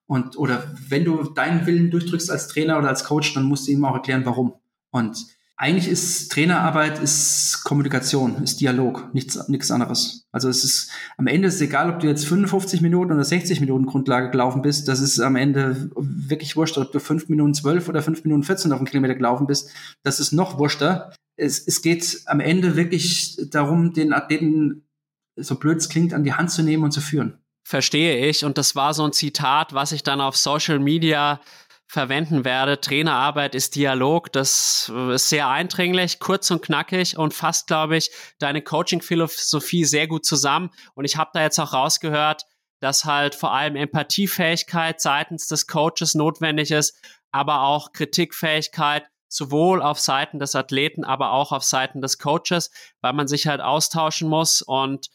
Und, 0.07 0.37
oder 0.37 0.73
wenn 0.87 1.05
du 1.05 1.23
deinen 1.23 1.65
Willen 1.65 1.91
durchdrückst 1.91 2.31
als 2.31 2.47
Trainer 2.47 2.79
oder 2.79 2.87
als 2.87 3.03
Coach, 3.03 3.33
dann 3.33 3.43
musst 3.43 3.67
du 3.67 3.71
ihm 3.71 3.85
auch 3.85 3.93
erklären, 3.93 4.25
warum. 4.25 4.53
Und 4.91 5.17
eigentlich 5.55 5.89
ist 5.89 6.31
Trainerarbeit 6.31 6.99
ist 6.99 7.63
Kommunikation, 7.63 8.41
ist 8.43 8.61
Dialog, 8.61 9.13
nichts, 9.13 9.49
nichts 9.49 9.69
anderes. 9.69 10.25
Also 10.31 10.47
es 10.49 10.63
ist, 10.63 10.89
am 11.17 11.27
Ende 11.27 11.49
ist 11.49 11.55
es 11.55 11.61
egal, 11.61 11.93
ob 11.93 11.99
du 11.99 12.07
jetzt 12.07 12.25
55 12.25 12.81
Minuten 12.81 13.11
oder 13.11 13.23
60 13.23 13.59
Minuten 13.59 13.85
Grundlage 13.85 14.31
gelaufen 14.31 14.61
bist, 14.61 14.87
das 14.87 15.01
ist 15.01 15.19
am 15.19 15.35
Ende 15.35 15.91
wirklich 15.95 16.55
wurscht, 16.55 16.77
ob 16.77 16.91
du 16.91 16.99
5 16.99 17.27
Minuten 17.27 17.53
12 17.53 17.89
oder 17.89 18.01
5 18.01 18.23
Minuten 18.23 18.43
14 18.43 18.71
auf 18.71 18.79
einen 18.79 18.87
Kilometer 18.87 19.15
gelaufen 19.15 19.47
bist, 19.47 19.71
das 20.01 20.21
ist 20.21 20.31
noch 20.31 20.57
wurschter 20.57 21.11
es, 21.39 21.65
es 21.65 21.81
geht 21.81 22.21
am 22.25 22.39
Ende 22.39 22.75
wirklich 22.75 23.37
darum, 23.49 23.93
den 23.93 24.13
Athleten, 24.13 24.87
so 25.35 25.55
blöd 25.55 25.77
es 25.77 25.89
klingt, 25.89 26.13
an 26.13 26.23
die 26.23 26.33
Hand 26.33 26.51
zu 26.51 26.61
nehmen 26.61 26.83
und 26.83 26.91
zu 26.91 27.01
führen. 27.01 27.39
Verstehe 27.63 28.27
ich. 28.27 28.45
Und 28.45 28.57
das 28.57 28.75
war 28.75 28.93
so 28.93 29.05
ein 29.05 29.13
Zitat, 29.13 29.73
was 29.73 29.91
ich 29.91 30.03
dann 30.03 30.21
auf 30.21 30.35
Social 30.35 30.79
Media 30.79 31.39
verwenden 31.87 32.45
werde. 32.45 32.79
Trainerarbeit 32.79 33.55
ist 33.55 33.75
Dialog, 33.75 34.31
das 34.31 34.91
ist 35.11 35.29
sehr 35.29 35.47
eindringlich, 35.47 36.19
kurz 36.19 36.51
und 36.51 36.61
knackig 36.61 37.17
und 37.17 37.33
fasst, 37.33 37.67
glaube 37.67 37.97
ich, 37.97 38.11
deine 38.37 38.61
Coaching-Philosophie 38.61 39.85
sehr 39.85 40.07
gut 40.07 40.25
zusammen. 40.25 40.69
Und 40.93 41.05
ich 41.05 41.17
habe 41.17 41.31
da 41.33 41.41
jetzt 41.41 41.59
auch 41.59 41.73
rausgehört, 41.73 42.43
dass 42.79 43.05
halt 43.05 43.33
vor 43.33 43.53
allem 43.53 43.75
Empathiefähigkeit 43.75 45.01
seitens 45.01 45.47
des 45.47 45.65
Coaches 45.65 46.13
notwendig 46.13 46.71
ist, 46.71 46.95
aber 47.31 47.61
auch 47.61 47.91
Kritikfähigkeit 47.91 49.09
sowohl 49.29 49.81
auf 49.81 49.99
Seiten 49.99 50.39
des 50.39 50.55
Athleten, 50.55 51.05
aber 51.05 51.31
auch 51.31 51.51
auf 51.51 51.63
Seiten 51.63 52.01
des 52.01 52.17
Coaches, 52.17 52.71
weil 52.99 53.13
man 53.13 53.27
sich 53.27 53.47
halt 53.47 53.61
austauschen 53.61 54.27
muss. 54.27 54.61
Und 54.61 55.09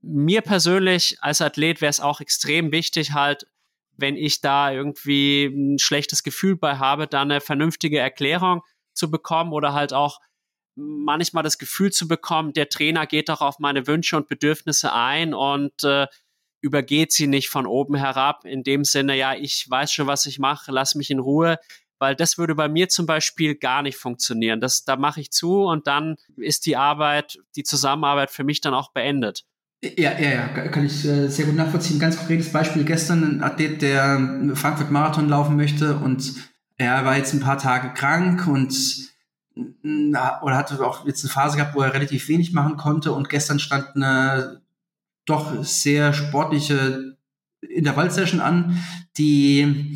mir 0.00 0.40
persönlich 0.40 1.18
als 1.20 1.42
Athlet 1.42 1.82
wäre 1.82 1.90
es 1.90 2.00
auch 2.00 2.20
extrem 2.20 2.72
wichtig, 2.72 3.12
halt 3.12 3.46
wenn 3.96 4.16
ich 4.16 4.40
da 4.40 4.72
irgendwie 4.72 5.44
ein 5.44 5.78
schlechtes 5.78 6.22
Gefühl 6.22 6.56
bei 6.56 6.78
habe, 6.78 7.06
da 7.06 7.20
eine 7.20 7.42
vernünftige 7.42 7.98
Erklärung 7.98 8.62
zu 8.94 9.10
bekommen 9.10 9.52
oder 9.52 9.74
halt 9.74 9.92
auch 9.92 10.20
manchmal 10.74 11.42
das 11.42 11.58
Gefühl 11.58 11.92
zu 11.92 12.08
bekommen, 12.08 12.54
der 12.54 12.70
Trainer 12.70 13.06
geht 13.06 13.28
doch 13.28 13.42
auf 13.42 13.58
meine 13.58 13.86
Wünsche 13.86 14.16
und 14.16 14.28
Bedürfnisse 14.28 14.92
ein 14.94 15.34
und 15.34 15.84
äh, 15.84 16.06
übergeht 16.62 17.12
sie 17.12 17.26
nicht 17.26 17.50
von 17.50 17.66
oben 17.66 17.94
herab. 17.94 18.44
In 18.44 18.62
dem 18.62 18.84
Sinne, 18.84 19.16
ja, 19.16 19.34
ich 19.34 19.68
weiß 19.68 19.92
schon, 19.92 20.06
was 20.06 20.24
ich 20.26 20.38
mache, 20.38 20.72
lass 20.72 20.94
mich 20.94 21.10
in 21.10 21.18
Ruhe, 21.18 21.58
weil 22.00 22.16
das 22.16 22.38
würde 22.38 22.54
bei 22.56 22.68
mir 22.68 22.88
zum 22.88 23.06
Beispiel 23.06 23.54
gar 23.54 23.82
nicht 23.82 23.96
funktionieren. 23.96 24.60
Das, 24.60 24.84
da 24.84 24.96
mache 24.96 25.20
ich 25.20 25.30
zu 25.30 25.62
und 25.62 25.86
dann 25.86 26.16
ist 26.36 26.66
die 26.66 26.76
Arbeit, 26.76 27.38
die 27.54 27.62
Zusammenarbeit 27.62 28.30
für 28.30 28.42
mich 28.42 28.60
dann 28.60 28.74
auch 28.74 28.92
beendet. 28.92 29.44
Ja, 29.82 30.18
ja, 30.18 30.30
ja, 30.30 30.48
kann 30.68 30.84
ich 30.84 31.04
äh, 31.04 31.28
sehr 31.28 31.46
gut 31.46 31.54
nachvollziehen. 31.54 31.98
Ganz 31.98 32.16
konkretes 32.18 32.52
Beispiel 32.52 32.84
gestern, 32.84 33.22
ein 33.22 33.42
Athlet, 33.42 33.80
der 33.80 34.50
Frankfurt 34.54 34.90
Marathon 34.90 35.28
laufen 35.28 35.56
möchte 35.56 35.96
und 35.96 36.34
er 36.76 37.04
war 37.04 37.16
jetzt 37.16 37.32
ein 37.34 37.40
paar 37.40 37.58
Tage 37.58 37.92
krank 37.94 38.46
und 38.46 38.74
oder 39.82 40.56
hatte 40.56 40.84
auch 40.86 41.06
jetzt 41.06 41.22
eine 41.24 41.32
Phase 41.32 41.56
gehabt, 41.56 41.74
wo 41.74 41.82
er 41.82 41.92
relativ 41.92 42.28
wenig 42.28 42.52
machen 42.52 42.76
konnte 42.76 43.12
und 43.12 43.28
gestern 43.28 43.58
stand 43.58 43.94
eine 43.94 44.62
doch 45.26 45.64
sehr 45.64 46.12
sportliche 46.14 47.16
Intervallsession 47.60 48.40
an, 48.40 48.82
die 49.18 49.94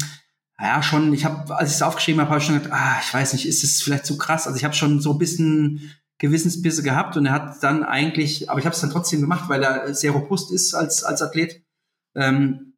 ja 0.61 0.83
schon, 0.83 1.13
ich 1.13 1.25
habe, 1.25 1.57
als 1.57 1.71
ich 1.71 1.77
es 1.77 1.83
aufgeschrieben 1.83 2.21
habe, 2.21 2.31
habe 2.31 2.41
ich 2.41 2.47
schon 2.47 2.59
gedacht, 2.59 2.73
ah, 2.73 3.01
ich 3.01 3.13
weiß 3.13 3.33
nicht, 3.33 3.47
ist 3.47 3.65
es 3.65 3.83
vielleicht 3.83 4.07
zu 4.07 4.17
krass? 4.17 4.47
Also 4.47 4.57
ich 4.57 4.65
habe 4.65 4.75
schon 4.75 5.01
so 5.01 5.13
ein 5.13 5.19
bisschen 5.19 5.95
Gewissensbisse 6.19 6.83
gehabt 6.83 7.17
und 7.17 7.27
er 7.27 7.33
hat 7.33 7.63
dann 7.63 7.83
eigentlich, 7.83 8.49
aber 8.51 8.61
ich 8.61 8.67
habe 8.67 8.75
es 8.75 8.81
dann 8.81 8.91
trotzdem 8.91 9.21
gemacht, 9.21 9.49
weil 9.49 9.63
er 9.63 9.95
sehr 9.95 10.13
robust 10.13 10.53
ist 10.53 10.75
als, 10.75 11.03
als 11.03 11.23
Athlet. 11.23 11.63
Ähm, 12.15 12.75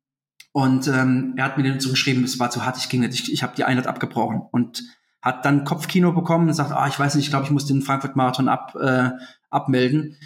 und 0.53 0.89
ähm, 0.89 1.35
er 1.37 1.45
hat 1.45 1.59
mir 1.59 1.64
dann 1.64 1.81
zugeschrieben, 1.81 2.24
es 2.24 2.39
war 2.39 2.51
zu 2.51 2.64
hart, 2.64 2.79
ich 2.79 2.89
ging 2.89 3.01
nicht, 3.01 3.12
ich, 3.12 3.33
ich 3.33 3.43
habe 3.43 3.55
die 3.55 3.64
Einheit 3.64 3.87
abgebrochen 3.87 4.41
und 4.51 4.83
hat 5.20 5.45
dann 5.45 5.64
Kopfkino 5.64 6.12
bekommen 6.12 6.49
und 6.49 6.55
sagt, 6.55 6.72
ah, 6.72 6.87
ich 6.89 6.99
weiß 6.99 7.14
nicht, 7.14 7.24
ich 7.27 7.31
glaube, 7.31 7.45
ich 7.45 7.51
muss 7.51 7.66
den 7.66 7.83
Frankfurt-Marathon 7.83 8.49
ab, 8.49 8.74
äh, 8.81 9.11
abmelden. 9.51 10.16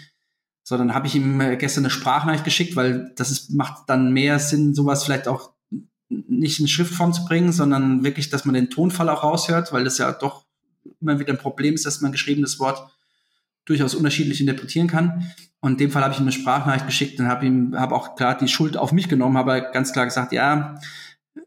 So, 0.63 0.77
dann 0.77 0.95
habe 0.95 1.09
ich 1.09 1.17
ihm 1.17 1.41
äh, 1.41 1.57
gestern 1.57 1.85
eine 1.85 1.91
Sprachnachricht 1.91 2.45
geschickt, 2.45 2.77
weil 2.77 3.13
das 3.17 3.33
ist, 3.33 3.51
macht 3.51 3.89
dann 3.89 4.13
mehr 4.13 4.39
Sinn, 4.39 4.73
sowas 4.73 5.03
vielleicht 5.03 5.27
auch 5.27 5.53
nicht 6.11 6.61
in 6.61 6.69
Schriftform 6.69 7.13
zu 7.13 7.25
bringen, 7.25 7.53
sondern 7.53 8.05
wirklich, 8.05 8.29
dass 8.29 8.45
man 8.45 8.55
den 8.55 8.69
Tonfall 8.69 9.09
auch 9.09 9.23
raushört, 9.23 9.73
weil 9.73 9.85
das 9.85 9.99
ja 9.99 10.13
doch 10.13 10.45
immer 11.01 11.19
wieder 11.19 11.33
ein 11.33 11.39
Problem 11.39 11.75
ist, 11.75 11.87
dass 11.87 12.01
man 12.01 12.13
geschriebenes 12.13 12.59
Wort 12.59 12.91
durchaus 13.65 13.95
unterschiedlich 13.95 14.41
interpretieren 14.41 14.89
kann. 14.89 15.31
Und 15.61 15.73
in 15.73 15.79
dem 15.79 15.91
Fall 15.91 16.03
habe 16.03 16.13
ich 16.13 16.19
ihm 16.19 16.25
eine 16.25 16.33
Sprachnachricht 16.33 16.87
geschickt 16.87 17.21
und 17.21 17.29
habe 17.29 17.47
ihm 17.47 17.79
habe 17.79 17.95
auch 17.95 18.17
klar 18.17 18.37
die 18.37 18.49
Schuld 18.49 18.77
auf 18.77 18.93
mich 18.93 19.09
genommen, 19.09 19.39
habe 19.39 19.71
ganz 19.73 19.93
klar 19.93 20.07
gesagt, 20.07 20.33
ja, 20.33 20.81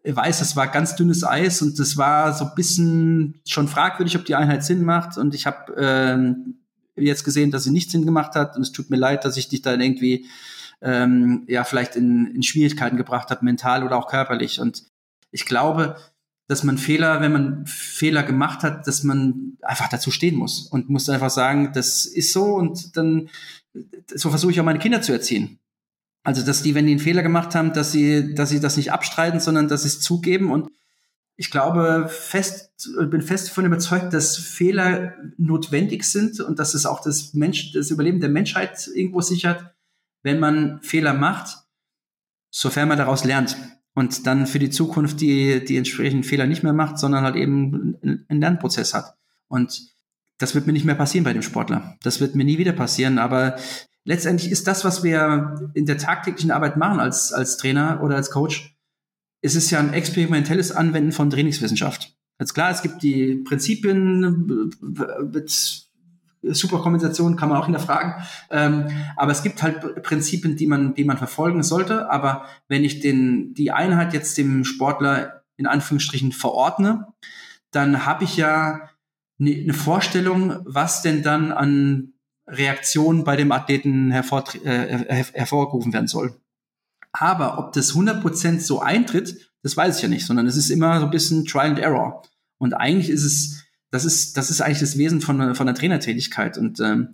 er 0.03 0.15
weiß, 0.15 0.39
das 0.39 0.55
war 0.55 0.67
ganz 0.67 0.95
dünnes 0.95 1.23
Eis 1.23 1.61
und 1.61 1.77
das 1.77 1.97
war 1.97 2.33
so 2.33 2.45
ein 2.45 2.55
bisschen 2.55 3.41
schon 3.47 3.67
fragwürdig, 3.67 4.15
ob 4.15 4.25
die 4.25 4.35
Einheit 4.35 4.63
Sinn 4.63 4.83
macht. 4.83 5.17
Und 5.17 5.35
ich 5.35 5.45
habe 5.45 5.73
ähm, 5.77 6.55
jetzt 6.95 7.23
gesehen, 7.23 7.51
dass 7.51 7.63
sie 7.63 7.71
nicht 7.71 7.91
Sinn 7.91 8.05
gemacht 8.05 8.35
hat. 8.35 8.55
Und 8.55 8.61
es 8.61 8.71
tut 8.71 8.89
mir 8.89 8.97
leid, 8.97 9.25
dass 9.25 9.37
ich 9.37 9.49
dich 9.49 9.61
dann 9.61 9.81
irgendwie 9.81 10.25
ähm, 10.83 11.45
ja 11.47 11.63
vielleicht 11.63 11.95
in, 11.95 12.27
in 12.27 12.43
Schwierigkeiten 12.43 12.97
gebracht 12.97 13.29
habe, 13.29 13.45
mental 13.45 13.83
oder 13.83 13.97
auch 13.97 14.07
körperlich. 14.07 14.59
Und 14.59 14.83
ich 15.31 15.45
glaube, 15.45 15.95
dass 16.47 16.63
man 16.63 16.77
Fehler, 16.77 17.21
wenn 17.21 17.31
man 17.31 17.65
Fehler 17.65 18.23
gemacht 18.23 18.63
hat, 18.63 18.85
dass 18.85 19.03
man 19.03 19.57
einfach 19.61 19.89
dazu 19.89 20.11
stehen 20.11 20.35
muss 20.35 20.67
und 20.67 20.89
muss 20.89 21.09
einfach 21.09 21.29
sagen, 21.29 21.71
das 21.73 22.05
ist 22.05 22.33
so 22.33 22.55
und 22.55 22.97
dann 22.97 23.29
so 24.13 24.29
versuche 24.29 24.51
ich 24.51 24.59
auch 24.59 24.65
meine 24.65 24.79
Kinder 24.79 25.01
zu 25.01 25.13
erziehen. 25.13 25.59
Also, 26.23 26.45
dass 26.45 26.63
die, 26.63 26.75
wenn 26.75 26.85
die 26.85 26.93
einen 26.93 27.01
Fehler 27.01 27.23
gemacht 27.23 27.55
haben, 27.55 27.73
dass 27.73 27.91
sie, 27.91 28.33
dass 28.33 28.49
sie 28.49 28.59
das 28.59 28.77
nicht 28.77 28.91
abstreiten, 28.91 29.39
sondern 29.39 29.67
dass 29.67 29.81
sie 29.83 29.89
es 29.89 30.01
zugeben 30.01 30.51
und 30.51 30.69
ich 31.35 31.49
glaube 31.49 32.07
fest, 32.09 32.71
bin 33.09 33.21
fest 33.21 33.49
davon 33.49 33.65
überzeugt, 33.65 34.13
dass 34.13 34.37
Fehler 34.37 35.15
notwendig 35.37 36.03
sind 36.03 36.39
und 36.39 36.59
dass 36.59 36.75
es 36.75 36.85
auch 36.85 37.01
das 37.01 37.33
Mensch, 37.33 37.71
das 37.71 37.89
Überleben 37.89 38.19
der 38.19 38.29
Menschheit 38.29 38.87
irgendwo 38.93 39.21
sichert, 39.21 39.72
wenn 40.23 40.39
man 40.39 40.81
Fehler 40.81 41.13
macht, 41.13 41.57
sofern 42.49 42.87
man 42.87 42.97
daraus 42.97 43.23
lernt 43.23 43.57
und 43.93 44.25
dann 44.25 44.47
für 44.47 44.59
die 44.59 44.69
Zukunft 44.69 45.21
die, 45.21 45.63
die 45.63 45.77
entsprechenden 45.77 46.23
Fehler 46.23 46.47
nicht 46.47 46.63
mehr 46.63 46.73
macht, 46.73 46.97
sondern 46.97 47.23
halt 47.23 47.35
eben 47.35 47.97
einen 48.01 48.41
Lernprozess 48.41 48.93
hat. 48.93 49.15
Und 49.47 49.93
das 50.39 50.55
wird 50.55 50.65
mir 50.65 50.73
nicht 50.73 50.85
mehr 50.85 50.95
passieren 50.95 51.23
bei 51.23 51.33
dem 51.33 51.41
Sportler. 51.41 51.97
Das 52.01 52.19
wird 52.19 52.35
mir 52.35 52.43
nie 52.43 52.57
wieder 52.57 52.73
passieren. 52.73 53.19
Aber 53.19 53.55
letztendlich 54.03 54.51
ist 54.51 54.67
das, 54.67 54.83
was 54.83 55.03
wir 55.03 55.71
in 55.75 55.85
der 55.85 55.97
tagtäglichen 55.97 56.51
Arbeit 56.51 56.77
machen 56.77 56.99
als, 56.99 57.31
als 57.31 57.57
Trainer 57.57 58.01
oder 58.01 58.15
als 58.15 58.31
Coach, 58.31 58.75
es 59.41 59.55
ist 59.55 59.69
ja 59.71 59.79
ein 59.79 59.93
experimentelles 59.93 60.71
Anwenden 60.71 61.11
von 61.11 61.29
Trainingswissenschaft. 61.29 62.15
Jetzt 62.39 62.53
klar, 62.53 62.71
es 62.71 62.81
gibt 62.81 63.03
die 63.03 63.35
Prinzipien 63.35 64.71
mit 65.31 65.87
Superkompensation 66.43 67.35
kann 67.35 67.49
man 67.49 67.57
auch 67.57 67.65
hinterfragen. 67.65 68.15
Ähm, 68.51 68.87
aber 69.15 69.31
es 69.31 69.43
gibt 69.43 69.63
halt 69.63 70.03
Prinzipien, 70.03 70.55
die 70.55 70.67
man, 70.67 70.93
die 70.93 71.05
man 71.05 71.17
verfolgen 71.17 71.63
sollte. 71.63 72.11
Aber 72.11 72.45
wenn 72.67 72.83
ich 72.83 72.99
den, 72.99 73.53
die 73.53 73.71
Einheit 73.71 74.13
jetzt 74.13 74.37
dem 74.37 74.65
Sportler 74.65 75.43
in 75.57 75.67
Anführungsstrichen 75.67 76.31
verordne, 76.31 77.07
dann 77.71 78.05
habe 78.05 78.23
ich 78.23 78.37
ja 78.37 78.89
eine 79.39 79.65
ne 79.65 79.73
Vorstellung, 79.73 80.59
was 80.65 81.01
denn 81.01 81.23
dann 81.23 81.51
an 81.51 82.13
Reaktionen 82.47 83.23
bei 83.23 83.35
dem 83.35 83.51
Athleten 83.51 84.11
hervor, 84.11 84.43
äh, 84.63 85.23
hervorgerufen 85.33 85.93
werden 85.93 86.07
soll. 86.07 86.35
Aber 87.13 87.59
ob 87.59 87.73
das 87.73 87.93
100% 87.93 88.59
so 88.59 88.81
eintritt, 88.81 89.51
das 89.61 89.77
weiß 89.77 89.97
ich 89.97 90.03
ja 90.03 90.09
nicht, 90.09 90.25
sondern 90.25 90.47
es 90.47 90.57
ist 90.57 90.69
immer 90.69 90.99
so 90.99 91.05
ein 91.05 91.11
bisschen 91.11 91.45
Trial 91.45 91.69
and 91.69 91.79
Error. 91.79 92.23
Und 92.57 92.73
eigentlich 92.73 93.09
ist 93.09 93.23
es 93.23 93.62
das 93.93 94.05
ist, 94.05 94.37
das 94.37 94.49
ist 94.49 94.59
eigentlich 94.59 94.79
das 94.79 94.97
Wesen 94.97 95.21
von, 95.21 95.53
von 95.53 95.67
der 95.67 95.75
Trainertätigkeit. 95.75 96.57
Und 96.57 96.79
ähm, 96.79 97.09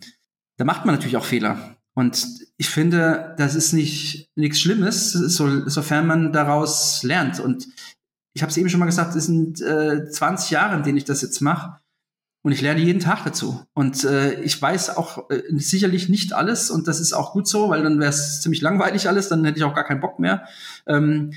da 0.56 0.64
macht 0.64 0.86
man 0.86 0.96
natürlich 0.96 1.18
auch 1.18 1.26
Fehler. 1.26 1.76
Und 1.94 2.26
ich 2.56 2.70
finde, 2.70 3.36
das 3.38 3.54
ist 3.54 3.74
nicht 3.74 4.30
nichts 4.36 4.62
Schlimmes, 4.62 5.12
so, 5.12 5.68
sofern 5.68 6.08
man 6.08 6.32
daraus 6.32 7.04
lernt. 7.04 7.42
Und 7.42 7.68
ich 8.34 8.42
habe 8.42 8.50
es 8.50 8.56
eben 8.56 8.70
schon 8.70 8.80
mal 8.80 8.86
gesagt, 8.86 9.14
es 9.14 9.26
sind 9.26 9.60
äh, 9.60 10.10
20 10.10 10.52
Jahre, 10.52 10.78
in 10.78 10.84
denen 10.84 10.98
ich 10.98 11.04
das 11.04 11.22
jetzt 11.22 11.42
mache. 11.42 11.82
Und 12.44 12.54
ich 12.54 12.62
lerne 12.62 12.80
jeden 12.80 13.02
Tag 13.02 13.26
dazu. 13.26 13.62
Und 13.74 14.06
äh, 14.06 14.40
ich 14.40 14.62
weiß 14.62 14.96
auch 14.96 15.30
äh, 15.30 15.42
sicherlich 15.58 16.08
nicht 16.08 16.32
alles. 16.32 16.72
Und 16.72 16.88
das 16.88 17.02
ist 17.02 17.12
auch 17.12 17.34
gut 17.34 17.50
so, 17.50 17.72
weil 17.72 17.84
dann 17.84 18.00
wäre 18.00 18.12
es 18.12 18.40
ziemlich 18.40 18.62
langweilig 18.62 19.10
alles. 19.10 19.28
Dann 19.28 19.44
hätte 19.44 19.58
ich 19.58 19.66
auch 19.66 19.76
gar 19.76 19.84
keinen 19.84 20.00
Bock 20.00 20.18
mehr. 20.20 20.48
Ähm, 20.88 21.34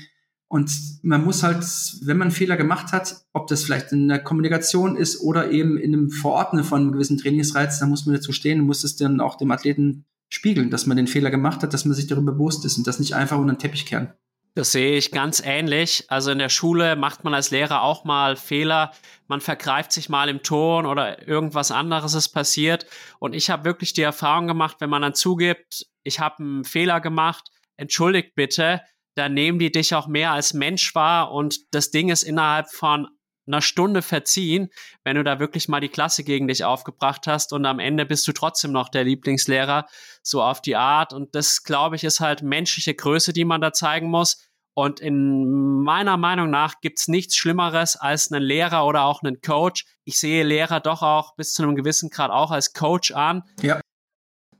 und 0.53 0.71
man 1.01 1.25
muss 1.25 1.41
halt, 1.41 1.65
wenn 2.03 2.19
man 2.19 2.29
Fehler 2.29 2.57
gemacht 2.57 2.91
hat, 2.91 3.25
ob 3.33 3.47
das 3.47 3.63
vielleicht 3.63 3.91
in 3.91 4.07
der 4.07 4.19
Kommunikation 4.19 4.95
ist 4.95 5.19
oder 5.19 5.49
eben 5.49 5.79
in 5.79 5.95
einem 5.95 6.11
Verordnen 6.11 6.63
von 6.63 6.79
einem 6.79 6.91
gewissen 6.91 7.17
Trainingsreiz, 7.17 7.79
dann 7.79 7.89
muss 7.89 8.05
man 8.05 8.13
dazu 8.13 8.31
stehen 8.31 8.59
und 8.59 8.67
muss 8.67 8.83
es 8.83 8.95
dann 8.95 9.19
auch 9.19 9.35
dem 9.35 9.49
Athleten 9.49 10.05
spiegeln, 10.29 10.69
dass 10.69 10.85
man 10.85 10.95
den 10.95 11.07
Fehler 11.07 11.31
gemacht 11.31 11.63
hat, 11.63 11.73
dass 11.73 11.85
man 11.85 11.95
sich 11.95 12.05
darüber 12.05 12.33
bewusst 12.33 12.65
ist 12.65 12.77
und 12.77 12.85
das 12.85 12.99
nicht 12.99 13.15
einfach 13.15 13.39
unter 13.39 13.51
den 13.53 13.57
Teppich 13.57 13.87
kehren. 13.87 14.13
Das 14.53 14.71
sehe 14.71 14.95
ich 14.95 15.09
ganz 15.09 15.41
ähnlich. 15.43 16.05
Also 16.09 16.29
in 16.29 16.37
der 16.37 16.49
Schule 16.49 16.95
macht 16.95 17.23
man 17.23 17.33
als 17.33 17.49
Lehrer 17.49 17.81
auch 17.81 18.05
mal 18.05 18.35
Fehler. 18.35 18.91
Man 19.27 19.41
vergreift 19.41 19.91
sich 19.91 20.07
mal 20.07 20.29
im 20.29 20.43
Ton 20.43 20.85
oder 20.85 21.27
irgendwas 21.27 21.71
anderes 21.71 22.13
ist 22.13 22.29
passiert. 22.29 22.85
Und 23.17 23.33
ich 23.33 23.49
habe 23.49 23.65
wirklich 23.65 23.93
die 23.93 24.03
Erfahrung 24.03 24.45
gemacht, 24.45 24.75
wenn 24.81 24.91
man 24.91 25.01
dann 25.01 25.15
zugibt, 25.15 25.87
ich 26.03 26.19
habe 26.19 26.43
einen 26.43 26.63
Fehler 26.63 27.01
gemacht, 27.01 27.49
entschuldigt 27.75 28.35
bitte, 28.35 28.81
dann 29.15 29.33
nehmen 29.33 29.59
die 29.59 29.71
dich 29.71 29.93
auch 29.95 30.07
mehr 30.07 30.31
als 30.31 30.53
Mensch 30.53 30.95
wahr 30.95 31.31
und 31.31 31.73
das 31.73 31.91
Ding 31.91 32.09
ist 32.09 32.23
innerhalb 32.23 32.71
von 32.71 33.07
einer 33.45 33.61
Stunde 33.61 34.01
verziehen, 34.01 34.69
wenn 35.03 35.15
du 35.15 35.23
da 35.23 35.39
wirklich 35.39 35.67
mal 35.67 35.81
die 35.81 35.89
Klasse 35.89 36.23
gegen 36.23 36.47
dich 36.47 36.63
aufgebracht 36.63 37.27
hast 37.27 37.53
und 37.53 37.65
am 37.65 37.79
Ende 37.79 38.05
bist 38.05 38.27
du 38.27 38.31
trotzdem 38.31 38.71
noch 38.71 38.89
der 38.89 39.03
Lieblingslehrer, 39.03 39.85
so 40.21 40.41
auf 40.41 40.61
die 40.61 40.75
Art. 40.75 41.13
Und 41.13 41.35
das, 41.35 41.63
glaube 41.63 41.95
ich, 41.95 42.03
ist 42.03 42.19
halt 42.19 42.41
menschliche 42.41 42.93
Größe, 42.93 43.33
die 43.33 43.45
man 43.45 43.61
da 43.61 43.73
zeigen 43.73 44.09
muss. 44.09 44.47
Und 44.75 45.01
in 45.01 45.83
meiner 45.83 46.17
Meinung 46.17 46.49
nach 46.49 46.81
gibt's 46.81 47.07
nichts 47.07 47.35
Schlimmeres 47.35 47.95
als 47.95 48.31
einen 48.31 48.43
Lehrer 48.43 48.87
oder 48.87 49.03
auch 49.03 49.21
einen 49.21 49.41
Coach. 49.41 49.85
Ich 50.03 50.19
sehe 50.19 50.43
Lehrer 50.43 50.79
doch 50.79 51.03
auch 51.03 51.35
bis 51.35 51.53
zu 51.53 51.63
einem 51.63 51.75
gewissen 51.75 52.09
Grad 52.09 52.31
auch 52.31 52.49
als 52.49 52.73
Coach 52.73 53.11
an. 53.11 53.43
Ja. 53.61 53.81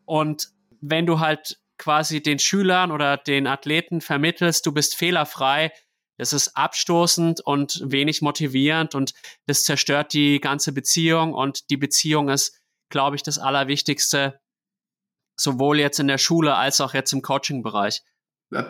Und 0.06 0.50
wenn 0.82 1.06
du 1.06 1.20
halt 1.20 1.58
quasi 1.78 2.22
den 2.22 2.40
Schülern 2.40 2.92
oder 2.92 3.18
den 3.18 3.48
Athleten 3.48 4.02
vermittelst, 4.02 4.66
du 4.66 4.72
bist 4.72 4.96
fehlerfrei, 4.96 5.72
Das 6.18 6.32
ist 6.32 6.56
abstoßend 6.56 7.42
und 7.42 7.82
wenig 7.86 8.22
motivierend 8.22 8.94
und 8.94 9.14
das 9.48 9.64
zerstört 9.64 10.14
die 10.14 10.40
ganze 10.40 10.72
Beziehung 10.72 11.34
und 11.34 11.70
die 11.72 11.78
Beziehung 11.78 12.30
ist, 12.30 12.62
glaube 12.90 13.16
ich, 13.16 13.24
das 13.24 13.40
Allerwichtigste, 13.40 14.40
sowohl 15.36 15.80
jetzt 15.80 16.00
in 16.00 16.08
der 16.08 16.20
Schule 16.20 16.56
als 16.56 16.80
auch 16.82 16.94
jetzt 16.94 17.14
im 17.14 17.24
Coaching-Bereich. 17.24 18.04
Äh, 18.54 18.64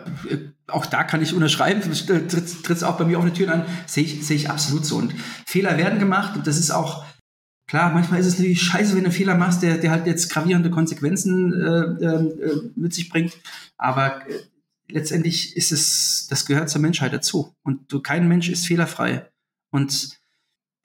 auch 0.68 0.86
da 0.86 1.04
kann 1.04 1.22
ich 1.22 1.34
unterschreiben, 1.34 1.82
tritt, 1.82 2.64
tritt 2.64 2.84
auch 2.84 2.96
bei 2.96 3.04
mir 3.04 3.18
auf 3.18 3.24
eine 3.24 3.34
Tür 3.34 3.52
an, 3.52 3.66
sehe 3.86 4.04
ich, 4.04 4.26
sehe 4.26 4.36
ich 4.36 4.48
absolut 4.48 4.86
so. 4.86 4.96
Und 4.96 5.14
Fehler 5.46 5.76
werden 5.76 5.98
gemacht 5.98 6.36
und 6.36 6.46
das 6.46 6.56
ist 6.56 6.70
auch, 6.70 7.04
klar, 7.74 7.92
manchmal 7.92 8.20
ist 8.20 8.26
es 8.26 8.38
natürlich 8.38 8.62
scheiße, 8.62 8.94
wenn 8.94 9.02
du 9.02 9.06
einen 9.06 9.12
Fehler 9.12 9.36
machst, 9.36 9.60
der, 9.60 9.78
der 9.78 9.90
halt 9.90 10.06
jetzt 10.06 10.30
gravierende 10.30 10.70
Konsequenzen 10.70 11.52
äh, 11.52 12.04
äh, 12.04 12.70
mit 12.76 12.94
sich 12.94 13.08
bringt. 13.08 13.36
Aber 13.76 14.28
äh, 14.28 14.42
letztendlich 14.88 15.56
ist 15.56 15.72
es, 15.72 16.28
das 16.30 16.46
gehört 16.46 16.70
zur 16.70 16.80
Menschheit 16.80 17.12
dazu. 17.12 17.52
Und 17.64 17.92
du, 17.92 18.00
kein 18.00 18.28
Mensch 18.28 18.48
ist 18.48 18.64
fehlerfrei. 18.64 19.28
Und 19.72 20.20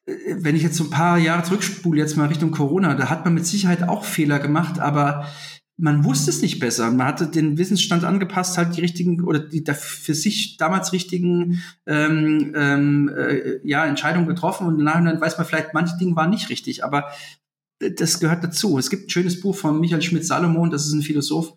äh, 0.08 0.14
wenn 0.40 0.56
ich 0.56 0.64
jetzt 0.64 0.78
so 0.78 0.86
ein 0.86 0.90
paar 0.90 1.20
Jahre 1.20 1.44
zurückspule, 1.44 2.00
jetzt 2.00 2.18
mal 2.18 2.26
Richtung 2.28 2.50
Corona, 2.50 2.96
da 2.96 3.12
hat 3.12 3.24
man 3.24 3.36
mit 3.36 3.46
Sicherheit 3.46 3.88
auch 3.88 4.04
Fehler 4.04 4.40
gemacht, 4.40 4.80
aber 4.80 5.28
man 5.80 6.04
wusste 6.04 6.30
es 6.30 6.42
nicht 6.42 6.60
besser. 6.60 6.92
Man 6.92 7.08
hatte 7.08 7.28
den 7.28 7.58
Wissensstand 7.58 8.04
angepasst, 8.04 8.58
halt 8.58 8.76
die 8.76 8.82
richtigen 8.82 9.24
oder 9.24 9.40
die 9.40 9.64
für 9.74 10.14
sich 10.14 10.58
damals 10.58 10.92
richtigen 10.92 11.64
ähm, 11.86 12.54
ähm, 12.56 13.10
äh, 13.10 13.60
ja, 13.64 13.86
Entscheidungen 13.86 14.28
getroffen 14.28 14.68
und 14.68 14.78
im 14.78 14.84
Nachhinein 14.84 15.22
weiß 15.22 15.38
man 15.38 15.48
vielleicht, 15.48 15.74
manche 15.74 15.98
Dinge 15.98 16.16
waren 16.18 16.32
nicht 16.32 16.50
richtig, 16.50 16.84
aber 16.84 17.10
das 17.80 18.20
gehört 18.20 18.44
dazu. 18.44 18.78
Es 18.78 18.90
gibt 18.90 19.08
ein 19.08 19.10
schönes 19.10 19.40
Buch 19.40 19.56
von 19.56 19.80
Michael 19.80 20.02
Schmidt-Salomon, 20.02 20.70
das 20.70 20.86
ist 20.86 20.92
ein 20.92 21.02
Philosoph, 21.02 21.54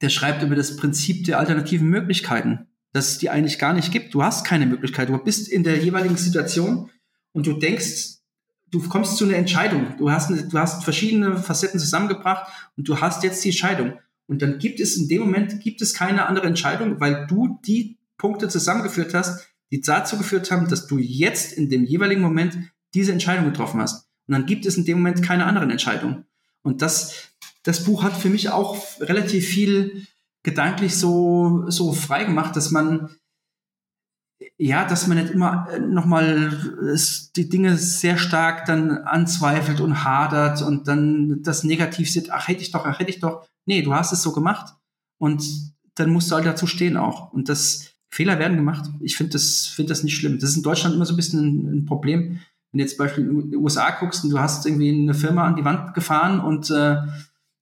der 0.00 0.08
schreibt 0.08 0.42
über 0.42 0.56
das 0.56 0.76
Prinzip 0.76 1.24
der 1.24 1.38
alternativen 1.38 1.88
Möglichkeiten, 1.88 2.66
dass 2.92 3.10
es 3.10 3.18
die 3.18 3.28
eigentlich 3.28 3.58
gar 3.58 3.74
nicht 3.74 3.92
gibt. 3.92 4.14
Du 4.14 4.22
hast 4.22 4.46
keine 4.46 4.64
Möglichkeit. 4.64 5.10
Du 5.10 5.18
bist 5.18 5.48
in 5.48 5.64
der 5.64 5.76
jeweiligen 5.84 6.16
Situation 6.16 6.90
und 7.32 7.46
du 7.46 7.52
denkst, 7.52 8.15
du 8.70 8.80
kommst 8.88 9.16
zu 9.16 9.24
einer 9.24 9.36
Entscheidung. 9.36 9.94
Du 9.98 10.10
hast, 10.10 10.30
du 10.30 10.58
hast 10.58 10.84
verschiedene 10.84 11.36
Facetten 11.38 11.80
zusammengebracht 11.80 12.50
und 12.76 12.88
du 12.88 13.00
hast 13.00 13.22
jetzt 13.22 13.44
die 13.44 13.48
Entscheidung. 13.48 13.94
Und 14.26 14.42
dann 14.42 14.58
gibt 14.58 14.80
es 14.80 14.96
in 14.96 15.08
dem 15.08 15.22
Moment, 15.22 15.60
gibt 15.60 15.80
es 15.82 15.94
keine 15.94 16.26
andere 16.26 16.46
Entscheidung, 16.46 17.00
weil 17.00 17.26
du 17.26 17.60
die 17.64 17.96
Punkte 18.18 18.48
zusammengeführt 18.48 19.14
hast, 19.14 19.48
die 19.70 19.80
dazu 19.80 20.16
geführt 20.18 20.50
haben, 20.50 20.68
dass 20.68 20.86
du 20.86 20.98
jetzt 20.98 21.52
in 21.52 21.68
dem 21.68 21.84
jeweiligen 21.84 22.22
Moment 22.22 22.58
diese 22.94 23.12
Entscheidung 23.12 23.44
getroffen 23.44 23.80
hast. 23.80 24.08
Und 24.26 24.32
dann 24.32 24.46
gibt 24.46 24.66
es 24.66 24.76
in 24.76 24.84
dem 24.84 24.98
Moment 24.98 25.22
keine 25.22 25.46
anderen 25.46 25.70
Entscheidungen. 25.70 26.24
Und 26.62 26.82
das, 26.82 27.30
das 27.62 27.84
Buch 27.84 28.02
hat 28.02 28.16
für 28.16 28.28
mich 28.28 28.48
auch 28.50 28.76
relativ 29.00 29.46
viel 29.46 30.06
gedanklich 30.42 30.96
so, 30.96 31.64
so 31.68 31.92
frei 31.92 32.24
gemacht, 32.24 32.56
dass 32.56 32.70
man 32.70 33.10
ja, 34.58 34.84
dass 34.84 35.06
man 35.06 35.18
nicht 35.18 35.30
immer 35.30 35.68
äh, 35.70 35.78
nochmal 35.80 36.52
die 37.36 37.48
Dinge 37.48 37.76
sehr 37.76 38.18
stark 38.18 38.66
dann 38.66 38.98
anzweifelt 38.98 39.80
und 39.80 40.04
hadert 40.04 40.62
und 40.62 40.88
dann 40.88 41.42
das 41.42 41.64
negativ 41.64 42.10
sieht, 42.10 42.30
ach 42.30 42.48
hätte 42.48 42.62
ich 42.62 42.70
doch, 42.70 42.84
ach 42.86 42.98
hätte 42.98 43.10
ich 43.10 43.20
doch. 43.20 43.46
Nee, 43.64 43.82
du 43.82 43.94
hast 43.94 44.12
es 44.12 44.22
so 44.22 44.32
gemacht 44.32 44.74
und 45.18 45.44
dann 45.94 46.10
musst 46.10 46.30
du 46.30 46.34
halt 46.34 46.46
dazu 46.46 46.66
stehen 46.66 46.96
auch. 46.96 47.32
Und 47.32 47.48
das 47.48 47.94
Fehler 48.10 48.38
werden 48.38 48.56
gemacht. 48.56 48.88
Ich 49.00 49.16
finde 49.16 49.32
das, 49.32 49.66
finde 49.66 49.90
das 49.90 50.04
nicht 50.04 50.16
schlimm. 50.16 50.38
Das 50.38 50.50
ist 50.50 50.56
in 50.56 50.62
Deutschland 50.62 50.94
immer 50.94 51.06
so 51.06 51.14
ein 51.14 51.16
bisschen 51.16 51.40
ein, 51.40 51.78
ein 51.78 51.86
Problem. 51.86 52.40
Wenn 52.70 52.78
du 52.78 52.84
jetzt 52.84 52.96
zum 52.96 53.06
Beispiel 53.06 53.28
in 53.28 53.50
den 53.50 53.60
USA 53.60 53.90
guckst 53.90 54.24
und 54.24 54.30
du 54.30 54.38
hast 54.38 54.66
irgendwie 54.66 54.90
eine 54.90 55.14
Firma 55.14 55.46
an 55.46 55.56
die 55.56 55.64
Wand 55.64 55.94
gefahren 55.94 56.40
und, 56.40 56.70
äh, 56.70 56.96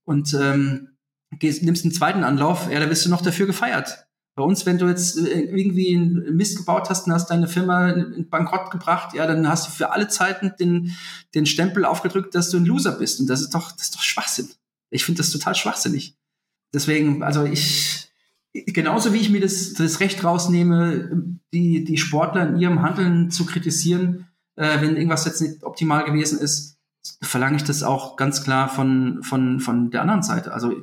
und 0.05 0.35
ähm, 0.35 0.89
gehst, 1.39 1.63
nimmst 1.63 1.85
einen 1.85 1.95
zweiten 1.95 2.25
Anlauf, 2.25 2.71
ja, 2.71 2.81
da 2.81 2.91
wirst 2.91 3.07
du 3.07 3.11
noch 3.11 3.23
dafür 3.23 3.47
gefeiert. 3.47 4.04
Bei 4.37 4.43
uns, 4.43 4.67
wenn 4.67 4.79
du 4.79 4.87
jetzt 4.87 5.17
äh, 5.17 5.43
irgendwie 5.43 5.95
einen 5.95 6.37
Mist 6.37 6.57
gebaut 6.57 6.91
hast 6.91 7.07
und 7.07 7.13
hast 7.13 7.31
deine 7.31 7.47
Firma 7.47 7.91
in 7.91 8.29
Bankrott 8.29 8.71
gebracht, 8.71 9.15
ja, 9.15 9.27
dann 9.27 9.49
hast 9.49 9.69
du 9.69 9.71
für 9.71 9.93
alle 9.93 10.09
Zeiten 10.09 10.53
den, 10.59 10.97
den 11.35 11.47
Stempel 11.47 11.85
aufgedrückt, 11.85 12.35
dass 12.35 12.51
du 12.51 12.57
ein 12.57 12.67
Loser 12.67 12.93
bist. 12.93 13.21
Und 13.21 13.29
das 13.29 13.41
ist 13.41 13.55
doch, 13.55 13.71
das 13.73 13.83
ist 13.83 13.95
doch 13.95 14.03
Schwachsinn. 14.03 14.49
Ich 14.91 15.05
finde 15.05 15.19
das 15.19 15.31
total 15.31 15.55
schwachsinnig. 15.55 16.17
Deswegen, 16.73 17.23
also 17.23 17.45
ich, 17.45 18.11
genauso 18.53 19.13
wie 19.13 19.19
ich 19.19 19.31
mir 19.31 19.41
das, 19.41 19.75
das 19.75 20.01
Recht 20.01 20.25
rausnehme, 20.25 21.39
die, 21.53 21.85
die 21.85 21.99
Sportler 21.99 22.49
in 22.49 22.59
ihrem 22.59 22.83
Handeln 22.83 23.31
zu 23.31 23.47
kritisieren, 23.47 24.27
äh, 24.57 24.81
wenn 24.81 24.97
irgendwas 24.97 25.25
jetzt 25.25 25.41
nicht 25.41 25.63
optimal 25.63 26.05
gewesen 26.05 26.41
ist, 26.41 26.79
verlange 27.23 27.57
ich 27.57 27.65
das 27.65 27.83
auch 27.83 28.17
ganz 28.17 28.43
klar 28.43 28.69
von, 28.69 29.23
von, 29.23 29.61
von 29.61 29.91
der 29.91 30.03
anderen 30.03 30.23
Seite. 30.23 30.53
Also 30.53 30.75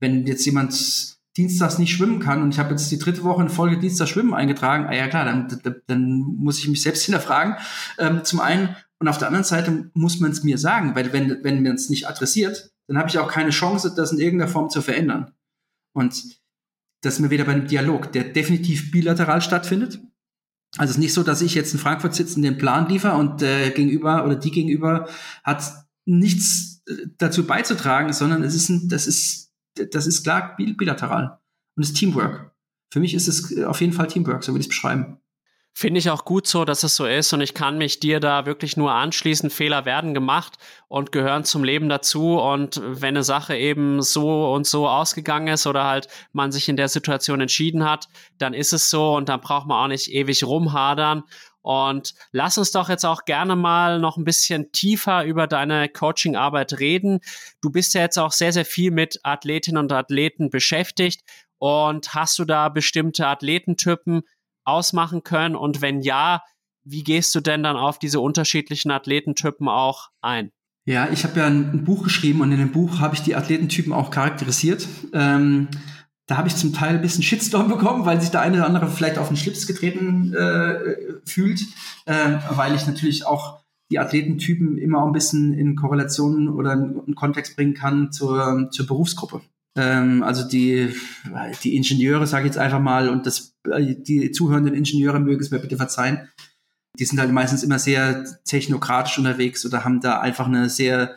wenn 0.00 0.26
jetzt 0.26 0.46
jemand 0.46 1.13
dienstags 1.36 1.78
nicht 1.78 1.92
schwimmen 1.92 2.20
kann 2.20 2.42
und 2.42 2.52
ich 2.52 2.58
habe 2.58 2.70
jetzt 2.70 2.90
die 2.90 2.98
dritte 2.98 3.24
Woche 3.24 3.42
in 3.42 3.48
Folge 3.48 3.78
Dienstag 3.78 4.08
Schwimmen 4.08 4.34
eingetragen, 4.34 4.86
ah 4.86 4.94
ja 4.94 5.08
klar, 5.08 5.24
dann, 5.24 5.48
dann, 5.62 5.76
dann 5.86 6.18
muss 6.18 6.58
ich 6.58 6.68
mich 6.68 6.82
selbst 6.82 7.02
hinterfragen. 7.06 7.56
Ähm, 7.98 8.24
zum 8.24 8.40
einen 8.40 8.76
und 8.98 9.08
auf 9.08 9.18
der 9.18 9.28
anderen 9.28 9.44
Seite 9.44 9.90
muss 9.94 10.20
man 10.20 10.30
es 10.30 10.44
mir 10.44 10.58
sagen, 10.58 10.94
weil 10.94 11.12
wenn, 11.12 11.42
wenn 11.42 11.62
man 11.62 11.74
es 11.74 11.90
nicht 11.90 12.08
adressiert, 12.08 12.72
dann 12.86 12.98
habe 12.98 13.08
ich 13.08 13.18
auch 13.18 13.30
keine 13.30 13.50
Chance, 13.50 13.92
das 13.96 14.12
in 14.12 14.18
irgendeiner 14.18 14.50
Form 14.50 14.70
zu 14.70 14.82
verändern. 14.82 15.32
Und 15.92 16.22
das 17.02 17.14
ist 17.14 17.20
mir 17.20 17.30
wieder 17.30 17.44
bei 17.44 17.52
einem 17.52 17.66
Dialog, 17.66 18.12
der 18.12 18.24
definitiv 18.24 18.90
bilateral 18.90 19.40
stattfindet. 19.42 20.00
Also 20.76 20.90
es 20.90 20.96
ist 20.96 21.02
nicht 21.02 21.14
so, 21.14 21.22
dass 21.22 21.42
ich 21.42 21.54
jetzt 21.54 21.72
in 21.72 21.78
Frankfurt 21.78 22.14
sitze 22.14 22.36
und 22.36 22.42
den 22.42 22.58
Plan 22.58 22.88
liefere 22.88 23.16
und 23.16 23.42
äh, 23.42 23.70
gegenüber 23.70 24.24
oder 24.24 24.36
die 24.36 24.50
gegenüber 24.50 25.08
hat 25.44 25.62
nichts 26.04 26.82
äh, 26.86 26.94
dazu 27.18 27.46
beizutragen, 27.46 28.12
sondern 28.12 28.42
es 28.42 28.54
ist 28.54 28.68
ein, 28.70 28.88
das 28.88 29.06
ist 29.06 29.43
das 29.74 30.06
ist 30.06 30.22
klar 30.22 30.56
bilateral. 30.56 31.38
Und 31.76 31.82
ist 31.82 31.96
Teamwork. 31.96 32.52
Für 32.92 33.00
mich 33.00 33.14
ist 33.14 33.26
es 33.26 33.62
auf 33.64 33.80
jeden 33.80 33.92
Fall 33.92 34.06
Teamwork, 34.06 34.44
so 34.44 34.52
würde 34.52 34.60
ich 34.60 34.66
es 34.66 34.68
beschreiben. 34.68 35.18
Finde 35.76 35.98
ich 35.98 36.08
auch 36.08 36.24
gut 36.24 36.46
so, 36.46 36.64
dass 36.64 36.84
es 36.84 36.94
so 36.94 37.04
ist 37.04 37.32
und 37.32 37.40
ich 37.40 37.52
kann 37.52 37.78
mich 37.78 37.98
dir 37.98 38.20
da 38.20 38.46
wirklich 38.46 38.76
nur 38.76 38.92
anschließen. 38.92 39.50
Fehler 39.50 39.84
werden 39.84 40.14
gemacht 40.14 40.56
und 40.86 41.10
gehören 41.10 41.42
zum 41.42 41.64
Leben 41.64 41.88
dazu 41.88 42.38
und 42.38 42.80
wenn 42.84 43.16
eine 43.16 43.24
Sache 43.24 43.56
eben 43.56 44.00
so 44.00 44.54
und 44.54 44.68
so 44.68 44.86
ausgegangen 44.86 45.48
ist 45.48 45.66
oder 45.66 45.82
halt 45.82 46.06
man 46.32 46.52
sich 46.52 46.68
in 46.68 46.76
der 46.76 46.86
Situation 46.86 47.40
entschieden 47.40 47.84
hat, 47.84 48.08
dann 48.38 48.54
ist 48.54 48.72
es 48.72 48.88
so 48.88 49.16
und 49.16 49.28
dann 49.28 49.40
braucht 49.40 49.66
man 49.66 49.82
auch 49.82 49.88
nicht 49.88 50.12
ewig 50.12 50.44
rumhadern 50.44 51.24
und 51.64 52.12
lass 52.30 52.58
uns 52.58 52.72
doch 52.72 52.90
jetzt 52.90 53.06
auch 53.06 53.24
gerne 53.24 53.56
mal 53.56 53.98
noch 53.98 54.18
ein 54.18 54.24
bisschen 54.24 54.70
tiefer 54.72 55.24
über 55.24 55.46
deine 55.46 55.88
Coachingarbeit 55.88 56.78
reden. 56.78 57.20
Du 57.62 57.70
bist 57.70 57.94
ja 57.94 58.02
jetzt 58.02 58.18
auch 58.18 58.32
sehr, 58.32 58.52
sehr 58.52 58.66
viel 58.66 58.90
mit 58.90 59.18
Athletinnen 59.22 59.78
und 59.78 59.90
Athleten 59.90 60.50
beschäftigt. 60.50 61.22
Und 61.56 62.14
hast 62.14 62.38
du 62.38 62.44
da 62.44 62.68
bestimmte 62.68 63.26
Athletentypen 63.26 64.24
ausmachen 64.64 65.22
können? 65.22 65.56
Und 65.56 65.80
wenn 65.80 66.02
ja, 66.02 66.42
wie 66.84 67.02
gehst 67.02 67.34
du 67.34 67.40
denn 67.40 67.62
dann 67.62 67.76
auf 67.76 67.98
diese 67.98 68.20
unterschiedlichen 68.20 68.90
Athletentypen 68.90 69.66
auch 69.66 70.10
ein? 70.20 70.52
Ja, 70.84 71.08
ich 71.10 71.24
habe 71.24 71.40
ja 71.40 71.46
ein, 71.46 71.82
Buch 71.84 72.04
geschrieben 72.04 72.42
und 72.42 72.52
in 72.52 72.58
dem 72.58 72.72
Buch 72.72 73.00
habe 73.00 73.14
ich 73.14 73.22
die 73.22 73.36
Athletentypen 73.36 73.94
auch 73.94 74.10
charakterisiert. 74.10 74.86
Ähm, 75.14 75.68
da 76.26 76.36
habe 76.36 76.48
ich 76.48 76.56
zum 76.56 76.72
Teil 76.72 76.96
ein 76.96 77.02
bisschen 77.02 77.22
Shitstorm 77.22 77.68
bekommen, 77.76 78.06
weil 78.06 78.20
sich 78.20 78.30
der 78.30 78.40
eine 78.40 78.56
oder 78.58 78.66
andere 78.66 78.88
vielleicht 78.88 79.18
auf 79.18 79.28
den 79.28 79.36
Schlips 79.36 79.66
getreten 79.66 80.34
äh, 80.34 80.78
fühlt, 81.24 81.60
äh, 82.06 82.38
weil 82.50 82.74
ich 82.74 82.86
natürlich 82.86 83.26
auch 83.26 83.64
die 83.90 83.98
Athletentypen 83.98 84.78
immer 84.78 85.02
auch 85.02 85.06
ein 85.06 85.12
bisschen 85.12 85.52
in 85.52 85.76
Korrelation 85.76 86.48
oder 86.48 86.72
in 86.72 87.14
Kontext 87.14 87.54
bringen 87.54 87.74
kann 87.74 88.12
zur, 88.12 88.70
zur 88.70 88.86
Berufsgruppe. 88.86 89.42
Ähm, 89.76 90.22
also 90.22 90.46
die, 90.46 90.94
die 91.62 91.76
Ingenieure, 91.76 92.26
sage 92.26 92.44
ich 92.44 92.54
jetzt 92.54 92.58
einfach 92.58 92.80
mal, 92.80 93.08
und 93.08 93.26
das, 93.26 93.54
die 93.66 94.30
zuhörenden 94.30 94.74
Ingenieure 94.74 95.20
mögen 95.20 95.40
es 95.40 95.50
mir 95.50 95.58
bitte 95.58 95.76
verzeihen, 95.76 96.28
die 96.98 97.04
sind 97.04 97.18
halt 97.18 97.32
meistens 97.32 97.62
immer 97.62 97.78
sehr 97.78 98.24
technokratisch 98.44 99.18
unterwegs 99.18 99.66
oder 99.66 99.84
haben 99.84 100.00
da 100.00 100.20
einfach 100.20 100.46
eine 100.46 100.70
sehr 100.70 101.16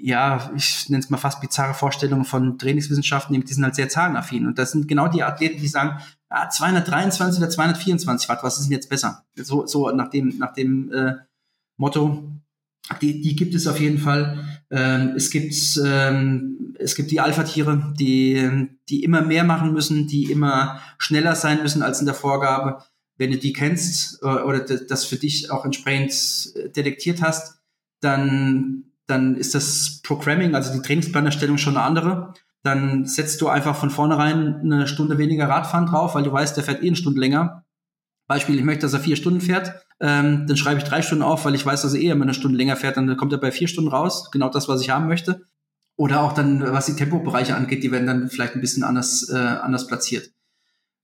ja, 0.00 0.50
ich 0.56 0.88
nenne 0.88 1.02
es 1.02 1.10
mal 1.10 1.18
fast 1.18 1.40
bizarre 1.40 1.74
Vorstellungen 1.74 2.24
von 2.24 2.58
Trainingswissenschaften, 2.58 3.38
die 3.38 3.52
sind 3.52 3.64
halt 3.64 3.74
sehr 3.74 3.88
zahlenaffin. 3.88 4.46
Und 4.46 4.58
das 4.58 4.72
sind 4.72 4.88
genau 4.88 5.08
die 5.08 5.22
Athleten, 5.22 5.60
die 5.60 5.68
sagen, 5.68 6.00
ah, 6.30 6.48
223 6.48 7.40
oder 7.40 7.50
224 7.50 8.28
Watt, 8.28 8.42
was 8.42 8.58
ist 8.58 8.66
denn 8.66 8.72
jetzt 8.72 8.88
besser? 8.88 9.24
So, 9.36 9.66
so 9.66 9.90
nach 9.90 10.08
dem, 10.08 10.38
nach 10.38 10.54
dem 10.54 10.90
äh, 10.92 11.14
Motto, 11.76 12.32
die, 13.02 13.20
die 13.20 13.36
gibt 13.36 13.54
es 13.54 13.66
auf 13.66 13.78
jeden 13.78 13.98
Fall. 13.98 14.62
Ähm, 14.70 15.12
es 15.14 15.30
gibt 15.30 15.54
ähm, 15.84 16.74
es 16.78 16.94
gibt 16.94 17.10
die 17.10 17.20
Alpha-Tiere, 17.20 17.94
die 17.98 18.68
die 18.88 19.02
immer 19.04 19.20
mehr 19.20 19.44
machen 19.44 19.72
müssen, 19.72 20.06
die 20.06 20.30
immer 20.30 20.80
schneller 20.96 21.34
sein 21.34 21.62
müssen 21.62 21.82
als 21.82 22.00
in 22.00 22.06
der 22.06 22.14
Vorgabe. 22.14 22.82
Wenn 23.18 23.30
du 23.30 23.36
die 23.36 23.52
kennst 23.52 24.22
äh, 24.22 24.26
oder 24.26 24.60
das 24.60 25.04
für 25.04 25.16
dich 25.16 25.50
auch 25.50 25.64
entsprechend 25.64 26.56
äh, 26.56 26.70
detektiert 26.70 27.20
hast, 27.20 27.60
dann 28.00 28.87
dann 29.08 29.36
ist 29.36 29.54
das 29.54 30.00
Programming, 30.04 30.54
also 30.54 30.72
die 30.72 30.82
Trainingsplanerstellung 30.82 31.58
schon 31.58 31.76
eine 31.76 31.84
andere. 31.84 32.34
Dann 32.62 33.06
setzt 33.06 33.40
du 33.40 33.48
einfach 33.48 33.74
von 33.74 33.90
vornherein 33.90 34.60
eine 34.60 34.86
Stunde 34.86 35.18
weniger 35.18 35.48
Radfahren 35.48 35.86
drauf, 35.86 36.14
weil 36.14 36.22
du 36.22 36.32
weißt, 36.32 36.56
der 36.56 36.64
fährt 36.64 36.82
eh 36.82 36.88
eine 36.88 36.96
Stunde 36.96 37.20
länger. 37.20 37.64
Beispiel, 38.28 38.58
ich 38.58 38.64
möchte, 38.64 38.82
dass 38.82 38.92
er 38.92 39.00
vier 39.00 39.16
Stunden 39.16 39.40
fährt, 39.40 39.86
ähm, 40.00 40.46
dann 40.46 40.56
schreibe 40.56 40.78
ich 40.78 40.84
drei 40.84 41.00
Stunden 41.00 41.24
auf, 41.24 41.46
weil 41.46 41.54
ich 41.54 41.64
weiß, 41.64 41.82
dass 41.82 41.94
er 41.94 42.00
eh 42.00 42.10
immer 42.10 42.24
eine 42.24 42.34
Stunde 42.34 42.58
länger 42.58 42.76
fährt, 42.76 42.98
dann 42.98 43.16
kommt 43.16 43.32
er 43.32 43.38
bei 43.38 43.50
vier 43.50 43.68
Stunden 43.68 43.90
raus, 43.90 44.30
genau 44.30 44.50
das, 44.50 44.68
was 44.68 44.82
ich 44.82 44.90
haben 44.90 45.08
möchte. 45.08 45.46
Oder 45.96 46.20
auch 46.20 46.34
dann, 46.34 46.60
was 46.60 46.86
die 46.86 46.94
Tempobereiche 46.94 47.56
angeht, 47.56 47.82
die 47.82 47.90
werden 47.90 48.06
dann 48.06 48.28
vielleicht 48.28 48.54
ein 48.54 48.60
bisschen 48.60 48.84
anders, 48.84 49.30
äh, 49.30 49.36
anders 49.36 49.86
platziert. 49.86 50.30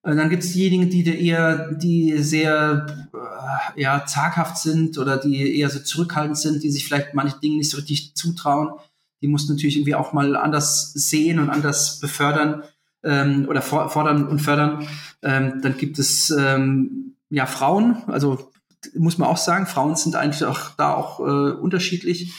Und 0.05 0.19
dann 0.19 0.29
gibt 0.29 0.45
es 0.45 0.53
diejenigen, 0.53 0.91
die 0.91 1.27
eher, 1.27 1.73
die 1.73 2.19
sehr 2.19 3.09
äh, 3.15 3.81
ja, 3.81 4.05
zaghaft 4.05 4.59
sind 4.59 4.99
oder 4.99 5.17
die 5.17 5.59
eher 5.59 5.71
so 5.71 5.79
zurückhaltend 5.79 6.37
sind, 6.37 6.63
die 6.63 6.71
sich 6.71 6.85
vielleicht 6.87 7.15
manche 7.15 7.41
Dinge 7.41 7.57
nicht 7.57 7.71
so 7.71 7.79
richtig 7.79 8.15
zutrauen. 8.15 8.75
Die 9.23 9.29
muss 9.29 9.49
natürlich 9.49 9.77
irgendwie 9.77 9.95
auch 9.95 10.13
mal 10.13 10.37
anders 10.37 10.93
sehen 10.93 11.39
und 11.39 11.49
anders 11.49 12.01
befördern 12.01 12.65
ähm, 13.03 13.47
oder 13.49 13.63
fordern 13.63 14.29
und 14.29 14.41
fördern. 14.41 14.87
Ähm, 15.23 15.61
dann 15.63 15.79
gibt 15.79 15.99
es 15.99 16.29
ähm, 16.31 17.17
ja 17.31 17.47
Frauen, 17.47 18.03
also 18.07 18.53
muss 18.95 19.17
man 19.17 19.31
auch 19.31 19.39
sagen, 19.39 19.65
Frauen 19.65 19.97
sind 19.97 20.17
eigentlich 20.17 20.45
auch 20.45 20.73
da 20.77 20.93
auch 20.93 21.21
äh, 21.21 21.53
unterschiedlich. 21.53 22.35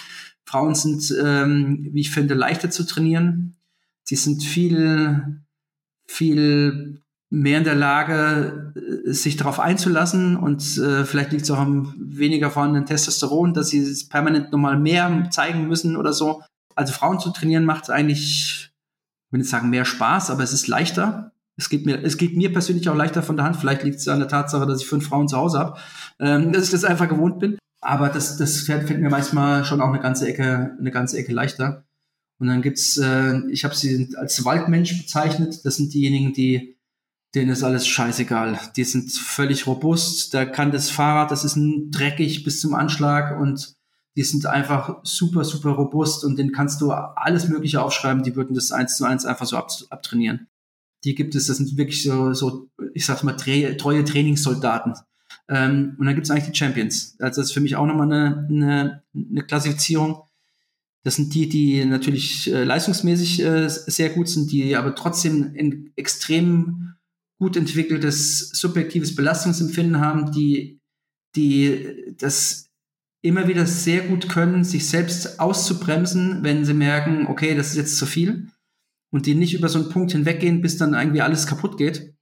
Frauen 0.45 0.75
sind, 0.75 1.11
ähm, 1.19 1.89
wie 1.93 2.01
ich 2.01 2.11
finde, 2.11 2.35
leichter 2.35 2.69
zu 2.69 2.85
trainieren. 2.85 3.55
Sie 4.03 4.15
sind 4.15 4.43
viel, 4.43 5.41
viel 6.05 7.01
mehr 7.29 7.57
in 7.57 7.63
der 7.63 7.75
Lage, 7.75 8.73
äh, 8.75 9.11
sich 9.11 9.37
darauf 9.37 9.59
einzulassen 9.59 10.37
und 10.37 10.77
äh, 10.77 11.05
vielleicht 11.05 11.31
liegt 11.31 11.43
es 11.43 11.51
auch 11.51 11.59
am 11.59 11.93
weniger 11.97 12.51
vorhandenen 12.51 12.85
Testosteron, 12.85 13.53
dass 13.53 13.69
sie 13.69 13.79
es 13.79 14.07
permanent 14.07 14.51
nochmal 14.51 14.77
mehr 14.77 15.27
zeigen 15.31 15.67
müssen 15.67 15.97
oder 15.97 16.13
so. 16.13 16.43
Also 16.75 16.93
Frauen 16.93 17.19
zu 17.19 17.31
trainieren 17.31 17.65
macht 17.65 17.89
eigentlich, 17.89 18.71
ich 19.27 19.31
will 19.31 19.39
nicht 19.39 19.49
sagen 19.49 19.69
mehr 19.69 19.85
Spaß, 19.85 20.29
aber 20.29 20.43
es 20.43 20.53
ist 20.53 20.67
leichter. 20.67 21.31
Es 21.57 21.69
geht 21.69 21.85
mir, 21.85 22.03
es 22.03 22.17
geht 22.17 22.35
mir 22.35 22.51
persönlich 22.51 22.89
auch 22.89 22.95
leichter 22.95 23.23
von 23.23 23.37
der 23.37 23.45
Hand. 23.45 23.55
Vielleicht 23.55 23.83
liegt 23.83 23.99
es 23.99 24.07
an 24.07 24.19
der 24.19 24.27
Tatsache, 24.27 24.65
dass 24.65 24.81
ich 24.81 24.87
fünf 24.87 25.07
Frauen 25.07 25.27
zu 25.27 25.37
Hause 25.37 25.59
habe, 25.59 25.79
ähm, 26.19 26.51
dass 26.51 26.65
ich 26.65 26.71
das 26.71 26.83
einfach 26.83 27.07
gewohnt 27.07 27.39
bin. 27.39 27.57
Aber 27.81 28.09
das, 28.09 28.37
das 28.37 28.61
fällt, 28.61 28.89
mir 28.89 29.09
manchmal 29.09 29.63
schon 29.63 29.79
auch 29.79 29.89
eine 29.89 29.99
ganze 29.99 30.27
Ecke, 30.27 30.75
eine 30.77 30.91
ganze 30.91 31.17
Ecke 31.17 31.31
leichter. 31.31 31.85
Und 32.39 32.47
dann 32.47 32.61
gibt's, 32.61 32.97
äh, 32.97 33.39
ich 33.49 33.63
habe 33.63 33.75
sie 33.75 34.13
als 34.17 34.43
Waldmensch 34.43 34.97
bezeichnet. 34.97 35.63
Das 35.63 35.77
sind 35.77 35.93
diejenigen, 35.93 36.33
die 36.33 36.74
denen 37.35 37.51
ist 37.51 37.63
alles 37.63 37.85
scheißegal. 37.87 38.59
Die 38.75 38.83
sind 38.83 39.11
völlig 39.11 39.67
robust. 39.67 40.33
Da 40.33 40.45
kann 40.45 40.71
das 40.71 40.89
Fahrrad, 40.89 41.31
das 41.31 41.43
ist 41.43 41.57
dreckig 41.91 42.43
bis 42.43 42.61
zum 42.61 42.73
Anschlag 42.73 43.39
und 43.39 43.75
die 44.15 44.23
sind 44.23 44.45
einfach 44.45 44.99
super, 45.03 45.43
super 45.43 45.71
robust 45.71 46.23
und 46.23 46.39
den 46.39 46.53
kannst 46.53 46.79
du 46.79 46.91
alles 46.91 47.49
Mögliche 47.49 47.81
aufschreiben. 47.81 48.23
Die 48.23 48.35
würden 48.35 48.55
das 48.55 48.71
eins 48.71 48.95
zu 48.95 49.03
eins 49.03 49.25
einfach 49.25 49.45
so 49.45 49.57
ab, 49.57 49.69
abtrainieren. 49.89 50.47
Die 51.03 51.15
gibt 51.15 51.35
es, 51.35 51.47
das 51.47 51.57
sind 51.57 51.77
wirklich 51.77 52.01
so, 52.01 52.33
so 52.33 52.69
ich 52.93 53.05
sag 53.05 53.23
mal, 53.23 53.33
tre 53.33 53.75
treue 53.75 54.05
Trainingssoldaten. 54.05 54.93
Ähm, 55.49 55.95
und 55.99 56.05
dann 56.05 56.15
gibt 56.15 56.25
es 56.25 56.31
eigentlich 56.31 56.51
die 56.51 56.57
Champions. 56.57 57.15
Also 57.19 57.41
das 57.41 57.49
ist 57.49 57.53
für 57.53 57.59
mich 57.59 57.75
auch 57.75 57.85
nochmal 57.85 58.11
eine, 58.11 58.47
eine, 58.49 59.03
eine 59.13 59.43
Klassifizierung. 59.43 60.23
Das 61.03 61.17
sind 61.17 61.35
die, 61.35 61.47
die 61.47 61.85
natürlich 61.85 62.51
äh, 62.51 62.63
leistungsmäßig 62.63 63.43
äh, 63.43 63.67
sehr 63.69 64.09
gut 64.09 64.27
sind, 64.27 64.51
die 64.51 64.75
aber 64.75 64.95
trotzdem 64.95 65.53
ein 65.55 65.91
extrem 65.95 66.94
gut 67.37 67.57
entwickeltes 67.57 68.49
subjektives 68.49 69.15
Belastungsempfinden 69.15 69.99
haben, 69.99 70.31
die, 70.31 70.79
die 71.35 72.15
das 72.17 72.69
immer 73.21 73.47
wieder 73.47 73.65
sehr 73.65 74.01
gut 74.01 74.29
können, 74.29 74.63
sich 74.63 74.87
selbst 74.87 75.39
auszubremsen, 75.39 76.43
wenn 76.43 76.63
sie 76.63 76.73
merken, 76.73 77.27
okay, 77.27 77.55
das 77.55 77.69
ist 77.69 77.77
jetzt 77.77 77.97
zu 77.97 78.05
viel. 78.05 78.49
Und 79.11 79.25
die 79.25 79.35
nicht 79.35 79.53
über 79.53 79.69
so 79.69 79.79
einen 79.79 79.89
Punkt 79.89 80.11
hinweggehen, 80.11 80.61
bis 80.61 80.77
dann 80.77 80.93
irgendwie 80.93 81.21
alles 81.21 81.47
kaputt 81.47 81.77
geht. 81.77 82.13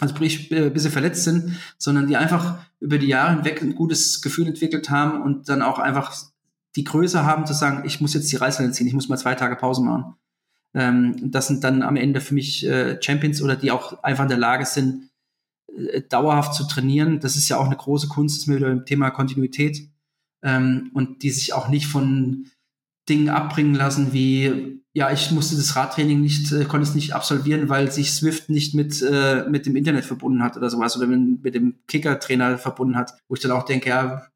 Also 0.00 0.14
sprich, 0.14 0.48
bis 0.48 0.82
sie 0.82 0.90
verletzt 0.90 1.24
sind, 1.24 1.58
sondern 1.76 2.06
die 2.06 2.16
einfach 2.16 2.64
über 2.80 2.98
die 2.98 3.08
Jahre 3.08 3.34
hinweg 3.34 3.60
ein 3.60 3.74
gutes 3.74 4.22
Gefühl 4.22 4.46
entwickelt 4.46 4.90
haben 4.90 5.22
und 5.22 5.48
dann 5.48 5.62
auch 5.62 5.78
einfach 5.78 6.14
die 6.76 6.84
Größe 6.84 7.24
haben 7.24 7.46
zu 7.46 7.54
sagen, 7.54 7.84
ich 7.84 8.00
muss 8.00 8.14
jetzt 8.14 8.30
die 8.30 8.36
Reißleine 8.36 8.70
ziehen, 8.72 8.86
ich 8.86 8.94
muss 8.94 9.08
mal 9.08 9.16
zwei 9.16 9.34
Tage 9.34 9.56
Pause 9.56 9.82
machen. 9.82 10.14
Ähm, 10.78 11.32
das 11.32 11.48
sind 11.48 11.64
dann 11.64 11.82
am 11.82 11.96
Ende 11.96 12.20
für 12.20 12.34
mich 12.34 12.64
äh, 12.64 13.02
Champions 13.02 13.42
oder 13.42 13.56
die 13.56 13.72
auch 13.72 14.02
einfach 14.04 14.22
in 14.22 14.28
der 14.28 14.38
Lage 14.38 14.64
sind, 14.64 15.10
äh, 15.76 16.02
dauerhaft 16.02 16.54
zu 16.54 16.68
trainieren. 16.68 17.18
Das 17.18 17.36
ist 17.36 17.48
ja 17.48 17.58
auch 17.58 17.66
eine 17.66 17.76
große 17.76 18.06
Kunst, 18.06 18.36
das 18.36 18.42
ist 18.42 18.46
mir 18.46 18.56
wieder 18.56 18.70
im 18.70 18.86
Thema 18.86 19.10
Kontinuität. 19.10 19.88
Ähm, 20.42 20.92
und 20.94 21.24
die 21.24 21.30
sich 21.30 21.52
auch 21.52 21.68
nicht 21.68 21.88
von 21.88 22.46
Dingen 23.08 23.28
abbringen 23.28 23.74
lassen, 23.74 24.12
wie, 24.12 24.82
ja, 24.92 25.10
ich 25.10 25.32
musste 25.32 25.56
das 25.56 25.74
Radtraining 25.74 26.20
nicht, 26.20 26.52
äh, 26.52 26.64
konnte 26.64 26.88
es 26.88 26.94
nicht 26.94 27.12
absolvieren, 27.12 27.68
weil 27.68 27.90
sich 27.90 28.12
Swift 28.12 28.48
nicht 28.48 28.74
mit, 28.74 29.02
äh, 29.02 29.48
mit 29.48 29.66
dem 29.66 29.74
Internet 29.74 30.04
verbunden 30.04 30.44
hat 30.44 30.56
oder 30.56 30.70
sowas 30.70 30.96
oder 30.96 31.08
mit, 31.08 31.42
mit 31.42 31.54
dem 31.56 31.80
Kicker-Trainer 31.88 32.56
verbunden 32.58 32.94
hat, 32.94 33.14
wo 33.26 33.34
ich 33.34 33.40
dann 33.40 33.50
auch 33.50 33.64
denke, 33.64 33.88
ja, 33.88 34.28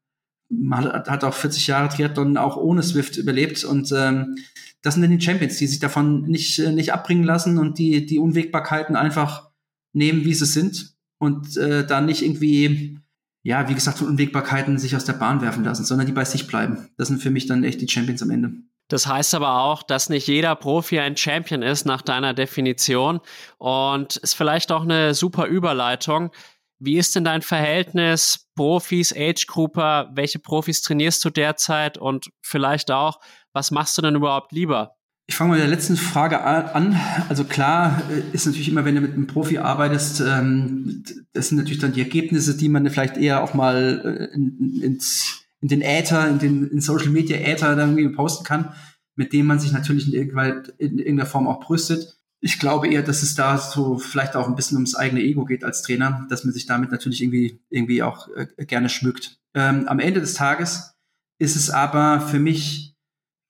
man 0.49 0.83
hat, 0.91 1.09
hat 1.09 1.23
auch 1.23 1.33
40 1.33 1.67
Jahre 1.67 1.87
Triathlon 1.87 2.35
auch 2.35 2.57
ohne 2.57 2.83
Swift 2.83 3.15
überlebt 3.15 3.63
und 3.63 3.93
ähm, 3.95 4.35
das 4.83 4.93
sind 4.93 5.01
dann 5.01 5.17
die 5.17 5.23
Champions, 5.23 5.57
die 5.57 5.65
sich 5.65 5.79
davon 5.79 6.23
nicht, 6.23 6.59
äh, 6.59 6.71
nicht 6.71 6.93
abbringen 6.93 7.23
lassen 7.23 7.57
und 7.57 7.79
die, 7.79 8.05
die 8.05 8.19
Unwägbarkeiten 8.19 8.95
einfach 8.95 9.49
nehmen, 9.93 10.25
wie 10.25 10.33
sie 10.33 10.45
sind 10.45 10.93
und 11.17 11.57
äh, 11.57 11.87
da 11.87 12.01
nicht 12.01 12.21
irgendwie, 12.21 12.99
ja, 13.43 13.67
wie 13.69 13.75
gesagt, 13.75 13.99
von 13.99 14.07
Unwägbarkeiten 14.07 14.77
sich 14.77 14.95
aus 14.95 15.05
der 15.05 15.13
Bahn 15.13 15.41
werfen 15.41 15.63
lassen, 15.63 15.85
sondern 15.85 16.05
die 16.05 16.13
bei 16.13 16.25
sich 16.25 16.47
bleiben. 16.47 16.89
Das 16.97 17.07
sind 17.07 17.21
für 17.21 17.31
mich 17.31 17.47
dann 17.47 17.63
echt 17.63 17.81
die 17.81 17.89
Champions 17.89 18.21
am 18.21 18.29
Ende. 18.29 18.51
Das 18.89 19.07
heißt 19.07 19.33
aber 19.33 19.61
auch, 19.61 19.83
dass 19.83 20.09
nicht 20.09 20.27
jeder 20.27 20.55
Profi 20.55 20.99
ein 20.99 21.15
Champion 21.15 21.61
ist 21.61 21.85
nach 21.85 22.01
deiner 22.01 22.33
Definition 22.33 23.21
und 23.57 24.17
ist 24.17 24.35
vielleicht 24.35 24.71
auch 24.73 24.83
eine 24.83 25.13
super 25.13 25.45
Überleitung. 25.45 26.31
Wie 26.79 26.97
ist 26.97 27.15
denn 27.15 27.23
dein 27.23 27.41
Verhältnis 27.41 28.49
Profis, 28.55 29.15
Age 29.15 29.47
Grouper? 29.47 30.11
Welche 30.13 30.39
Profis 30.39 30.81
trainierst 30.81 31.23
du 31.23 31.29
derzeit 31.29 31.97
und 31.97 32.29
vielleicht 32.41 32.91
auch, 32.91 33.19
was 33.53 33.71
machst 33.71 33.97
du 33.97 34.01
denn 34.01 34.15
überhaupt 34.15 34.51
lieber? 34.51 34.95
Ich 35.25 35.35
fange 35.35 35.51
mal 35.51 35.55
mit 35.55 35.63
der 35.63 35.73
letzten 35.73 35.95
Frage 35.95 36.41
an. 36.41 36.99
Also 37.29 37.45
klar 37.45 38.01
äh, 38.11 38.35
ist 38.35 38.45
natürlich 38.45 38.67
immer, 38.67 38.83
wenn 38.83 38.95
du 38.95 39.01
mit 39.01 39.13
einem 39.13 39.27
Profi 39.27 39.57
arbeitest, 39.57 40.21
ähm, 40.21 41.03
das 41.31 41.47
sind 41.47 41.59
natürlich 41.59 41.79
dann 41.79 41.93
die 41.93 42.01
Ergebnisse, 42.01 42.57
die 42.57 42.67
man 42.67 42.89
vielleicht 42.89 43.15
eher 43.15 43.41
auch 43.41 43.53
mal 43.53 44.29
äh, 44.31 44.35
in, 44.35 44.81
ins, 44.81 45.45
in 45.61 45.69
den 45.69 45.81
Äther, 45.81 46.27
in 46.27 46.39
den 46.39 46.67
in 46.67 46.81
Social 46.81 47.09
Media 47.09 47.37
Äther 47.37 47.75
dann 47.75 47.97
irgendwie 47.97 48.15
posten 48.15 48.43
kann, 48.43 48.73
mit 49.15 49.31
dem 49.31 49.45
man 49.45 49.59
sich 49.59 49.71
natürlich 49.71 50.13
in, 50.13 50.13
in 50.13 50.99
irgendeiner 50.99 51.25
Form 51.25 51.47
auch 51.47 51.61
brüstet. 51.61 52.17
Ich 52.41 52.59
glaube 52.59 52.89
eher, 52.89 53.03
dass 53.03 53.23
es 53.23 53.35
da 53.35 53.57
so 53.57 53.97
vielleicht 53.99 54.35
auch 54.35 54.49
ein 54.49 54.55
bisschen 54.55 54.75
ums 54.75 54.95
eigene 54.95 55.21
Ego 55.21 55.45
geht 55.45 55.63
als 55.63 55.83
Trainer, 55.83 56.27
dass 56.29 56.43
man 56.43 56.53
sich 56.53 56.65
damit 56.65 56.91
natürlich 56.91 57.23
irgendwie, 57.23 57.61
irgendwie 57.69 58.03
auch 58.03 58.27
äh, 58.35 58.65
gerne 58.65 58.89
schmückt. 58.89 59.39
Ähm, 59.53 59.87
am 59.87 59.99
Ende 59.99 60.19
des 60.19 60.33
Tages 60.33 60.95
ist 61.39 61.55
es 61.55 61.69
aber 61.69 62.19
für 62.19 62.39
mich 62.39 62.92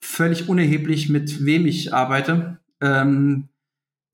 völlig 0.04 0.50
unerheblich, 0.50 1.10
mit 1.10 1.46
wem 1.46 1.66
ich 1.66 1.94
arbeite. 1.94 2.60
Ähm, 2.82 3.50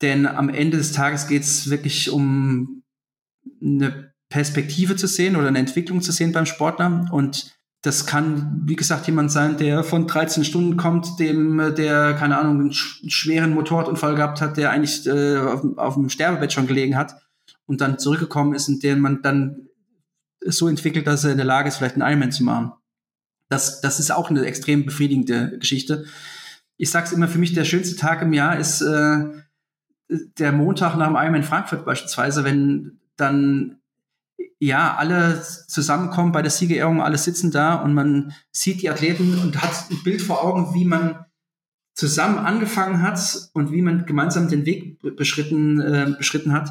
denn 0.02 0.26
am 0.26 0.48
Ende 0.48 0.78
des 0.78 0.92
Tages 0.92 1.26
geht 1.26 1.42
es 1.42 1.68
wirklich 1.68 2.10
um 2.10 2.82
eine 3.60 4.12
Perspektive 4.28 4.96
zu 4.96 5.06
sehen 5.06 5.36
oder 5.36 5.48
eine 5.48 5.58
Entwicklung 5.58 6.00
zu 6.00 6.12
sehen 6.12 6.32
beim 6.32 6.46
Sportler. 6.46 7.08
Und 7.10 7.54
das 7.82 8.06
kann, 8.06 8.62
wie 8.64 8.76
gesagt, 8.76 9.06
jemand 9.06 9.32
sein, 9.32 9.56
der 9.56 9.82
von 9.82 10.06
13 10.06 10.44
Stunden 10.44 10.76
kommt, 10.76 11.18
dem, 11.18 11.74
der, 11.76 12.14
keine 12.14 12.38
Ahnung, 12.38 12.60
einen 12.60 12.72
schweren 12.72 13.54
Motorradunfall 13.54 14.14
gehabt 14.14 14.40
hat, 14.40 14.56
der 14.56 14.70
eigentlich 14.70 15.06
äh, 15.06 15.38
auf, 15.38 15.64
auf 15.76 15.94
dem 15.94 16.08
Sterbebett 16.08 16.52
schon 16.52 16.66
gelegen 16.66 16.96
hat 16.96 17.16
und 17.66 17.80
dann 17.80 17.98
zurückgekommen 17.98 18.54
ist 18.54 18.68
und 18.68 18.82
den 18.82 19.00
man 19.00 19.22
dann 19.22 19.68
so 20.44 20.68
entwickelt, 20.68 21.06
dass 21.06 21.24
er 21.24 21.32
in 21.32 21.38
der 21.38 21.46
Lage 21.46 21.68
ist, 21.68 21.76
vielleicht 21.76 21.96
einen 21.96 22.08
Ironman 22.08 22.32
zu 22.32 22.44
machen. 22.44 22.72
Das, 23.50 23.80
das 23.80 24.00
ist 24.00 24.10
auch 24.10 24.30
eine 24.30 24.46
extrem 24.46 24.86
befriedigende 24.86 25.58
Geschichte. 25.58 26.06
Ich 26.78 26.90
sag's 26.90 27.12
immer, 27.12 27.28
für 27.28 27.38
mich 27.38 27.52
der 27.52 27.64
schönste 27.64 27.96
Tag 27.96 28.22
im 28.22 28.32
Jahr 28.32 28.58
ist 28.58 28.80
äh, 28.80 29.24
der 30.38 30.52
Montag 30.52 30.96
nach 30.96 31.08
dem 31.08 31.16
Ironman 31.16 31.42
Frankfurt 31.42 31.84
beispielsweise, 31.84 32.44
wenn 32.44 33.00
dann 33.16 33.80
ja 34.60 34.96
alle 34.96 35.42
zusammenkommen 35.42 36.32
bei 36.32 36.42
der 36.42 36.50
Siegerehrung, 36.50 37.02
alle 37.02 37.18
sitzen 37.18 37.50
da 37.50 37.74
und 37.74 37.92
man 37.92 38.32
sieht 38.52 38.82
die 38.82 38.90
Athleten 38.90 39.38
und 39.38 39.60
hat 39.60 39.90
ein 39.90 40.02
Bild 40.04 40.22
vor 40.22 40.44
Augen, 40.44 40.72
wie 40.74 40.84
man 40.84 41.26
zusammen 41.94 42.38
angefangen 42.38 43.02
hat 43.02 43.50
und 43.52 43.72
wie 43.72 43.82
man 43.82 44.06
gemeinsam 44.06 44.48
den 44.48 44.64
Weg 44.64 45.00
beschritten, 45.16 45.80
äh, 45.80 46.14
beschritten 46.16 46.52
hat 46.52 46.70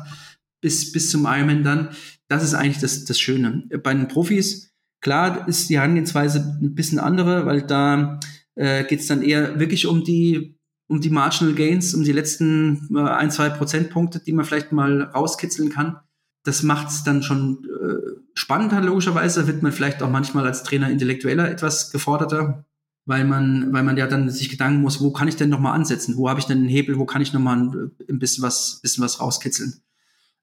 bis, 0.62 0.92
bis 0.92 1.12
zum 1.12 1.26
Ironman 1.26 1.64
dann. 1.64 1.90
Das 2.28 2.44
ist 2.44 2.54
eigentlich 2.54 2.80
das, 2.80 3.06
das 3.06 3.20
Schöne. 3.20 3.68
Bei 3.84 3.94
den 3.94 4.08
Profis 4.08 4.69
Klar 5.02 5.48
ist 5.48 5.70
die 5.70 5.78
Herangehensweise 5.78 6.58
ein 6.62 6.76
bisschen 6.76 7.00
andere, 7.00 7.46
weil 7.46 7.62
da 7.62 8.20
äh, 8.56 8.84
geht 8.84 9.00
es 9.00 9.08
dann 9.08 9.22
eher 9.22 9.60
wirklich 9.60 9.88
um 9.88 10.04
die 10.04 10.60
um 10.90 11.00
die 11.02 11.12
Marginal 11.12 11.54
Gains, 11.54 11.94
um 11.94 12.04
die 12.04 12.12
letzten 12.12 12.90
äh, 12.96 13.02
ein, 13.02 13.32
zwei 13.32 13.50
Prozentpunkte, 13.50 14.20
die 14.20 14.34
man 14.34 14.44
vielleicht 14.44 14.72
mal 14.72 15.04
rauskitzeln 15.04 15.70
kann. 15.70 16.00
Das 16.44 16.64
macht 16.64 16.90
es 16.90 17.04
dann 17.04 17.22
schon 17.22 17.64
äh, 17.66 18.20
spannender, 18.34 18.82
logischerweise. 18.82 19.46
wird 19.46 19.62
man 19.62 19.72
vielleicht 19.72 20.02
auch 20.02 20.10
manchmal 20.10 20.48
als 20.48 20.64
Trainer 20.64 20.90
intellektueller 20.90 21.50
etwas 21.50 21.92
geforderter, 21.92 22.66
weil 23.06 23.24
man, 23.24 23.72
weil 23.72 23.84
man 23.84 23.98
ja 23.98 24.08
dann 24.08 24.32
sich 24.32 24.50
Gedanken 24.50 24.82
muss, 24.82 25.00
wo 25.00 25.12
kann 25.12 25.28
ich 25.28 25.36
denn 25.36 25.50
nochmal 25.50 25.76
ansetzen? 25.76 26.18
Wo 26.18 26.28
habe 26.28 26.40
ich 26.40 26.48
denn 26.48 26.58
einen 26.58 26.70
Hebel? 26.70 26.98
Wo 26.98 27.06
kann 27.06 27.22
ich 27.22 27.34
nochmal 27.34 27.58
ein, 27.58 27.92
ein 28.10 28.20
bisschen 28.20 28.44
was, 28.44 28.80
bisschen 28.82 29.04
was 29.04 29.20
rauskitzeln? 29.20 29.82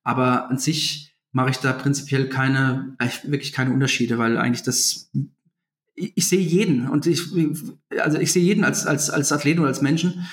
Aber 0.05 0.49
an 0.49 0.59
sich 0.59 1.16
mache 1.37 1.51
ich 1.51 1.59
da 1.59 1.75
prinzipiell 1.75 2.31
keine, 2.31 2.97
wirklich 3.25 3.53
keine 3.53 3.71
Unterschiede, 3.71 4.17
weil 4.17 4.39
eigentlich 4.39 4.63
das, 4.63 5.11
ich, 5.95 6.13
ich 6.17 6.29
sehe 6.31 6.41
jeden 6.41 6.89
und 6.89 7.05
ich, 7.05 7.25
also 8.01 8.19
ich 8.19 8.33
sehe 8.33 8.43
jeden 8.43 8.65
als, 8.65 8.87
als, 8.87 9.11
als 9.11 9.33
Athlet 9.33 9.59
oder 9.59 9.69
als 9.69 9.83
Menschen. 9.83 10.27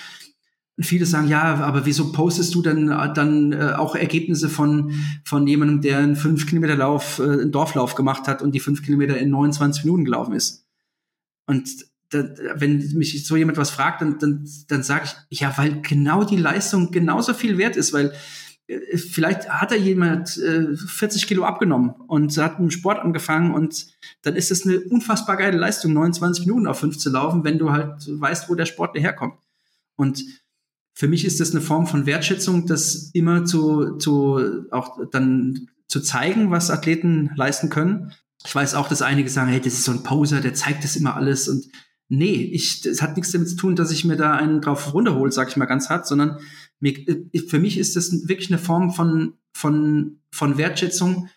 Und 0.78 0.86
viele 0.86 1.06
sagen, 1.06 1.28
ja, 1.28 1.56
aber 1.56 1.86
wieso 1.86 2.14
postest 2.14 2.56
du 2.56 2.62
dann, 2.62 2.88
dann 3.16 3.52
äh, 3.52 3.74
auch 3.74 3.98
Ergebnisse 3.98 4.48
von, 4.48 4.94
von 5.26 5.46
jemandem, 5.46 5.82
der 5.82 5.98
einen 5.98 6.16
5 6.16 6.48
Kilometer 6.48 6.78
Lauf, 6.78 7.20
äh, 7.20 7.24
einen 7.24 7.52
Dorflauf 7.52 7.96
gemacht 7.96 8.30
hat 8.30 8.42
und 8.42 8.56
die 8.56 8.62
5 8.62 8.82
Kilometer 8.82 9.18
in 9.18 9.30
29 9.30 9.84
Minuten 9.84 10.06
gelaufen 10.06 10.34
ist? 10.34 10.66
Und 11.48 11.70
da, 12.12 12.24
wenn 12.56 12.78
mich 12.94 13.28
so 13.28 13.36
jemand 13.36 13.58
was 13.58 13.72
fragt, 13.72 14.02
dann, 14.02 14.20
dann, 14.20 14.50
dann 14.70 14.84
sage 14.84 15.10
ich, 15.30 15.42
ja, 15.42 15.54
weil 15.58 15.82
genau 15.82 16.24
die 16.24 16.38
Leistung 16.38 16.92
genauso 16.92 17.34
viel 17.34 17.58
wert 17.58 17.76
ist, 17.76 17.92
weil 17.92 18.08
äh, 18.08 18.14
vielleicht 18.68 19.50
hat 19.50 19.72
er 19.72 19.78
jemand 19.78 20.38
äh, 20.38 20.76
40 20.76 21.28
Kilo 21.28 21.44
abgenommen 21.44 21.92
und 22.08 22.38
hat 22.38 22.60
mit 22.60 22.72
dem 22.72 22.72
Sport 22.72 23.00
angefangen 23.00 23.54
und 23.54 23.88
dann 24.22 24.36
ist 24.36 24.52
es 24.52 24.66
eine 24.66 24.80
unfassbar 24.80 25.36
geile 25.38 25.58
Leistung, 25.58 25.94
29 25.94 26.46
Minuten 26.46 26.68
auf 26.68 26.80
5 26.80 26.98
zu 26.98 27.10
laufen, 27.10 27.44
wenn 27.44 27.60
du 27.60 27.72
halt 27.72 28.08
weißt, 28.08 28.50
wo 28.50 28.56
der 28.56 28.66
Sport 28.66 28.98
herkommt. 28.98 29.36
Und 29.96 30.24
für 30.94 31.08
mich 31.08 31.26
ist 31.26 31.40
das 31.40 31.52
eine 31.52 31.62
Form 31.62 31.88
von 31.88 32.06
Wertschätzung, 32.06 32.66
das 32.66 33.12
immer 33.14 33.46
zu, 33.46 33.98
zu 33.98 34.66
auch 34.72 35.00
dann 35.12 35.68
zu 35.88 36.00
zeigen, 36.00 36.50
was 36.50 36.72
Athleten 36.72 37.32
leisten 37.36 37.70
können. 37.70 38.14
Ich 38.46 38.54
weiß 38.56 38.76
auch, 38.76 38.88
dass 38.88 39.02
einige 39.02 39.30
sagen, 39.30 39.50
hey, 39.50 39.60
das 39.60 39.74
ist 39.74 39.86
so 39.86 39.92
ein 39.92 40.04
Poser, 40.04 40.40
der 40.40 40.54
zeigt 40.54 40.84
das 40.84 40.96
immer 40.96 41.16
alles 41.16 41.48
und 41.48 41.66
nee, 42.10 42.50
ich, 42.54 42.82
das 42.82 43.02
hat 43.02 43.16
nichts 43.16 43.32
damit 43.32 43.50
zu 43.50 43.56
tun, 43.56 43.76
dass 43.76 43.92
ich 43.92 44.06
mir 44.06 44.16
da 44.16 44.34
einen 44.34 44.62
drauf 44.62 44.94
runterhole, 44.94 45.32
sag 45.32 45.50
ich 45.50 45.58
mal 45.58 45.66
ganz 45.66 45.90
hart, 45.90 46.08
sondern 46.08 46.38
mir, 46.84 47.30
für 47.48 47.60
mich 47.60 47.78
ist 47.78 47.96
das 47.96 48.12
wirklich 48.28 48.50
eine 48.50 48.60
Form 48.60 48.92
von, 48.92 49.34
von, 49.54 50.20
von 50.32 50.58
Wertschätzung 50.58 51.30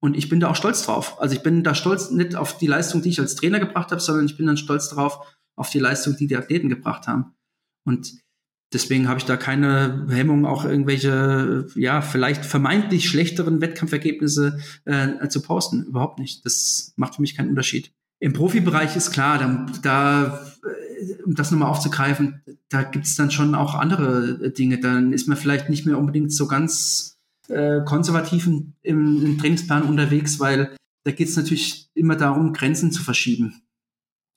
und 0.00 0.16
ich 0.16 0.28
bin 0.28 0.40
da 0.40 0.50
auch 0.50 0.56
stolz 0.56 0.84
drauf. 0.84 1.20
Also 1.20 1.36
ich 1.36 1.42
bin 1.42 1.62
da 1.62 1.74
stolz 1.74 2.10
nicht 2.10 2.36
auf 2.36 2.58
die 2.58 2.66
Leistung, 2.66 3.02
die 3.02 3.10
ich 3.10 3.20
als 3.20 3.36
Trainer 3.36 3.60
gebracht 3.60 3.90
habe, 3.90 4.00
sondern 4.00 4.26
ich 4.26 4.36
bin 4.36 4.46
dann 4.46 4.56
stolz 4.56 4.88
drauf, 4.88 5.20
auf 5.56 5.70
die 5.70 5.78
Leistung, 5.78 6.16
die 6.16 6.26
die 6.26 6.36
Athleten 6.36 6.68
gebracht 6.68 7.06
haben. 7.06 7.34
Und 7.84 8.14
deswegen 8.72 9.08
habe 9.08 9.18
ich 9.18 9.26
da 9.26 9.36
keine 9.36 10.06
Hemmung, 10.08 10.46
auch 10.46 10.64
irgendwelche, 10.64 11.68
ja, 11.74 12.00
vielleicht 12.00 12.44
vermeintlich 12.44 13.08
schlechteren 13.08 13.60
Wettkampfergebnisse 13.60 14.58
äh, 14.84 15.28
zu 15.28 15.42
posten. 15.42 15.84
Überhaupt 15.84 16.18
nicht. 16.18 16.44
Das 16.44 16.92
macht 16.96 17.16
für 17.16 17.22
mich 17.22 17.36
keinen 17.36 17.50
Unterschied. 17.50 17.92
Im 18.24 18.32
Profibereich 18.32 18.96
ist 18.96 19.10
klar, 19.10 19.38
da, 19.38 19.66
da 19.82 20.46
um 21.26 21.34
das 21.34 21.50
nochmal 21.50 21.68
aufzugreifen, 21.68 22.40
da 22.70 22.82
gibt 22.82 23.04
es 23.04 23.16
dann 23.16 23.30
schon 23.30 23.54
auch 23.54 23.74
andere 23.74 24.50
Dinge. 24.50 24.80
Dann 24.80 25.12
ist 25.12 25.28
man 25.28 25.36
vielleicht 25.36 25.68
nicht 25.68 25.84
mehr 25.84 25.98
unbedingt 25.98 26.32
so 26.32 26.46
ganz 26.46 27.18
äh, 27.48 27.82
konservativ 27.84 28.46
im, 28.46 28.72
im 28.82 29.36
Trainingsplan 29.36 29.82
unterwegs, 29.82 30.40
weil 30.40 30.74
da 31.04 31.12
geht 31.12 31.28
es 31.28 31.36
natürlich 31.36 31.90
immer 31.92 32.16
darum, 32.16 32.54
Grenzen 32.54 32.92
zu 32.92 33.02
verschieben. 33.02 33.60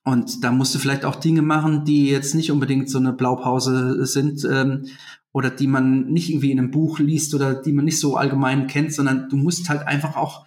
Und 0.04 0.44
da 0.44 0.52
musst 0.52 0.76
du 0.76 0.80
vielleicht 0.80 1.06
auch 1.06 1.16
Dinge 1.16 1.42
machen, 1.42 1.86
die 1.86 2.10
jetzt 2.10 2.36
nicht 2.36 2.52
unbedingt 2.52 2.90
so 2.90 2.98
eine 2.98 3.14
Blaupause 3.14 4.06
sind 4.06 4.44
ähm, 4.44 4.88
oder 5.32 5.50
die 5.50 5.68
man 5.68 6.08
nicht 6.08 6.30
irgendwie 6.30 6.52
in 6.52 6.60
einem 6.60 6.72
Buch 6.72 7.00
liest 7.00 7.34
oder 7.34 7.54
die 7.54 7.72
man 7.72 7.86
nicht 7.86 8.02
so 8.02 8.18
allgemein 8.18 8.68
kennt, 8.68 8.92
sondern 8.94 9.30
du 9.30 9.38
musst 9.38 9.70
halt 9.70 9.88
einfach 9.88 10.18
auch, 10.18 10.46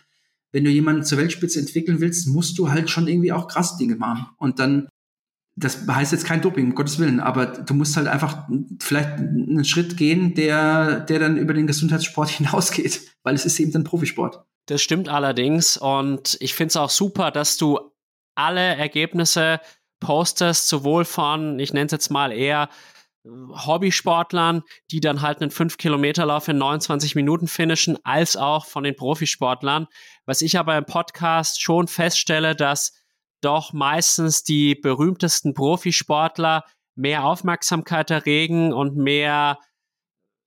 wenn 0.53 0.65
du 0.65 0.71
jemanden 0.71 1.05
zur 1.05 1.19
Weltspitze 1.19 1.61
entwickeln 1.61 2.01
willst, 2.01 2.27
musst 2.27 2.59
du 2.59 2.71
halt 2.71 2.91
schon 2.91 3.09
irgendwie 3.09 3.33
auch 3.33 3.49
krass 3.49 3.77
Dinge 3.77 3.97
machen. 3.97 4.27
Und 4.37 4.59
dann, 4.59 4.89
das 5.57 5.87
heißt 5.87 6.13
jetzt 6.13 6.25
kein 6.25 6.43
Doping, 6.43 6.67
um 6.67 6.75
Gottes 6.75 6.99
Willen, 6.99 7.21
aber 7.21 7.47
du 7.47 7.75
musst 7.75 7.97
halt 7.97 8.09
einfach 8.09 8.49
vielleicht 8.81 9.19
einen 9.19 9.65
Schritt 9.65 9.97
gehen, 9.97 10.35
der, 10.35 11.01
der 11.01 11.19
dann 11.19 11.37
über 11.37 11.55
den 11.55 11.67
Gesundheitssport 11.67 12.29
hinausgeht, 12.31 13.03
weil 13.23 13.35
es 13.35 13.47
ist 13.47 13.59
eben 13.61 13.75
ein 13.75 13.85
Profisport. 13.85 14.45
Das 14.67 14.83
stimmt 14.83 15.09
allerdings 15.09 15.77
und 15.77 16.37
ich 16.41 16.55
finde 16.55 16.69
es 16.69 16.77
auch 16.77 16.91
super, 16.91 17.31
dass 17.31 17.57
du 17.57 17.79
alle 18.37 18.61
Ergebnisse 18.61 19.61
postest, 20.01 20.69
sowohl 20.69 21.05
von, 21.05 21.59
ich 21.59 21.73
nenne 21.73 21.87
es 21.87 21.93
jetzt 21.93 22.11
mal 22.11 22.33
eher 22.33 22.69
Hobbysportlern, 23.25 24.63
die 24.91 25.01
dann 25.01 25.21
halt 25.21 25.43
einen 25.43 25.51
5-Kilometer-Lauf 25.51 26.49
in 26.49 26.59
29 26.59 27.15
Minuten 27.15 27.49
finishen, 27.49 27.99
als 28.03 28.37
auch 28.37 28.65
von 28.65 28.85
den 28.85 28.97
Profisportlern. 28.97 29.87
Was 30.25 30.43
ich 30.43 30.59
aber 30.59 30.77
im 30.79 30.87
Podcast 30.87 31.61
schon 31.61 31.87
feststelle, 31.87 32.57
dass 32.57 32.93
doch 33.43 33.73
meistens 33.73 34.43
die 34.43 34.75
berühmtesten 34.75 35.55
Profisportler 35.55 36.65
mehr 36.95 37.25
Aufmerksamkeit 37.25 38.11
erregen 38.11 38.73
und 38.73 38.97
mehr 38.97 39.59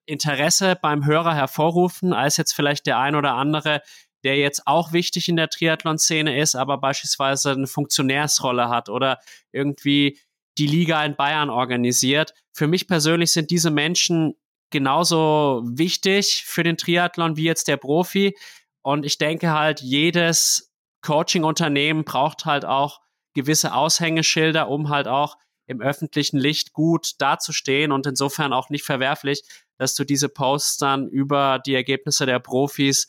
Interesse 0.05 0.77
beim 0.79 1.05
Hörer 1.05 1.33
hervorrufen, 1.33 2.13
als 2.13 2.37
jetzt 2.37 2.53
vielleicht 2.53 2.85
der 2.85 2.99
ein 2.99 3.15
oder 3.15 3.35
andere, 3.35 3.81
der 4.23 4.37
jetzt 4.37 4.67
auch 4.67 4.93
wichtig 4.93 5.29
in 5.29 5.35
der 5.35 5.49
Triathlon-Szene 5.49 6.39
ist, 6.39 6.55
aber 6.55 6.77
beispielsweise 6.77 7.51
eine 7.51 7.67
Funktionärsrolle 7.67 8.69
hat 8.69 8.89
oder 8.89 9.19
irgendwie 9.51 10.19
die 10.57 10.67
Liga 10.67 11.03
in 11.03 11.15
Bayern 11.15 11.49
organisiert. 11.49 12.33
Für 12.53 12.67
mich 12.67 12.87
persönlich 12.87 13.31
sind 13.31 13.49
diese 13.49 13.71
Menschen 13.71 14.35
genauso 14.69 15.61
wichtig 15.65 16.43
für 16.45 16.63
den 16.63 16.77
Triathlon 16.77 17.37
wie 17.37 17.43
jetzt 17.43 17.67
der 17.67 17.77
Profi. 17.77 18.35
Und 18.81 19.05
ich 19.05 19.17
denke 19.17 19.51
halt, 19.51 19.81
jedes 19.81 20.73
Coaching-Unternehmen 21.01 22.03
braucht 22.03 22.45
halt 22.45 22.65
auch 22.65 23.01
gewisse 23.33 23.73
Aushängeschilder, 23.73 24.69
um 24.69 24.89
halt 24.89 25.07
auch 25.07 25.37
im 25.67 25.81
öffentlichen 25.81 26.37
Licht 26.37 26.73
gut 26.73 27.13
dazustehen 27.19 27.91
und 27.91 28.05
insofern 28.05 28.53
auch 28.53 28.69
nicht 28.69 28.83
verwerflich, 28.83 29.43
dass 29.77 29.95
du 29.95 30.03
diese 30.03 30.29
Posts 30.29 30.77
dann 30.77 31.07
über 31.07 31.59
die 31.65 31.73
Ergebnisse 31.73 32.25
der 32.25 32.39
Profis 32.39 33.07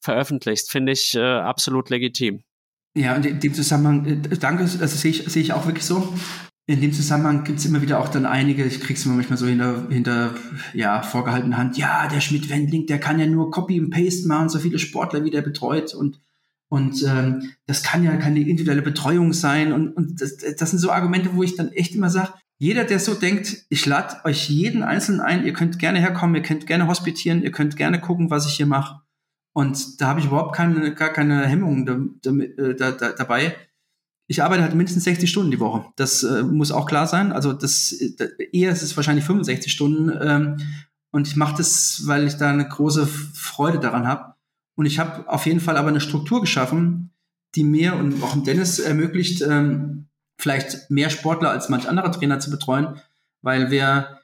veröffentlichst, 0.00 0.70
finde 0.70 0.92
ich 0.92 1.14
äh, 1.14 1.20
absolut 1.20 1.90
legitim. 1.90 2.44
Ja, 2.96 3.16
und 3.16 3.26
in 3.26 3.40
dem 3.40 3.54
Zusammenhang, 3.54 4.06
äh, 4.06 4.36
danke, 4.36 4.64
also 4.64 4.86
sehe 4.86 5.10
ich, 5.10 5.24
sehe 5.24 5.42
ich 5.42 5.52
auch 5.52 5.66
wirklich 5.66 5.84
so. 5.84 6.12
In 6.66 6.80
dem 6.80 6.92
Zusammenhang 6.92 7.44
gibt 7.44 7.58
es 7.58 7.66
immer 7.66 7.82
wieder 7.82 8.00
auch 8.00 8.08
dann 8.08 8.24
einige, 8.24 8.64
ich 8.64 8.80
krieg's 8.80 9.04
immer 9.04 9.16
manchmal 9.16 9.36
so 9.36 9.46
hinter, 9.46 9.86
hinter 9.90 10.34
ja, 10.72 11.02
vorgehaltener 11.02 11.58
Hand, 11.58 11.76
ja, 11.76 12.08
der 12.08 12.20
Schmidt-Wendling, 12.20 12.86
der 12.86 12.98
kann 12.98 13.18
ja 13.18 13.26
nur 13.26 13.50
Copy 13.50 13.78
and 13.78 13.90
Paste 13.90 14.26
machen, 14.26 14.48
so 14.48 14.58
viele 14.58 14.78
Sportler, 14.78 15.24
wie 15.24 15.30
der 15.30 15.42
betreut 15.42 15.94
und 15.94 16.20
und 16.74 17.04
ähm, 17.04 17.52
das 17.66 17.84
kann 17.84 18.02
ja 18.02 18.16
keine 18.16 18.40
individuelle 18.40 18.82
Betreuung 18.82 19.32
sein. 19.32 19.72
Und, 19.72 19.92
und 19.92 20.20
das, 20.20 20.38
das 20.38 20.70
sind 20.70 20.80
so 20.80 20.90
Argumente, 20.90 21.36
wo 21.36 21.44
ich 21.44 21.54
dann 21.54 21.70
echt 21.70 21.94
immer 21.94 22.10
sage, 22.10 22.32
jeder, 22.58 22.82
der 22.82 22.98
so 22.98 23.14
denkt, 23.14 23.64
ich 23.68 23.86
lade 23.86 24.16
euch 24.24 24.48
jeden 24.48 24.82
Einzelnen 24.82 25.20
ein, 25.20 25.44
ihr 25.44 25.52
könnt 25.52 25.78
gerne 25.78 26.00
herkommen, 26.00 26.34
ihr 26.34 26.42
könnt 26.42 26.66
gerne 26.66 26.88
hospitieren, 26.88 27.42
ihr 27.42 27.52
könnt 27.52 27.76
gerne 27.76 28.00
gucken, 28.00 28.30
was 28.30 28.46
ich 28.46 28.54
hier 28.54 28.66
mache. 28.66 29.02
Und 29.52 30.00
da 30.00 30.08
habe 30.08 30.18
ich 30.18 30.26
überhaupt 30.26 30.56
keine, 30.56 30.92
gar 30.94 31.10
keine 31.10 31.46
Hemmungen 31.46 32.18
da, 32.22 32.32
da, 32.72 32.90
da, 32.90 33.12
dabei. 33.12 33.54
Ich 34.26 34.42
arbeite 34.42 34.62
halt 34.62 34.74
mindestens 34.74 35.04
60 35.04 35.28
Stunden 35.28 35.50
die 35.50 35.60
Woche. 35.60 35.86
Das 35.96 36.22
äh, 36.22 36.42
muss 36.42 36.72
auch 36.72 36.86
klar 36.86 37.06
sein. 37.06 37.32
Also 37.32 37.52
das 37.52 37.92
eher 37.92 38.70
ist 38.70 38.82
es 38.82 38.96
wahrscheinlich 38.96 39.24
65 39.24 39.70
Stunden. 39.70 40.10
Ähm, 40.20 40.56
und 41.10 41.28
ich 41.28 41.36
mache 41.36 41.56
das, 41.58 42.02
weil 42.06 42.26
ich 42.26 42.36
da 42.36 42.50
eine 42.50 42.66
große 42.66 43.06
Freude 43.06 43.78
daran 43.78 44.06
habe. 44.06 44.34
Und 44.76 44.86
ich 44.86 44.98
habe 44.98 45.28
auf 45.30 45.46
jeden 45.46 45.60
Fall 45.60 45.76
aber 45.76 45.88
eine 45.88 46.00
Struktur 46.00 46.40
geschaffen, 46.40 47.10
die 47.54 47.64
mir 47.64 47.94
und 47.94 48.22
auch 48.22 48.36
Dennis 48.42 48.78
ermöglicht, 48.78 49.42
ähm, 49.42 50.06
vielleicht 50.38 50.90
mehr 50.90 51.10
Sportler 51.10 51.50
als 51.50 51.68
manch 51.68 51.88
anderer 51.88 52.10
Trainer 52.10 52.40
zu 52.40 52.50
betreuen, 52.50 52.96
weil 53.42 53.70
wir, 53.70 54.20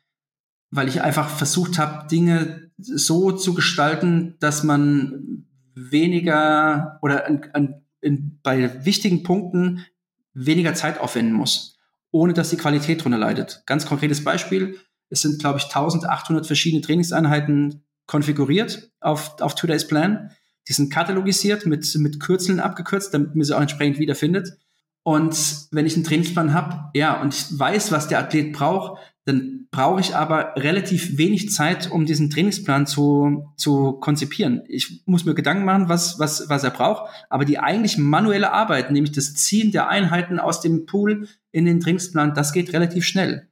weil 0.70 0.88
ich 0.88 1.02
einfach 1.02 1.28
versucht 1.28 1.78
habe, 1.78 2.08
Dinge 2.08 2.70
so 2.78 3.32
zu 3.32 3.54
gestalten, 3.54 4.34
dass 4.40 4.64
man 4.64 5.46
weniger 5.74 6.98
oder 7.02 7.26
an, 7.26 7.42
an, 7.52 7.82
in, 8.00 8.40
bei 8.42 8.84
wichtigen 8.84 9.22
Punkten 9.22 9.86
weniger 10.34 10.74
Zeit 10.74 11.00
aufwenden 11.00 11.34
muss, 11.34 11.76
ohne 12.10 12.32
dass 12.32 12.50
die 12.50 12.56
Qualität 12.56 13.02
drunter 13.02 13.18
leidet. 13.18 13.62
Ganz 13.66 13.86
konkretes 13.86 14.24
Beispiel. 14.24 14.78
Es 15.08 15.22
sind, 15.22 15.40
glaube 15.40 15.58
ich, 15.58 15.64
1800 15.64 16.46
verschiedene 16.46 16.82
Trainingseinheiten 16.82 17.84
konfiguriert 18.06 18.90
auf, 19.00 19.40
auf 19.40 19.54
Today's 19.54 19.86
Plan. 19.86 20.30
Die 20.68 20.72
sind 20.72 20.92
katalogisiert, 20.92 21.66
mit, 21.66 21.92
mit 21.96 22.20
Kürzeln 22.20 22.60
abgekürzt, 22.60 23.12
damit 23.14 23.34
man 23.34 23.44
sie 23.44 23.56
auch 23.56 23.60
entsprechend 23.60 23.98
wiederfindet. 23.98 24.56
Und 25.02 25.66
wenn 25.70 25.86
ich 25.86 25.94
einen 25.94 26.04
Trainingsplan 26.04 26.52
habe, 26.52 26.90
ja, 26.94 27.20
und 27.20 27.34
ich 27.34 27.58
weiß, 27.58 27.90
was 27.90 28.08
der 28.08 28.18
Athlet 28.18 28.52
braucht, 28.52 29.00
dann 29.26 29.68
brauche 29.70 30.00
ich 30.00 30.16
aber 30.16 30.54
relativ 30.56 31.18
wenig 31.18 31.50
Zeit, 31.50 31.90
um 31.90 32.06
diesen 32.06 32.30
Trainingsplan 32.30 32.86
zu, 32.86 33.52
zu 33.56 33.92
konzipieren. 33.92 34.62
Ich 34.66 35.02
muss 35.06 35.24
mir 35.24 35.34
Gedanken 35.34 35.64
machen, 35.64 35.88
was, 35.88 36.18
was, 36.18 36.48
was 36.48 36.64
er 36.64 36.70
braucht, 36.70 37.10
aber 37.28 37.44
die 37.44 37.58
eigentlich 37.58 37.98
manuelle 37.98 38.52
Arbeit, 38.52 38.90
nämlich 38.90 39.12
das 39.12 39.34
Ziehen 39.34 39.72
der 39.72 39.88
Einheiten 39.88 40.40
aus 40.40 40.60
dem 40.60 40.86
Pool 40.86 41.28
in 41.52 41.66
den 41.66 41.80
Trainingsplan, 41.80 42.34
das 42.34 42.52
geht 42.52 42.72
relativ 42.72 43.04
schnell. 43.04 43.48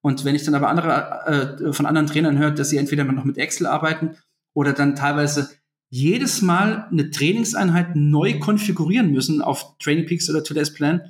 Und 0.00 0.24
wenn 0.24 0.36
ich 0.36 0.44
dann 0.44 0.54
aber 0.54 0.68
andere, 0.68 1.58
äh, 1.66 1.72
von 1.72 1.86
anderen 1.86 2.06
Trainern 2.06 2.38
höre, 2.38 2.52
dass 2.52 2.70
sie 2.70 2.76
entweder 2.76 3.04
noch 3.04 3.24
mit 3.24 3.36
Excel 3.36 3.66
arbeiten 3.66 4.16
oder 4.54 4.72
dann 4.72 4.94
teilweise 4.94 5.50
jedes 5.90 6.42
Mal 6.42 6.86
eine 6.90 7.10
Trainingseinheit 7.10 7.96
neu 7.96 8.38
konfigurieren 8.38 9.10
müssen 9.10 9.42
auf 9.42 9.76
Training 9.78 10.06
Peaks 10.06 10.30
oder 10.30 10.44
Today's 10.44 10.72
Plan, 10.72 11.02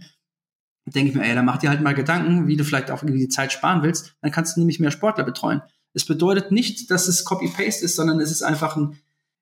denke 0.91 1.11
ich 1.11 1.17
mir, 1.17 1.25
ey, 1.25 1.35
dann 1.35 1.45
mach 1.45 1.59
dir 1.59 1.71
halt 1.71 1.81
mal 1.81 1.95
Gedanken, 1.95 2.47
wie 2.47 2.57
du 2.57 2.65
vielleicht 2.65 2.91
auch 2.91 3.03
irgendwie 3.03 3.21
die 3.21 3.29
Zeit 3.29 3.53
sparen 3.53 3.83
willst, 3.83 4.15
dann 4.21 4.31
kannst 4.31 4.57
du 4.57 4.61
nämlich 4.61 4.81
mehr 4.81 4.91
Sportler 4.91 5.25
betreuen. 5.25 5.63
Es 5.95 6.05
bedeutet 6.05 6.53
nicht, 6.53 6.91
dass 6.91 7.09
es 7.09 7.25
Copy-Paste 7.25 7.85
ist, 7.85 7.97
sondern 7.97 8.21
es 8.21 8.31
ist 8.31 8.43
einfach 8.43 8.77
ein, 8.77 8.99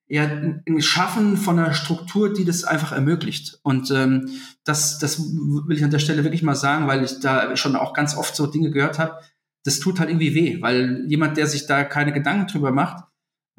ja, 0.08 0.24
ein 0.24 0.80
Schaffen 0.80 1.36
von 1.36 1.58
einer 1.58 1.74
Struktur, 1.74 2.32
die 2.32 2.44
das 2.44 2.64
einfach 2.64 2.92
ermöglicht. 2.92 3.58
Und 3.62 3.90
ähm, 3.90 4.30
das, 4.64 4.98
das 4.98 5.20
will 5.20 5.76
ich 5.76 5.84
an 5.84 5.90
der 5.90 5.98
Stelle 5.98 6.22
wirklich 6.22 6.42
mal 6.42 6.54
sagen, 6.54 6.86
weil 6.86 7.04
ich 7.04 7.20
da 7.20 7.56
schon 7.56 7.76
auch 7.76 7.92
ganz 7.92 8.16
oft 8.16 8.36
so 8.36 8.46
Dinge 8.46 8.70
gehört 8.70 8.98
habe. 8.98 9.20
das 9.64 9.80
tut 9.80 9.98
halt 9.98 10.10
irgendwie 10.10 10.34
weh, 10.34 10.62
weil 10.62 11.04
jemand, 11.08 11.36
der 11.36 11.48
sich 11.48 11.66
da 11.66 11.82
keine 11.82 12.12
Gedanken 12.12 12.46
drüber 12.46 12.70
macht 12.70 13.04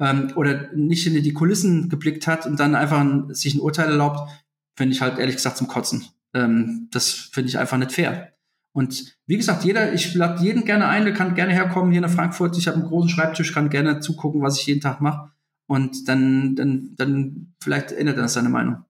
ähm, 0.00 0.32
oder 0.36 0.72
nicht 0.74 1.06
in 1.06 1.22
die 1.22 1.32
Kulissen 1.34 1.90
geblickt 1.90 2.26
hat 2.26 2.46
und 2.46 2.58
dann 2.58 2.74
einfach 2.74 3.00
ein, 3.00 3.34
sich 3.34 3.54
ein 3.54 3.60
Urteil 3.60 3.90
erlaubt, 3.90 4.30
finde 4.74 4.94
ich 4.94 5.02
halt 5.02 5.18
ehrlich 5.18 5.36
gesagt 5.36 5.58
zum 5.58 5.68
Kotzen. 5.68 6.06
Ähm, 6.34 6.88
das 6.90 7.10
finde 7.10 7.48
ich 7.48 7.58
einfach 7.58 7.78
nicht 7.78 7.92
fair. 7.92 8.32
Und 8.72 9.16
wie 9.26 9.36
gesagt, 9.36 9.64
jeder, 9.64 9.92
ich 9.92 10.14
lade 10.14 10.42
jeden 10.42 10.64
gerne 10.64 10.86
ein, 10.86 11.04
der 11.04 11.14
kann 11.14 11.34
gerne 11.34 11.52
herkommen 11.52 11.90
hier 11.90 12.00
nach 12.00 12.10
Frankfurt. 12.10 12.56
Ich 12.56 12.68
habe 12.68 12.78
einen 12.78 12.86
großen 12.86 13.10
Schreibtisch, 13.10 13.52
kann 13.52 13.70
gerne 13.70 14.00
zugucken, 14.00 14.42
was 14.42 14.60
ich 14.60 14.66
jeden 14.66 14.80
Tag 14.80 15.00
mache. 15.00 15.32
Und 15.66 16.08
dann, 16.08 16.54
dann, 16.54 16.94
dann 16.96 17.54
vielleicht 17.62 17.92
ändert 17.92 18.18
er 18.18 18.28
seine 18.28 18.48
Meinung. 18.48 18.84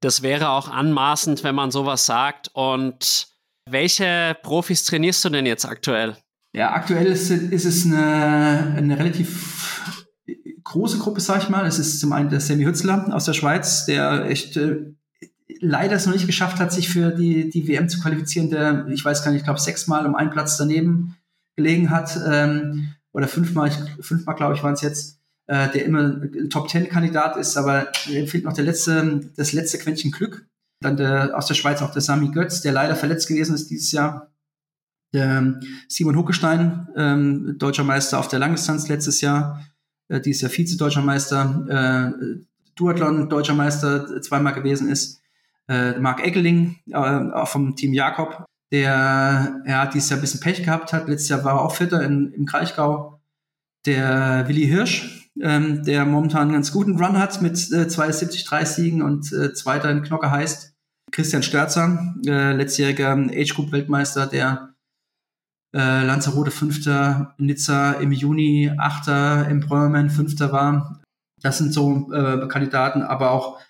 Das 0.00 0.22
wäre 0.22 0.50
auch 0.50 0.68
anmaßend, 0.68 1.44
wenn 1.44 1.54
man 1.54 1.70
sowas 1.70 2.06
sagt. 2.06 2.50
Und 2.54 3.28
welche 3.68 4.36
Profis 4.42 4.84
trainierst 4.84 5.24
du 5.24 5.30
denn 5.30 5.46
jetzt 5.46 5.64
aktuell? 5.64 6.16
Ja, 6.54 6.72
aktuell 6.72 7.06
ist, 7.06 7.30
ist 7.30 7.64
es 7.64 7.84
eine, 7.84 8.74
eine 8.76 8.98
relativ 8.98 9.94
große 10.62 10.98
Gruppe, 10.98 11.20
sag 11.20 11.42
ich 11.42 11.48
mal. 11.48 11.66
Es 11.66 11.78
ist 11.78 12.00
zum 12.00 12.12
einen 12.12 12.30
der 12.30 12.40
Sammy 12.40 12.64
Hützler 12.64 13.14
aus 13.14 13.24
der 13.24 13.32
Schweiz, 13.32 13.86
der 13.86 14.26
echt 14.26 14.56
äh, 14.56 14.94
leider 15.60 15.96
es 15.96 16.06
noch 16.06 16.14
nicht 16.14 16.26
geschafft 16.26 16.58
hat, 16.58 16.72
sich 16.72 16.88
für 16.88 17.10
die, 17.10 17.50
die 17.50 17.68
WM 17.68 17.88
zu 17.88 18.00
qualifizieren, 18.00 18.50
der, 18.50 18.86
ich 18.88 19.04
weiß 19.04 19.22
gar 19.22 19.30
nicht, 19.30 19.40
ich 19.40 19.44
glaube, 19.44 19.60
sechsmal 19.60 20.06
um 20.06 20.14
einen 20.14 20.30
Platz 20.30 20.56
daneben 20.56 21.16
gelegen 21.56 21.90
hat, 21.90 22.18
ähm, 22.26 22.94
oder 23.12 23.28
fünfmal, 23.28 23.68
ich, 23.68 24.04
fünfmal, 24.04 24.34
glaube 24.34 24.54
ich, 24.54 24.62
waren 24.62 24.74
es 24.74 24.82
jetzt, 24.82 25.20
äh, 25.46 25.68
der 25.70 25.84
immer 25.84 26.00
ein 26.00 26.50
Top-Ten-Kandidat 26.50 27.36
ist, 27.36 27.56
aber 27.56 27.92
fehlt 27.92 28.44
noch 28.44 28.54
der 28.54 28.64
letzte, 28.64 29.30
das 29.36 29.52
letzte 29.52 29.78
Quäntchen 29.78 30.10
Glück. 30.10 30.46
Dann 30.80 30.96
der, 30.96 31.36
aus 31.36 31.46
der 31.46 31.54
Schweiz 31.54 31.80
auch 31.80 31.92
der 31.92 32.02
Sami 32.02 32.30
Götz, 32.30 32.60
der 32.60 32.72
leider 32.72 32.96
verletzt 32.96 33.28
gewesen 33.28 33.54
ist 33.54 33.70
dieses 33.70 33.92
Jahr. 33.92 34.32
Der 35.12 35.38
ähm, 35.38 35.60
Simon 35.88 36.16
Huckestein, 36.16 36.88
ähm, 36.96 37.56
deutscher 37.58 37.84
Meister 37.84 38.18
auf 38.18 38.28
der 38.28 38.40
Langdistanz 38.40 38.88
letztes 38.88 39.20
Jahr, 39.20 39.64
äh, 40.08 40.20
dieses 40.20 40.42
Jahr 40.42 40.50
Vize-Deutscher 40.50 41.02
Meister, 41.02 42.12
äh, 42.16 42.44
Duathlon 42.74 43.28
deutscher 43.28 43.54
Meister 43.54 44.20
zweimal 44.20 44.54
gewesen 44.54 44.88
ist 44.88 45.20
äh, 45.68 45.98
Marc 45.98 46.24
Eggeling, 46.24 46.76
äh, 46.88 46.96
auch 46.96 47.48
vom 47.48 47.76
Team 47.76 47.92
Jakob, 47.92 48.44
der 48.72 49.62
ja, 49.66 49.86
dieses 49.86 50.10
Jahr 50.10 50.18
ein 50.18 50.22
bisschen 50.22 50.40
Pech 50.40 50.62
gehabt 50.62 50.92
hat. 50.92 51.08
Letztes 51.08 51.28
Jahr 51.28 51.44
war 51.44 51.54
er 51.54 51.62
auch 51.62 51.74
Vierter 51.74 52.02
in, 52.02 52.32
im 52.32 52.46
Kraichgau. 52.46 53.20
Der 53.86 54.48
Willi 54.48 54.66
Hirsch, 54.66 55.30
ähm, 55.40 55.84
der 55.84 56.06
momentan 56.06 56.42
einen 56.42 56.52
ganz 56.52 56.72
guten 56.72 56.98
Run 56.98 57.18
hat 57.18 57.42
mit 57.42 57.70
äh, 57.72 57.86
72 57.86 58.44
3 58.44 58.64
Siegen 58.64 59.02
und 59.02 59.30
äh, 59.32 59.52
Zweiter 59.52 59.90
in 59.90 60.02
Knocker 60.02 60.30
heißt. 60.30 60.74
Christian 61.12 61.42
Störzer, 61.42 62.14
äh, 62.26 62.52
letztjähriger 62.52 63.12
Age 63.12 63.54
Group 63.54 63.72
Weltmeister, 63.72 64.26
der 64.26 64.74
äh, 65.74 66.04
Lanzarote 66.04 66.50
Fünfter, 66.50 67.34
Nizza 67.38 67.92
im 67.92 68.10
Juni 68.12 68.72
Achter, 68.78 69.44
Brömerman 69.44 70.10
Fünfter 70.10 70.50
war. 70.50 71.02
Das 71.42 71.58
sind 71.58 71.72
so 71.72 72.10
äh, 72.12 72.48
Kandidaten, 72.48 73.02
aber 73.02 73.30
auch 73.32 73.60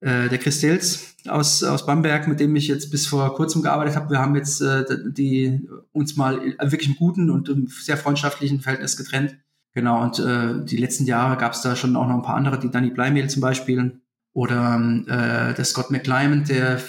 äh, 0.00 0.28
der 0.28 0.38
Chris 0.38 0.60
Dels 0.60 1.14
aus, 1.28 1.62
aus 1.62 1.86
Bamberg, 1.86 2.26
mit 2.26 2.40
dem 2.40 2.56
ich 2.56 2.68
jetzt 2.68 2.90
bis 2.90 3.06
vor 3.06 3.34
kurzem 3.34 3.62
gearbeitet 3.62 3.96
habe. 3.96 4.10
Wir 4.10 4.18
haben 4.18 4.34
jetzt 4.34 4.60
äh, 4.60 4.84
die 5.06 5.68
uns 5.92 6.16
mal 6.16 6.40
wirklich 6.60 6.88
im 6.88 6.96
guten 6.96 7.30
und 7.30 7.48
im 7.48 7.66
sehr 7.66 7.96
freundschaftlichen 7.96 8.60
Verhältnis 8.60 8.96
getrennt. 8.96 9.36
Genau, 9.72 10.02
und 10.02 10.18
äh, 10.18 10.64
die 10.64 10.78
letzten 10.78 11.04
Jahre 11.04 11.36
gab 11.36 11.52
es 11.52 11.62
da 11.62 11.76
schon 11.76 11.94
auch 11.96 12.08
noch 12.08 12.16
ein 12.16 12.22
paar 12.22 12.34
andere, 12.34 12.58
die 12.58 12.70
Danny 12.70 12.90
Bleimehl 12.90 13.30
zum 13.30 13.40
Beispiel 13.40 14.00
oder 14.32 14.80
äh, 15.06 15.54
der 15.54 15.64
Scott 15.64 15.90
McClyman, 15.90 16.44
der 16.44 16.80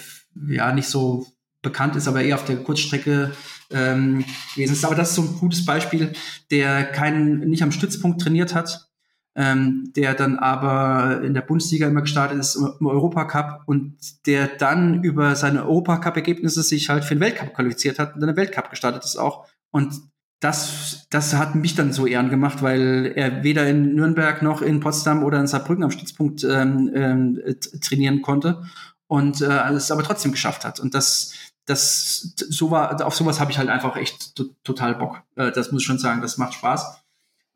ja 0.48 0.72
nicht 0.74 0.88
so 0.88 1.28
bekannt 1.62 1.96
ist, 1.96 2.08
aber 2.08 2.24
eher 2.24 2.36
auf 2.36 2.46
der 2.46 2.58
Kurzstrecke 2.58 3.32
ähm, 3.70 4.26
gewesen 4.56 4.74
ist. 4.74 4.86
Aber 4.86 4.96
das 4.96 5.10
ist 5.10 5.16
so 5.16 5.22
ein 5.24 5.38
gutes 5.40 5.66
Beispiel, 5.66 6.14
der 6.50 6.86
keinen 6.86 7.50
nicht 7.50 7.62
am 7.62 7.72
Stützpunkt 7.72 8.22
trainiert 8.22 8.56
hat, 8.56 8.91
ähm, 9.36 9.92
der 9.96 10.14
dann 10.14 10.38
aber 10.40 11.22
in 11.24 11.34
der 11.34 11.42
Bundesliga 11.42 11.88
immer 11.88 12.02
gestartet 12.02 12.40
ist, 12.40 12.56
im 12.56 12.86
Europacup 12.86 13.64
und 13.66 13.96
der 14.26 14.48
dann 14.48 15.04
über 15.04 15.36
seine 15.36 15.66
Europacup-Ergebnisse 15.66 16.64
sich 16.64 16.90
halt 16.90 17.06
für 17.06 17.16
den 17.16 17.22
Weltcup 17.22 17.54
qualifiziert 17.54 18.00
hat 18.00 18.14
und 18.14 18.22
dann 18.22 18.30
im 18.30 18.36
Weltcup 18.36 18.70
gestartet 18.70 19.06
ist 19.06 19.18
auch. 19.18 19.48
Und 19.72 20.02
das, 20.42 21.08
das 21.12 21.36
hat 21.36 21.56
mich 21.56 21.76
dann 21.76 21.94
so 21.94 22.08
ehren 22.08 22.30
gemacht, 22.30 22.62
weil 22.62 23.14
er 23.16 23.44
weder 23.44 23.68
in 23.68 23.94
Nürnberg 23.96 24.42
noch 24.42 24.62
in 24.62 24.80
Potsdam 24.80 25.24
oder 25.24 25.40
in 25.40 25.48
Saarbrücken 25.48 25.84
am 25.84 25.92
Stützpunkt 25.92 26.44
ähm, 26.44 26.92
ähm, 26.94 27.42
trainieren 27.80 28.22
konnte 28.22 28.64
und 29.08 29.42
äh, 29.42 29.70
es 29.70 29.92
aber 29.92 30.04
trotzdem 30.04 30.32
geschafft 30.32 30.66
hat. 30.66 30.80
Und 30.80 30.96
das, 30.96 31.34
das, 31.66 32.34
so 32.36 32.72
war, 32.72 33.06
auf 33.06 33.16
sowas 33.16 33.40
habe 33.40 33.52
ich 33.52 33.60
halt 33.60 33.70
einfach 33.70 33.96
echt 33.96 34.36
total 34.64 34.96
Bock. 34.96 35.22
Äh, 35.36 35.52
das 35.52 35.72
muss 35.72 35.84
ich 35.84 35.88
schon 35.88 36.00
sagen, 36.00 36.22
das 36.22 36.38
macht 36.38 36.56
Spaß. 36.56 37.01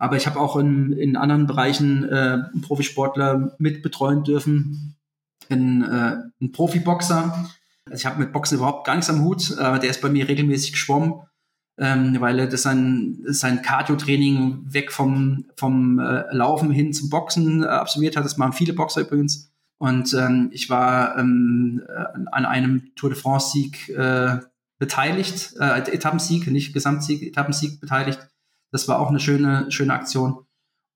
Aber 0.05 0.17
ich 0.17 0.27
habe 0.27 0.39
auch 0.39 0.55
in, 0.55 0.91
in 0.93 1.15
anderen 1.15 1.47
Bereichen 1.47 2.07
äh, 2.07 2.37
Profisportler 2.61 3.55
mitbetreuen 3.57 4.23
dürfen. 4.23 4.95
Ein, 5.49 5.81
äh, 5.81 6.17
ein 6.39 6.51
Profiboxer. 6.51 7.49
Also 7.85 7.95
ich 8.01 8.05
habe 8.05 8.19
mit 8.19 8.31
Boxen 8.31 8.59
überhaupt 8.59 8.85
gar 8.85 8.93
nichts 8.93 9.09
am 9.09 9.23
Hut. 9.23 9.49
Äh, 9.57 9.79
der 9.79 9.89
ist 9.89 10.01
bei 10.01 10.09
mir 10.09 10.27
regelmäßig 10.29 10.73
geschwommen, 10.73 11.23
ähm, 11.79 12.17
weil 12.19 12.37
er 12.37 12.45
das 12.45 12.61
sein, 12.61 13.17
sein 13.25 13.63
Cardio-Training 13.63 14.71
weg 14.71 14.91
vom, 14.91 15.45
vom 15.57 15.97
äh, 15.97 16.31
Laufen 16.31 16.69
hin 16.69 16.93
zum 16.93 17.09
Boxen 17.09 17.63
äh, 17.63 17.65
absolviert 17.65 18.15
hat. 18.15 18.25
Das 18.25 18.37
machen 18.37 18.53
viele 18.53 18.73
Boxer 18.73 19.01
übrigens. 19.01 19.51
Und 19.79 20.13
ähm, 20.13 20.51
ich 20.53 20.69
war 20.69 21.17
ähm, 21.17 21.81
äh, 21.87 22.19
an 22.31 22.45
einem 22.45 22.93
Tour 22.95 23.09
de 23.09 23.17
France-Sieg 23.17 23.89
äh, 23.89 24.37
beteiligt, 24.77 25.55
äh, 25.59 25.79
Etappensieg, 25.79 26.45
nicht 26.45 26.75
Gesamtsieg, 26.75 27.23
Etappensieg 27.23 27.81
beteiligt 27.81 28.19
das 28.75 28.89
war 28.89 28.99
auch 28.99 29.07
eine 29.07 29.21
schöne, 29.21 29.71
schöne 29.71 29.93
Aktion. 29.93 30.45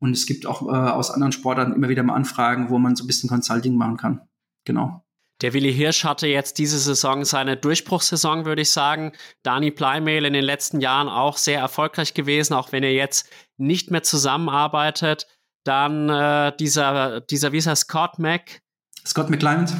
Und 0.02 0.12
es 0.12 0.26
gibt 0.26 0.46
auch 0.46 0.62
äh, 0.64 0.72
aus 0.72 1.12
anderen 1.12 1.32
Sportarten 1.32 1.74
immer 1.74 1.88
wieder 1.88 2.04
mal 2.04 2.14
Anfragen, 2.14 2.70
wo 2.70 2.78
man 2.78 2.98
so 2.98 3.06
ein 3.06 3.08
bisschen 3.08 3.30
Consulting 3.30 3.76
machen 3.76 3.96
kann. 3.96 4.28
Genau. 4.66 5.02
Der 5.42 5.54
Willi 5.54 5.74
Hirsch 5.74 6.04
hatte 6.04 6.28
jetzt 6.28 6.58
diese 6.58 6.78
Saison 6.78 7.24
seine 7.24 7.56
Durchbruchssaison, 7.56 8.44
würde 8.44 8.64
ich 8.64 8.72
sagen. 8.72 9.14
Dani 9.44 9.72
Pleimehl 9.72 10.26
in 10.26 10.34
den 10.34 10.44
letzten 10.44 10.82
Jahren 10.82 11.08
auch 11.08 11.38
sehr 11.38 11.60
erfolgreich 11.60 12.14
gewesen, 12.14 12.54
auch 12.54 12.74
wenn 12.74 12.84
er 12.84 12.92
jetzt 12.92 13.30
nicht 13.56 13.92
mehr 13.92 14.04
zusammenarbeitet. 14.04 15.28
Dann 15.64 16.10
äh, 16.10 16.54
dieser, 16.60 17.22
dieser, 17.22 17.54
wie 17.54 17.60
ist 17.60 17.68
er, 17.68 17.78
Scott 17.78 18.20
Mac. 18.20 18.62
Scott 19.06 19.30
McClymont. 19.30 19.74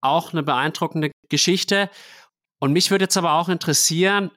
Auch 0.00 0.32
eine 0.32 0.42
beeindruckende 0.42 1.10
Geschichte. 1.28 1.90
Und 2.60 2.72
mich 2.72 2.90
würde 2.90 3.04
jetzt 3.04 3.18
aber 3.18 3.34
auch 3.34 3.50
interessieren, 3.50 4.30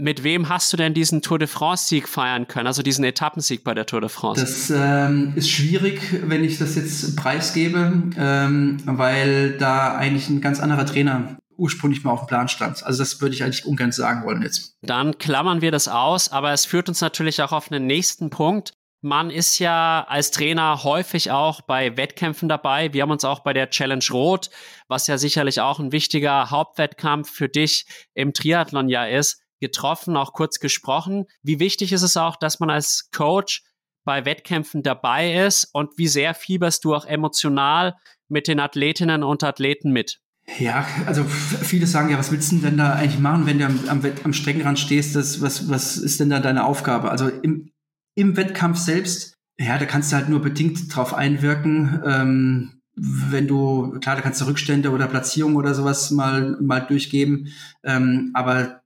mit 0.00 0.24
wem 0.24 0.48
hast 0.48 0.72
du 0.72 0.76
denn 0.76 0.94
diesen 0.94 1.22
Tour 1.22 1.38
de 1.38 1.46
France-Sieg 1.46 2.08
feiern 2.08 2.48
können, 2.48 2.66
also 2.66 2.82
diesen 2.82 3.04
Etappensieg 3.04 3.62
bei 3.62 3.74
der 3.74 3.86
Tour 3.86 4.00
de 4.00 4.08
France? 4.08 4.40
Das 4.40 4.70
ähm, 4.70 5.32
ist 5.36 5.50
schwierig, 5.50 6.00
wenn 6.24 6.42
ich 6.42 6.58
das 6.58 6.74
jetzt 6.74 7.16
preisgebe, 7.16 8.02
ähm, 8.16 8.78
weil 8.84 9.56
da 9.58 9.94
eigentlich 9.94 10.28
ein 10.28 10.40
ganz 10.40 10.60
anderer 10.60 10.86
Trainer 10.86 11.36
ursprünglich 11.56 12.02
mal 12.04 12.12
auf 12.12 12.20
dem 12.20 12.28
Plan 12.28 12.48
stand. 12.48 12.82
Also 12.84 13.00
das 13.00 13.20
würde 13.20 13.34
ich 13.34 13.44
eigentlich 13.44 13.66
ungern 13.66 13.92
sagen 13.92 14.24
wollen 14.24 14.42
jetzt. 14.42 14.76
Dann 14.82 15.18
klammern 15.18 15.60
wir 15.60 15.70
das 15.70 15.88
aus, 15.88 16.32
aber 16.32 16.52
es 16.52 16.64
führt 16.64 16.88
uns 16.88 17.00
natürlich 17.02 17.42
auch 17.42 17.52
auf 17.52 17.70
einen 17.70 17.86
nächsten 17.86 18.30
Punkt. 18.30 18.72
Man 19.02 19.30
ist 19.30 19.58
ja 19.58 20.04
als 20.08 20.30
Trainer 20.30 20.84
häufig 20.84 21.30
auch 21.30 21.62
bei 21.62 21.96
Wettkämpfen 21.96 22.48
dabei. 22.48 22.92
Wir 22.92 23.02
haben 23.02 23.10
uns 23.10 23.24
auch 23.24 23.40
bei 23.40 23.52
der 23.52 23.70
Challenge 23.70 24.04
Rot, 24.10 24.50
was 24.88 25.06
ja 25.06 25.16
sicherlich 25.16 25.60
auch 25.60 25.78
ein 25.78 25.92
wichtiger 25.92 26.50
Hauptwettkampf 26.50 27.30
für 27.30 27.48
dich 27.48 27.86
im 28.14 28.32
Triathlon 28.34 28.88
ja 28.88 29.06
ist, 29.06 29.42
getroffen, 29.60 30.16
auch 30.16 30.32
kurz 30.32 30.58
gesprochen. 30.58 31.26
Wie 31.42 31.60
wichtig 31.60 31.92
ist 31.92 32.02
es 32.02 32.16
auch, 32.16 32.36
dass 32.36 32.60
man 32.60 32.70
als 32.70 33.10
Coach 33.12 33.62
bei 34.04 34.24
Wettkämpfen 34.24 34.82
dabei 34.82 35.46
ist 35.46 35.68
und 35.72 35.96
wie 35.96 36.08
sehr 36.08 36.34
fieberst 36.34 36.84
du 36.84 36.94
auch 36.94 37.04
emotional 37.04 37.96
mit 38.28 38.48
den 38.48 38.60
Athletinnen 38.60 39.22
und 39.22 39.44
Athleten 39.44 39.92
mit? 39.92 40.20
Ja, 40.58 40.86
also 41.06 41.22
viele 41.24 41.86
sagen 41.86 42.10
ja, 42.10 42.18
was 42.18 42.32
willst 42.32 42.50
du 42.50 42.56
denn 42.56 42.76
da 42.76 42.94
eigentlich 42.94 43.20
machen, 43.20 43.46
wenn 43.46 43.58
du 43.58 43.66
am, 43.66 43.78
am, 43.88 44.02
am 44.24 44.32
Streckenrand 44.32 44.78
stehst? 44.78 45.14
Das, 45.14 45.40
was, 45.40 45.68
was 45.68 45.96
ist 45.96 46.18
denn 46.18 46.30
da 46.30 46.40
deine 46.40 46.64
Aufgabe? 46.64 47.10
Also 47.10 47.28
im, 47.28 47.70
im 48.16 48.36
Wettkampf 48.36 48.78
selbst, 48.78 49.36
ja, 49.58 49.78
da 49.78 49.84
kannst 49.84 50.10
du 50.10 50.16
halt 50.16 50.28
nur 50.28 50.40
bedingt 50.40 50.94
drauf 50.94 51.14
einwirken. 51.14 52.02
Ähm, 52.04 52.80
wenn 52.96 53.46
du, 53.46 53.98
klar, 54.00 54.16
da 54.16 54.22
kannst 54.22 54.40
du 54.40 54.46
Rückstände 54.46 54.90
oder 54.90 55.06
Platzierungen 55.06 55.56
oder 55.56 55.74
sowas 55.74 56.10
mal, 56.10 56.56
mal 56.60 56.80
durchgeben. 56.80 57.48
Ähm, 57.84 58.30
aber 58.34 58.79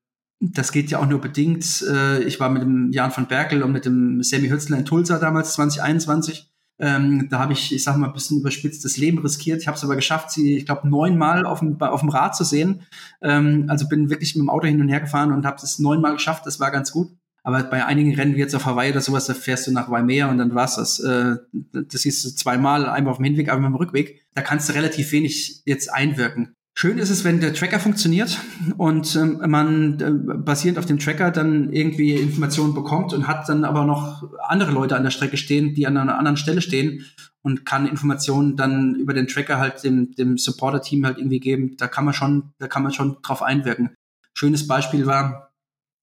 das 0.53 0.73
geht 0.73 0.91
ja 0.91 0.99
auch 0.99 1.07
nur 1.07 1.21
bedingt. 1.21 1.85
Äh, 1.89 2.23
ich 2.25 2.41
war 2.41 2.51
mit 2.51 2.63
dem 2.63 2.91
Jan 2.93 3.13
van 3.15 3.27
Berkel 3.27 3.63
und 3.63 3.73
mit 3.73 3.85
dem 3.85 4.23
Sammy 4.23 4.49
Hützler 4.49 4.79
in 4.79 4.85
Tulsa 4.85 5.19
damals 5.19 5.55
2021. 5.55 6.51
Ähm, 6.81 7.29
da 7.31 7.39
habe 7.39 7.53
ich, 7.53 7.73
ich 7.73 7.85
sag 7.85 7.97
mal, 7.97 8.09
ein 8.09 8.13
bisschen 8.13 8.41
überspitzt 8.41 8.85
das 8.85 8.97
Leben 8.97 9.19
riskiert. 9.19 9.61
Ich 9.61 9.69
habe 9.69 9.77
es 9.77 9.85
aber 9.85 9.95
geschafft, 9.95 10.33
sie, 10.33 10.57
ich 10.57 10.67
glaube, 10.67 10.89
neunmal 10.89 11.47
auf 11.47 11.61
dem, 11.61 11.81
auf 11.81 12.01
dem 12.01 12.09
Rad 12.09 12.35
zu 12.35 12.43
sehen. 12.43 12.83
Ähm, 13.23 13.67
also 13.69 13.89
bin 13.89 14.11
wirklich 14.11 14.35
mit 14.35 14.43
dem 14.43 14.51
Auto 14.51 14.67
hin 14.67 14.81
und 14.81 14.89
her 14.89 15.01
gefahren 15.01 15.33
und 15.33 15.47
habe 15.47 15.57
es 15.63 15.79
neunmal 15.79 16.15
geschafft. 16.15 16.47
Das 16.47 16.59
war 16.59 16.71
ganz 16.71 16.91
gut. 16.91 17.11
Aber 17.45 17.63
bei 17.63 17.85
einigen 17.85 18.15
Rennen 18.15 18.35
wie 18.35 18.41
jetzt 18.41 18.55
auf 18.55 18.65
Hawaii 18.65 18.91
oder 18.91 19.03
sowas, 19.03 19.27
da 19.27 19.35
fährst 19.35 19.67
du 19.67 19.71
nach 19.71 19.91
Waimea 19.91 20.31
und 20.31 20.39
dann 20.39 20.55
war's 20.55 20.77
das. 20.77 20.99
Äh, 20.99 21.37
das 21.73 22.03
siehst 22.03 22.25
du 22.25 22.31
zweimal, 22.31 22.89
einmal 22.89 23.13
auf 23.13 23.19
dem 23.19 23.25
Hinweg, 23.25 23.51
einmal 23.51 23.71
auf 23.71 23.77
dem 23.77 23.87
Rückweg. 23.87 24.23
Da 24.35 24.43
kannst 24.43 24.69
du 24.69 24.73
relativ 24.73 25.13
wenig 25.13 25.63
jetzt 25.67 25.93
einwirken. 25.93 26.57
Schön 26.77 26.99
ist 26.99 27.11
es, 27.11 27.23
wenn 27.23 27.41
der 27.41 27.55
Tracker 27.55 27.79
funktioniert 27.79 28.41
und 28.79 29.15
ähm, 29.15 29.41
man 29.47 30.01
äh, 30.01 30.11
basierend 30.11 30.77
auf 30.77 30.87
dem 30.87 30.99
Tracker 30.99 31.31
dann 31.31 31.73
irgendwie 31.73 32.15
Informationen 32.15 32.75
bekommt 32.75 33.13
und 33.13 33.29
hat 33.29 33.49
dann 33.49 33.65
aber 33.65 33.85
noch 33.85 34.29
andere 34.49 34.73
Leute 34.73 34.97
an 34.97 35.05
der 35.05 35.13
Strecke 35.13 35.37
stehen, 35.37 35.75
die 35.75 35.87
an 35.87 35.97
einer 35.97 36.19
anderen 36.19 36.37
Stelle 36.37 36.61
stehen 36.61 37.05
und 37.43 37.65
kann 37.65 37.87
Informationen 37.87 38.57
dann 38.57 38.97
über 38.97 39.15
den 39.15 39.29
Tracker 39.29 39.59
halt 39.59 39.85
dem, 39.85 40.17
dem 40.17 40.37
Supporter-Team 40.37 41.07
halt 41.07 41.19
irgendwie 41.19 41.39
geben. 41.39 41.77
Da 41.77 41.87
kann 41.87 42.05
man 42.05 42.15
schon, 42.15 42.53
da 42.59 42.67
kann 42.67 42.83
man 42.83 42.93
schon 42.93 43.19
drauf 43.23 43.43
einwirken. 43.43 43.95
Schönes 44.33 44.67
Beispiel 44.67 45.07
war, 45.07 45.53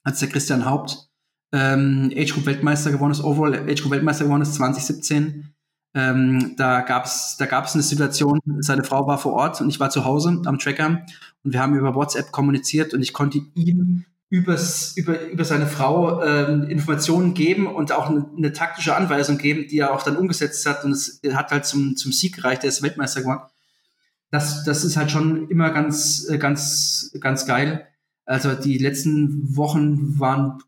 als 0.04 0.20
der 0.20 0.30
Christian 0.30 0.64
Haupt 0.64 1.10
ähm, 1.52 2.14
Age 2.16 2.34
Group 2.34 2.46
Weltmeister 2.46 2.92
geworden 2.92 3.12
ist, 3.12 3.24
Overall 3.24 3.70
Age 3.70 3.82
Group 3.82 3.92
Weltmeister 3.92 4.24
geworden 4.24 4.44
ist 4.44 4.56
2017 4.56 5.51
ähm, 5.94 6.56
da 6.58 6.82
gab's 6.82 7.36
da 7.38 7.46
gab's 7.46 7.74
eine 7.74 7.84
Situation, 7.84 8.40
seine 8.60 8.84
Frau 8.84 9.08
war 9.08 9.18
vor 9.18 9.34
Ort 9.34 9.60
und 9.62 9.70
ich 9.70 9.80
war 9.80 9.90
zu 9.90 10.06
Hause 10.06 10.42
am 10.46 10.58
Tracker 10.58 11.06
und 11.44 11.54
wir 11.54 11.62
haben 11.62 11.76
über 11.76 11.96
WhatsApp 11.96 12.32
kommuniziert 12.32 12.94
und 12.94 13.02
ich 13.02 13.14
konnte 13.14 13.42
ihm 13.56 14.06
übers, 14.30 14.96
über, 14.96 15.28
über 15.28 15.44
seine 15.44 15.68
Frau 15.68 16.24
ähm, 16.24 16.64
Informationen 16.70 17.34
geben 17.34 17.68
und 17.68 17.92
auch 17.92 18.10
eine, 18.10 18.26
eine 18.38 18.54
taktische 18.54 18.96
Anweisung 18.96 19.38
geben, 19.38 19.68
die 19.68 19.80
er 19.80 19.94
auch 19.94 20.04
dann 20.04 20.16
umgesetzt 20.16 20.66
hat 20.66 20.86
und 20.86 20.92
es 20.94 21.20
hat 21.34 21.52
halt 21.52 21.66
zum, 21.66 21.98
zum 21.98 22.14
Sieg 22.14 22.38
gereicht, 22.38 22.64
der 22.64 22.70
ist 22.70 22.82
Weltmeister 22.82 23.22
geworden. 23.22 23.44
Das, 24.30 24.64
das 24.64 24.86
ist 24.86 24.96
halt 24.96 25.12
schon 25.12 25.50
immer 25.50 25.72
ganz, 25.72 26.26
äh, 26.30 26.38
ganz, 26.38 27.12
ganz 27.20 27.46
geil. 27.46 27.86
Also 28.24 28.54
die 28.54 28.78
letzten 28.78 29.58
Wochen 29.58 30.18
waren 30.18 30.60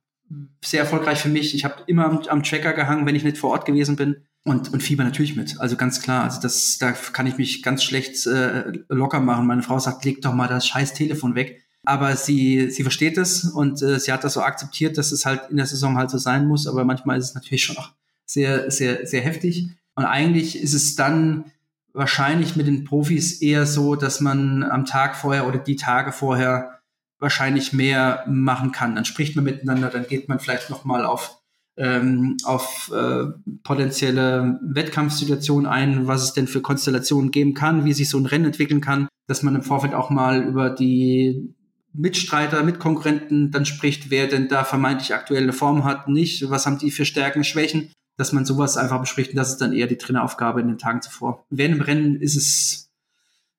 sehr 0.62 0.82
erfolgreich 0.82 1.20
für 1.20 1.30
mich. 1.30 1.56
Ich 1.56 1.64
habe 1.64 1.76
immer 1.88 2.04
am, 2.06 2.20
am 2.28 2.44
Tracker 2.44 2.74
gehangen, 2.74 3.06
wenn 3.06 3.16
ich 3.16 3.24
nicht 3.24 3.38
vor 3.38 3.52
Ort 3.52 3.66
gewesen 3.66 3.96
bin 3.96 4.18
und, 4.46 4.74
und 4.74 4.84
Fieber 4.84 5.04
natürlich 5.04 5.36
mit. 5.36 5.60
Also 5.60 5.76
ganz 5.76 6.02
klar. 6.02 6.24
Also 6.24 6.42
das, 6.42 6.78
da 6.78 6.92
kann 6.92 7.28
ich 7.28 7.38
mich 7.38 7.64
ganz 7.64 7.84
schlecht 7.84 8.26
äh, 8.28 8.72
locker 8.90 9.20
machen. 9.20 9.48
Meine 9.48 9.64
Frau 9.64 9.80
sagt, 9.80 10.04
leg 10.06 10.22
doch 10.22 10.34
mal 10.34 10.48
das 10.48 10.68
scheiß 10.68 10.94
Telefon 10.94 11.36
weg. 11.36 11.62
Aber 11.86 12.16
sie, 12.16 12.70
sie 12.70 12.84
versteht 12.84 13.18
es 13.18 13.44
und 13.44 13.82
äh, 13.82 14.00
sie 14.00 14.12
hat 14.12 14.24
das 14.24 14.34
so 14.34 14.42
akzeptiert, 14.42 14.98
dass 14.98 15.12
es 15.12 15.26
halt 15.26 15.50
in 15.50 15.58
der 15.58 15.66
Saison 15.66 15.98
halt 15.98 16.10
so 16.10 16.18
sein 16.18 16.48
muss. 16.48 16.68
Aber 16.68 16.86
manchmal 16.86 17.18
ist 17.18 17.30
es 17.30 17.36
natürlich 17.36 17.64
schon 17.64 17.78
auch 17.78 17.92
sehr, 18.26 18.72
sehr, 18.72 19.06
sehr 19.06 19.22
heftig. 19.22 19.70
Und 19.96 20.06
eigentlich 20.06 20.62
ist 20.62 20.74
es 20.74 20.96
dann 20.96 21.46
wahrscheinlich 21.94 22.56
mit 22.56 22.68
den 22.68 22.84
Profis 22.84 23.42
eher 23.42 23.66
so, 23.66 23.96
dass 23.96 24.20
man 24.20 24.64
am 24.64 24.86
Tag 24.86 25.16
vorher 25.16 25.48
oder 25.48 25.60
die 25.60 25.76
Tage 25.76 26.12
vorher 26.12 26.80
wahrscheinlich 27.20 27.72
mehr 27.72 28.26
machen 28.28 28.72
kann. 28.72 28.96
Dann 28.96 29.06
spricht 29.06 29.36
man 29.36 29.46
miteinander, 29.46 29.90
dann 29.90 30.08
geht 30.08 30.28
man 30.28 30.40
vielleicht 30.40 30.70
noch 30.70 30.86
mal 30.86 31.06
auf 31.06 31.43
ähm, 31.78 32.38
auf 32.44 32.92
äh, 32.94 33.26
potenzielle 33.64 34.60
Wettkampfsituationen 34.62 35.66
ein, 35.66 36.08
was 36.08 36.24
es 36.24 36.34
denn 36.34 36.48
für 36.48 36.62
Konstellationen 36.62 37.32
geben 37.32 37.54
kann, 37.54 37.86
wie 37.86 37.94
sich 37.94 38.10
so 38.10 38.18
ein 38.18 38.26
Rennen 38.26 38.46
entwickeln 38.46 38.82
kann, 38.82 39.08
dass 39.28 39.44
man 39.44 39.56
im 39.56 39.64
Vorfeld 39.64 39.94
auch 39.94 40.10
mal 40.10 40.44
über 40.44 40.70
die 40.70 41.54
Mitstreiter, 41.94 42.64
Mitkonkurrenten 42.64 43.52
dann 43.52 43.66
spricht, 43.66 44.10
wer 44.10 44.28
denn 44.28 44.48
da 44.48 44.64
vermeintlich 44.64 45.14
aktuelle 45.14 45.54
Form 45.54 45.84
hat, 45.84 46.08
nicht, 46.08 46.50
was 46.50 46.66
haben 46.66 46.80
die 46.80 46.92
für 46.92 47.06
Stärken, 47.06 47.44
Schwächen, 47.44 47.92
dass 48.18 48.34
man 48.34 48.46
sowas 48.46 48.78
einfach 48.78 49.00
bespricht 49.00 49.32
und 49.32 49.38
das 49.38 49.50
ist 49.50 49.62
dann 49.62 49.74
eher 49.74 49.88
die 49.88 49.98
Traineraufgabe 49.98 50.62
in 50.62 50.68
den 50.68 50.78
Tagen 50.78 51.02
zuvor. 51.02 51.46
Während 51.50 51.76
im 51.76 51.82
Rennen 51.82 52.22
ist 52.22 52.36
es 52.36 52.90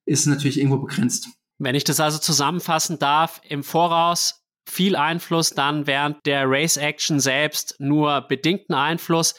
ist 0.05 0.27
natürlich 0.27 0.59
irgendwo 0.59 0.77
begrenzt. 0.77 1.29
Wenn 1.57 1.75
ich 1.75 1.83
das 1.83 1.99
also 1.99 2.19
zusammenfassen 2.19 2.99
darf, 2.99 3.41
im 3.47 3.63
Voraus 3.63 4.44
viel 4.67 4.95
Einfluss, 4.95 5.51
dann 5.51 5.87
während 5.87 6.25
der 6.25 6.43
Race 6.47 6.77
Action 6.77 7.19
selbst 7.19 7.75
nur 7.79 8.21
bedingten 8.21 8.73
Einfluss. 8.75 9.35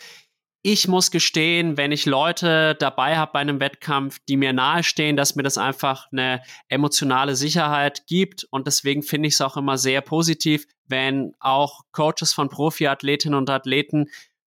Ich 0.62 0.88
muss 0.88 1.12
gestehen, 1.12 1.76
wenn 1.76 1.92
ich 1.92 2.06
Leute 2.06 2.74
dabei 2.74 3.16
habe 3.16 3.32
bei 3.34 3.38
einem 3.38 3.60
Wettkampf, 3.60 4.18
die 4.28 4.36
mir 4.36 4.52
nahestehen, 4.52 5.16
dass 5.16 5.36
mir 5.36 5.44
das 5.44 5.58
einfach 5.58 6.06
eine 6.10 6.42
emotionale 6.68 7.36
Sicherheit 7.36 8.06
gibt. 8.08 8.48
Und 8.50 8.66
deswegen 8.66 9.04
finde 9.04 9.28
ich 9.28 9.34
es 9.34 9.40
auch 9.40 9.56
immer 9.56 9.78
sehr 9.78 10.00
positiv, 10.00 10.66
wenn 10.86 11.34
auch 11.38 11.82
Coaches 11.92 12.32
von 12.32 12.48
Profiathletinnen 12.48 13.38
und 13.38 13.48
Athleten 13.48 14.06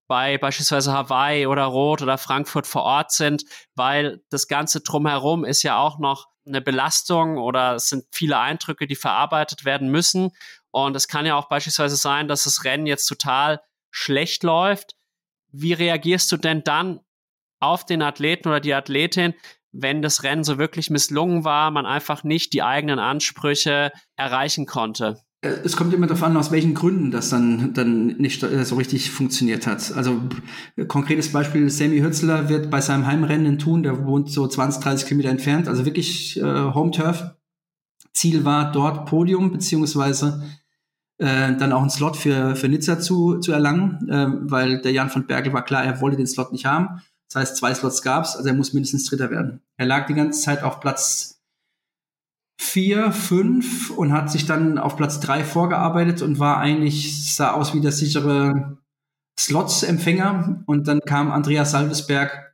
bei 0.10 0.38
beispielsweise 0.38 0.92
Hawaii 0.92 1.46
oder 1.46 1.66
Rot 1.66 2.02
oder 2.02 2.18
Frankfurt 2.18 2.68
vor 2.68 2.82
Ort 2.82 3.12
sind, 3.12 3.46
weil 3.76 4.22
das 4.30 4.48
Ganze 4.48 4.82
drumherum 4.82 5.46
ist 5.46 5.64
ja 5.64 5.78
auch 5.78 6.00
noch 6.00 6.28
eine 6.46 6.62
Belastung 6.62 7.38
oder 7.38 7.76
es 7.76 7.90
sind 7.90 8.06
viele 8.12 8.40
Eindrücke, 8.40 8.88
die 8.88 8.96
verarbeitet 8.96 9.66
werden 9.66 9.90
müssen. 9.90 10.32
Und 10.72 10.96
es 10.96 11.08
kann 11.08 11.26
ja 11.26 11.36
auch 11.36 11.50
beispielsweise 11.50 11.96
sein, 11.96 12.28
dass 12.28 12.44
das 12.44 12.64
Rennen 12.64 12.86
jetzt 12.86 13.06
total 13.08 13.62
schlecht 13.92 14.44
läuft. 14.44 14.96
Wie 15.52 15.74
reagierst 15.74 16.32
du 16.32 16.38
denn 16.38 16.64
dann 16.64 17.00
auf 17.60 17.86
den 17.86 18.02
Athleten 18.02 18.48
oder 18.48 18.60
die 18.60 18.74
Athletin, 18.74 19.34
wenn 19.72 20.02
das 20.02 20.24
Rennen 20.24 20.44
so 20.44 20.58
wirklich 20.58 20.90
misslungen 20.90 21.44
war, 21.44 21.72
man 21.72 21.86
einfach 21.86 22.24
nicht 22.24 22.54
die 22.54 22.64
eigenen 22.64 23.00
Ansprüche 23.00 23.92
erreichen 24.16 24.66
konnte? 24.66 25.22
Äh, 25.42 25.50
es 25.64 25.76
kommt 25.76 25.94
immer 25.94 26.08
darauf 26.08 26.24
an, 26.24 26.38
aus 26.38 26.52
welchen 26.52 26.74
Gründen 26.74 27.12
das 27.12 27.30
dann, 27.30 27.74
dann 27.74 28.18
nicht 28.18 28.44
äh, 28.44 28.66
so 28.66 28.76
richtig 28.76 29.12
funktioniert 29.12 29.68
hat. 29.68 29.92
Also 29.96 30.22
konkretes 30.88 31.32
Beispiel, 31.32 31.70
Sammy 31.70 32.00
Hützler 32.00 32.50
wird 32.50 32.70
bei 32.70 32.82
seinem 32.82 33.06
Heimrennen 33.06 33.46
in 33.46 33.60
Thun, 33.60 33.84
der 33.84 34.06
wohnt 34.06 34.32
so 34.32 34.48
20, 34.48 34.84
30 34.84 35.08
Kilometer 35.08 35.30
entfernt, 35.30 35.68
also 35.68 35.86
wirklich 35.86 36.40
äh, 36.40 36.44
Home 36.44 36.92
Turf. 36.92 37.36
Ziel 38.20 38.44
war 38.44 38.72
dort 38.72 39.06
Podium, 39.06 39.52
beziehungsweise 39.52 40.44
äh, 41.20 41.56
dann 41.56 41.72
auch 41.72 41.82
einen 41.82 41.90
Slot 41.90 42.18
für, 42.18 42.56
für 42.58 42.68
Nizza 42.68 43.00
zu, 43.00 43.40
zu 43.40 43.54
erlangen, 43.54 44.10
äh, 44.10 44.28
weil 44.52 44.82
der 44.82 44.92
Jan 44.92 45.10
von 45.10 45.26
Bergel 45.26 45.54
war 45.54 45.64
klar, 45.64 45.86
er 45.86 46.02
wollte 46.02 46.18
den 46.18 46.28
Slot 46.28 46.52
nicht 46.52 46.66
haben. 46.66 47.02
Das 47.30 47.42
heißt, 47.42 47.58
zwei 47.58 47.74
Slots 47.74 48.02
gab's, 48.02 48.36
also 48.36 48.50
er 48.50 48.56
muss 48.56 48.74
mindestens 48.74 49.06
Dritter 49.06 49.32
werden. 49.32 49.62
Er 49.78 49.86
lag 49.86 50.06
die 50.08 50.16
ganze 50.16 50.42
Zeit 50.42 50.64
auf 50.64 50.82
Platz 50.82 51.42
vier, 52.60 53.14
fünf 53.14 53.90
und 53.92 54.12
hat 54.12 54.30
sich 54.30 54.46
dann 54.46 54.78
auf 54.78 54.98
Platz 54.98 55.22
drei 55.22 55.46
vorgearbeitet 55.46 56.22
und 56.22 56.40
war 56.40 56.58
eigentlich, 56.58 57.34
sah 57.34 57.54
aus 57.54 57.74
wie 57.74 57.80
der 57.80 57.94
sichere 57.94 58.78
Slots-Empfänger. 59.40 60.64
Und 60.66 60.90
dann 60.90 61.00
kam 61.00 61.32
Andreas 61.32 61.72
Salvesberg 61.72 62.49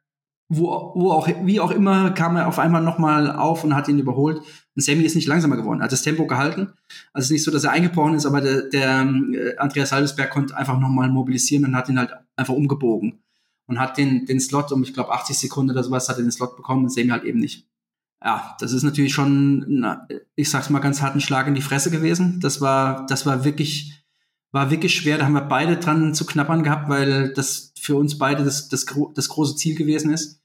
wo, 0.48 0.92
wo 0.96 1.12
auch, 1.12 1.28
wie 1.44 1.60
auch 1.60 1.72
immer, 1.72 2.12
kam 2.12 2.36
er 2.36 2.48
auf 2.48 2.60
einmal 2.60 2.82
nochmal 2.82 3.32
auf 3.32 3.64
und 3.64 3.76
hat 3.76 3.88
ihn 3.88 4.00
überholt. 4.00 4.38
Und 4.38 4.84
Sammy 4.84 5.04
ist 5.04 5.16
nicht 5.16 5.28
langsamer 5.28 5.56
geworden, 5.56 5.82
hat 5.82 5.92
das 5.92 6.04
Tempo 6.04 6.28
gehalten. 6.28 6.74
Also 7.14 7.24
es 7.24 7.26
ist 7.26 7.32
nicht 7.32 7.44
so, 7.44 7.52
dass 7.52 7.64
er 7.64 7.72
eingebrochen 7.72 8.16
ist, 8.16 8.26
aber 8.26 8.42
der, 8.42 8.64
der 8.64 9.02
äh, 9.02 9.58
Andreas 9.58 9.90
Salzberg 9.90 10.30
konnte 10.30 10.56
einfach 10.56 10.80
nochmal 10.80 11.10
mobilisieren 11.10 11.66
und 11.66 11.76
hat 11.76 11.90
ihn 11.90 11.98
halt 11.98 12.12
einfach 12.36 12.54
umgebogen. 12.54 13.24
Und 13.68 13.80
hat 13.80 13.98
den, 13.98 14.26
den 14.28 14.40
Slot 14.40 14.72
um, 14.72 14.84
ich 14.84 14.94
glaube, 14.94 15.12
80 15.12 15.40
Sekunden 15.40 15.72
oder 15.72 15.84
sowas, 15.84 16.08
hat 16.08 16.18
er 16.18 16.24
den 16.24 16.32
Slot 16.32 16.56
bekommen 16.56 16.84
und 16.84 16.90
Sammy 16.92 17.10
halt 17.10 17.24
eben 17.24 17.40
nicht. 17.40 17.68
Ja, 18.24 18.56
das 18.60 18.72
ist 18.72 18.84
natürlich 18.84 19.14
schon, 19.14 19.66
na, 19.68 20.08
ich 20.36 20.50
sag's 20.50 20.70
mal 20.70 20.80
ganz 20.80 21.02
harten 21.02 21.22
Schlag 21.22 21.48
in 21.48 21.56
die 21.56 21.62
Fresse 21.62 21.90
gewesen. 21.90 22.40
Das 22.40 22.62
war, 22.62 23.06
das 23.08 23.26
war 23.26 23.44
wirklich, 23.44 24.05
war 24.56 24.72
wirklich 24.72 24.96
schwer. 24.96 25.18
Da 25.18 25.26
haben 25.26 25.34
wir 25.34 25.42
beide 25.42 25.76
dran 25.76 26.14
zu 26.14 26.26
knappern 26.26 26.64
gehabt, 26.64 26.88
weil 26.88 27.34
das 27.34 27.74
für 27.78 27.98
uns 27.98 28.18
beide 28.18 28.46
das, 28.46 28.70
das, 28.70 28.86
das 29.14 29.28
große 29.28 29.58
Ziel 29.58 29.76
gewesen 29.76 30.14
ist. 30.14 30.42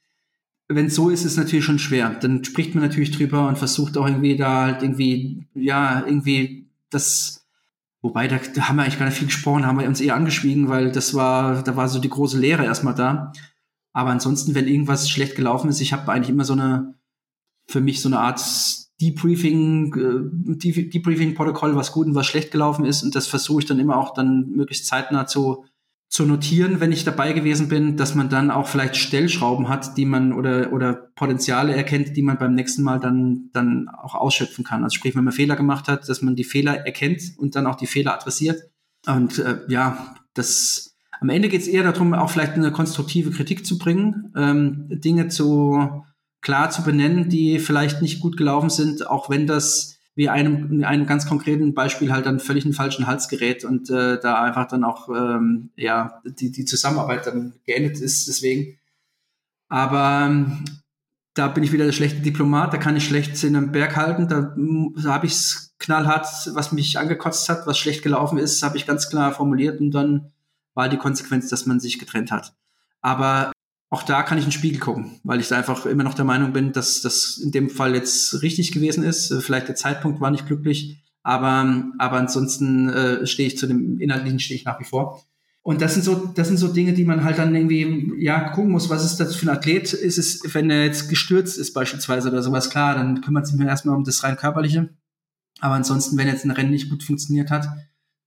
Wenn 0.66 0.86
es 0.86 0.96
so 0.96 1.10
ist, 1.10 1.20
ist 1.24 1.32
es 1.32 1.36
natürlich 1.36 1.64
schon 1.64 1.78
schwer. 1.78 2.10
Dann 2.10 2.42
spricht 2.42 2.74
man 2.74 2.82
natürlich 2.82 3.12
drüber 3.12 3.46
und 3.46 3.56
versucht 3.56 3.96
auch 3.96 4.06
irgendwie 4.06 4.36
da 4.36 4.62
halt 4.62 4.82
irgendwie, 4.82 5.46
ja, 5.54 6.04
irgendwie 6.04 6.68
das, 6.90 7.46
wobei 8.02 8.26
da, 8.26 8.40
da 8.52 8.68
haben 8.68 8.76
wir 8.76 8.82
eigentlich 8.82 8.98
gar 8.98 9.06
nicht 9.06 9.18
viel 9.18 9.28
gesprochen, 9.28 9.64
haben 9.64 9.78
wir 9.78 9.86
uns 9.86 10.00
eher 10.00 10.16
angeschwiegen, 10.16 10.68
weil 10.68 10.90
das 10.90 11.14
war, 11.14 11.62
da 11.62 11.76
war 11.76 11.88
so 11.88 12.00
die 12.00 12.10
große 12.10 12.38
Lehre 12.38 12.64
erstmal 12.64 12.96
da. 12.96 13.32
Aber 13.92 14.10
ansonsten, 14.10 14.56
wenn 14.56 14.66
irgendwas 14.66 15.08
schlecht 15.08 15.36
gelaufen 15.36 15.70
ist, 15.70 15.80
ich 15.80 15.92
habe 15.92 16.10
eigentlich 16.10 16.30
immer 16.30 16.44
so 16.44 16.54
eine, 16.54 16.94
für 17.68 17.80
mich 17.80 18.02
so 18.02 18.08
eine 18.08 18.18
Art 18.18 18.40
Debriefing, 19.00 19.94
äh, 19.94 20.56
Debriefing-Protokoll, 20.56 21.76
was 21.76 21.92
gut 21.92 22.06
und 22.06 22.14
was 22.14 22.26
schlecht 22.26 22.50
gelaufen 22.50 22.84
ist. 22.84 23.02
Und 23.02 23.14
das 23.14 23.26
versuche 23.26 23.60
ich 23.60 23.66
dann 23.66 23.78
immer 23.78 23.96
auch 23.96 24.14
dann 24.14 24.50
möglichst 24.50 24.86
zeitnah 24.86 25.26
zu, 25.26 25.64
zu 26.08 26.26
notieren, 26.26 26.80
wenn 26.80 26.92
ich 26.92 27.04
dabei 27.04 27.32
gewesen 27.32 27.68
bin, 27.68 27.96
dass 27.96 28.14
man 28.14 28.28
dann 28.28 28.50
auch 28.50 28.66
vielleicht 28.66 28.96
Stellschrauben 28.96 29.68
hat, 29.68 29.96
die 29.96 30.04
man 30.04 30.32
oder, 30.32 30.72
oder 30.72 30.92
Potenziale 30.92 31.74
erkennt, 31.74 32.16
die 32.16 32.22
man 32.22 32.36
beim 32.36 32.54
nächsten 32.54 32.82
Mal 32.82 32.98
dann, 32.98 33.50
dann 33.52 33.88
auch 33.88 34.14
ausschöpfen 34.14 34.64
kann. 34.64 34.82
Also 34.84 34.96
sprich, 34.96 35.16
wenn 35.16 35.24
man 35.24 35.32
Fehler 35.32 35.56
gemacht 35.56 35.88
hat, 35.88 36.08
dass 36.08 36.20
man 36.20 36.36
die 36.36 36.44
Fehler 36.44 36.84
erkennt 36.84 37.22
und 37.38 37.56
dann 37.56 37.66
auch 37.66 37.76
die 37.76 37.86
Fehler 37.86 38.14
adressiert. 38.14 38.60
Und 39.06 39.38
äh, 39.38 39.60
ja, 39.68 40.14
das 40.34 40.96
am 41.20 41.28
Ende 41.28 41.48
geht 41.48 41.60
es 41.60 41.68
eher 41.68 41.84
darum, 41.84 42.14
auch 42.14 42.30
vielleicht 42.30 42.54
eine 42.54 42.72
konstruktive 42.72 43.30
Kritik 43.30 43.64
zu 43.64 43.78
bringen, 43.78 44.32
ähm, 44.36 44.86
Dinge 44.88 45.28
zu 45.28 46.04
klar 46.40 46.70
zu 46.70 46.82
benennen, 46.82 47.28
die 47.28 47.58
vielleicht 47.58 48.02
nicht 48.02 48.20
gut 48.20 48.36
gelaufen 48.36 48.70
sind, 48.70 49.06
auch 49.06 49.30
wenn 49.30 49.46
das 49.46 49.98
wie 50.14 50.28
einem, 50.28 50.70
in 50.72 50.84
einem 50.84 51.06
ganz 51.06 51.26
konkreten 51.26 51.72
Beispiel 51.72 52.12
halt 52.12 52.26
dann 52.26 52.40
völlig 52.40 52.64
einen 52.64 52.74
falschen 52.74 53.06
Hals 53.06 53.28
gerät 53.28 53.64
und 53.64 53.88
äh, 53.90 54.18
da 54.20 54.42
einfach 54.42 54.66
dann 54.66 54.84
auch 54.84 55.08
ähm, 55.08 55.70
ja 55.76 56.20
die, 56.24 56.50
die 56.50 56.64
Zusammenarbeit 56.64 57.26
dann 57.26 57.54
geendet 57.64 58.00
ist. 58.00 58.28
Deswegen. 58.28 58.78
Aber 59.68 60.26
ähm, 60.26 60.64
da 61.34 61.48
bin 61.48 61.62
ich 61.62 61.72
wieder 61.72 61.86
der 61.86 61.92
schlechte 61.92 62.20
Diplomat, 62.20 62.72
da 62.72 62.78
kann 62.78 62.96
ich 62.96 63.06
schlecht 63.06 63.42
in 63.44 63.56
einem 63.56 63.72
Berg 63.72 63.96
halten, 63.96 64.28
da, 64.28 64.54
da 65.02 65.14
habe 65.14 65.26
ich 65.26 65.32
es 65.32 65.74
knallhart, 65.78 66.26
was 66.54 66.72
mich 66.72 66.98
angekotzt 66.98 67.48
hat, 67.48 67.66
was 67.66 67.78
schlecht 67.78 68.02
gelaufen 68.02 68.36
ist, 68.36 68.62
habe 68.62 68.76
ich 68.76 68.86
ganz 68.86 69.08
klar 69.08 69.32
formuliert 69.32 69.80
und 69.80 69.92
dann 69.92 70.32
war 70.74 70.88
die 70.88 70.98
Konsequenz, 70.98 71.48
dass 71.48 71.66
man 71.66 71.80
sich 71.80 71.98
getrennt 71.98 72.32
hat. 72.32 72.54
Aber 73.00 73.52
auch 73.90 74.04
da 74.04 74.22
kann 74.22 74.38
ich 74.38 74.44
in 74.44 74.50
den 74.50 74.56
Spiegel 74.56 74.78
gucken, 74.78 75.20
weil 75.24 75.40
ich 75.40 75.48
da 75.48 75.58
einfach 75.58 75.84
immer 75.84 76.04
noch 76.04 76.14
der 76.14 76.24
Meinung 76.24 76.52
bin, 76.52 76.72
dass 76.72 77.02
das 77.02 77.38
in 77.38 77.50
dem 77.50 77.68
Fall 77.68 77.94
jetzt 77.94 78.40
richtig 78.40 78.70
gewesen 78.70 79.02
ist. 79.02 79.30
Äh, 79.32 79.40
vielleicht 79.40 79.68
der 79.68 79.74
Zeitpunkt 79.74 80.20
war 80.20 80.30
nicht 80.30 80.46
glücklich, 80.46 81.02
aber, 81.22 81.84
aber 81.98 82.16
ansonsten 82.16 82.88
äh, 82.88 83.26
stehe 83.26 83.48
ich 83.48 83.58
zu 83.58 83.66
dem 83.66 83.98
Inhaltlichen 84.00 84.38
stehe 84.38 84.58
ich 84.58 84.64
nach 84.64 84.78
wie 84.80 84.84
vor. 84.84 85.22
Und 85.62 85.82
das 85.82 85.94
sind 85.94 86.04
so, 86.04 86.32
das 86.34 86.48
sind 86.48 86.56
so 86.56 86.68
Dinge, 86.68 86.94
die 86.94 87.04
man 87.04 87.22
halt 87.24 87.36
dann 87.36 87.54
irgendwie, 87.54 88.14
ja, 88.18 88.50
gucken 88.50 88.70
muss, 88.70 88.88
was 88.88 89.04
ist 89.04 89.18
das 89.18 89.36
für 89.36 89.46
ein 89.46 89.56
Athlet? 89.56 89.92
Ist 89.92 90.18
es, 90.18 90.54
wenn 90.54 90.70
er 90.70 90.84
jetzt 90.84 91.08
gestürzt 91.08 91.58
ist 91.58 91.74
beispielsweise 91.74 92.30
oder 92.30 92.42
sowas, 92.42 92.70
klar, 92.70 92.94
dann 92.94 93.20
kümmert 93.20 93.46
sich 93.46 93.56
mir 93.56 93.66
erstmal 93.66 93.96
um 93.96 94.04
das 94.04 94.22
rein 94.24 94.36
körperliche. 94.36 94.88
Aber 95.60 95.74
ansonsten, 95.74 96.16
wenn 96.16 96.28
jetzt 96.28 96.44
ein 96.44 96.50
Rennen 96.52 96.70
nicht 96.70 96.88
gut 96.88 97.02
funktioniert 97.02 97.50
hat, 97.50 97.68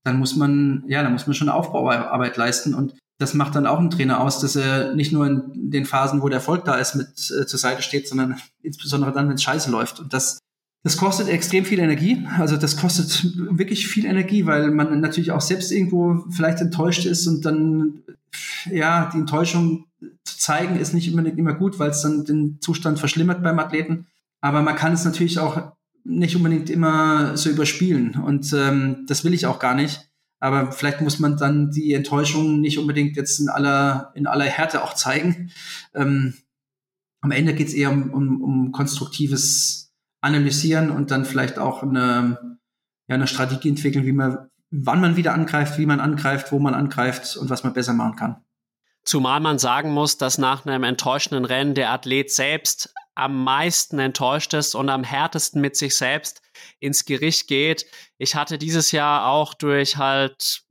dann 0.04 0.20
muss 0.20 0.36
man, 0.36 0.84
ja, 0.88 1.02
dann 1.02 1.14
muss 1.14 1.26
man 1.26 1.34
schon 1.34 1.50
Aufbauarbeit 1.50 2.38
leisten. 2.38 2.76
Und 2.76 2.94
das 3.20 3.34
macht 3.34 3.56
dann 3.56 3.68
auch 3.68 3.80
ein 3.80 3.90
Trainer 3.90 4.20
aus, 4.22 4.40
dass 4.40 4.56
er 4.56 4.96
nicht 4.96 5.12
nur 5.12 5.26
in 5.26 5.42
den 5.72 5.86
Phasen, 5.86 6.22
wo 6.22 6.30
der 6.30 6.40
Erfolg 6.40 6.66
da 6.66 6.76
ist, 6.76 6.96
mit 6.96 7.08
äh, 7.08 7.46
zur 7.46 7.60
Seite 7.60 7.82
steht, 7.82 8.08
sondern 8.08 8.38
insbesondere 8.62 9.12
dann, 9.12 9.30
wenn 9.30 9.36
es 9.36 9.44
scheiße 9.44 9.70
läuft. 9.70 10.00
Und 10.00 10.14
das, 10.14 10.40
das 10.84 10.98
kostet 10.98 11.30
extrem 11.30 11.66
viel 11.66 11.80
Energie. 11.80 12.26
Also 12.38 12.58
das 12.58 12.76
kostet 12.76 13.24
wirklich 13.58 13.88
viel 13.88 14.06
Energie, 14.06 14.46
weil 14.46 14.72
man 14.72 15.00
natürlich 15.00 15.32
auch 15.32 15.42
selbst 15.42 15.72
irgendwo 15.72 16.26
vielleicht 16.32 16.60
enttäuscht 16.60 17.06
ist 17.06 17.28
und 17.28 17.46
dann, 17.46 18.04
ja, 18.70 19.10
die 19.14 19.20
Enttäuschung 19.20 19.86
zu 20.24 20.38
zeigen 20.38 20.78
ist 20.78 20.94
nicht 20.94 21.08
immer, 21.08 21.26
immer 21.26 21.54
gut, 21.54 21.80
weil 21.80 21.92
es 21.92 22.02
dann 22.02 22.26
den 22.26 22.60
Zustand 22.62 23.00
verschlimmert 23.00 23.44
beim 23.44 23.60
Athleten. 23.60 24.08
Aber 24.42 24.62
man 24.62 24.76
kann 24.76 24.94
es 24.94 25.06
natürlich 25.06 25.40
auch 25.40 25.72
nicht 26.04 26.36
unbedingt 26.36 26.70
immer 26.70 27.38
so 27.38 27.50
überspielen. 27.50 28.16
Und 28.16 28.52
ähm, 28.54 29.06
das 29.08 29.24
will 29.24 29.34
ich 29.34 29.46
auch 29.46 29.60
gar 29.60 29.76
nicht. 29.76 30.10
Aber 30.44 30.74
vielleicht 30.74 31.00
muss 31.00 31.20
man 31.20 31.38
dann 31.38 31.72
die 31.72 31.94
Enttäuschung 31.94 32.60
nicht 32.60 32.78
unbedingt 32.78 33.16
jetzt 33.16 33.40
in 33.40 33.48
aller, 33.48 34.12
in 34.14 34.28
aller 34.28 34.44
Härte 34.44 34.84
auch 34.84 34.94
zeigen. 34.94 35.52
Ähm, 35.96 36.34
am 37.22 37.32
Ende 37.32 37.54
geht 37.54 37.70
es 37.70 37.74
eher 37.74 37.90
um, 37.90 38.12
um, 38.12 38.42
um 38.42 38.72
konstruktives 38.74 39.94
Analysieren 40.20 40.92
und 40.92 41.12
dann 41.12 41.24
vielleicht 41.24 41.60
auch 41.60 41.82
eine, 41.82 42.58
ja, 43.08 43.16
eine 43.16 43.28
Strategie 43.28 43.70
entwickeln, 43.70 44.06
wie 44.06 44.12
man, 44.12 44.50
wann 44.70 45.00
man 45.00 45.16
wieder 45.16 45.34
angreift, 45.34 45.78
wie 45.78 45.86
man 45.86 46.02
angreift, 46.02 46.52
wo 46.52 46.60
man 46.60 46.74
angreift 46.74 47.38
und 47.38 47.50
was 47.50 47.64
man 47.64 47.72
besser 47.72 47.94
machen 47.94 48.18
kann. 48.18 48.44
Zumal 49.06 49.40
man 49.40 49.60
sagen 49.60 49.94
muss, 49.94 50.18
dass 50.18 50.38
nach 50.38 50.66
einem 50.66 50.84
enttäuschenden 50.84 51.46
Rennen 51.46 51.74
der 51.74 51.92
Athlet 51.92 52.32
selbst 52.32 52.94
am 53.16 53.44
meisten 53.44 54.00
enttäuscht 54.00 54.54
ist 54.54 54.76
und 54.76 54.90
am 54.90 55.04
härtesten 55.04 55.62
mit 55.62 55.76
sich 55.76 55.96
selbst 55.96 56.42
ins 56.80 57.06
Gericht 57.06 57.48
geht. 57.48 57.86
Ich 58.18 58.36
hatte 58.36 58.58
dieses 58.58 58.92
Jahr 58.92 59.28
auch 59.28 59.54
durch 59.54 59.98
halt 59.98 60.64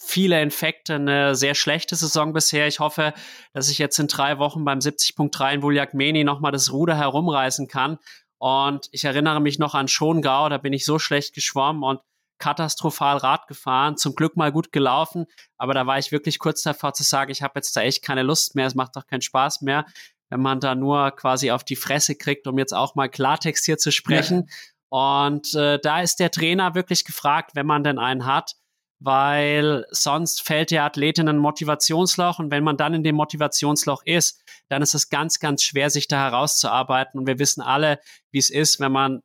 viele 0.00 0.40
Infekte 0.40 0.94
eine 0.94 1.34
sehr 1.34 1.54
schlechte 1.54 1.94
Saison 1.94 2.32
bisher. 2.32 2.66
Ich 2.66 2.80
hoffe, 2.80 3.12
dass 3.52 3.68
ich 3.68 3.78
jetzt 3.78 3.98
in 3.98 4.06
drei 4.06 4.38
Wochen 4.38 4.64
beim 4.64 4.78
70.3 4.78 5.54
in 5.54 5.62
Vuljagmeni 5.62 6.24
nochmal 6.24 6.52
das 6.52 6.72
Ruder 6.72 6.96
herumreißen 6.96 7.68
kann. 7.68 7.98
Und 8.38 8.88
ich 8.92 9.04
erinnere 9.04 9.40
mich 9.40 9.58
noch 9.58 9.74
an 9.74 9.88
Schongau, 9.88 10.48
da 10.48 10.58
bin 10.58 10.72
ich 10.72 10.84
so 10.84 10.98
schlecht 10.98 11.34
geschwommen 11.34 11.82
und 11.82 12.00
katastrophal 12.38 13.16
Rad 13.16 13.48
gefahren, 13.48 13.96
zum 13.96 14.14
Glück 14.14 14.36
mal 14.36 14.52
gut 14.52 14.70
gelaufen, 14.70 15.26
aber 15.56 15.74
da 15.74 15.88
war 15.88 15.98
ich 15.98 16.12
wirklich 16.12 16.38
kurz 16.38 16.62
davor 16.62 16.94
zu 16.94 17.02
sagen, 17.02 17.32
ich 17.32 17.42
habe 17.42 17.54
jetzt 17.56 17.76
da 17.76 17.82
echt 17.82 18.02
keine 18.02 18.22
Lust 18.22 18.54
mehr, 18.54 18.68
es 18.68 18.76
macht 18.76 18.94
doch 18.94 19.06
keinen 19.06 19.22
Spaß 19.22 19.62
mehr 19.62 19.84
wenn 20.30 20.40
man 20.40 20.60
da 20.60 20.74
nur 20.74 21.10
quasi 21.12 21.50
auf 21.50 21.64
die 21.64 21.76
Fresse 21.76 22.16
kriegt, 22.16 22.46
um 22.46 22.58
jetzt 22.58 22.74
auch 22.74 22.94
mal 22.94 23.08
Klartext 23.08 23.64
hier 23.64 23.78
zu 23.78 23.92
sprechen. 23.92 24.48
Ja. 24.48 24.54
Und 24.90 25.54
äh, 25.54 25.78
da 25.82 26.00
ist 26.00 26.20
der 26.20 26.30
Trainer 26.30 26.74
wirklich 26.74 27.04
gefragt, 27.04 27.52
wenn 27.54 27.66
man 27.66 27.84
denn 27.84 27.98
einen 27.98 28.24
hat, 28.24 28.54
weil 29.00 29.84
sonst 29.90 30.42
fällt 30.42 30.70
der 30.70 30.84
Athlet 30.84 31.18
in 31.18 31.28
ein 31.28 31.38
Motivationsloch 31.38 32.38
und 32.38 32.50
wenn 32.50 32.64
man 32.64 32.76
dann 32.76 32.94
in 32.94 33.04
dem 33.04 33.14
Motivationsloch 33.16 34.02
ist, 34.04 34.42
dann 34.68 34.82
ist 34.82 34.94
es 34.94 35.08
ganz, 35.08 35.38
ganz 35.38 35.62
schwer, 35.62 35.90
sich 35.90 36.08
da 36.08 36.18
herauszuarbeiten. 36.18 37.20
Und 37.20 37.26
wir 37.26 37.38
wissen 37.38 37.60
alle, 37.60 38.00
wie 38.30 38.38
es 38.38 38.50
ist, 38.50 38.80
wenn 38.80 38.92
man 38.92 39.22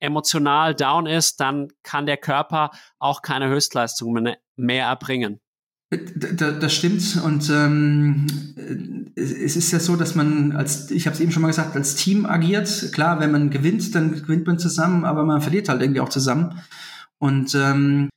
emotional 0.00 0.74
down 0.74 1.06
ist, 1.06 1.40
dann 1.40 1.68
kann 1.82 2.06
der 2.06 2.18
Körper 2.18 2.70
auch 2.98 3.22
keine 3.22 3.48
Höchstleistung 3.48 4.36
mehr 4.56 4.86
erbringen. 4.86 5.40
Das 5.88 6.74
stimmt 6.74 7.22
und 7.22 7.48
ähm, 7.48 8.26
es 9.14 9.54
ist 9.54 9.70
ja 9.70 9.78
so, 9.78 9.94
dass 9.94 10.16
man 10.16 10.50
als, 10.50 10.90
ich 10.90 11.06
habe 11.06 11.14
es 11.14 11.20
eben 11.20 11.30
schon 11.30 11.42
mal 11.42 11.48
gesagt, 11.48 11.76
als 11.76 11.94
Team 11.94 12.26
agiert. 12.26 12.90
Klar, 12.92 13.20
wenn 13.20 13.30
man 13.30 13.50
gewinnt, 13.50 13.94
dann 13.94 14.12
gewinnt 14.12 14.48
man 14.48 14.58
zusammen, 14.58 15.04
aber 15.04 15.24
man 15.24 15.40
verliert 15.40 15.68
halt 15.68 15.82
irgendwie 15.82 16.00
auch 16.00 16.08
zusammen. 16.08 16.60
Und 17.18 17.54
ähm, 17.54 18.08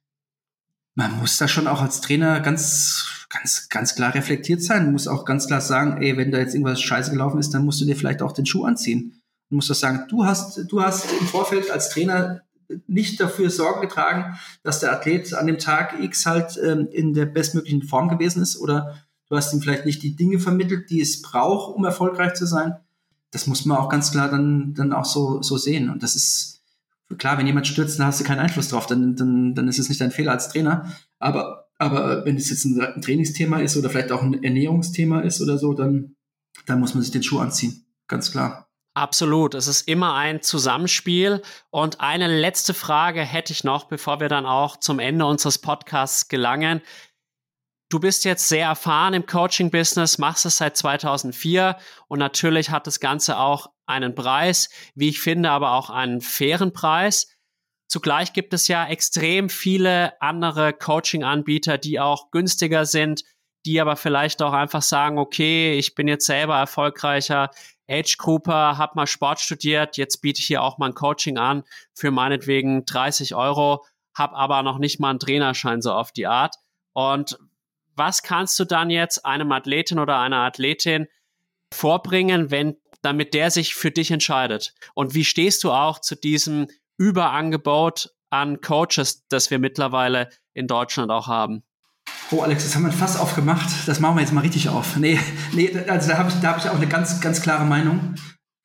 man 0.95 1.17
muss 1.19 1.37
da 1.37 1.47
schon 1.47 1.67
auch 1.67 1.81
als 1.81 2.01
Trainer 2.01 2.39
ganz, 2.39 3.27
ganz, 3.29 3.69
ganz 3.69 3.93
klar 3.93 4.15
reflektiert 4.15 4.63
sein. 4.63 4.85
Man 4.85 4.93
muss 4.93 5.07
auch 5.07 5.23
ganz 5.23 5.45
klar 5.45 5.61
sagen, 5.61 6.01
ey, 6.01 6.17
wenn 6.17 6.31
da 6.31 6.39
jetzt 6.39 6.55
irgendwas 6.55 6.81
scheiße 6.81 7.11
gelaufen 7.11 7.39
ist, 7.39 7.51
dann 7.51 7.65
musst 7.65 7.79
du 7.79 7.85
dir 7.85 7.95
vielleicht 7.95 8.23
auch 8.23 8.31
den 8.31 8.47
Schuh 8.47 8.65
anziehen. 8.65 9.21
Du 9.49 9.55
musst 9.55 9.69
das 9.69 9.79
sagen, 9.79 10.05
du 10.09 10.25
hast, 10.25 10.57
du 10.67 10.81
hast 10.81 11.05
im 11.11 11.27
Vorfeld 11.27 11.69
als 11.69 11.89
Trainer 11.89 12.41
nicht 12.87 13.19
dafür 13.19 13.49
Sorge 13.49 13.81
getragen, 13.81 14.37
dass 14.63 14.79
der 14.79 14.91
Athlet 14.91 15.33
an 15.33 15.47
dem 15.47 15.57
Tag 15.57 15.99
X 16.01 16.25
halt 16.25 16.59
ähm, 16.63 16.87
in 16.91 17.13
der 17.13 17.25
bestmöglichen 17.25 17.83
Form 17.83 18.09
gewesen 18.09 18.41
ist 18.41 18.59
oder 18.59 18.95
du 19.29 19.35
hast 19.35 19.53
ihm 19.53 19.61
vielleicht 19.61 19.85
nicht 19.85 20.03
die 20.03 20.15
Dinge 20.15 20.39
vermittelt, 20.39 20.89
die 20.89 21.01
es 21.01 21.21
braucht, 21.21 21.75
um 21.75 21.85
erfolgreich 21.85 22.33
zu 22.33 22.45
sein. 22.45 22.75
Das 23.31 23.47
muss 23.47 23.65
man 23.65 23.77
auch 23.77 23.89
ganz 23.89 24.11
klar 24.11 24.29
dann, 24.29 24.73
dann 24.73 24.93
auch 24.93 25.05
so, 25.05 25.41
so 25.41 25.57
sehen. 25.57 25.89
Und 25.89 26.03
das 26.03 26.15
ist 26.15 26.63
klar, 27.17 27.37
wenn 27.37 27.47
jemand 27.47 27.67
stürzt, 27.67 27.99
dann 27.99 28.07
hast 28.07 28.19
du 28.19 28.23
keinen 28.23 28.39
Einfluss 28.39 28.69
drauf, 28.69 28.85
dann, 28.85 29.15
dann, 29.15 29.55
dann 29.55 29.67
ist 29.67 29.79
es 29.79 29.89
nicht 29.89 30.01
dein 30.01 30.11
Fehler 30.11 30.31
als 30.31 30.49
Trainer. 30.49 30.91
Aber, 31.19 31.67
aber 31.77 32.25
wenn 32.25 32.37
es 32.37 32.49
jetzt 32.49 32.65
ein, 32.65 33.01
Trainingsthema 33.01 33.59
ist 33.59 33.77
oder 33.77 33.89
vielleicht 33.89 34.11
auch 34.11 34.21
ein 34.21 34.43
Ernährungsthema 34.43 35.21
ist 35.21 35.41
oder 35.41 35.57
so, 35.57 35.73
dann, 35.73 36.15
dann 36.65 36.79
muss 36.79 36.93
man 36.93 37.03
sich 37.03 37.11
den 37.11 37.23
Schuh 37.23 37.39
anziehen. 37.39 37.85
Ganz 38.07 38.31
klar. 38.31 38.68
Absolut. 38.99 39.55
Es 39.55 39.67
ist 39.67 39.87
immer 39.87 40.15
ein 40.15 40.41
Zusammenspiel. 40.41 41.41
Und 41.69 42.01
eine 42.01 42.27
letzte 42.27 42.73
Frage 42.73 43.21
hätte 43.21 43.53
ich 43.53 43.63
noch, 43.63 43.85
bevor 43.85 44.19
wir 44.19 44.27
dann 44.27 44.45
auch 44.45 44.75
zum 44.75 44.99
Ende 44.99 45.25
unseres 45.25 45.57
Podcasts 45.57 46.27
gelangen. 46.27 46.81
Du 47.87 48.01
bist 48.01 48.25
jetzt 48.25 48.49
sehr 48.49 48.65
erfahren 48.65 49.13
im 49.13 49.25
Coaching-Business, 49.25 50.17
machst 50.17 50.45
es 50.45 50.57
seit 50.57 50.75
2004 50.75 51.77
und 52.09 52.19
natürlich 52.19 52.71
hat 52.71 52.87
das 52.87 52.99
Ganze 52.99 53.37
auch 53.37 53.67
einen 53.85 54.15
Preis, 54.15 54.69
wie 54.95 55.07
ich 55.07 55.21
finde, 55.21 55.49
aber 55.49 55.71
auch 55.71 55.89
einen 55.89 56.19
fairen 56.19 56.73
Preis. 56.73 57.33
Zugleich 57.87 58.33
gibt 58.33 58.53
es 58.53 58.67
ja 58.67 58.85
extrem 58.85 59.47
viele 59.49 60.21
andere 60.21 60.73
Coaching-Anbieter, 60.73 61.77
die 61.77 62.01
auch 62.01 62.31
günstiger 62.31 62.85
sind, 62.85 63.23
die 63.65 63.79
aber 63.79 63.95
vielleicht 63.95 64.41
auch 64.41 64.53
einfach 64.53 64.81
sagen, 64.81 65.17
okay, 65.17 65.79
ich 65.79 65.95
bin 65.95 66.09
jetzt 66.09 66.25
selber 66.25 66.57
erfolgreicher 66.57 67.49
Age 67.89 68.17
Grouper, 68.17 68.77
hab 68.77 68.95
mal 68.95 69.07
Sport 69.07 69.39
studiert, 69.39 69.97
jetzt 69.97 70.21
biete 70.21 70.39
ich 70.39 70.47
hier 70.47 70.61
auch 70.61 70.77
mal 70.77 70.87
ein 70.87 70.93
Coaching 70.93 71.37
an 71.37 71.63
für 71.93 72.11
meinetwegen 72.11 72.85
30 72.85 73.35
Euro, 73.35 73.85
hab 74.13 74.33
aber 74.33 74.63
noch 74.63 74.77
nicht 74.77 74.99
mal 74.99 75.09
einen 75.09 75.19
Trainerschein 75.19 75.81
so 75.81 75.93
auf 75.93 76.11
die 76.11 76.27
Art. 76.27 76.55
Und 76.93 77.39
was 77.95 78.23
kannst 78.23 78.57
du 78.59 78.65
dann 78.65 78.89
jetzt 78.89 79.25
einem 79.25 79.51
Athletin 79.51 79.99
oder 79.99 80.19
einer 80.19 80.37
Athletin 80.37 81.07
vorbringen, 81.73 82.51
wenn, 82.51 82.77
damit 83.01 83.33
der 83.33 83.51
sich 83.51 83.75
für 83.75 83.91
dich 83.91 84.11
entscheidet? 84.11 84.73
Und 84.93 85.15
wie 85.15 85.25
stehst 85.25 85.63
du 85.63 85.71
auch 85.71 85.99
zu 85.99 86.15
diesem 86.15 86.67
Überangebot 86.97 88.09
an 88.29 88.61
Coaches, 88.61 89.27
das 89.27 89.51
wir 89.51 89.59
mittlerweile 89.59 90.29
in 90.53 90.67
Deutschland 90.67 91.11
auch 91.11 91.27
haben? 91.27 91.63
Oh, 92.31 92.41
Alex, 92.41 92.63
das 92.63 92.75
haben 92.75 92.85
wir 92.85 92.91
fast 92.91 93.19
aufgemacht. 93.19 93.87
Das 93.87 93.99
machen 93.99 94.15
wir 94.15 94.21
jetzt 94.21 94.33
mal 94.33 94.41
richtig 94.41 94.69
auf. 94.69 94.97
Nee, 94.97 95.19
nee 95.53 95.71
also 95.87 96.09
da 96.09 96.17
habe 96.19 96.29
ich, 96.29 96.35
hab 96.45 96.57
ich 96.59 96.69
auch 96.69 96.75
eine 96.75 96.87
ganz, 96.87 97.21
ganz 97.21 97.41
klare 97.41 97.65
Meinung. 97.65 98.15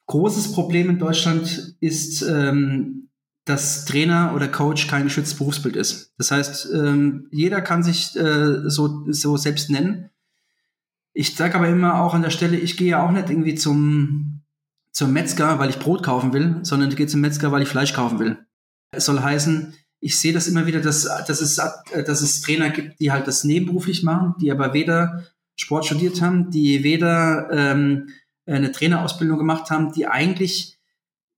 Großes 0.07 0.53
Problem 0.53 0.91
in 0.91 0.99
Deutschland 0.99 1.75
ist, 1.81 2.21
ähm, 2.23 3.09
dass 3.47 3.87
Trainer 3.87 4.33
oder 4.35 4.49
Coach 4.49 4.87
kein 4.87 5.05
geschütztes 5.05 5.39
Berufsbild 5.39 5.77
ist. 5.77 6.13
Das 6.19 6.31
heißt, 6.31 6.69
ähm, 6.75 7.29
jeder 7.31 7.63
kann 7.63 7.83
sich 7.83 8.15
äh, 8.17 8.69
so, 8.69 9.11
so 9.11 9.39
selbst 9.39 9.71
nennen. 9.71 10.11
Ich 11.15 11.35
sage 11.35 11.55
aber 11.55 11.69
immer 11.69 12.03
auch 12.03 12.13
an 12.13 12.23
der 12.23 12.31
Stelle, 12.31 12.59
ich 12.59 12.77
gehe 12.77 12.91
ja 12.91 13.03
auch 13.03 13.13
nicht 13.13 13.31
irgendwie 13.31 13.55
zum, 13.55 14.43
zum 14.93 15.13
Metzger, 15.15 15.59
weil 15.59 15.71
ich 15.71 15.79
Brot 15.79 16.03
kaufen 16.03 16.35
will, 16.35 16.59
sondern 16.63 16.91
ich 16.91 16.97
gehe 16.97 17.07
zum 17.07 17.21
Metzger, 17.23 17.51
weil 17.51 17.63
ich 17.63 17.69
Fleisch 17.69 17.95
kaufen 17.95 18.19
will. 18.19 18.39
Es 18.91 19.07
soll 19.07 19.21
heißen, 19.21 19.75
ich 20.05 20.21
sehe 20.21 20.35
das 20.35 20.47
immer 20.47 20.67
wieder, 20.67 20.81
dass, 20.81 21.05
dass, 21.27 21.41
es, 21.41 21.57
dass 21.57 22.21
es 22.21 22.43
Trainer 22.43 22.69
gibt, 22.69 23.01
die 23.01 23.11
halt 23.11 23.27
das 23.27 23.43
nebenberuflich 23.43 24.03
machen, 24.03 24.35
die 24.39 24.51
aber 24.51 24.75
weder 24.75 25.25
Sport 25.57 25.87
studiert 25.87 26.21
haben, 26.21 26.51
die 26.51 26.85
weder 26.85 27.49
ähm, 27.51 28.11
eine 28.45 28.71
Trainerausbildung 28.71 29.39
gemacht 29.39 29.71
haben, 29.71 29.95
die 29.95 30.07
eigentlich, 30.07 30.79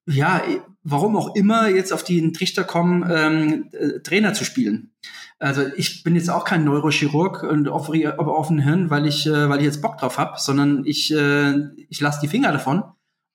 ja, 0.09 0.43
warum 0.82 1.16
auch 1.16 1.36
immer 1.36 1.68
jetzt 1.68 1.93
auf 1.93 2.02
den 2.02 2.32
Trichter 2.32 2.64
kommen, 2.64 3.09
ähm, 3.09 3.68
äh, 3.70 4.01
Trainer 4.01 4.34
zu 4.34 4.44
spielen. 4.44 4.90
Also 5.38 5.62
ich 5.76 6.02
bin 6.02 6.16
jetzt 6.16 6.30
auch 6.30 6.44
kein 6.44 6.64
Neurochirurg 6.64 7.44
und 7.44 7.68
offene 7.68 8.18
offen 8.18 8.59
Hirn, 8.59 8.90
weil 8.90 9.06
ich, 9.06 9.28
äh, 9.28 9.48
weil 9.48 9.60
ich 9.60 9.66
jetzt 9.66 9.80
Bock 9.80 9.98
drauf 9.98 10.18
habe, 10.18 10.40
sondern 10.40 10.84
ich, 10.84 11.14
äh, 11.14 11.55
ich 11.88 12.01
lasse 12.01 12.18
die 12.20 12.28
Finger 12.28 12.51
davon. 12.51 12.82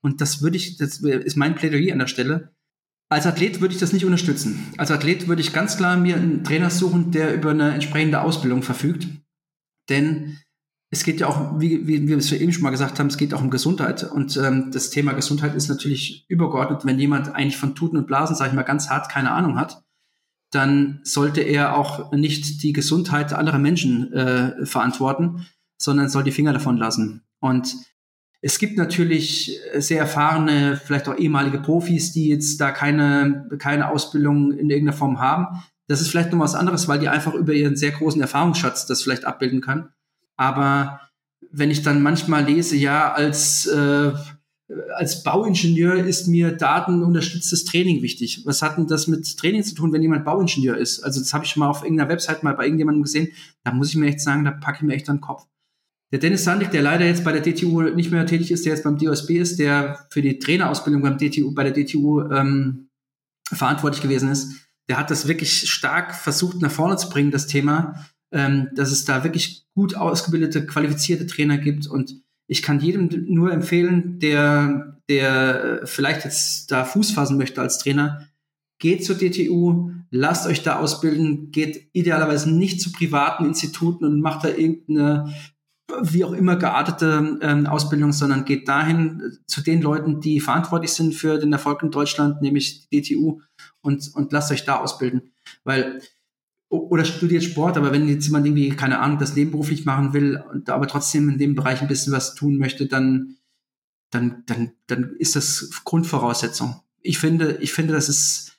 Und 0.01 0.19
das 0.19 0.41
würde 0.41 0.57
ich, 0.57 0.75
das 0.75 0.99
ist 0.99 1.37
mein 1.37 1.55
Plädoyer 1.55 1.93
an 1.93 1.99
der 1.99 2.07
Stelle. 2.07 2.51
Als 3.11 3.27
Athlet 3.27 3.59
würde 3.59 3.73
ich 3.73 3.79
das 3.79 3.91
nicht 3.91 4.05
unterstützen. 4.05 4.71
Als 4.77 4.89
Athlet 4.89 5.27
würde 5.27 5.41
ich 5.41 5.51
ganz 5.51 5.75
klar 5.75 5.97
mir 5.97 6.15
einen 6.15 6.45
Trainer 6.45 6.69
suchen, 6.69 7.11
der 7.11 7.35
über 7.35 7.49
eine 7.49 7.73
entsprechende 7.73 8.21
Ausbildung 8.21 8.63
verfügt. 8.63 9.09
Denn 9.89 10.37
es 10.91 11.03
geht 11.03 11.19
ja 11.19 11.27
auch, 11.27 11.59
wie, 11.59 11.85
wie, 11.87 12.03
wie 12.03 12.07
wir 12.07 12.17
es 12.17 12.31
eben 12.31 12.53
schon 12.53 12.63
mal 12.63 12.69
gesagt 12.69 12.99
haben, 12.99 13.07
es 13.07 13.17
geht 13.17 13.33
auch 13.33 13.41
um 13.41 13.49
Gesundheit. 13.49 14.09
Und 14.09 14.37
ähm, 14.37 14.71
das 14.71 14.91
Thema 14.91 15.11
Gesundheit 15.11 15.55
ist 15.55 15.67
natürlich 15.67 16.25
übergeordnet. 16.29 16.85
Wenn 16.85 16.99
jemand 16.99 17.35
eigentlich 17.35 17.57
von 17.57 17.75
Tuten 17.75 17.97
und 17.97 18.07
Blasen, 18.07 18.37
sage 18.37 18.51
ich 18.51 18.55
mal 18.55 18.63
ganz 18.63 18.89
hart, 18.89 19.11
keine 19.11 19.31
Ahnung 19.31 19.59
hat, 19.59 19.83
dann 20.51 21.01
sollte 21.03 21.41
er 21.41 21.75
auch 21.75 22.13
nicht 22.13 22.63
die 22.63 22.71
Gesundheit 22.71 23.33
anderer 23.33 23.59
Menschen 23.59 24.13
äh, 24.13 24.65
verantworten, 24.65 25.47
sondern 25.77 26.07
soll 26.07 26.23
die 26.23 26.31
Finger 26.31 26.53
davon 26.53 26.77
lassen. 26.77 27.23
Und 27.41 27.75
es 28.41 28.57
gibt 28.57 28.75
natürlich 28.75 29.59
sehr 29.77 29.99
erfahrene, 29.99 30.79
vielleicht 30.83 31.07
auch 31.07 31.17
ehemalige 31.17 31.59
Profis, 31.59 32.11
die 32.11 32.27
jetzt 32.27 32.59
da 32.59 32.71
keine, 32.71 33.47
keine 33.59 33.89
Ausbildung 33.89 34.51
in 34.51 34.69
irgendeiner 34.69 34.97
Form 34.97 35.19
haben. 35.19 35.63
Das 35.87 36.01
ist 36.01 36.09
vielleicht 36.09 36.31
noch 36.31 36.39
was 36.39 36.55
anderes, 36.55 36.87
weil 36.87 36.99
die 36.99 37.07
einfach 37.07 37.35
über 37.35 37.53
ihren 37.53 37.75
sehr 37.75 37.91
großen 37.91 38.19
Erfahrungsschatz 38.19 38.87
das 38.87 39.03
vielleicht 39.03 39.25
abbilden 39.25 39.61
kann. 39.61 39.89
Aber 40.37 41.01
wenn 41.51 41.69
ich 41.69 41.83
dann 41.83 42.01
manchmal 42.01 42.45
lese, 42.45 42.75
ja, 42.77 43.11
als, 43.13 43.67
äh, 43.67 44.11
als 44.95 45.21
Bauingenieur 45.21 45.95
ist 45.95 46.27
mir 46.27 46.51
datenunterstütztes 46.51 47.65
Training 47.65 48.01
wichtig. 48.01 48.41
Was 48.45 48.61
hat 48.61 48.77
denn 48.77 48.87
das 48.87 49.07
mit 49.07 49.37
Training 49.37 49.63
zu 49.63 49.75
tun, 49.75 49.91
wenn 49.91 50.01
jemand 50.01 50.25
Bauingenieur 50.25 50.77
ist? 50.77 51.03
Also 51.03 51.19
das 51.19 51.33
habe 51.33 51.45
ich 51.45 51.57
mal 51.57 51.67
auf 51.67 51.83
irgendeiner 51.83 52.09
Website 52.09 52.41
mal 52.41 52.55
bei 52.55 52.63
irgendjemandem 52.63 53.03
gesehen. 53.03 53.33
Da 53.63 53.71
muss 53.73 53.89
ich 53.89 53.97
mir 53.97 54.07
echt 54.07 54.21
sagen, 54.21 54.45
da 54.45 54.51
packe 54.51 54.77
ich 54.77 54.83
mir 54.83 54.93
echt 54.93 55.09
an 55.09 55.17
den 55.17 55.21
Kopf. 55.21 55.45
Der 56.11 56.19
Dennis 56.19 56.43
Sandig, 56.43 56.71
der 56.71 56.81
leider 56.81 57.05
jetzt 57.05 57.23
bei 57.23 57.31
der 57.31 57.41
DTU 57.41 57.81
nicht 57.81 58.11
mehr 58.11 58.25
tätig 58.25 58.51
ist, 58.51 58.65
der 58.65 58.73
jetzt 58.73 58.83
beim 58.83 58.97
DOSB 58.97 59.31
ist, 59.37 59.59
der 59.59 60.05
für 60.09 60.21
die 60.21 60.39
Trainerausbildung 60.39 61.01
beim 61.01 61.17
DTU, 61.17 61.53
bei 61.53 61.63
der 61.63 61.73
DTU 61.73 62.21
ähm, 62.29 62.89
verantwortlich 63.45 64.01
gewesen 64.01 64.29
ist, 64.29 64.67
der 64.89 64.97
hat 64.97 65.09
das 65.09 65.27
wirklich 65.27 65.69
stark 65.69 66.13
versucht 66.13 66.61
nach 66.61 66.71
vorne 66.71 66.97
zu 66.97 67.09
bringen, 67.09 67.31
das 67.31 67.47
Thema, 67.47 68.05
ähm, 68.33 68.69
dass 68.75 68.91
es 68.91 69.05
da 69.05 69.23
wirklich 69.23 69.65
gut 69.73 69.95
ausgebildete, 69.95 70.65
qualifizierte 70.65 71.27
Trainer 71.27 71.57
gibt. 71.57 71.87
Und 71.87 72.21
ich 72.47 72.61
kann 72.61 72.81
jedem 72.81 73.09
nur 73.27 73.53
empfehlen, 73.53 74.19
der, 74.19 75.01
der 75.07 75.81
vielleicht 75.85 76.25
jetzt 76.25 76.71
da 76.71 76.83
Fuß 76.83 77.11
fassen 77.11 77.37
möchte 77.37 77.61
als 77.61 77.79
Trainer, 77.79 78.27
geht 78.79 79.05
zur 79.05 79.15
DTU, 79.15 79.91
lasst 80.09 80.47
euch 80.47 80.63
da 80.63 80.79
ausbilden, 80.79 81.51
geht 81.51 81.87
idealerweise 81.93 82.51
nicht 82.51 82.81
zu 82.81 82.91
privaten 82.91 83.45
Instituten 83.45 84.03
und 84.03 84.19
macht 84.19 84.43
da 84.43 84.49
irgendeine 84.49 85.33
wie 86.01 86.23
auch 86.23 86.33
immer 86.33 86.55
geartete 86.55 87.39
ähm, 87.41 87.67
Ausbildung, 87.67 88.13
sondern 88.13 88.45
geht 88.45 88.67
dahin 88.67 89.21
äh, 89.21 89.45
zu 89.45 89.61
den 89.61 89.81
Leuten, 89.81 90.21
die 90.21 90.39
verantwortlich 90.39 90.93
sind 90.93 91.13
für 91.13 91.37
den 91.37 91.53
Erfolg 91.53 91.83
in 91.83 91.91
Deutschland, 91.91 92.41
nämlich 92.41 92.89
die 92.89 93.01
DTU, 93.01 93.41
und, 93.81 94.09
und 94.13 94.31
lasst 94.31 94.51
euch 94.51 94.65
da 94.65 94.77
ausbilden. 94.77 95.33
Weil, 95.63 96.01
oder 96.69 97.03
studiert 97.03 97.43
Sport, 97.43 97.77
aber 97.77 97.91
wenn 97.91 98.07
jetzt 98.07 98.25
jemand 98.25 98.45
irgendwie, 98.45 98.69
keine 98.69 98.99
Ahnung, 98.99 99.17
das 99.17 99.35
nebenberuflich 99.35 99.85
machen 99.85 100.13
will 100.13 100.41
und 100.51 100.69
aber 100.69 100.87
trotzdem 100.87 101.29
in 101.29 101.37
dem 101.37 101.55
Bereich 101.55 101.81
ein 101.81 101.87
bisschen 101.87 102.13
was 102.13 102.35
tun 102.35 102.57
möchte, 102.57 102.87
dann, 102.87 103.37
dann, 104.09 104.43
dann, 104.45 104.71
dann 104.87 105.15
ist 105.17 105.35
das 105.35 105.81
Grundvoraussetzung. 105.83 106.81
Ich 107.01 107.19
finde, 107.19 107.57
ich 107.61 107.73
finde, 107.73 107.93
das 107.93 108.07
ist, 108.07 108.57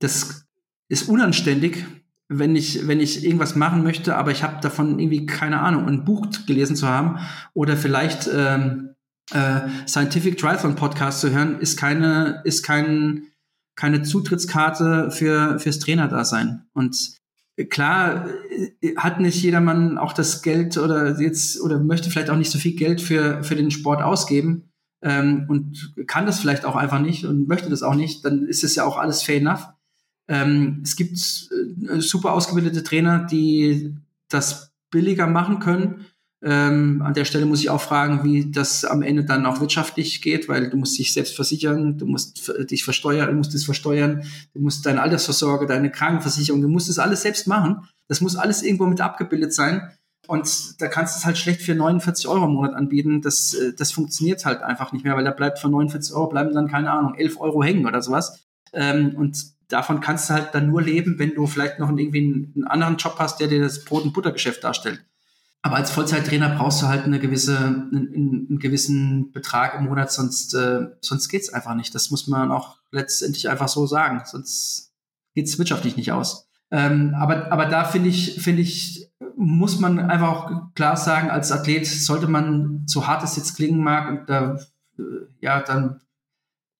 das 0.00 0.46
ist 0.88 1.08
unanständig, 1.08 1.86
wenn 2.28 2.56
ich, 2.56 2.86
wenn 2.88 3.00
ich 3.00 3.24
irgendwas 3.24 3.54
machen 3.54 3.82
möchte, 3.82 4.16
aber 4.16 4.30
ich 4.30 4.42
habe 4.42 4.60
davon 4.60 4.98
irgendwie 4.98 5.26
keine 5.26 5.60
Ahnung, 5.60 5.86
ein 5.86 6.04
Buch 6.04 6.26
gelesen 6.46 6.76
zu 6.76 6.88
haben 6.88 7.18
oder 7.52 7.76
vielleicht 7.76 8.28
ähm, 8.34 8.94
äh, 9.32 9.60
Scientific 9.86 10.38
Triathlon 10.38 10.74
Podcast 10.74 11.20
zu 11.20 11.30
hören, 11.30 11.58
ist 11.60 11.76
keine, 11.76 12.40
ist 12.44 12.62
kein, 12.62 13.28
keine 13.76 14.02
Zutrittskarte 14.02 15.10
für 15.10 15.58
fürs 15.58 15.78
Trainerdasein. 15.80 16.62
Und 16.72 17.16
klar 17.70 18.28
äh, 18.80 18.96
hat 18.96 19.20
nicht 19.20 19.42
jedermann 19.42 19.98
auch 19.98 20.12
das 20.12 20.42
Geld 20.42 20.78
oder 20.78 21.20
jetzt 21.20 21.60
oder 21.60 21.78
möchte 21.78 22.10
vielleicht 22.10 22.30
auch 22.30 22.36
nicht 22.36 22.50
so 22.50 22.58
viel 22.58 22.74
Geld 22.74 23.00
für 23.00 23.44
für 23.44 23.56
den 23.56 23.70
Sport 23.70 24.02
ausgeben 24.02 24.70
ähm, 25.04 25.44
und 25.48 25.94
kann 26.06 26.24
das 26.26 26.40
vielleicht 26.40 26.64
auch 26.64 26.76
einfach 26.76 26.98
nicht 26.98 27.24
und 27.24 27.46
möchte 27.46 27.68
das 27.68 27.82
auch 27.82 27.94
nicht, 27.94 28.24
dann 28.24 28.46
ist 28.46 28.64
es 28.64 28.74
ja 28.74 28.84
auch 28.84 28.96
alles 28.96 29.22
fair 29.22 29.36
enough. 29.36 29.68
Ähm, 30.28 30.80
es 30.82 30.96
gibt 30.96 31.12
äh, 31.16 32.00
super 32.00 32.32
ausgebildete 32.32 32.82
Trainer, 32.82 33.24
die 33.24 33.94
das 34.28 34.72
billiger 34.90 35.26
machen 35.26 35.58
können. 35.58 36.06
Ähm, 36.42 37.00
an 37.02 37.14
der 37.14 37.24
Stelle 37.24 37.46
muss 37.46 37.60
ich 37.60 37.70
auch 37.70 37.80
fragen, 37.80 38.22
wie 38.22 38.50
das 38.50 38.84
am 38.84 39.00
Ende 39.00 39.24
dann 39.24 39.46
auch 39.46 39.60
wirtschaftlich 39.60 40.20
geht, 40.20 40.46
weil 40.46 40.68
du 40.68 40.76
musst 40.76 40.98
dich 40.98 41.12
selbst 41.12 41.34
versichern, 41.34 41.96
du 41.96 42.06
musst 42.06 42.52
dich 42.70 42.84
versteuern, 42.84 43.28
du 43.30 43.34
musst 43.34 43.54
es 43.54 43.64
versteuern, 43.64 44.24
du 44.52 44.60
musst 44.60 44.84
deine 44.84 45.00
Altersvorsorge, 45.00 45.66
deine 45.66 45.90
Krankenversicherung, 45.90 46.60
du 46.60 46.68
musst 46.68 46.90
das 46.90 46.98
alles 46.98 47.22
selbst 47.22 47.46
machen. 47.46 47.88
Das 48.08 48.20
muss 48.20 48.36
alles 48.36 48.62
irgendwo 48.62 48.84
mit 48.84 49.00
abgebildet 49.00 49.54
sein. 49.54 49.90
Und 50.26 50.80
da 50.80 50.88
kannst 50.88 51.14
du 51.14 51.18
es 51.18 51.24
halt 51.24 51.38
schlecht 51.38 51.62
für 51.62 51.74
49 51.74 52.28
Euro 52.28 52.44
im 52.44 52.52
Monat 52.52 52.74
anbieten. 52.74 53.22
Das, 53.22 53.54
äh, 53.54 53.72
das 53.74 53.92
funktioniert 53.92 54.44
halt 54.44 54.62
einfach 54.62 54.92
nicht 54.92 55.04
mehr, 55.04 55.16
weil 55.16 55.24
da 55.24 55.32
bleibt 55.32 55.58
von 55.58 55.70
49 55.70 56.14
Euro 56.14 56.28
bleiben 56.28 56.54
dann, 56.54 56.68
keine 56.68 56.90
Ahnung, 56.90 57.14
11 57.14 57.40
Euro 57.40 57.62
hängen 57.62 57.86
oder 57.86 58.02
sowas. 58.02 58.46
Ähm, 58.72 59.14
und 59.16 59.53
davon 59.68 60.00
kannst 60.00 60.28
du 60.28 60.34
halt 60.34 60.54
dann 60.54 60.68
nur 60.68 60.82
leben, 60.82 61.18
wenn 61.18 61.34
du 61.34 61.46
vielleicht 61.46 61.78
noch 61.78 61.90
irgendwie 61.90 62.52
einen, 62.54 62.64
anderen 62.66 62.96
Job 62.96 63.16
hast, 63.18 63.40
der 63.40 63.48
dir 63.48 63.60
das 63.60 63.84
Brot- 63.84 64.04
und 64.04 64.12
Buttergeschäft 64.12 64.62
darstellt. 64.64 65.04
Aber 65.62 65.76
als 65.76 65.90
Vollzeittrainer 65.90 66.50
brauchst 66.56 66.82
du 66.82 66.88
halt 66.88 67.04
eine 67.04 67.18
gewisse, 67.18 67.56
einen, 67.58 68.46
einen 68.50 68.58
gewissen 68.58 69.32
Betrag 69.32 69.74
im 69.78 69.84
Monat, 69.84 70.12
sonst, 70.12 70.54
äh, 70.54 70.88
sonst 71.00 71.28
geht's 71.28 71.48
einfach 71.48 71.74
nicht. 71.74 71.94
Das 71.94 72.10
muss 72.10 72.26
man 72.26 72.52
auch 72.52 72.76
letztendlich 72.90 73.48
einfach 73.48 73.68
so 73.68 73.86
sagen. 73.86 74.22
Sonst 74.26 74.92
geht's 75.34 75.58
wirtschaftlich 75.58 75.96
nicht 75.96 76.12
aus. 76.12 76.48
Ähm, 76.70 77.14
aber, 77.16 77.50
aber 77.52 77.66
da 77.66 77.84
finde 77.84 78.10
ich, 78.10 78.42
finde 78.42 78.62
ich, 78.62 79.10
muss 79.36 79.80
man 79.80 79.98
einfach 79.98 80.28
auch 80.28 80.74
klar 80.74 80.96
sagen, 80.96 81.30
als 81.30 81.52
Athlet 81.52 81.86
sollte 81.86 82.26
man, 82.26 82.82
so 82.86 83.06
hart 83.06 83.22
es 83.22 83.36
jetzt 83.36 83.56
klingen 83.56 83.82
mag, 83.82 84.08
und 84.10 84.28
da, 84.28 84.58
äh, 84.98 85.02
ja, 85.40 85.60
dann 85.62 86.00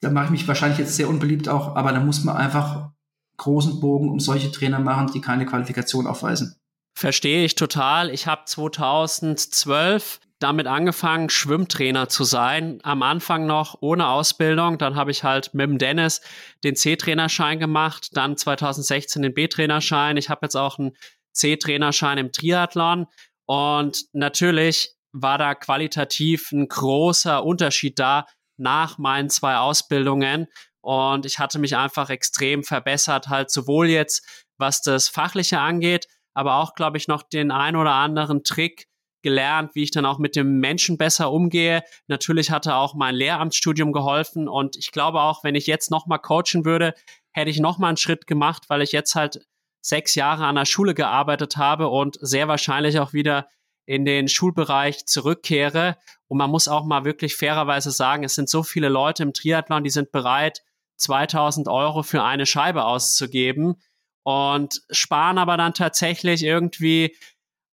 da 0.05 0.11
mache 0.11 0.27
ich 0.27 0.31
mich 0.31 0.49
wahrscheinlich 0.49 0.79
jetzt 0.79 0.97
sehr 0.97 1.09
unbeliebt 1.09 1.49
auch, 1.49 1.75
aber 1.77 1.93
da 1.93 2.01
muss 2.01 2.23
man 2.25 2.37
einfach 2.37 2.91
großen 3.37 3.81
Bogen 3.81 4.11
um 4.11 4.21
solche 4.21 4.53
Trainer 4.53 4.79
machen, 4.79 5.11
die 5.13 5.21
keine 5.21 5.47
Qualifikation 5.47 6.07
aufweisen. 6.07 6.57
Verstehe 6.97 7.45
ich 7.45 7.57
total. 7.57 8.11
Ich 8.11 8.27
habe 8.27 8.43
2012 8.45 10.21
damit 10.39 10.67
angefangen, 10.67 11.31
Schwimmtrainer 11.31 12.09
zu 12.09 12.23
sein. 12.25 12.79
Am 12.83 13.03
Anfang 13.03 13.47
noch 13.47 13.79
ohne 13.81 14.09
Ausbildung. 14.09 14.79
Dann 14.79 14.95
habe 14.95 15.11
ich 15.11 15.25
halt 15.25 15.55
mit 15.55 15.67
dem 15.67 15.79
Dennis 15.79 16.21
den 16.63 16.77
C-Trainerschein 16.77 17.59
gemacht. 17.59 18.11
Dann 18.13 18.37
2016 18.37 19.23
den 19.23 19.35
B-Trainerschein. 19.35 20.17
Ich 20.17 20.29
habe 20.29 20.41
jetzt 20.43 20.55
auch 20.55 20.79
einen 20.79 20.93
C-Trainerschein 21.33 22.19
im 22.19 22.31
Triathlon. 22.31 23.07
Und 23.47 24.05
natürlich 24.13 24.95
war 25.13 25.39
da 25.39 25.55
qualitativ 25.55 26.53
ein 26.53 26.69
großer 26.69 27.45
Unterschied 27.45 27.99
da 27.99 28.27
nach 28.57 28.99
meinen 28.99 29.31
zwei 29.31 29.57
Ausbildungen. 29.57 30.47
Und 30.81 31.27
ich 31.27 31.39
hatte 31.39 31.59
mich 31.59 31.77
einfach 31.77 32.11
extrem 32.11 32.63
verbessert, 32.63 33.29
halt 33.29 33.51
sowohl 33.51 33.89
jetzt, 33.89 34.45
was 34.59 34.83
das 34.83 35.09
Fachliche 35.09 35.59
angeht, 35.59 36.07
aber 36.35 36.57
auch, 36.57 36.75
glaube 36.75 36.99
ich, 36.99 37.09
noch 37.09 37.23
den 37.23 37.51
ein 37.51 37.77
oder 37.77 37.93
anderen 37.93 38.45
Trick 38.45 38.87
gelernt, 39.23 39.75
wie 39.75 39.83
ich 39.83 39.91
dann 39.91 40.05
auch 40.05 40.19
mit 40.19 40.37
dem 40.37 40.59
Menschen 40.61 40.99
besser 40.99 41.33
umgehe. 41.33 41.83
Natürlich 42.09 42.51
hatte 42.51 42.75
auch 42.75 42.95
mein 42.95 43.15
Lehramtsstudium 43.15 43.93
geholfen 43.93 44.49
und 44.49 44.77
ich 44.77 44.93
glaube 44.93 45.23
auch, 45.23 45.43
wenn 45.43 45.55
ich 45.55 45.67
jetzt 45.67 45.91
nochmal 45.91 46.19
coachen 46.19 46.65
würde, 46.65 46.95
hätte 47.33 47.51
ich 47.51 47.59
nochmal 47.59 47.89
einen 47.89 47.97
Schritt 47.97 48.27
gemacht, 48.27 48.65
weil 48.69 48.83
ich 48.83 48.93
jetzt 48.93 49.15
halt 49.15 49.41
sechs 49.81 50.15
Jahre 50.15 50.47
an 50.47 50.55
der 50.57 50.67
Schule 50.67 50.95
gearbeitet 50.95 51.57
habe 51.57 51.89
und 51.89 52.19
sehr 52.21 52.49
wahrscheinlich 52.49 52.99
auch 53.01 53.13
wieder 53.13 53.49
in 53.87 54.05
den 54.05 54.29
Schulbereich 54.29 55.07
zurückkehre. 55.07 55.97
Und 56.29 56.39
man 56.39 56.51
muss 56.51 56.69
auch 56.69 56.85
mal 56.85 57.05
wirklich 57.05 57.37
fairerweise 57.37 57.91
sagen, 57.91 58.25
es 58.25 58.35
sind 58.35 58.49
so 58.49 58.63
viele 58.63 58.89
Leute 58.89 59.23
im 59.23 59.33
Triathlon, 59.33 59.85
die 59.85 59.91
sind 59.91 60.13
bereit, 60.13 60.63
2000 60.97 61.69
Euro 61.69 62.03
für 62.03 62.23
eine 62.23 62.47
Scheibe 62.47 62.85
auszugeben 62.85 63.77
und 64.23 64.83
sparen 64.91 65.39
aber 65.39 65.57
dann 65.57 65.75
tatsächlich 65.75 66.43
irgendwie 66.43 67.17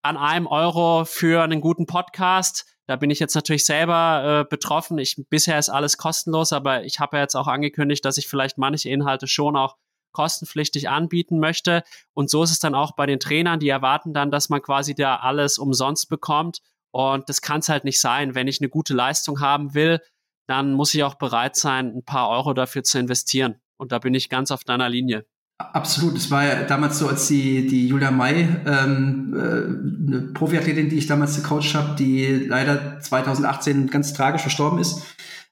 an 0.02 0.16
einem 0.16 0.46
Euro 0.46 1.04
für 1.04 1.42
einen 1.42 1.60
guten 1.60 1.86
Podcast. 1.86 2.66
Da 2.86 2.96
bin 2.96 3.10
ich 3.10 3.20
jetzt 3.20 3.34
natürlich 3.34 3.64
selber 3.64 4.40
äh, 4.40 4.48
betroffen. 4.48 4.98
Ich, 4.98 5.16
bisher 5.28 5.58
ist 5.58 5.68
alles 5.68 5.96
kostenlos, 5.96 6.52
aber 6.52 6.84
ich 6.84 6.98
habe 6.98 7.18
ja 7.18 7.22
jetzt 7.22 7.36
auch 7.36 7.46
angekündigt, 7.46 8.04
dass 8.04 8.16
ich 8.16 8.26
vielleicht 8.26 8.58
manche 8.58 8.88
Inhalte 8.88 9.28
schon 9.28 9.56
auch 9.56 9.76
kostenpflichtig 10.12 10.88
anbieten 10.88 11.38
möchte. 11.38 11.82
Und 12.14 12.30
so 12.30 12.42
ist 12.42 12.50
es 12.50 12.58
dann 12.58 12.74
auch 12.74 12.92
bei 12.96 13.06
den 13.06 13.20
Trainern, 13.20 13.60
die 13.60 13.68
erwarten 13.68 14.12
dann, 14.12 14.30
dass 14.30 14.48
man 14.48 14.62
quasi 14.62 14.94
da 14.94 15.16
alles 15.16 15.58
umsonst 15.58 16.08
bekommt. 16.08 16.60
Und 16.92 17.28
das 17.28 17.40
kann 17.40 17.60
es 17.60 17.68
halt 17.68 17.84
nicht 17.84 18.00
sein. 18.00 18.34
Wenn 18.34 18.48
ich 18.48 18.60
eine 18.60 18.68
gute 18.68 18.94
Leistung 18.94 19.40
haben 19.40 19.74
will, 19.74 20.00
dann 20.48 20.72
muss 20.72 20.94
ich 20.94 21.04
auch 21.04 21.14
bereit 21.14 21.56
sein, 21.56 21.94
ein 21.94 22.04
paar 22.04 22.28
Euro 22.28 22.54
dafür 22.54 22.82
zu 22.82 22.98
investieren. 22.98 23.60
Und 23.76 23.92
da 23.92 23.98
bin 23.98 24.14
ich 24.14 24.28
ganz 24.28 24.50
auf 24.50 24.64
deiner 24.64 24.88
Linie. 24.88 25.24
Absolut. 25.60 26.16
Es 26.16 26.30
war 26.30 26.44
ja 26.44 26.62
damals 26.64 26.98
so, 26.98 27.06
als 27.06 27.28
die, 27.28 27.66
die 27.66 27.86
Julia 27.86 28.10
May, 28.10 28.48
ähm, 28.66 29.34
äh, 29.34 30.08
eine 30.08 30.32
Profiathletin, 30.32 30.88
die 30.88 30.96
ich 30.96 31.06
damals 31.06 31.36
gecoacht 31.36 31.74
habe, 31.74 31.96
die 31.96 32.46
leider 32.48 32.98
2018 32.98 33.88
ganz 33.88 34.14
tragisch 34.14 34.40
verstorben 34.40 34.78
ist 34.78 35.02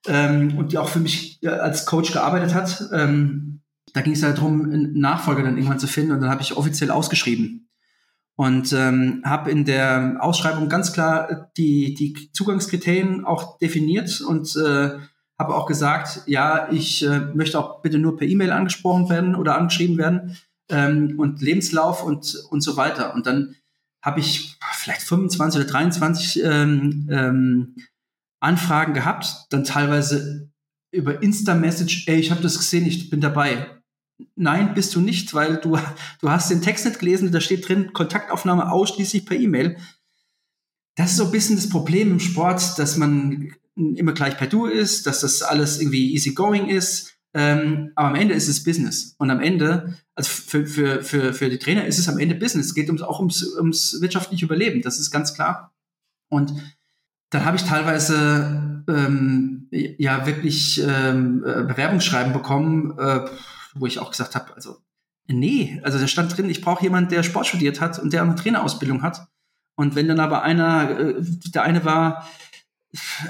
ähm, 0.07 0.57
und 0.57 0.73
die 0.73 0.79
auch 0.79 0.89
für 0.89 1.01
mich 1.01 1.43
äh, 1.43 1.49
als 1.49 1.85
Coach 1.85 2.13
gearbeitet 2.13 2.55
hat. 2.55 2.85
Ähm, 2.93 3.61
da 3.95 4.01
ging 4.01 4.13
es 4.13 4.21
ja 4.21 4.33
darum, 4.33 4.63
einen 4.63 4.99
Nachfolger 4.99 5.43
dann 5.43 5.57
irgendwann 5.57 5.79
zu 5.79 5.87
finden 5.87 6.13
und 6.13 6.21
dann 6.21 6.31
habe 6.31 6.43
ich 6.43 6.57
offiziell 6.57 6.91
ausgeschrieben. 6.91 7.69
Und 8.37 8.73
ähm, 8.73 9.23
habe 9.25 9.51
in 9.51 9.65
der 9.65 10.19
Ausschreibung 10.21 10.69
ganz 10.69 10.93
klar 10.93 11.51
die, 11.57 11.95
die 11.95 12.31
Zugangskriterien 12.33 13.25
auch 13.25 13.59
definiert 13.59 14.21
und 14.21 14.55
äh, 14.57 14.91
habe 15.39 15.55
auch 15.55 15.67
gesagt, 15.67 16.23
ja, 16.27 16.71
ich 16.71 17.05
äh, 17.05 17.21
möchte 17.35 17.59
auch 17.59 17.83
bitte 17.83 17.99
nur 17.99 18.17
per 18.17 18.29
E-Mail 18.29 18.53
angesprochen 18.53 19.09
werden 19.09 19.35
oder 19.35 19.57
angeschrieben 19.57 19.99
werden 19.99 20.37
ähm, 20.69 21.15
und 21.19 21.41
Lebenslauf 21.41 22.05
und, 22.05 22.37
und 22.51 22.61
so 22.61 22.77
weiter. 22.77 23.15
Und 23.15 23.27
dann 23.27 23.57
habe 24.03 24.21
ich 24.21 24.57
vielleicht 24.73 25.03
25 25.03 25.61
oder 25.61 25.71
23 25.71 26.43
ähm, 26.45 27.09
ähm, 27.11 27.75
Anfragen 28.41 28.95
gehabt, 28.95 29.47
dann 29.51 29.65
teilweise 29.65 30.51
über 30.91 31.23
Insta-Message, 31.23 32.07
ey, 32.07 32.19
ich 32.19 32.31
habe 32.31 32.41
das 32.41 32.59
gesehen, 32.59 32.87
ich 32.87 33.11
bin 33.11 33.21
dabei. 33.21 33.78
Nein, 34.35 34.75
bist 34.75 34.95
du 34.95 35.01
nicht, 35.01 35.33
weil 35.35 35.57
du, 35.57 35.79
du 36.21 36.31
hast 36.31 36.51
den 36.51 36.63
Text 36.63 36.85
nicht 36.85 36.99
gelesen, 36.99 37.33
da 37.33 37.41
steht 37.41 37.69
drin, 37.69 37.93
Kontaktaufnahme 37.93 38.71
ausschließlich 38.71 39.27
per 39.27 39.37
E-Mail. 39.37 39.77
Das 40.97 41.13
ist 41.13 41.17
so 41.19 41.27
ein 41.27 41.31
bisschen 41.31 41.57
das 41.57 41.69
Problem 41.69 42.11
im 42.11 42.21
Sport, 42.21 42.79
dass 42.79 42.97
man 42.97 43.55
immer 43.77 44.13
gleich 44.13 44.37
per 44.37 44.49
Du 44.49 44.67
ist, 44.67 45.07
dass 45.07 45.21
das 45.21 45.43
alles 45.43 45.81
irgendwie 45.81 46.13
easy 46.13 46.35
going 46.35 46.69
ist. 46.69 47.15
Ähm, 47.35 47.93
aber 47.95 48.09
am 48.09 48.15
Ende 48.15 48.35
ist 48.35 48.49
es 48.49 48.65
Business. 48.65 49.15
Und 49.19 49.31
am 49.31 49.41
Ende, 49.41 49.97
also 50.15 50.31
für, 50.31 50.67
für, 50.67 51.03
für, 51.03 51.33
für 51.33 51.49
die 51.49 51.59
Trainer 51.59 51.87
ist 51.87 51.99
es 51.99 52.09
am 52.09 52.19
Ende 52.19 52.35
Business. 52.35 52.67
Es 52.67 52.75
geht 52.75 52.89
ums, 52.89 53.03
auch 53.03 53.21
ums, 53.21 53.45
ums 53.57 53.99
wirtschaftliche 54.01 54.47
Überleben, 54.47 54.83
das 54.83 54.99
ist 54.99 55.11
ganz 55.11 55.35
klar. 55.35 55.73
Und 56.31 56.53
dann 57.31 57.45
habe 57.45 57.57
ich 57.57 57.63
teilweise 57.63 58.83
ähm, 58.89 59.69
ja 59.71 60.27
wirklich 60.27 60.83
ähm, 60.85 61.45
äh, 61.45 61.63
Bewerbungsschreiben 61.65 62.33
bekommen, 62.33 62.99
äh, 62.99 63.27
wo 63.75 63.87
ich 63.87 63.99
auch 63.99 64.11
gesagt 64.11 64.35
habe, 64.35 64.55
also 64.55 64.79
nee, 65.27 65.81
also 65.85 65.99
da 65.99 66.07
stand 66.07 66.37
drin, 66.37 66.51
ich 66.51 66.61
brauche 66.61 66.83
jemanden, 66.83 67.11
der 67.11 67.23
Sport 67.23 67.47
studiert 67.47 67.81
hat 67.81 67.99
und 67.99 68.13
der 68.13 68.23
eine 68.23 68.35
Trainerausbildung 68.35 69.03
hat. 69.03 69.29
Und 69.77 69.95
wenn 69.95 70.09
dann 70.09 70.21
aber 70.21 70.43
einer, 70.43 70.99
äh, 70.99 71.15
der 71.55 71.63
eine 71.63 71.85
war 71.85 72.29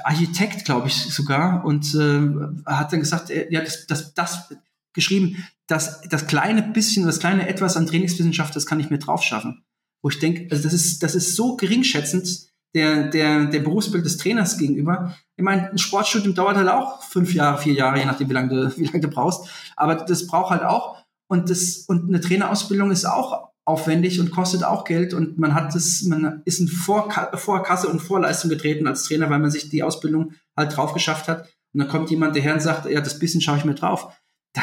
Architekt, 0.04 0.64
glaube 0.64 0.88
ich 0.88 0.94
sogar, 0.94 1.64
und 1.64 1.94
äh, 1.94 2.64
hat 2.64 2.92
dann 2.92 3.00
gesagt, 3.00 3.30
er, 3.30 3.52
ja, 3.52 3.60
das, 3.60 3.86
das, 3.86 4.14
das 4.14 4.54
geschrieben, 4.92 5.44
das, 5.66 6.00
das 6.02 6.26
kleine 6.26 6.62
bisschen, 6.62 7.04
das 7.04 7.18
kleine 7.18 7.48
etwas 7.48 7.76
an 7.76 7.86
Trainingswissenschaft, 7.86 8.54
das 8.56 8.66
kann 8.66 8.80
ich 8.80 8.90
mir 8.90 8.98
drauf 8.98 9.22
schaffen. 9.22 9.64
Wo 10.00 10.08
ich 10.08 10.18
denke, 10.18 10.48
also 10.50 10.62
das 10.62 10.72
ist, 10.72 11.02
das 11.02 11.14
ist 11.14 11.34
so 11.34 11.56
geringschätzend 11.56 12.48
der, 12.74 13.08
der, 13.08 13.46
der 13.46 13.60
Berufsbild 13.60 14.04
des 14.04 14.18
Trainers 14.18 14.58
gegenüber. 14.58 15.16
Ich 15.36 15.44
meine, 15.44 15.70
ein 15.70 15.78
Sportstudium 15.78 16.34
dauert 16.34 16.56
halt 16.56 16.68
auch 16.68 17.02
fünf 17.02 17.32
Jahre, 17.32 17.58
vier 17.58 17.72
Jahre, 17.72 17.98
je 17.98 18.04
nachdem, 18.04 18.28
wie 18.28 18.34
lange 18.34 18.48
du, 18.48 18.76
wie 18.76 18.84
lange 18.84 19.00
du 19.00 19.08
brauchst. 19.08 19.48
Aber 19.76 19.94
das 19.94 20.26
braucht 20.26 20.50
halt 20.50 20.62
auch. 20.62 21.02
Und 21.28 21.50
das, 21.50 21.84
und 21.88 22.08
eine 22.08 22.20
Trainerausbildung 22.20 22.90
ist 22.90 23.04
auch 23.04 23.48
aufwendig 23.64 24.18
und 24.18 24.30
kostet 24.30 24.64
auch 24.64 24.84
Geld 24.84 25.12
und 25.12 25.38
man 25.38 25.52
hat 25.54 25.74
das, 25.74 26.02
man 26.02 26.40
ist 26.46 26.58
in 26.58 26.68
Vorka 26.68 27.36
Vorkasse 27.36 27.88
und 27.88 28.00
Vorleistung 28.00 28.48
getreten 28.48 28.86
als 28.86 29.02
Trainer, 29.04 29.28
weil 29.28 29.40
man 29.40 29.50
sich 29.50 29.68
die 29.68 29.82
Ausbildung 29.82 30.32
halt 30.56 30.74
drauf 30.74 30.94
geschafft 30.94 31.28
hat. 31.28 31.42
Und 31.74 31.80
dann 31.80 31.88
kommt 31.88 32.10
jemand 32.10 32.34
daher 32.34 32.54
und 32.54 32.62
sagt, 32.62 32.86
ja, 32.86 33.02
das 33.02 33.18
bisschen 33.18 33.42
schaue 33.42 33.58
ich 33.58 33.66
mir 33.66 33.74
drauf. 33.74 34.10
Da, 34.54 34.62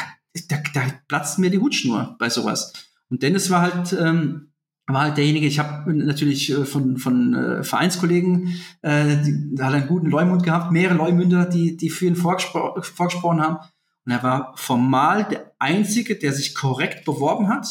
da, 0.49 0.57
da 0.73 0.81
platzt 1.07 1.37
mir 1.37 1.51
die 1.51 1.59
Hutschnur 1.59 2.15
bei 2.17 2.29
sowas. 2.29 2.73
Und 3.09 3.21
Dennis 3.21 3.51
war 3.51 3.61
halt, 3.61 3.93
ähm, 3.93 4.51
war 4.93 5.01
halt 5.01 5.17
derjenige, 5.17 5.47
ich 5.47 5.59
habe 5.59 5.93
natürlich 5.93 6.51
äh, 6.51 6.65
von, 6.65 6.97
von 6.97 7.33
äh, 7.33 7.63
Vereinskollegen, 7.63 8.55
äh, 8.81 9.17
die, 9.17 9.55
hat 9.59 9.73
einen 9.73 9.87
guten 9.87 10.09
Leumund 10.09 10.43
gehabt, 10.43 10.71
mehrere 10.71 10.97
Leumünder, 10.97 11.45
die, 11.45 11.75
die 11.75 11.89
für 11.89 12.05
ihn 12.05 12.15
vorgespro 12.15 12.81
vorgesprochen 12.81 13.41
haben. 13.41 13.57
Und 14.05 14.11
er 14.11 14.21
war 14.21 14.53
formal 14.57 15.23
der 15.25 15.51
Einzige, 15.57 16.15
der 16.15 16.33
sich 16.33 16.53
korrekt 16.53 17.05
beworben 17.05 17.49
hat, 17.49 17.67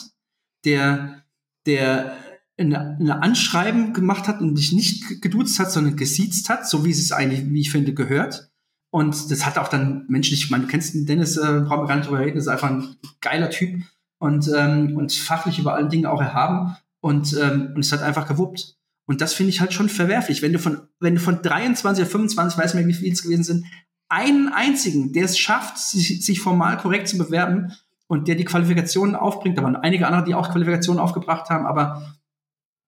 der 0.64 1.24
der 1.66 2.16
eine, 2.58 2.96
eine 3.00 3.22
Anschreiben 3.22 3.92
gemacht 3.92 4.28
hat 4.28 4.40
und 4.40 4.54
dich 4.56 4.72
nicht 4.72 5.22
geduzt 5.22 5.58
hat, 5.58 5.72
sondern 5.72 5.96
gesiezt 5.96 6.48
hat, 6.48 6.68
so 6.68 6.84
wie 6.84 6.90
es 6.90 7.12
eigentlich, 7.12 7.50
wie 7.50 7.60
ich 7.60 7.72
finde, 7.72 7.94
gehört. 7.94 8.50
Und 8.90 9.30
das 9.30 9.44
hat 9.44 9.58
auch 9.58 9.68
dann 9.68 10.04
menschlich, 10.08 10.44
ich 10.44 10.50
meine, 10.50 10.64
du 10.64 10.70
kennst 10.70 10.94
den 10.94 11.06
Dennis, 11.06 11.36
äh, 11.36 11.62
brauchen 11.66 11.82
wir 11.82 11.88
gar 11.88 11.96
nicht 11.96 12.08
drüber 12.08 12.20
reden, 12.20 12.38
ist 12.38 12.46
einfach 12.46 12.70
ein 12.70 12.96
geiler 13.20 13.50
Typ 13.50 13.82
und, 14.18 14.48
ähm, 14.54 14.96
und 14.96 15.12
fachlich 15.12 15.58
über 15.58 15.74
allen 15.74 15.88
Dingen 15.88 16.06
auch 16.06 16.20
erhaben. 16.20 16.76
Und, 17.04 17.36
ähm, 17.40 17.72
und 17.74 17.84
es 17.84 17.92
hat 17.92 18.02
einfach 18.02 18.26
gewuppt. 18.26 18.76
Und 19.06 19.20
das 19.20 19.34
finde 19.34 19.50
ich 19.50 19.60
halt 19.60 19.74
schon 19.74 19.90
verwerflich. 19.90 20.40
Wenn 20.40 20.54
du 20.54 20.58
von, 20.58 20.88
wenn 21.00 21.16
du 21.16 21.20
von 21.20 21.42
23 21.42 22.02
oder 22.02 22.10
25, 22.10 22.58
weiß 22.58 22.74
nicht 22.74 22.86
mehr, 22.86 23.00
wie 23.00 23.10
es 23.10 23.22
gewesen 23.22 23.44
sind, 23.44 23.66
einen 24.08 24.48
einzigen, 24.48 25.12
der 25.12 25.24
es 25.24 25.38
schafft, 25.38 25.78
sich, 25.78 26.24
sich 26.24 26.40
formal 26.40 26.78
korrekt 26.78 27.08
zu 27.08 27.18
bewerben, 27.18 27.72
und 28.06 28.28
der 28.28 28.34
die 28.34 28.44
Qualifikationen 28.44 29.16
aufbringt. 29.16 29.58
Da 29.58 29.62
waren 29.62 29.76
einige 29.76 30.06
andere, 30.06 30.24
die 30.24 30.34
auch 30.34 30.50
Qualifikationen 30.50 31.00
aufgebracht 31.00 31.50
haben, 31.50 31.66
aber 31.66 32.14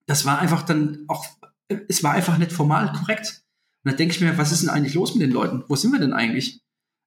das 0.07 0.25
war 0.25 0.39
einfach 0.39 0.63
dann 0.63 1.05
auch, 1.09 1.27
es 1.89 2.05
war 2.05 2.13
einfach 2.13 2.39
nicht 2.39 2.53
formal 2.53 2.93
korrekt. 2.93 3.43
Und 3.85 3.93
da 3.93 3.97
denke 3.97 4.15
ich 4.15 4.21
mir, 4.21 4.39
was 4.39 4.53
ist 4.53 4.63
denn 4.63 4.71
eigentlich 4.71 4.95
los 4.95 5.15
mit 5.15 5.23
den 5.23 5.33
Leuten? 5.33 5.65
Wo 5.69 5.77
sind 5.77 5.93
wir 5.93 6.01
denn 6.01 6.13
eigentlich? 6.13 6.61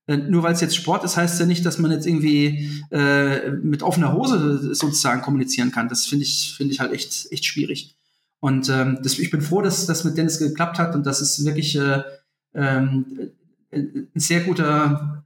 Äh, 0.09 0.17
nur 0.17 0.41
weil 0.41 0.53
es 0.53 0.61
jetzt 0.61 0.75
Sport 0.75 1.03
ist, 1.03 1.17
heißt 1.17 1.39
ja 1.39 1.45
nicht, 1.45 1.63
dass 1.65 1.77
man 1.77 1.91
jetzt 1.91 2.07
irgendwie 2.07 2.81
äh, 2.89 3.51
mit 3.51 3.83
offener 3.83 4.11
Hose 4.13 4.73
sozusagen 4.73 5.21
kommunizieren 5.21 5.71
kann. 5.71 5.87
Das 5.87 6.07
finde 6.07 6.25
ich, 6.25 6.55
finde 6.57 6.73
ich 6.73 6.79
halt 6.79 6.91
echt, 6.91 7.31
echt 7.31 7.45
schwierig. 7.45 7.95
Und 8.39 8.69
ähm, 8.69 8.97
das, 9.03 9.19
ich 9.19 9.29
bin 9.29 9.41
froh, 9.41 9.61
dass 9.61 9.85
das 9.85 10.03
mit 10.03 10.17
Dennis 10.17 10.39
geklappt 10.39 10.79
hat 10.79 10.95
und 10.95 11.05
das 11.05 11.21
ist 11.21 11.45
wirklich 11.45 11.75
äh, 11.75 12.01
ähm, 12.55 13.31
ein 13.71 14.09
sehr 14.15 14.41
guter 14.41 15.25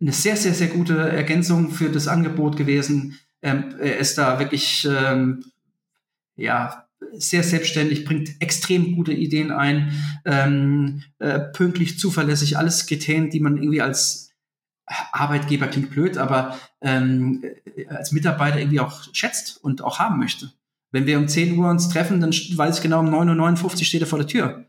eine 0.00 0.12
sehr, 0.12 0.36
sehr, 0.36 0.54
sehr 0.54 0.68
gute 0.68 0.96
Ergänzung 0.96 1.70
für 1.70 1.90
das 1.90 2.08
Angebot 2.08 2.56
gewesen. 2.56 3.18
Ähm, 3.42 3.74
er 3.80 3.98
ist 3.98 4.18
da 4.18 4.38
wirklich 4.38 4.88
ähm, 4.88 5.44
ja 6.36 6.87
sehr 7.12 7.42
selbstständig, 7.42 8.04
bringt 8.04 8.40
extrem 8.40 8.94
gute 8.94 9.12
Ideen 9.12 9.50
ein, 9.50 9.92
ähm, 10.24 11.02
äh, 11.18 11.40
pünktlich, 11.40 11.98
zuverlässig, 11.98 12.58
alles 12.58 12.86
Kriterien, 12.86 13.30
die 13.30 13.40
man 13.40 13.56
irgendwie 13.56 13.82
als 13.82 14.32
Arbeitgeber 15.12 15.66
klingt 15.66 15.90
blöd, 15.90 16.16
aber 16.16 16.58
ähm, 16.80 17.44
als 17.88 18.12
Mitarbeiter 18.12 18.58
irgendwie 18.58 18.80
auch 18.80 19.02
schätzt 19.12 19.62
und 19.62 19.82
auch 19.82 19.98
haben 19.98 20.18
möchte. 20.18 20.52
Wenn 20.90 21.06
wir 21.06 21.18
um 21.18 21.28
10 21.28 21.58
Uhr 21.58 21.68
uns 21.68 21.88
treffen, 21.90 22.20
dann 22.20 22.30
weiß 22.30 22.76
ich 22.76 22.82
genau, 22.82 23.00
um 23.00 23.14
9.59 23.14 23.62
Uhr 23.62 23.84
steht 23.84 24.00
er 24.00 24.06
vor 24.06 24.18
der 24.18 24.28
Tür. 24.28 24.64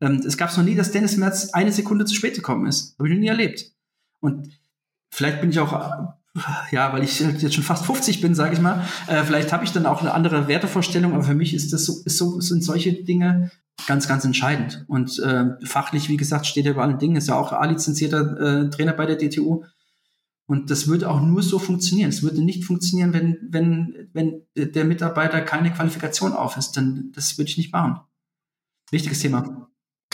Ähm, 0.00 0.22
es 0.24 0.36
gab 0.36 0.50
es 0.50 0.56
noch 0.56 0.64
nie, 0.64 0.76
dass 0.76 0.92
Dennis 0.92 1.16
Merz 1.16 1.50
eine 1.50 1.72
Sekunde 1.72 2.04
zu 2.04 2.14
spät 2.14 2.34
gekommen 2.34 2.66
ist. 2.66 2.96
Habe 2.98 3.08
ich 3.08 3.14
noch 3.14 3.20
nie 3.20 3.28
erlebt. 3.28 3.72
Und 4.20 4.50
vielleicht 5.10 5.40
bin 5.40 5.50
ich 5.50 5.58
auch, 5.58 6.14
ja, 6.72 6.92
weil 6.92 7.04
ich 7.04 7.20
jetzt 7.20 7.54
schon 7.54 7.64
fast 7.64 7.86
50 7.86 8.20
bin, 8.20 8.34
sage 8.34 8.54
ich 8.54 8.60
mal, 8.60 8.84
äh, 9.06 9.22
vielleicht 9.22 9.52
habe 9.52 9.64
ich 9.64 9.72
dann 9.72 9.86
auch 9.86 10.00
eine 10.00 10.12
andere 10.12 10.48
Wertevorstellung, 10.48 11.14
aber 11.14 11.22
für 11.22 11.34
mich 11.34 11.54
ist 11.54 11.72
das 11.72 11.84
so, 11.84 12.02
ist 12.04 12.18
so 12.18 12.40
sind 12.40 12.64
solche 12.64 12.92
Dinge 12.92 13.52
ganz, 13.86 14.08
ganz 14.08 14.24
entscheidend. 14.24 14.84
Und 14.88 15.18
äh, 15.20 15.64
fachlich, 15.64 16.08
wie 16.08 16.16
gesagt, 16.16 16.46
steht 16.46 16.66
er 16.66 16.72
über 16.72 16.82
allen 16.82 16.98
Dingen, 16.98 17.16
ist 17.16 17.28
ja 17.28 17.36
auch 17.36 17.52
A-lizenzierter 17.52 18.64
äh, 18.66 18.70
Trainer 18.70 18.92
bei 18.92 19.06
der 19.06 19.16
DTU. 19.16 19.64
Und 20.46 20.70
das 20.70 20.88
würde 20.88 21.08
auch 21.08 21.20
nur 21.22 21.42
so 21.42 21.58
funktionieren. 21.58 22.10
Es 22.10 22.22
würde 22.22 22.42
nicht 22.42 22.64
funktionieren, 22.64 23.12
wenn, 23.12 23.38
wenn, 23.48 24.10
wenn 24.12 24.42
der 24.54 24.84
Mitarbeiter 24.84 25.40
keine 25.40 25.72
Qualifikation 25.72 26.32
auf 26.32 26.56
ist. 26.56 26.72
Dann 26.72 27.12
das 27.14 27.38
würde 27.38 27.50
ich 27.50 27.56
nicht 27.56 27.72
machen. 27.72 28.00
Wichtiges 28.90 29.20
Thema. 29.20 29.63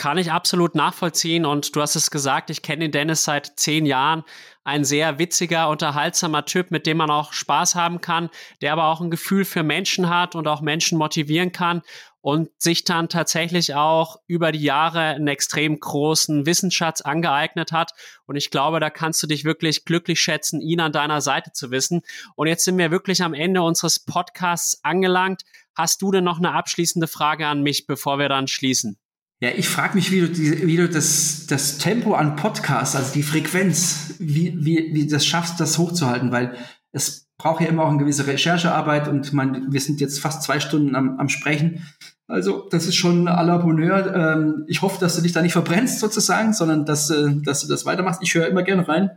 Kann 0.01 0.17
ich 0.17 0.31
absolut 0.31 0.73
nachvollziehen 0.73 1.45
und 1.45 1.75
du 1.75 1.79
hast 1.79 1.95
es 1.95 2.09
gesagt, 2.09 2.49
ich 2.49 2.63
kenne 2.63 2.85
den 2.85 2.91
Dennis 2.91 3.23
seit 3.23 3.59
zehn 3.59 3.85
Jahren. 3.85 4.23
Ein 4.63 4.83
sehr 4.83 5.19
witziger, 5.19 5.69
unterhaltsamer 5.69 6.43
Typ, 6.45 6.71
mit 6.71 6.87
dem 6.87 6.97
man 6.97 7.11
auch 7.11 7.33
Spaß 7.33 7.75
haben 7.75 8.01
kann, 8.01 8.31
der 8.61 8.73
aber 8.73 8.85
auch 8.85 8.99
ein 8.99 9.11
Gefühl 9.11 9.45
für 9.45 9.61
Menschen 9.61 10.09
hat 10.09 10.33
und 10.33 10.47
auch 10.47 10.61
Menschen 10.61 10.97
motivieren 10.97 11.51
kann 11.51 11.83
und 12.19 12.49
sich 12.57 12.83
dann 12.83 13.09
tatsächlich 13.09 13.75
auch 13.75 14.15
über 14.25 14.51
die 14.51 14.63
Jahre 14.63 15.01
einen 15.01 15.27
extrem 15.27 15.79
großen 15.79 16.47
Wissensschatz 16.47 17.01
angeeignet 17.01 17.71
hat. 17.71 17.91
Und 18.25 18.37
ich 18.37 18.49
glaube, 18.49 18.79
da 18.79 18.89
kannst 18.89 19.21
du 19.21 19.27
dich 19.27 19.45
wirklich 19.45 19.85
glücklich 19.85 20.19
schätzen, 20.19 20.61
ihn 20.61 20.79
an 20.79 20.93
deiner 20.93 21.21
Seite 21.21 21.51
zu 21.51 21.69
wissen. 21.69 22.01
Und 22.33 22.47
jetzt 22.47 22.63
sind 22.63 22.79
wir 22.79 22.89
wirklich 22.89 23.21
am 23.21 23.35
Ende 23.35 23.61
unseres 23.61 23.99
Podcasts 23.99 24.83
angelangt. 24.83 25.43
Hast 25.75 26.01
du 26.01 26.11
denn 26.11 26.23
noch 26.23 26.39
eine 26.39 26.53
abschließende 26.53 27.05
Frage 27.05 27.45
an 27.45 27.61
mich, 27.61 27.85
bevor 27.85 28.17
wir 28.17 28.29
dann 28.29 28.47
schließen? 28.47 28.97
Ja, 29.41 29.49
ich 29.55 29.67
frage 29.67 29.95
mich, 29.95 30.11
wie 30.11 30.21
du, 30.21 30.29
die, 30.29 30.67
wie 30.67 30.77
du 30.77 30.87
das, 30.87 31.47
das 31.47 31.79
Tempo 31.79 32.13
an 32.13 32.35
Podcasts, 32.35 32.95
also 32.95 33.11
die 33.11 33.23
Frequenz, 33.23 34.13
wie, 34.19 34.53
wie, 34.63 34.91
wie 34.93 35.07
das 35.07 35.25
schaffst, 35.25 35.59
das 35.59 35.79
hochzuhalten, 35.79 36.31
weil 36.31 36.55
es 36.91 37.27
braucht 37.39 37.61
ja 37.61 37.67
immer 37.67 37.83
auch 37.83 37.89
eine 37.89 37.97
gewisse 37.97 38.27
Recherchearbeit 38.27 39.07
und 39.07 39.33
man, 39.33 39.73
wir 39.73 39.81
sind 39.81 39.99
jetzt 39.99 40.19
fast 40.19 40.43
zwei 40.43 40.59
Stunden 40.59 40.95
am, 40.95 41.19
am 41.19 41.27
Sprechen. 41.27 41.87
Also 42.27 42.69
das 42.69 42.85
ist 42.85 42.95
schon 42.95 43.27
à 43.27 43.41
la 43.41 43.57
Bonheur. 43.57 44.15
Ähm, 44.15 44.63
ich 44.67 44.83
hoffe, 44.83 44.99
dass 44.99 45.15
du 45.15 45.23
dich 45.23 45.31
da 45.31 45.41
nicht 45.41 45.53
verbrennst 45.53 45.99
sozusagen, 45.99 46.53
sondern 46.53 46.85
dass, 46.85 47.09
äh, 47.09 47.33
dass 47.43 47.61
du 47.61 47.67
das 47.67 47.83
weitermachst. 47.87 48.21
Ich 48.21 48.35
höre 48.35 48.47
immer 48.47 48.61
gerne 48.61 48.87
rein, 48.87 49.09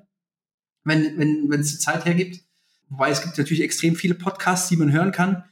wenn, 0.85 1.19
wenn, 1.19 1.51
wenn 1.51 1.61
es 1.61 1.73
die 1.73 1.79
Zeit 1.79 2.07
hergibt. 2.07 2.41
Wobei 2.89 3.11
es 3.11 3.21
gibt 3.21 3.37
natürlich 3.37 3.63
extrem 3.63 3.95
viele 3.95 4.15
Podcasts, 4.15 4.71
die 4.71 4.79
man 4.79 4.91
hören 4.91 5.13
kann. 5.13 5.45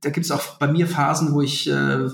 Da 0.00 0.10
gibt 0.10 0.24
es 0.24 0.30
auch 0.30 0.56
bei 0.58 0.68
mir 0.68 0.86
Phasen, 0.86 1.32
wo 1.32 1.42
ich 1.42 1.68
äh, 1.68 2.08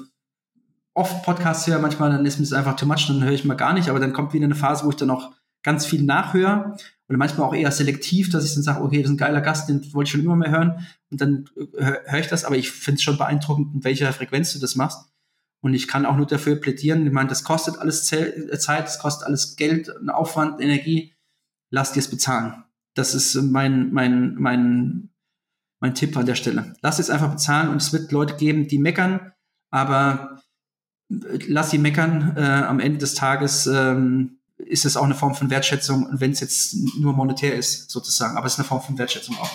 oft 0.95 1.23
Podcasts 1.23 1.67
höre, 1.67 1.79
manchmal 1.79 2.11
dann 2.11 2.27
ist 2.27 2.39
mir 2.39 2.45
es 2.45 2.53
einfach 2.53 2.77
too 2.77 2.87
much, 2.87 3.07
dann 3.07 3.23
höre 3.23 3.33
ich 3.33 3.45
mal 3.45 3.55
gar 3.55 3.73
nicht, 3.73 3.89
aber 3.89 4.01
dann 4.01 4.12
kommt 4.12 4.33
wieder 4.33 4.45
eine 4.45 4.55
Phase, 4.55 4.85
wo 4.85 4.91
ich 4.91 4.97
dann 4.97 5.11
auch 5.11 5.33
ganz 5.62 5.87
viel 5.87 6.03
nachhöre 6.03 6.77
oder 7.09 7.19
manchmal 7.19 7.47
auch 7.47 7.55
eher 7.55 7.71
selektiv, 7.71 8.31
dass 8.31 8.45
ich 8.45 8.55
dann 8.55 8.62
sage, 8.62 8.83
okay, 8.83 8.99
das 8.99 9.07
ist 9.07 9.15
ein 9.15 9.19
geiler 9.19 9.41
Gast, 9.41 9.69
den 9.69 9.93
wollte 9.93 10.09
ich 10.09 10.12
schon 10.12 10.21
immer 10.21 10.37
mehr 10.37 10.51
hören 10.51 10.87
und 11.11 11.21
dann 11.21 11.45
äh, 11.57 11.85
höre 11.85 12.01
hör 12.05 12.19
ich 12.21 12.29
das, 12.29 12.45
aber 12.45 12.57
ich 12.57 12.71
finde 12.71 12.97
es 12.97 13.03
schon 13.03 13.19
beeindruckend, 13.19 13.75
in 13.75 13.85
welcher 13.85 14.12
Frequenz 14.12 14.53
du 14.53 14.59
das 14.59 14.77
machst. 14.77 15.07
Und 15.62 15.75
ich 15.75 15.89
kann 15.89 16.07
auch 16.07 16.17
nur 16.17 16.27
dafür 16.27 16.57
plädieren, 16.57 17.07
ich 17.07 17.12
meine, 17.12 17.29
das 17.29 17.45
kostet 17.45 17.79
alles 17.79 18.05
Zeit, 18.07 18.87
das 18.87 18.99
kostet 18.99 19.27
alles 19.27 19.57
Geld, 19.57 19.93
Aufwand, 20.09 20.61
Energie. 20.61 21.15
Lass 21.71 21.93
dir 21.93 22.01
es 22.01 22.09
bezahlen. 22.09 22.65
Das 22.95 23.15
ist 23.15 23.35
mein, 23.35 23.93
mein, 23.93 24.37
mein, 24.37 25.11
mein 25.79 25.95
Tipp 25.95 26.17
an 26.17 26.25
der 26.25 26.35
Stelle. 26.35 26.75
Lass 26.81 26.99
es 26.99 27.11
einfach 27.11 27.31
bezahlen 27.31 27.69
und 27.69 27.77
es 27.77 27.93
wird 27.93 28.11
Leute 28.11 28.37
geben, 28.37 28.69
die 28.69 28.79
meckern, 28.79 29.33
aber 29.71 30.41
lass 31.11 31.70
sie 31.70 31.78
meckern. 31.78 32.35
Äh, 32.37 32.41
am 32.41 32.81
Ende 32.81 32.99
des 32.99 33.15
Tages 33.15 33.66
ähm, 33.66 34.39
ist 34.59 34.85
es 34.85 34.97
auch 34.97 35.05
eine 35.05 35.15
Form 35.15 35.35
von 35.35 35.51
Wertschätzung, 35.51 36.09
wenn 36.12 36.32
es 36.32 36.41
jetzt 36.41 36.77
nur 36.99 37.12
monetär 37.12 37.55
ist, 37.55 37.91
sozusagen. 37.91 38.37
Aber 38.37 38.47
es 38.47 38.55
ist 38.55 38.59
eine 38.61 38.69
Form 38.69 38.81
von 38.81 38.99
Wertschätzung 38.99 39.37
auch. 39.39 39.51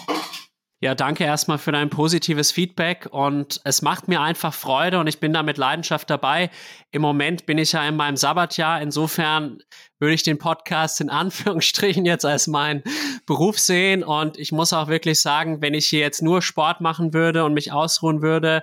Ja, 0.81 0.93
danke 0.93 1.23
erstmal 1.23 1.57
für 1.57 1.71
dein 1.71 1.89
positives 1.89 2.51
Feedback 2.51 3.07
und 3.09 3.61
es 3.63 3.81
macht 3.81 4.09
mir 4.09 4.19
einfach 4.19 4.53
Freude 4.53 4.99
und 4.99 5.07
ich 5.07 5.21
bin 5.21 5.31
da 5.31 5.41
mit 5.41 5.57
Leidenschaft 5.57 6.09
dabei. 6.09 6.51
Im 6.91 7.01
Moment 7.01 7.45
bin 7.45 7.57
ich 7.57 7.71
ja 7.71 7.87
in 7.87 7.95
meinem 7.95 8.17
Sabbatjahr, 8.17 8.81
insofern 8.81 9.59
würde 9.99 10.13
ich 10.13 10.23
den 10.23 10.37
Podcast 10.37 10.99
in 10.99 11.09
Anführungsstrichen 11.09 12.05
jetzt 12.05 12.25
als 12.25 12.47
meinen 12.47 12.83
Beruf 13.25 13.57
sehen 13.57 14.03
und 14.03 14.37
ich 14.37 14.51
muss 14.51 14.73
auch 14.73 14.89
wirklich 14.89 15.21
sagen, 15.21 15.61
wenn 15.61 15.73
ich 15.73 15.87
hier 15.87 16.01
jetzt 16.01 16.21
nur 16.21 16.41
Sport 16.41 16.81
machen 16.81 17.13
würde 17.13 17.45
und 17.45 17.53
mich 17.53 17.71
ausruhen 17.71 18.21
würde 18.21 18.61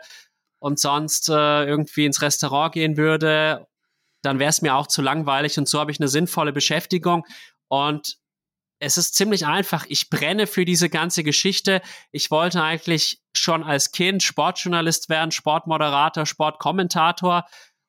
und 0.63 0.79
sonst 0.79 1.29
äh, 1.29 1.65
irgendwie 1.65 2.07
ins 2.07 2.23
Restaurant 2.23 2.73
gehen 2.73 2.97
würde, 2.97 3.67
dann 4.23 4.39
wäre 4.39 4.51
es 4.51 4.63
mir 4.63 4.77
auch 4.77 4.87
zu 4.87 5.03
langweilig 5.03 5.59
und 5.59 5.69
so 5.69 5.81
habe 5.81 5.91
ich 5.91 5.99
eine 5.99 6.07
sinnvolle 6.07 6.53
Beschäftigung 6.53 7.27
und 7.67 8.17
es 8.79 8.97
ist 8.97 9.15
ziemlich 9.17 9.45
einfach. 9.47 9.87
Ich 9.89 10.09
brenne 10.09 10.47
für 10.47 10.65
diese 10.65 10.89
ganze 10.89 11.23
Geschichte. 11.23 11.83
Ich 12.11 12.33
wollte 12.33 12.63
eigentlich 12.63 13.21
schon 13.37 13.63
als 13.63 13.93
Kind 13.93 14.25
Sportjournalist 14.25 15.09
werden, 15.09 15.31
Sportmoderator, 15.31 16.27
Sportkommentator. 16.27 17.45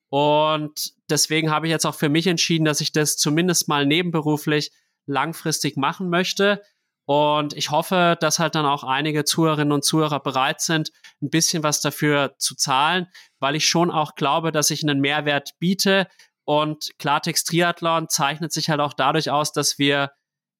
Und 0.09 0.93
deswegen 1.09 1.49
habe 1.49 1.65
ich 1.65 1.71
jetzt 1.71 1.85
auch 1.85 1.95
für 1.95 2.09
mich 2.09 2.27
entschieden, 2.27 2.65
dass 2.65 2.79
ich 2.79 2.91
das 2.91 3.17
zumindest 3.17 3.67
mal 3.67 3.87
nebenberuflich 3.87 4.71
langfristig 5.07 5.77
machen 5.77 6.09
möchte. 6.09 6.61
Und 7.05 7.53
ich 7.53 7.69
hoffe, 7.69 8.17
dass 8.19 8.39
halt 8.39 8.55
dann 8.55 8.65
auch 8.65 8.83
einige 8.83 9.25
Zuhörerinnen 9.25 9.73
und 9.73 9.83
Zuhörer 9.83 10.21
bereit 10.21 10.61
sind, 10.61 10.91
ein 11.21 11.29
bisschen 11.29 11.63
was 11.63 11.81
dafür 11.81 12.35
zu 12.37 12.55
zahlen, 12.55 13.07
weil 13.39 13.55
ich 13.55 13.67
schon 13.67 13.91
auch 13.91 14.15
glaube, 14.15 14.51
dass 14.51 14.69
ich 14.69 14.83
einen 14.83 15.01
Mehrwert 15.01 15.51
biete. 15.59 16.07
Und 16.45 16.91
Klartext 16.99 17.47
Triathlon 17.47 18.07
zeichnet 18.09 18.53
sich 18.53 18.69
halt 18.69 18.79
auch 18.79 18.93
dadurch 18.93 19.29
aus, 19.29 19.51
dass 19.51 19.77
wir 19.77 20.11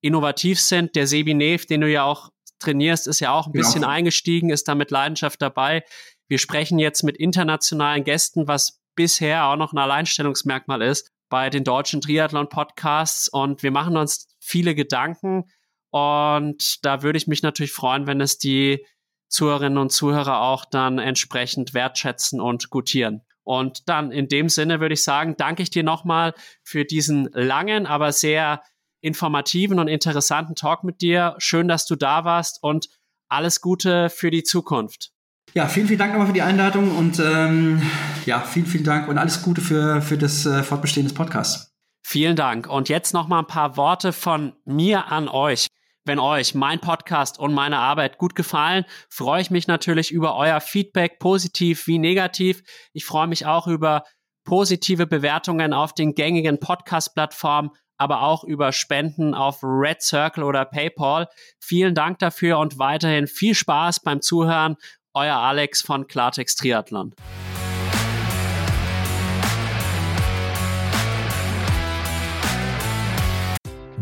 innovativ 0.02 0.60
sind. 0.60 0.96
Der 0.96 1.08
Sebi 1.08 1.34
Nev, 1.34 1.66
den 1.66 1.82
du 1.82 1.90
ja 1.90 2.04
auch 2.04 2.30
trainierst, 2.60 3.08
ist 3.08 3.20
ja 3.20 3.32
auch 3.32 3.48
ein 3.48 3.54
genau. 3.54 3.66
bisschen 3.66 3.84
eingestiegen, 3.84 4.50
ist 4.50 4.68
da 4.68 4.76
mit 4.76 4.92
Leidenschaft 4.92 5.42
dabei. 5.42 5.84
Wir 6.28 6.40
sprechen 6.40 6.80
jetzt 6.80 7.04
mit 7.04 7.18
internationalen 7.18 8.04
Gästen, 8.04 8.48
was 8.48 8.82
bisher 8.96 9.48
auch 9.48 9.56
noch 9.56 9.74
ein 9.74 9.78
Alleinstellungsmerkmal 9.78 10.82
ist 10.82 11.12
bei 11.30 11.50
den 11.50 11.64
deutschen 11.64 12.02
Triathlon-Podcasts. 12.02 13.28
Und 13.28 13.64
wir 13.64 13.72
machen 13.72 13.98
uns 13.98 14.28
viele 14.40 14.76
Gedanken. 14.76 15.46
Und 15.94 16.84
da 16.84 17.04
würde 17.04 17.18
ich 17.18 17.28
mich 17.28 17.44
natürlich 17.44 17.72
freuen, 17.72 18.08
wenn 18.08 18.20
es 18.20 18.40
die 18.40 18.84
Zuhörerinnen 19.30 19.78
und 19.78 19.92
Zuhörer 19.92 20.42
auch 20.42 20.66
dann 20.66 20.98
entsprechend 20.98 21.76
wertschätzen 21.76 22.42
und 22.42 22.72
gutieren. 22.72 23.22
Und 23.44 23.88
dann 23.88 24.12
in 24.12 24.28
dem 24.28 24.50
Sinne 24.50 24.80
würde 24.80 24.96
ich 24.96 25.04
sagen, 25.04 25.36
danke 25.38 25.62
ich 25.62 25.70
dir 25.70 25.84
nochmal 25.84 26.34
für 26.64 26.84
diesen 26.84 27.30
langen, 27.34 27.86
aber 27.86 28.12
sehr 28.12 28.64
informativen 29.02 29.78
und 29.78 29.88
interessanten 29.88 30.56
Talk 30.56 30.84
mit 30.84 31.02
dir. 31.02 31.36
Schön, 31.38 31.68
dass 31.68 31.86
du 31.86 31.96
da 31.96 32.26
warst 32.26 32.64
und 32.64 32.90
alles 33.30 33.62
Gute 33.62 34.10
für 34.10 34.32
die 34.32 34.44
Zukunft. 34.44 35.12
Ja, 35.54 35.68
vielen, 35.68 35.86
vielen 35.86 36.00
Dank 36.00 36.14
nochmal 36.14 36.28
für 36.28 36.34
die 36.34 36.42
Einladung 36.42 36.98
und 36.98 37.20
ähm, 37.20 37.84
ja, 38.26 38.40
vielen, 38.40 38.66
vielen 38.66 38.84
Dank 38.84 39.08
und 39.10 39.20
alles 39.20 39.44
Gute 39.44 39.62
für, 39.62 40.02
für 40.02 40.18
das 40.18 40.48
äh, 40.48 40.64
Fortbestehen 40.64 41.06
des 41.06 41.14
Podcasts. 41.14 41.72
Vielen 42.04 42.36
Dank. 42.36 42.68
Und 42.68 42.90
jetzt 42.90 43.14
noch 43.14 43.28
mal 43.28 43.40
ein 43.40 43.48
paar 43.48 43.78
Worte 43.78 44.12
von 44.12 44.54
mir 44.66 45.12
an 45.12 45.28
euch. 45.28 45.68
Wenn 46.06 46.20
euch 46.20 46.54
mein 46.54 46.80
Podcast 46.80 47.40
und 47.40 47.54
meine 47.54 47.78
Arbeit 47.78 48.18
gut 48.18 48.36
gefallen, 48.36 48.86
freue 49.10 49.42
ich 49.42 49.52
mich 49.52 49.68
natürlich 49.68 50.12
über 50.12 50.36
euer 50.36 50.60
Feedback, 50.60 51.20
positiv 51.20 51.88
wie 51.88 51.98
negativ. 51.98 52.62
Ich 52.92 53.06
freue 53.06 53.28
mich 53.28 53.46
auch 53.46 53.68
über 53.68 54.04
positive 54.44 55.08
Bewertungen 55.08 55.74
auf 55.74 55.94
den 55.94 56.14
gängigen 56.14 56.60
Podcast-Plattformen 56.60 57.72
aber 57.98 58.24
auch 58.24 58.44
über 58.44 58.74
Spenden 58.74 59.34
auf 59.34 59.60
Red 59.64 60.02
Circle 60.02 60.44
oder 60.44 60.66
PayPal. 60.66 61.30
Vielen 61.60 61.96
Dank 61.96 62.20
dafür 62.20 62.60
und 62.60 62.78
weiterhin 62.78 63.28
viel 63.28 63.56
Spaß 63.56 64.02
beim 64.02 64.22
Zuhören. 64.22 64.76
Euer 65.14 65.38
Alex 65.38 65.82
von 65.82 66.08
Klartext 66.08 66.60
Triathlon. 66.60 67.14